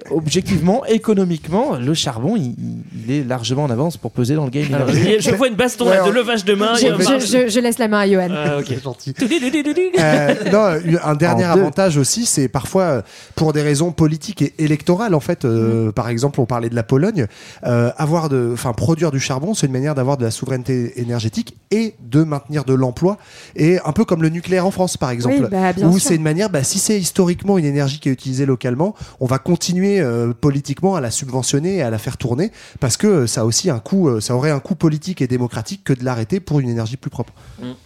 objectivement, 0.09 0.85
économiquement, 0.89 1.77
le 1.77 1.93
charbon, 1.93 2.35
il, 2.35 2.55
il 3.05 3.11
est 3.11 3.23
largement 3.23 3.63
en 3.63 3.69
avance 3.69 3.97
pour 3.97 4.11
peser 4.11 4.35
dans 4.35 4.45
le 4.45 4.51
game. 4.51 4.73
Alors, 4.73 4.89
énergétique. 4.89 5.21
je 5.31 5.35
vois 5.35 5.47
une 5.47 5.55
baston 5.55 5.89
là, 5.89 6.05
de 6.05 6.11
levage 6.11 6.45
de 6.45 6.53
main. 6.53 6.75
Je, 6.75 7.59
laisse 7.59 7.77
la 7.79 7.87
main 7.87 7.99
à 7.99 8.07
Johan. 8.07 8.27
Ah, 8.31 8.57
ok. 8.59 8.81
gentil. 8.83 9.13
Euh, 9.99 10.33
non, 10.51 10.99
un 11.03 11.15
dernier 11.15 11.45
En 11.45 11.53
deux. 11.55 11.61
avantage 11.61 11.97
aussi, 11.97 12.25
c'est 12.25 12.47
parfois 12.47 12.83
euh, 12.83 13.01
pour 13.35 13.53
des 13.53 13.61
raisons 13.61 13.91
politiques 13.91 14.41
et 14.41 14.53
électorales. 14.59 15.13
En 15.15 15.19
fait, 15.19 15.45
euh, 15.45 15.91
par 15.91 16.09
exemple, 16.09 16.39
on 16.39 16.45
parlait 16.45 16.69
de 16.69 16.75
la 16.75 16.83
Pologne. 16.83 17.00
Euh, 17.65 17.91
avoir 17.97 18.29
de, 18.29 18.51
enfin, 18.53 18.73
produire 18.73 19.11
du 19.11 19.19
charbon, 19.19 19.53
c'est 19.53 19.67
une 19.67 19.73
manière 19.73 19.95
d'avoir 19.95 20.17
de 20.17 20.23
la 20.23 20.31
souveraineté 20.31 20.99
énergétique 20.99 21.57
et 21.71 21.95
de 22.01 22.23
maintenir 22.23 22.63
de 22.63 22.73
l'emploi. 22.73 23.17
Et 23.55 23.79
un 23.85 23.91
peu 23.91 24.05
comme 24.05 24.21
le 24.21 24.29
nucléaire 24.29 24.65
en 24.65 24.71
France, 24.71 24.97
par 24.97 25.09
exemple, 25.09 25.35
Oui, 25.41 25.47
bah, 25.49 25.73
bien 25.73 25.89
où 25.89 25.99
c'est 25.99 26.15
une 26.15 26.23
manière, 26.23 26.49
bah, 26.49 26.63
si 26.63 26.79
c'est 26.79 26.99
historiquement 26.99 27.57
une 27.57 27.65
énergie 27.65 27.99
qui 27.99 28.09
est 28.09 28.11
utilisée 28.11 28.45
localement, 28.45 28.95
on 29.19 29.25
va 29.25 29.39
continuer 29.39 29.99
euh, 29.99 30.33
politiquement 30.33 30.95
à 30.95 31.01
la 31.01 31.11
subventionner 31.11 31.77
et 31.77 31.81
à 31.81 31.89
la 31.89 31.97
faire 31.97 32.17
tourner 32.17 32.51
parce 32.79 32.97
que 32.97 33.07
euh, 33.07 33.27
ça 33.27 33.41
a 33.41 33.45
aussi 33.45 33.69
un 33.69 33.79
coût, 33.79 34.19
ça 34.19 34.35
aurait 34.35 34.51
un 34.51 34.59
coût 34.59 34.75
politique 34.75 35.21
et 35.21 35.27
démocratique 35.27 35.83
que 35.83 35.93
de 35.93 36.03
l'arrêter 36.03 36.39
pour 36.39 36.59
une 36.59 36.69
énergie 36.69 36.97
plus 36.97 37.09
propre. 37.09 37.33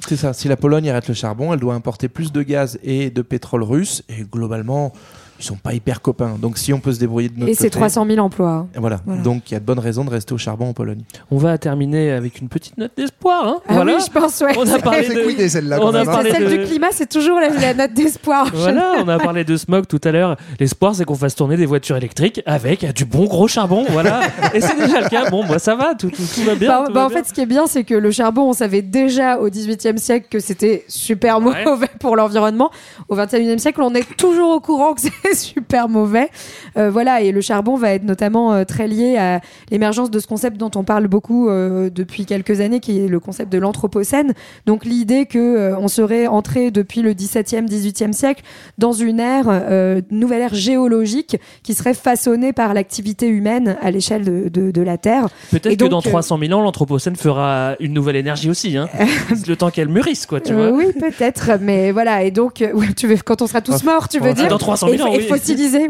C'est 0.07 0.15
ça. 0.15 0.33
Si 0.33 0.47
la 0.47 0.57
Pologne 0.57 0.89
arrête 0.89 1.07
le 1.07 1.13
charbon, 1.13 1.53
elle 1.53 1.59
doit 1.59 1.73
importer 1.73 2.07
plus 2.07 2.31
de 2.31 2.41
gaz 2.41 2.79
et 2.83 3.09
de 3.09 3.21
pétrole 3.21 3.63
russe. 3.63 4.03
Et 4.09 4.23
globalement, 4.23 4.93
ils 5.39 5.45
sont 5.45 5.55
pas 5.55 5.73
hyper 5.73 6.01
copains. 6.01 6.35
Donc 6.41 6.57
si 6.57 6.71
on 6.73 6.79
peut 6.79 6.93
se 6.93 6.99
débrouiller 6.99 7.29
de 7.29 7.39
notre 7.39 7.51
Et 7.51 7.55
c'est 7.55 7.65
côté- 7.65 7.77
300 7.79 8.05
000 8.07 8.19
emplois. 8.19 8.67
Voilà. 8.75 8.99
Voilà. 9.05 9.21
Donc 9.21 9.49
il 9.51 9.53
y 9.53 9.57
a 9.57 9.59
de 9.59 9.65
bonnes 9.65 9.79
raisons 9.79 10.05
de 10.05 10.09
rester 10.09 10.33
au 10.33 10.37
charbon 10.37 10.69
en 10.69 10.73
Pologne. 10.73 11.01
On 11.31 11.37
va 11.37 11.57
terminer 11.57 12.11
avec 12.11 12.39
une 12.39 12.47
petite 12.49 12.77
note 12.77 12.91
d'espoir. 12.95 13.47
Hein. 13.47 13.57
Ah 13.67 13.73
voilà. 13.73 13.95
oui, 13.95 14.03
je 14.05 14.11
pense, 14.11 14.39
ouais. 14.41 14.53
On 14.57 14.67
a 14.73 14.79
parlé 14.79 15.07
de. 15.09 15.47
celle-là, 15.47 15.79
on 15.81 15.89
a 15.89 15.91
même, 15.91 16.09
hein. 16.09 16.11
parlé 16.11 16.31
Celle 16.31 16.45
de- 16.49 16.55
du 16.57 16.63
climat, 16.65 16.87
c'est 16.91 17.09
toujours 17.09 17.39
la, 17.39 17.49
la 17.49 17.73
note 17.73 17.93
d'espoir. 17.93 18.49
Voilà, 18.53 18.93
on 19.03 19.07
a 19.07 19.17
parlé 19.19 19.43
de 19.43 19.57
smog 19.57 19.87
tout 19.87 20.01
à 20.03 20.11
l'heure. 20.11 20.37
L'espoir, 20.59 20.95
c'est 20.95 21.05
qu'on 21.05 21.15
fasse 21.15 21.35
tourner 21.35 21.57
des 21.57 21.65
voitures 21.65 21.97
électriques 21.97 22.41
avec 22.45 22.85
du 22.93 23.05
bon 23.05 23.25
gros 23.25 23.47
charbon. 23.47 23.85
Voilà. 23.89 24.21
Et 24.53 24.61
c'est 24.61 24.77
déjà 24.79 25.01
le 25.01 25.09
cas. 25.09 25.29
Bon, 25.29 25.43
moi, 25.43 25.59
ça 25.59 25.75
va, 25.75 25.95
tout, 25.95 26.09
tout, 26.09 26.23
tout 26.33 26.41
va 26.43 26.55
bien. 26.55 26.69
Bah, 26.69 26.83
tout 26.87 26.93
bah, 26.93 26.99
va 27.01 27.05
en 27.05 27.09
bien. 27.09 27.17
fait, 27.17 27.27
ce 27.29 27.33
qui 27.33 27.41
est 27.41 27.45
bien, 27.45 27.67
c'est 27.67 27.83
que 27.83 27.93
le 27.95 28.11
charbon, 28.11 28.43
on 28.49 28.53
savait 28.53 28.81
déjà 28.81 29.39
au 29.39 29.49
XVIIIe 29.49 29.99
siècle 29.99 30.27
que 30.29 30.39
c'était 30.39 30.85
super 30.87 31.39
Ouais. 31.41 31.63
mauvais 31.65 31.89
pour 31.99 32.15
l'environnement. 32.15 32.71
Au 33.09 33.15
XXIe 33.15 33.59
siècle, 33.59 33.81
on 33.81 33.93
est 33.93 34.15
toujours 34.17 34.51
au 34.55 34.59
courant 34.59 34.93
que 34.93 35.01
c'est 35.01 35.11
super 35.33 35.89
mauvais. 35.89 36.29
Euh, 36.77 36.89
voilà, 36.89 37.21
et 37.21 37.31
le 37.31 37.41
charbon 37.41 37.75
va 37.77 37.91
être 37.93 38.03
notamment 38.03 38.53
euh, 38.53 38.63
très 38.63 38.87
lié 38.87 39.17
à 39.17 39.41
l'émergence 39.71 40.11
de 40.11 40.19
ce 40.19 40.27
concept 40.27 40.57
dont 40.57 40.71
on 40.75 40.83
parle 40.83 41.07
beaucoup 41.07 41.49
euh, 41.49 41.89
depuis 41.89 42.25
quelques 42.25 42.61
années, 42.61 42.79
qui 42.79 42.99
est 43.03 43.07
le 43.07 43.19
concept 43.19 43.51
de 43.51 43.57
l'anthropocène. 43.57 44.33
Donc 44.65 44.85
l'idée 44.85 45.25
que 45.25 45.37
euh, 45.39 45.77
on 45.79 45.87
serait 45.87 46.27
entré 46.27 46.71
depuis 46.71 47.01
le 47.01 47.13
XVIIe, 47.13 47.63
XVIIIe 47.65 48.13
siècle 48.13 48.43
dans 48.77 48.93
une 48.93 49.19
ère, 49.19 49.45
euh, 49.49 50.01
nouvelle 50.11 50.41
ère 50.41 50.53
géologique 50.53 51.37
qui 51.63 51.73
serait 51.73 51.93
façonnée 51.93 52.53
par 52.53 52.73
l'activité 52.73 53.27
humaine 53.27 53.77
à 53.81 53.91
l'échelle 53.91 54.23
de, 54.23 54.49
de- 54.49 54.71
de 54.71 54.81
la 54.81 54.97
Terre. 54.97 55.27
Peut-être 55.51 55.77
que 55.77 55.85
dans 55.85 55.99
euh, 55.99 56.09
300 56.09 56.37
000 56.39 56.53
ans, 56.53 56.61
l'Anthropocène 56.61 57.15
fera 57.15 57.75
une 57.79 57.93
nouvelle 57.93 58.15
énergie 58.15 58.49
aussi. 58.49 58.77
Hein. 58.77 58.87
le 59.47 59.55
temps 59.55 59.69
qu'elle 59.69 59.89
mûrisse, 59.89 60.25
quoi, 60.25 60.41
tu 60.41 60.53
vois. 60.53 60.71
oui, 60.71 60.85
peut-être, 60.99 61.51
mais 61.61 61.91
voilà. 61.91 62.23
Et 62.23 62.31
donc, 62.31 62.63
tu 62.97 63.07
veux, 63.07 63.15
quand 63.23 63.41
on 63.41 63.47
sera 63.47 63.61
tous 63.61 63.83
morts, 63.83 64.07
tu 64.09 64.19
veux 64.19 64.33
dire 64.33 64.47
dans 64.47 64.57
300 64.57 64.87
000 64.89 64.97
et, 64.97 65.01
ans, 65.01 65.13
et 65.15 65.27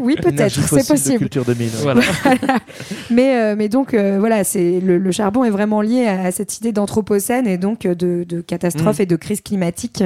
oui. 0.00 0.16
peut-être, 0.22 0.60
c'est 0.68 0.86
possible. 0.86 1.18
culture 1.18 1.44
2000. 1.44 1.68
Voilà. 1.82 2.00
Mais, 3.10 3.36
euh, 3.36 3.54
mais 3.56 3.68
donc, 3.68 3.94
euh, 3.94 4.16
voilà, 4.18 4.44
c'est 4.44 4.80
le, 4.80 4.98
le 4.98 5.12
charbon 5.12 5.44
est 5.44 5.50
vraiment 5.50 5.80
lié 5.80 6.06
à, 6.06 6.24
à 6.24 6.30
cette 6.32 6.58
idée 6.58 6.72
d'anthropocène 6.72 7.46
et 7.46 7.58
donc 7.58 7.86
euh, 7.86 7.94
de, 7.94 8.24
de 8.28 8.40
catastrophe 8.40 8.98
Mm. 8.98 9.02
et 9.02 9.06
de 9.06 9.16
crise 9.16 9.40
climatique 9.40 10.02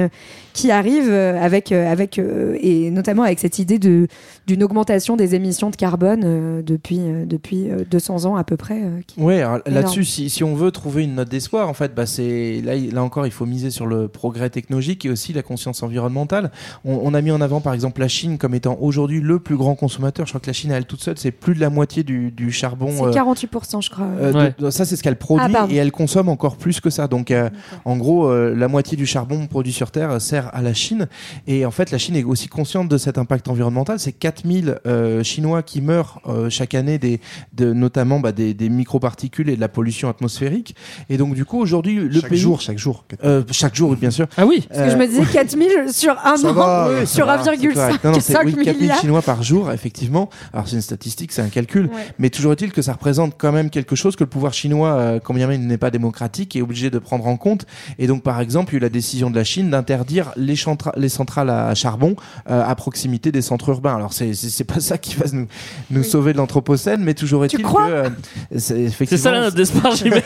qui 0.53 0.71
arrive 0.71 1.07
euh, 1.09 1.39
avec, 1.41 1.71
euh, 1.71 1.91
avec 1.91 2.19
euh, 2.19 2.57
et 2.61 2.91
notamment 2.91 3.23
avec 3.23 3.39
cette 3.39 3.59
idée 3.59 3.79
de 3.79 4.07
d'une 4.47 4.63
augmentation 4.63 5.15
des 5.15 5.35
émissions 5.35 5.69
de 5.69 5.75
carbone 5.75 6.61
depuis 6.61 6.99
depuis 7.25 7.69
euh, 7.69 7.83
200 7.89 8.25
ans 8.25 8.35
à 8.35 8.43
peu 8.43 8.57
près. 8.57 8.81
Ouais, 9.17 9.41
alors 9.41 9.59
là-dessus, 9.65 10.03
si, 10.03 10.29
si 10.29 10.43
on 10.43 10.55
veut 10.55 10.71
trouver 10.71 11.03
une 11.03 11.15
note 11.15 11.29
d'espoir, 11.29 11.69
en 11.69 11.73
fait, 11.73 11.93
bah 11.95 12.05
c'est 12.05 12.61
là, 12.63 12.73
là 12.75 13.03
encore, 13.03 13.25
il 13.25 13.31
faut 13.31 13.45
miser 13.45 13.69
sur 13.69 13.85
le 13.85 14.07
progrès 14.07 14.49
technologique 14.49 15.05
et 15.05 15.09
aussi 15.09 15.31
la 15.33 15.41
conscience 15.43 15.83
environnementale. 15.83 16.51
On, 16.85 16.99
on 17.03 17.13
a 17.13 17.21
mis 17.21 17.31
en 17.31 17.39
avant, 17.41 17.61
par 17.61 17.73
exemple, 17.73 18.01
la 18.01 18.07
Chine 18.07 18.37
comme 18.37 18.53
étant 18.55 18.77
aujourd'hui 18.81 19.21
le 19.21 19.39
plus 19.39 19.55
grand 19.57 19.75
consommateur. 19.75 20.25
Je 20.25 20.31
crois 20.31 20.41
que 20.41 20.47
la 20.47 20.53
Chine, 20.53 20.71
à 20.71 20.77
elle 20.77 20.85
toute 20.85 21.01
seule, 21.01 21.17
c'est 21.17 21.31
plus 21.31 21.53
de 21.55 21.59
la 21.59 21.69
moitié 21.69 22.03
du, 22.03 22.31
du 22.31 22.51
charbon. 22.51 22.89
C'est 22.91 23.03
euh, 23.17 23.23
48%, 23.23 23.81
je 23.83 23.89
crois. 23.89 24.05
euh, 24.05 24.31
de- 24.33 24.37
Ouais. 24.37 24.55
de- 24.57 24.69
ça, 24.69 24.85
c'est 24.85 24.95
ce 24.95 25.03
qu'elle 25.03 25.17
produit 25.17 25.53
Ah, 25.55 25.67
et 25.69 25.75
elle 25.75 25.91
consomme 25.91 26.29
encore 26.29 26.57
plus 26.57 26.79
que 26.81 26.89
ça. 26.89 27.07
Donc, 27.07 27.31
euh, 27.31 27.49
en 27.85 27.97
gros, 27.97 28.27
euh, 28.27 28.55
la 28.55 28.67
moitié 28.67 28.97
du 28.97 29.05
charbon 29.05 29.45
produit 29.47 29.73
sur 29.73 29.91
Terre 29.91 30.11
euh, 30.11 30.19
à 30.49 30.61
la 30.61 30.73
Chine. 30.73 31.07
Et 31.47 31.65
en 31.65 31.71
fait, 31.71 31.91
la 31.91 31.97
Chine 31.97 32.15
est 32.15 32.23
aussi 32.23 32.47
consciente 32.47 32.89
de 32.89 32.97
cet 32.97 33.17
impact 33.17 33.47
environnemental. 33.47 33.99
C'est 33.99 34.11
4000 34.11 34.79
euh, 34.85 35.23
Chinois 35.23 35.63
qui 35.63 35.81
meurent 35.81 36.21
euh, 36.27 36.49
chaque 36.49 36.73
année, 36.75 36.97
des, 36.97 37.19
de, 37.53 37.73
notamment 37.73 38.19
bah, 38.19 38.31
des, 38.31 38.53
des 38.53 38.69
microparticules 38.69 39.49
et 39.49 39.55
de 39.55 39.61
la 39.61 39.69
pollution 39.69 40.09
atmosphérique. 40.09 40.75
Et 41.09 41.17
donc, 41.17 41.35
du 41.35 41.45
coup, 41.45 41.59
aujourd'hui, 41.59 41.95
le 41.95 42.19
chaque 42.19 42.29
pays. 42.29 42.39
jour, 42.39 42.61
chaque 42.61 42.77
jour. 42.77 43.05
Euh, 43.23 43.43
chaque 43.51 43.75
jour, 43.75 43.95
bien 43.95 44.11
sûr. 44.11 44.27
Ah 44.37 44.45
oui. 44.45 44.65
Parce 44.69 44.81
que 44.81 44.89
je 44.91 44.97
me 44.97 45.07
disais 45.07 45.25
4000 45.25 45.69
sur 45.91 46.15
un 46.23 46.35
an, 46.43 46.53
va, 46.53 46.87
euh, 46.87 47.05
sur 47.05 47.25
Voilà, 47.25 47.43
c'est 47.43 47.51
1,5 47.51 47.73
correct. 47.73 48.03
Non, 48.03 48.11
non, 48.11 48.19
c'est 48.19 48.37
oui, 48.45 48.53
4000 48.55 48.81
milliards. 48.81 48.99
Chinois 48.99 49.21
par 49.21 49.43
jour, 49.43 49.71
effectivement. 49.71 50.29
Alors 50.53 50.67
c'est 50.67 50.75
une 50.75 50.81
statistique, 50.81 51.31
c'est 51.31 51.41
un 51.41 51.49
calcul, 51.49 51.85
Ouais. 51.85 52.07
mais 52.19 52.29
toujours 52.29 52.51
est-il 52.53 52.71
que 52.71 52.81
ça 52.81 52.93
représente 52.93 53.35
quand 53.37 53.51
même 53.51 53.69
quelque 53.69 53.95
chose 53.95 54.15
que 54.15 54.23
le 54.23 54.29
pouvoir 54.29 54.53
chinois, 54.53 54.93
euh, 54.93 55.19
quand 55.19 55.33
bien 55.33 55.47
même 55.47 55.61
il 55.61 55.67
n'est 55.67 55.77
pas 55.77 55.91
démocratique, 55.91 56.55
est 56.55 56.61
obligé 56.61 56.89
de 56.89 56.99
prendre 56.99 57.25
en 57.27 57.37
compte. 57.37 57.65
Et 57.99 58.07
donc 58.07 58.23
par 58.23 58.39
exemple, 58.41 58.71
il 58.71 58.73
y 58.73 58.77
a 58.77 58.79
eu 58.79 58.81
la 58.81 58.89
décision 58.89 59.29
de 59.29 59.35
la 59.35 59.43
Chine 59.43 59.69
d'interdire 59.69 60.30
les, 60.37 60.55
centrales 61.09 61.49
à 61.49 61.73
charbon 61.75 62.15
euh, 62.49 62.63
à 62.65 62.75
proximité 62.75 63.31
des 63.31 63.41
centres 63.41 63.69
urbains. 63.69 63.95
Alors 63.95 64.13
c'est 64.13 64.33
c'est 64.33 64.63
pas 64.63 64.79
ça 64.79 64.97
qui 64.97 65.15
va 65.15 65.25
nous 65.33 65.47
nous 65.89 66.03
sauver 66.03 66.33
de 66.33 66.37
l'anthropocène, 66.37 67.01
mais 67.03 67.13
toujours 67.13 67.45
est-il 67.45 67.59
que 67.59 67.63
crois 67.63 67.87
euh, 67.89 68.09
c'est 68.57 68.79
effectivement. 68.81 69.23
ça 69.23 69.31
la 69.31 69.41
note 69.41 69.55
d'espoir, 69.55 69.95
j'imagine. 69.95 70.23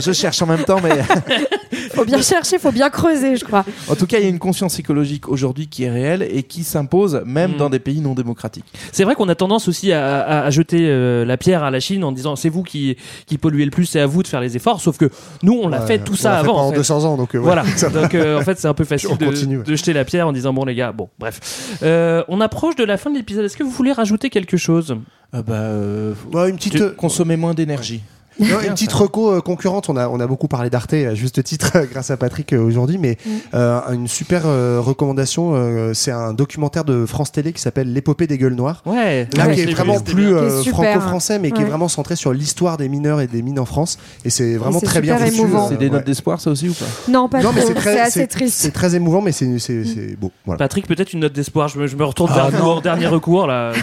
Je 0.00 0.12
cherche 0.12 0.40
en 0.42 0.46
même 0.46 0.64
temps, 0.64 0.80
mais 0.82 1.02
Faut 1.94 2.04
bien 2.04 2.20
chercher, 2.22 2.58
faut 2.58 2.72
bien 2.72 2.88
creuser, 2.90 3.36
je 3.36 3.44
crois. 3.44 3.64
en 3.88 3.94
tout 3.96 4.06
cas, 4.06 4.18
il 4.18 4.22
y 4.24 4.26
a 4.26 4.30
une 4.30 4.38
conscience 4.38 4.78
écologique 4.78 5.28
aujourd'hui 5.28 5.68
qui 5.68 5.84
est 5.84 5.90
réelle 5.90 6.22
et 6.22 6.42
qui 6.42 6.64
s'impose 6.64 7.22
même 7.26 7.52
Mm. 7.52 7.56
dans 7.56 7.70
des 7.70 7.80
pays 7.80 8.00
non 8.00 8.14
démocratiques. 8.14 8.64
C'est 8.92 9.04
vrai 9.04 9.14
qu'on 9.14 9.28
a 9.28 9.34
tendance 9.34 9.68
aussi 9.68 9.92
à, 9.92 10.20
à- 10.22 10.44
à 10.44 10.50
jeter 10.50 10.86
euh, 10.88 11.24
la 11.24 11.36
pierre 11.36 11.62
à 11.64 11.70
la 11.70 11.80
Chine 11.80 12.04
en 12.04 12.12
disant 12.12 12.36
c'est 12.36 12.48
vous 12.48 12.62
qui, 12.62 12.96
qui 13.26 13.36
polluez 13.36 13.64
le 13.64 13.70
plus, 13.70 13.84
c'est 13.86 14.00
à 14.00 14.06
vous 14.06 14.22
de 14.22 14.28
faire 14.28 14.40
les 14.40 14.56
efforts. 14.56 14.80
Sauf 14.80 14.96
que 14.96 15.10
nous, 15.42 15.58
on 15.62 15.68
l'a 15.68 15.80
Ouais, 15.80 15.86
fait 15.86 15.98
tout 15.98 16.14
ça 16.16 16.32
fait 16.34 16.38
avant. 16.38 16.52
pendant 16.54 16.66
en 16.68 16.70
fait. 16.70 16.76
200 16.76 17.04
ans, 17.04 17.16
donc 17.16 17.34
euh, 17.34 17.38
ouais, 17.38 17.44
Voilà. 17.44 17.64
Donc 17.92 18.14
euh, 18.14 18.38
en 18.38 18.42
fait, 18.42 18.58
c'est 18.58 18.68
un 18.68 18.74
peu 18.74 18.84
facile 18.84 19.10
On 19.12 19.16
de, 19.16 19.24
continue, 19.26 19.58
ouais. 19.58 19.64
de 19.64 19.74
jeter 19.76 19.92
la 19.92 20.04
pierre 20.04 20.26
en 20.26 20.32
disant 20.32 20.52
bon 20.52 20.64
les 20.64 20.74
gars, 20.74 20.92
bon 20.92 21.08
bref. 21.18 21.78
Euh, 21.82 22.22
on 22.28 22.40
approche 22.40 22.76
de 22.76 22.84
la 22.84 22.96
fin 22.96 23.10
de 23.10 23.16
l'épisode. 23.16 23.44
Est-ce 23.44 23.56
que 23.56 23.62
vous 23.62 23.70
voulez 23.70 23.92
rajouter 23.92 24.30
quelque 24.30 24.56
chose? 24.56 24.96
Euh, 25.34 25.42
bah, 25.42 25.54
euh, 25.54 26.14
Ouais, 26.32 26.50
une 26.50 26.56
petite, 26.56 26.72
tu- 26.76 26.82
euh, 26.82 26.90
consommer 26.90 27.36
moins 27.36 27.54
d'énergie. 27.54 28.02
Non, 28.40 28.60
une 28.62 28.70
petite 28.70 28.92
reco 28.92 29.30
euh, 29.32 29.40
concurrente, 29.40 29.88
on 29.88 29.96
a, 29.96 30.08
on 30.08 30.18
a 30.20 30.26
beaucoup 30.26 30.48
parlé 30.48 30.70
d'Arte 30.70 30.94
à 30.94 31.14
juste 31.14 31.42
titre 31.44 31.72
grâce 31.92 32.10
à 32.10 32.16
Patrick 32.16 32.52
euh, 32.52 32.58
aujourd'hui, 32.62 32.98
mais 32.98 33.18
Mm. 33.24 33.30
euh, 33.54 33.80
une 33.92 34.08
super 34.08 34.42
euh, 34.46 34.80
recommandation, 34.80 35.52
euh, 35.54 35.92
c'est 35.94 36.10
un 36.10 36.32
documentaire 36.32 36.84
de 36.84 37.04
France 37.06 37.30
Télé 37.32 37.52
qui 37.52 37.60
s'appelle 37.60 37.92
L'épopée 37.92 38.26
des 38.26 38.38
gueules 38.38 38.54
noires. 38.54 38.82
Ouais. 38.86 39.28
Là, 39.36 39.46
Ouais, 39.46 39.54
qui 39.54 39.60
est 39.60 39.72
vraiment 39.74 40.00
plus 40.00 40.34
euh, 40.34 40.62
franco-français, 40.62 41.38
mais 41.38 41.50
qui 41.50 41.62
est 41.62 41.66
vraiment 41.66 41.88
centré 41.88 42.16
sur 42.16 42.32
l'histoire 42.32 42.76
des 42.78 42.88
mineurs 42.88 43.20
et 43.20 43.26
des 43.26 43.42
mines 43.42 43.58
en 43.58 43.64
France. 43.66 43.98
Et 44.24 44.30
c'est 44.30 44.56
vraiment 44.56 44.80
très 44.80 45.00
bien 45.00 45.18
foutu. 45.18 45.34
émouvant. 45.34 45.68
C'est 45.68 45.76
des 45.76 45.86
ouais. 45.86 45.92
notes 45.92 46.06
d'espoir, 46.06 46.40
ça 46.40 46.50
aussi 46.50 46.68
ou 46.68 46.74
pas? 46.74 46.86
Non, 47.08 47.28
pas 47.28 47.42
Non, 47.42 47.52
mais 47.54 47.60
c'est 47.62 48.00
assez 48.00 48.26
triste. 48.26 48.56
C'est 48.60 48.72
très 48.72 48.94
émouvant, 48.94 49.20
mais 49.20 49.32
c'est 49.32 49.58
c'est- 49.58 49.84
c'est 49.84 50.16
beau. 50.18 50.30
Voilà. 50.46 50.58
Patrick, 50.58 50.86
peut-être 50.86 51.12
une 51.12 51.20
note 51.20 51.32
d'espoir. 51.34 51.68
Je 51.68 51.78
me, 51.78 51.86
je 51.86 51.96
me 51.96 52.04
retourne 52.04 52.30
Ah, 52.34 52.48
vers 52.50 52.66
en 52.66 52.80
dernier 52.80 53.06
recours 53.06 53.46
là. 53.46 53.72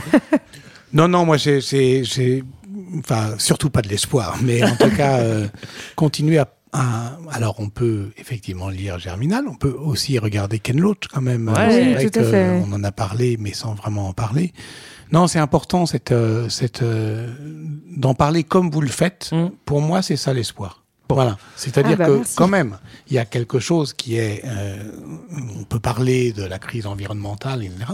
Non, 0.91 1.07
non, 1.07 1.23
moi 1.23 1.38
j'ai- 1.38 1.61
enfin, 2.98 3.36
surtout 3.38 3.70
pas 3.70 3.82
de 3.82 3.88
l'espoir, 3.90 4.38
mais 4.41 4.64
en 4.64 4.76
tout 4.76 4.90
cas, 4.95 5.20
euh, 5.20 5.48
continuer 5.95 6.38
à, 6.40 6.48
à- 6.74 7.18
Alors, 7.32 7.56
on 7.60 7.70
peut 7.70 8.10
effectivement 8.18 8.70
lire 8.70 8.99
Germinal, 8.99 9.45
on 9.48 9.56
peut 9.56 9.72
aussi 9.78 10.18
regarder 10.20 10.60
Ken 10.60 10.80
Loach 10.80 11.07
quand 11.11 11.22
même. 11.22 11.48
Ouais, 11.49 11.68
oui, 11.86 11.94
vrai 11.94 12.10
tout 12.10 12.20
à 12.20 12.24
que 12.24 12.30
fait. 12.32 12.64
On 12.68 12.72
en 12.74 12.84
a 12.84 12.91
parlé, 12.91 13.38
mais 13.40 13.53
sans 13.53 13.74
vraiment 13.74 14.07
en 14.10 14.14
parler. 14.14 14.53
Non, 15.11 15.28
c'est 15.28 15.40
important 15.40 15.86
cette, 15.88 16.11
euh, 16.11 16.49
cette, 16.49 16.84
euh, 16.84 17.34
d'en 17.98 18.14
parler 18.14 18.44
comme 18.44 18.70
vous 18.70 18.82
le 18.82 18.90
faites. 18.90 19.32
Pour 19.66 19.82
moi, 19.82 20.02
c'est 20.03 20.18
ça 20.18 20.34
l'espoir. 20.34 20.84
Voilà, 21.11 21.40
c'est-à-dire 21.56 21.94
Ah 21.95 22.03
bah, 22.03 22.06
que 22.06 22.11
merci. 22.18 22.36
quand 22.36 22.48
même, 22.48 22.78
il 23.07 23.16
y 23.16 23.18
a 23.18 23.26
quelque 23.26 23.60
chose 23.60 23.94
qui 23.94 24.18
est, 24.18 24.44
euh, 24.45 24.78
on 25.60 25.64
peut 25.64 25.80
parler 25.80 26.34
de 26.34 26.44
la 26.44 26.60
crise 26.60 26.86
environnementale, 26.86 27.64
etc., 27.64 27.94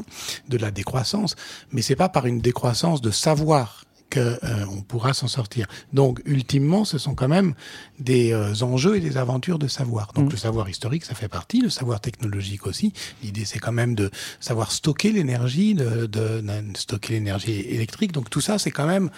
de 0.50 0.58
la 0.58 0.70
décroissance, 0.70 1.38
mais 1.72 1.82
c'est 1.82 1.96
pas 1.96 2.10
par 2.10 2.26
une 2.26 2.40
décroissance 2.42 3.00
de 3.00 3.12
savoir 3.12 3.86
que 4.10 4.20
euh, 4.20 4.66
on 4.70 4.82
pourra 4.82 5.14
s'en 5.14 5.28
sortir. 5.28 5.68
Donc, 5.94 6.22
ultimement, 6.26 6.86
ce 6.86 6.98
sont 6.98 7.16
quand 7.16 7.28
même 7.28 7.54
des 8.00 8.34
euh, 8.34 8.54
enjeux 8.62 8.96
et 8.98 9.00
des 9.00 9.18
aventures 9.18 9.60
de 9.60 9.68
savoir. 9.68 10.14
Donc, 10.14 10.32
le 10.32 10.38
savoir 10.38 10.70
historique, 10.70 11.06
ça 11.06 11.16
fait 11.16 11.28
partie, 11.28 11.62
le 11.62 11.70
savoir 11.70 12.00
technologique 12.00 12.68
aussi. 12.68 12.94
L'idée, 13.24 13.46
c'est 13.46 13.60
quand 13.60 13.72
même 13.72 13.96
de 13.96 14.12
savoir 14.40 14.72
stocker 14.72 15.12
l'énergie, 15.12 15.74
de, 15.74 16.06
de, 16.06 16.42
de 16.42 16.78
stocker 16.78 17.14
l'énergie 17.14 17.52
électrique. 17.52 18.12
Donc, 18.12 18.30
tout 18.30 18.42
ça, 18.42 18.58
c'est 18.58 18.72
quand 18.72 18.88
même, 18.88 19.10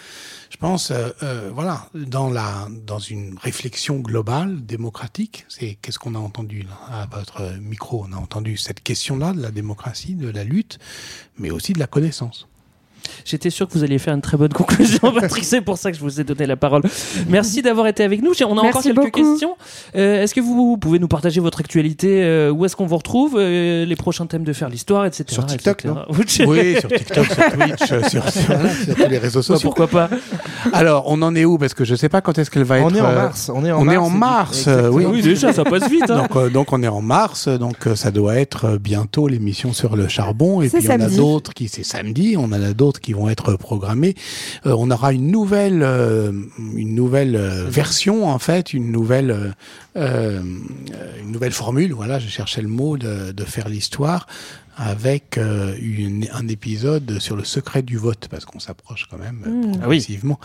je 0.50 0.56
pense, 0.56 0.90
euh, 0.90 1.10
euh, 1.22 1.50
voilà, 1.52 1.88
dans 1.94 2.30
la 2.30 2.68
dans 2.86 2.98
une 2.98 3.36
réflexion 3.38 3.98
globale, 4.00 4.64
démocratique. 4.64 5.44
C'est 5.48 5.78
qu'est-ce 5.80 5.98
qu'on 5.98 6.14
a 6.14 6.18
entendu 6.18 6.62
là, 6.62 7.02
à 7.02 7.06
votre 7.06 7.58
micro? 7.58 8.06
On 8.08 8.12
a 8.12 8.16
entendu 8.16 8.56
cette 8.56 8.82
question-là 8.82 9.32
de 9.32 9.40
la 9.40 9.50
démocratie, 9.50 10.14
de 10.14 10.28
la 10.28 10.44
lutte, 10.44 10.78
mais 11.38 11.50
aussi 11.50 11.72
de 11.72 11.78
la 11.78 11.86
connaissance. 11.86 12.48
J'étais 13.24 13.50
sûr 13.50 13.66
que 13.68 13.72
vous 13.74 13.84
alliez 13.84 13.98
faire 13.98 14.14
une 14.14 14.20
très 14.20 14.36
bonne 14.36 14.52
conclusion, 14.52 15.12
Patrick. 15.20 15.44
C'est 15.44 15.60
pour 15.60 15.78
ça 15.78 15.90
que 15.90 15.96
je 15.96 16.02
vous 16.02 16.20
ai 16.20 16.24
donné 16.24 16.46
la 16.46 16.56
parole. 16.56 16.82
Merci 17.28 17.62
d'avoir 17.62 17.86
été 17.86 18.02
avec 18.04 18.22
nous. 18.22 18.32
On 18.46 18.56
a 18.58 18.62
encore 18.62 18.82
quelques 18.82 18.94
beaucoup. 18.96 19.10
questions. 19.10 19.56
Euh, 19.96 20.22
est-ce 20.22 20.34
que 20.34 20.40
vous 20.40 20.76
pouvez 20.78 20.98
nous 20.98 21.08
partager 21.08 21.40
votre 21.40 21.60
actualité 21.60 22.22
euh, 22.24 22.50
Où 22.50 22.64
est-ce 22.64 22.76
qu'on 22.76 22.86
vous 22.86 22.96
retrouve 22.96 23.36
euh, 23.38 23.84
Les 23.84 23.96
prochains 23.96 24.26
thèmes 24.26 24.44
de 24.44 24.52
faire 24.52 24.68
l'histoire, 24.68 25.04
etc. 25.06 25.24
Sur 25.28 25.46
TikTok, 25.46 25.80
etc. 25.84 25.94
non? 25.94 26.46
Oui, 26.46 26.76
sur 26.80 26.88
TikTok, 26.88 27.26
sur 27.26 27.50
Twitch, 27.50 27.84
sur, 27.86 28.08
sur, 28.10 28.22
voilà, 28.46 28.70
sur 28.74 28.94
tous 28.94 29.08
les 29.10 29.18
réseaux 29.18 29.42
sociaux. 29.42 29.68
pourquoi 29.68 29.86
pas? 29.88 30.08
Alors, 30.72 31.04
on 31.06 31.20
en 31.22 31.34
est 31.34 31.44
où? 31.44 31.58
Parce 31.58 31.74
que 31.74 31.84
je 31.84 31.94
sais 31.94 32.08
pas 32.08 32.20
quand 32.20 32.38
est-ce 32.38 32.50
qu'elle 32.50 32.64
va 32.64 32.76
On 32.76 32.88
être. 32.88 32.96
est 32.96 33.00
en 33.00 33.12
mars, 33.12 33.50
on 33.54 33.64
est 33.64 33.72
en 33.72 33.80
on 33.80 33.88
est 33.88 33.98
mars, 34.18 34.66
en 34.68 34.88
oui. 34.90 35.04
Oui, 35.06 35.22
déjà, 35.22 35.52
ça 35.52 35.64
passe 35.64 35.88
vite. 35.90 36.10
hein. 36.10 36.16
Donc, 36.22 36.36
euh, 36.36 36.48
donc 36.50 36.72
on 36.72 36.82
est 36.82 36.88
en 36.88 37.02
mars, 37.02 37.48
donc 37.48 37.86
euh, 37.86 37.94
ça 37.94 38.10
doit 38.10 38.36
être 38.36 38.78
bientôt 38.78 39.28
l'émission 39.28 39.72
sur 39.72 39.96
le 39.96 40.08
charbon. 40.08 40.62
Et 40.62 40.68
C'est 40.68 40.78
puis 40.78 40.88
on 40.88 40.94
a 40.94 40.98
samedi. 41.00 41.16
d'autres 41.16 41.54
qui, 41.54 41.68
c'est 41.68 41.84
samedi, 41.84 42.36
on 42.38 42.44
en 42.44 42.52
a 42.52 42.72
d'autres 42.72 42.87
qui 42.96 43.12
vont 43.12 43.28
être 43.28 43.56
programmés. 43.56 44.14
Euh, 44.64 44.74
on 44.78 44.90
aura 44.90 45.12
une 45.12 45.30
nouvelle, 45.30 45.82
euh, 45.82 46.32
une 46.74 46.94
nouvelle 46.94 47.36
euh, 47.36 47.66
version 47.68 48.26
en 48.28 48.38
fait, 48.38 48.72
une 48.72 48.90
nouvelle, 48.90 49.30
euh, 49.30 49.50
euh, 49.96 50.40
une 51.22 51.30
nouvelle 51.32 51.52
formule. 51.52 51.92
Voilà, 51.92 52.18
je 52.18 52.28
cherchais 52.28 52.62
le 52.62 52.68
mot 52.68 52.96
de, 52.96 53.32
de 53.32 53.44
faire 53.44 53.68
l'histoire 53.68 54.26
avec 54.80 55.38
euh, 55.38 55.74
une- 55.82 56.28
un 56.32 56.46
épisode 56.46 57.18
sur 57.18 57.34
le 57.34 57.42
secret 57.42 57.82
du 57.82 57.96
vote, 57.96 58.28
parce 58.30 58.44
qu'on 58.44 58.60
s'approche 58.60 59.08
quand 59.10 59.18
même 59.18 59.42
euh, 59.44 59.50
Mmh. 59.50 59.62
Ah 59.64 59.66
oui. 59.66 59.80
progressivement 59.80 60.38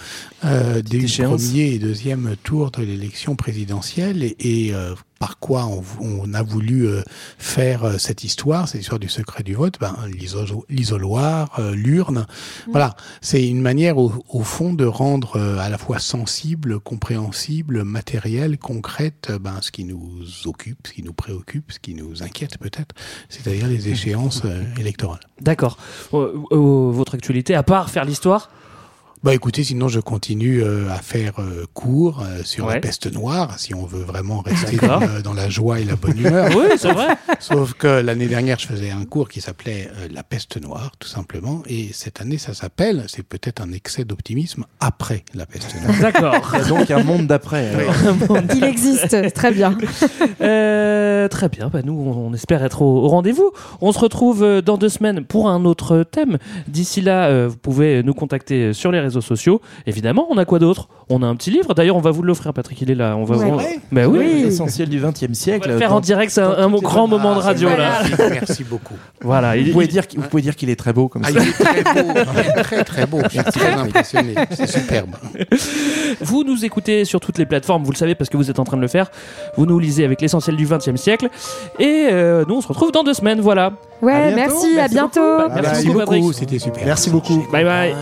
euh, 0.44 0.82
du 0.82 1.06
échéance. 1.06 1.44
premier 1.46 1.66
et 1.74 1.78
deuxième 1.80 2.36
tour 2.44 2.72
de 2.72 2.82
l'élection 2.82 3.36
présidentielle 3.36 4.24
et, 4.24 4.36
et, 4.40 4.74
euh, 4.74 4.96
par 5.24 5.40
quoi 5.40 5.66
on, 5.68 5.82
on 6.02 6.34
a 6.34 6.44
voulu 6.44 6.86
euh, 6.86 7.02
faire 7.38 7.86
euh, 7.86 7.98
cette 7.98 8.26
histoire, 8.26 8.68
cette 8.68 8.82
histoire 8.82 9.00
du 9.00 9.08
secret 9.08 9.42
du 9.42 9.54
vote, 9.54 9.76
ben, 9.80 9.96
l'iso- 10.20 10.66
l'isoloir, 10.68 11.58
euh, 11.60 11.74
l'urne. 11.74 12.28
Voilà, 12.70 12.90
c'est 13.22 13.48
une 13.48 13.62
manière 13.62 13.98
au, 13.98 14.12
au 14.28 14.44
fond 14.44 14.74
de 14.74 14.86
rendre 14.86 15.40
à 15.68 15.70
la 15.70 15.78
fois 15.78 16.00
sensible, 16.00 16.82
compréhensible, 16.82 17.86
matériel, 17.86 18.58
concrète, 18.58 19.32
ben, 19.40 19.62
ce 19.62 19.72
qui 19.72 19.86
nous 19.86 20.26
occupe, 20.46 20.88
ce 20.88 20.92
qui 20.92 21.04
nous 21.04 21.14
préoccupe, 21.14 21.72
ce 21.72 21.80
qui 21.80 21.94
nous 21.96 22.22
inquiète 22.22 22.58
peut-être, 22.58 22.94
c'est-à-dire 23.30 23.68
les 23.68 23.88
échéances 23.88 24.42
euh, 24.44 24.64
électorales. 24.78 25.26
D'accord. 25.40 25.78
Euh, 26.14 26.34
euh, 26.52 26.92
votre 26.92 27.16
actualité, 27.16 27.56
à 27.56 27.64
part 27.64 27.90
faire 27.90 28.04
l'histoire 28.04 28.50
Bah 29.24 29.34
écoutez, 29.34 29.64
sinon 29.64 29.88
je 29.88 30.02
continue 30.02 30.62
euh, 30.62 30.92
à 30.92 30.98
faire 30.98 31.40
euh, 31.40 31.64
cours 31.74 32.22
euh, 32.22 32.42
sur 32.44 32.66
Ouais. 32.66 32.74
la 32.74 32.80
peste 32.82 33.10
noire, 33.10 33.58
si 33.58 33.74
on 33.74 33.86
veut 33.86 34.02
vraiment 34.04 34.42
rester 34.42 34.76
dans, 35.24 35.34
la 35.34 35.50
joie 35.50 35.80
et 35.80 35.86
la 35.86 35.96
bonne 35.96 36.18
humeur. 36.20 36.52
Oui, 36.58 36.66
c'est 36.78 36.92
vrai. 36.92 37.16
Sauf 37.40 37.74
que 37.74 37.88
l'année 37.88 38.28
dernière, 38.28 38.60
je 38.60 38.68
faisais 38.68 38.92
un 38.92 39.06
cours 39.06 39.30
qui 39.30 39.40
s'appelait 39.40 39.90
euh, 39.98 40.10
La 40.12 40.24
peste 40.24 40.62
noire, 40.62 40.92
tout 41.00 41.08
simplement. 41.08 41.64
Et 41.68 41.92
cette 41.94 42.20
année, 42.20 42.38
ça 42.38 42.54
s'appelle, 42.54 43.06
c'est 43.08 43.24
peut-être 43.24 43.62
un 43.62 43.72
excès 43.72 44.04
d'optimisme, 44.04 44.66
après 44.82 45.24
la 45.34 45.46
peste 45.46 45.74
noire. 45.82 45.96
D'accord. 46.02 46.52
Il 46.56 46.60
y 46.60 46.62
a 46.62 46.66
donc 46.68 46.92
un 46.92 47.04
monde 47.04 47.26
d'après. 47.28 47.72
Il 48.58 48.64
existe, 48.66 49.34
très 49.34 49.52
bien. 49.54 49.78
Euh, 50.42 51.30
très 51.30 51.48
bien, 51.48 51.70
bah 51.70 51.80
nous 51.84 51.94
on, 51.94 52.28
on 52.28 52.34
espère 52.34 52.62
être 52.64 52.82
au, 52.82 53.06
au 53.06 53.08
rendez-vous. 53.08 53.52
On 53.80 53.94
se 53.94 54.00
retrouve 54.00 54.62
dans 54.62 54.78
deux 54.78 54.90
semaines 54.90 55.24
pour 55.24 55.48
un 55.50 55.64
autre 55.64 56.04
thème. 56.04 56.38
D'ici 56.68 57.00
là, 57.00 57.28
euh, 57.28 57.48
vous 57.50 57.58
pouvez 57.58 58.04
nous 58.04 58.14
contacter 58.14 58.74
sur 58.74 58.92
les 58.92 59.00
réseaux 59.00 59.13
sociaux. 59.22 59.62
Évidemment, 59.88 60.28
on 60.30 60.38
a 60.38 60.46
quoi 60.46 60.60
d'autre? 60.60 60.88
On 61.10 61.22
a 61.22 61.26
un 61.28 61.36
petit 61.36 61.52
livre. 61.52 61.74
D'ailleurs, 61.74 61.96
on 61.96 62.02
va 62.02 62.12
vous 62.12 62.22
l'offrir, 62.24 62.54
Patrick. 62.54 62.82
Il 62.82 62.92
est 62.92 62.96
là. 62.96 63.16
On 63.18 63.24
va. 63.24 63.38
Ouais. 63.38 63.46
on- 63.52 63.58
Ouais. 63.58 63.80
Bah 63.92 64.08
oui. 64.08 64.44
L'essentiel 64.44 64.90
du 64.90 65.00
20 65.00 65.24
e 65.24 65.34
siècle. 65.34 65.62
On 65.66 65.68
va 65.68 65.74
le 65.74 65.80
faire 65.80 65.94
en 65.94 66.00
direct, 66.00 66.32
c'est 66.32 66.42
un, 66.42 66.70
grand 66.70 67.08
moment 67.08 67.36
de 67.36 67.40
Ah, 67.40 67.44
radio 67.44 67.70
là. 67.70 68.02
Merci, 68.04 68.24
merci 68.32 68.64
beaucoup. 68.64 68.96
Voilà. 69.22 69.56
il- 69.58 69.68
Vous 69.68 69.72
pouvez, 69.74 69.86
il- 69.86 69.92
dire, 69.92 70.08
qu'il- 70.08 70.20
vous 70.20 70.28
pouvez 70.28 70.42
dire 70.42 70.56
qu'il 70.56 70.70
est 70.70 70.76
très 70.76 70.94
beau 70.94 71.08
comme 71.08 71.24
Ah, 71.26 71.32
ça. 71.32 71.40
il 71.42 71.50
est 71.50 71.84
très 71.84 71.84
beau, 72.04 72.14
très 72.64 72.84
très 72.84 73.06
beau. 73.06 73.20
Je 73.26 73.30
suis 73.30 73.44
très 73.44 73.72
impressionné. 73.74 74.36
C'est 74.52 74.68
superbe. 74.68 75.12
Vous 76.22 76.44
nous 76.44 76.64
écoutez 76.66 77.06
sur 77.06 77.20
toutes 77.20 77.38
les 77.38 77.46
plateformes, 77.46 77.84
vous 77.84 77.92
le 77.92 77.98
savez 77.98 78.16
parce 78.16 78.30
que 78.30 78.38
vous 78.38 78.50
êtes 78.50 78.60
en 78.60 78.64
train 78.64 78.78
de 78.78 78.82
le 78.82 78.88
faire. 78.88 79.10
Vous 79.58 79.66
nous 79.66 79.80
lisez 79.80 80.06
avec 80.06 80.22
l'essentiel 80.22 80.56
du 80.56 80.66
20 80.66 80.88
e 80.88 80.96
siècle. 80.98 81.30
Et 81.80 82.08
euh, 82.12 82.46
nous, 82.48 82.56
on 82.56 82.62
se 82.62 82.68
retrouve 82.68 82.92
dans 82.92 83.04
deux 83.04 83.14
semaines. 83.14 83.42
Voilà. 83.42 83.74
Ouais, 84.04 84.14
À 84.14 84.32
bientôt, 84.32 84.54
merci, 84.54 84.80
à 84.80 84.88
bientôt. 84.90 85.38
Bah, 85.38 85.62
merci 85.62 85.88
beaucoup, 85.88 86.12
beaucoup, 86.12 86.34
c'était 86.34 86.60
super. 86.60 86.86
Merci 86.86 87.10
beaucoup. 87.10 87.46
Bye 87.52 87.64
bye. 87.64 87.96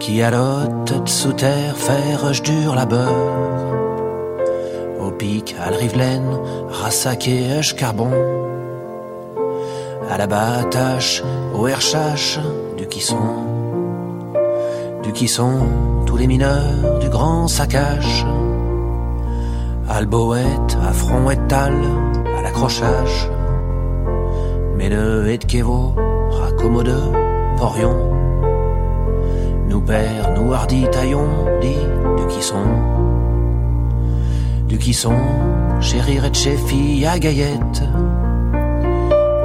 qui 0.00 0.20
l'hôte 0.20 1.08
sous 1.08 1.32
terre 1.32 1.76
fait 1.76 2.14
rush 2.16 2.42
dur 2.42 2.74
labeur. 2.74 3.12
Au 5.00 5.10
pic, 5.10 5.54
à 5.60 5.70
la 5.70 5.76
Rivelaine, 5.76 6.38
Rassac 6.70 7.28
et 7.28 7.60
Charbon. 7.60 8.10
À 10.10 10.16
la 10.16 10.26
batache, 10.26 11.22
au 11.54 11.66
Herchache, 11.66 12.38
du 12.78 12.86
Quisson. 12.86 13.16
Du 15.02 15.12
Quisson, 15.12 15.68
tous 16.06 16.16
les 16.16 16.26
mineurs 16.26 16.98
du 17.00 17.08
grand 17.08 17.46
saccage. 17.48 18.24
Alboët, 19.88 20.78
à 20.88 20.92
front 20.92 21.30
et 21.30 21.38
tal, 21.48 21.74
à 21.74 22.15
l'accrochage. 22.46 23.28
Mais 24.76 24.88
le 24.88 25.28
et 25.28 25.38
de 25.38 25.44
Kévo, 25.44 25.94
raccommode, 26.30 26.94
Porion. 27.58 27.96
Nous 29.68 29.80
pères, 29.80 30.32
nous 30.36 30.52
hardis 30.52 30.86
taillons, 30.92 31.32
dit 31.60 31.84
du 32.18 32.26
qui 32.28 32.42
sont. 32.42 32.70
Du 34.68 34.78
qui 34.78 34.94
sont, 34.94 35.24
chérir 35.80 36.22
chez 36.32 36.56
fille 36.56 37.04
à 37.04 37.18
Gaillette. 37.18 37.82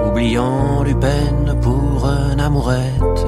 Oubliant 0.06 0.84
Lupin 0.84 1.56
pour 1.60 2.06
un 2.06 2.38
amourette. 2.38 3.22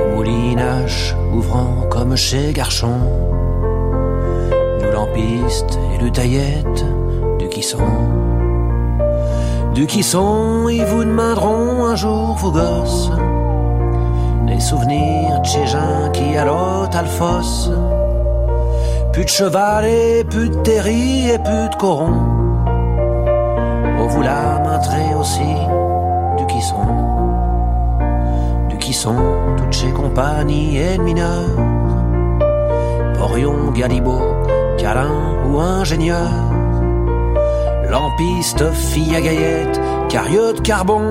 Au 0.00 0.14
moulinage, 0.14 1.16
ouvrant 1.34 1.88
comme 1.90 2.14
chez 2.16 2.52
Garchon. 2.52 2.98
Nous 4.80 4.92
lampiste 4.92 5.78
et 5.92 6.04
le 6.04 6.10
taillette, 6.12 6.84
qui 7.52 7.62
sont. 7.62 7.78
Du 9.74 9.86
qui 9.86 10.02
sont, 10.02 10.68
ils 10.68 10.84
vous 10.84 11.04
demanderont 11.04 11.84
un 11.84 11.96
jour 11.96 12.36
vos 12.36 12.50
gosses. 12.50 13.10
Les 14.46 14.60
souvenirs 14.60 15.40
de 15.40 15.46
chez 15.46 15.66
Jean 15.66 16.10
qui 16.12 16.36
à 16.36 16.44
l'autre 16.44 16.96
Alphos. 16.96 17.70
Plus 19.12 19.24
de 19.24 19.28
cheval 19.28 19.84
et 19.84 20.24
plus 20.24 20.48
de 20.48 20.54
terri 20.56 21.30
et 21.30 21.38
plus 21.38 21.68
de 21.68 21.76
coron. 21.76 22.14
Oh, 24.00 24.08
vous 24.08 24.22
la 24.22 24.58
maintrez 24.64 25.14
aussi 25.14 25.52
du 26.38 26.46
qui 26.46 26.62
sont. 26.62 26.88
Du 28.70 28.78
qui 28.78 28.94
sont 28.94 29.16
toutes 29.58 29.72
chez 29.72 29.90
compagnies 29.90 30.78
et 30.78 30.98
mineurs. 30.98 31.56
Porion, 33.18 33.70
Galibot, 33.72 34.22
Calin 34.78 35.12
ou 35.46 35.60
ingénieur. 35.60 36.30
Lampiste, 37.92 38.72
fille 38.72 39.14
à 39.14 39.20
gaillette, 39.20 39.78
carieux 40.08 40.54
de 40.54 40.60
carbon. 40.60 41.02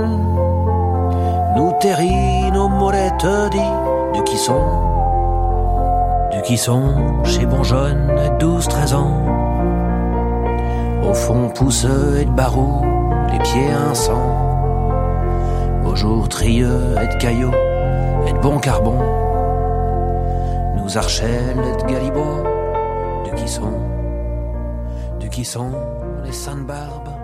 Nous 1.55 1.71
terri, 1.79 2.49
nos 2.51 2.69
molettes 2.69 3.23
dit 3.51 4.17
du 4.17 4.23
qui 4.23 4.35
sont? 4.35 4.65
Du 6.31 6.41
qui 6.41 6.57
chez 7.23 7.45
bon 7.45 7.61
jeune, 7.61 8.11
12-13 8.39 8.95
ans? 8.95 9.13
Au 11.07 11.13
fond 11.13 11.49
pousseux 11.49 12.17
et 12.19 12.25
de 12.25 12.31
barou, 12.31 12.83
les 13.31 13.37
pieds 13.37 13.71
sang. 13.93 14.31
Beau 15.83 15.95
jour 15.95 16.27
trieux 16.29 16.95
et 16.99 17.13
de 17.13 17.21
caillots 17.21 17.53
et 18.25 18.33
de 18.33 18.39
bon 18.39 18.57
carbon. 18.57 18.97
Nous 20.77 20.97
Archel 20.97 21.57
et 21.59 21.83
de 21.83 21.87
Galibot, 21.87 22.41
de 23.29 23.35
qui 23.35 23.47
sont, 23.47 23.77
de 25.19 25.27
qui 25.27 25.45
de 26.31 26.35
Sainte-Barbe 26.35 27.20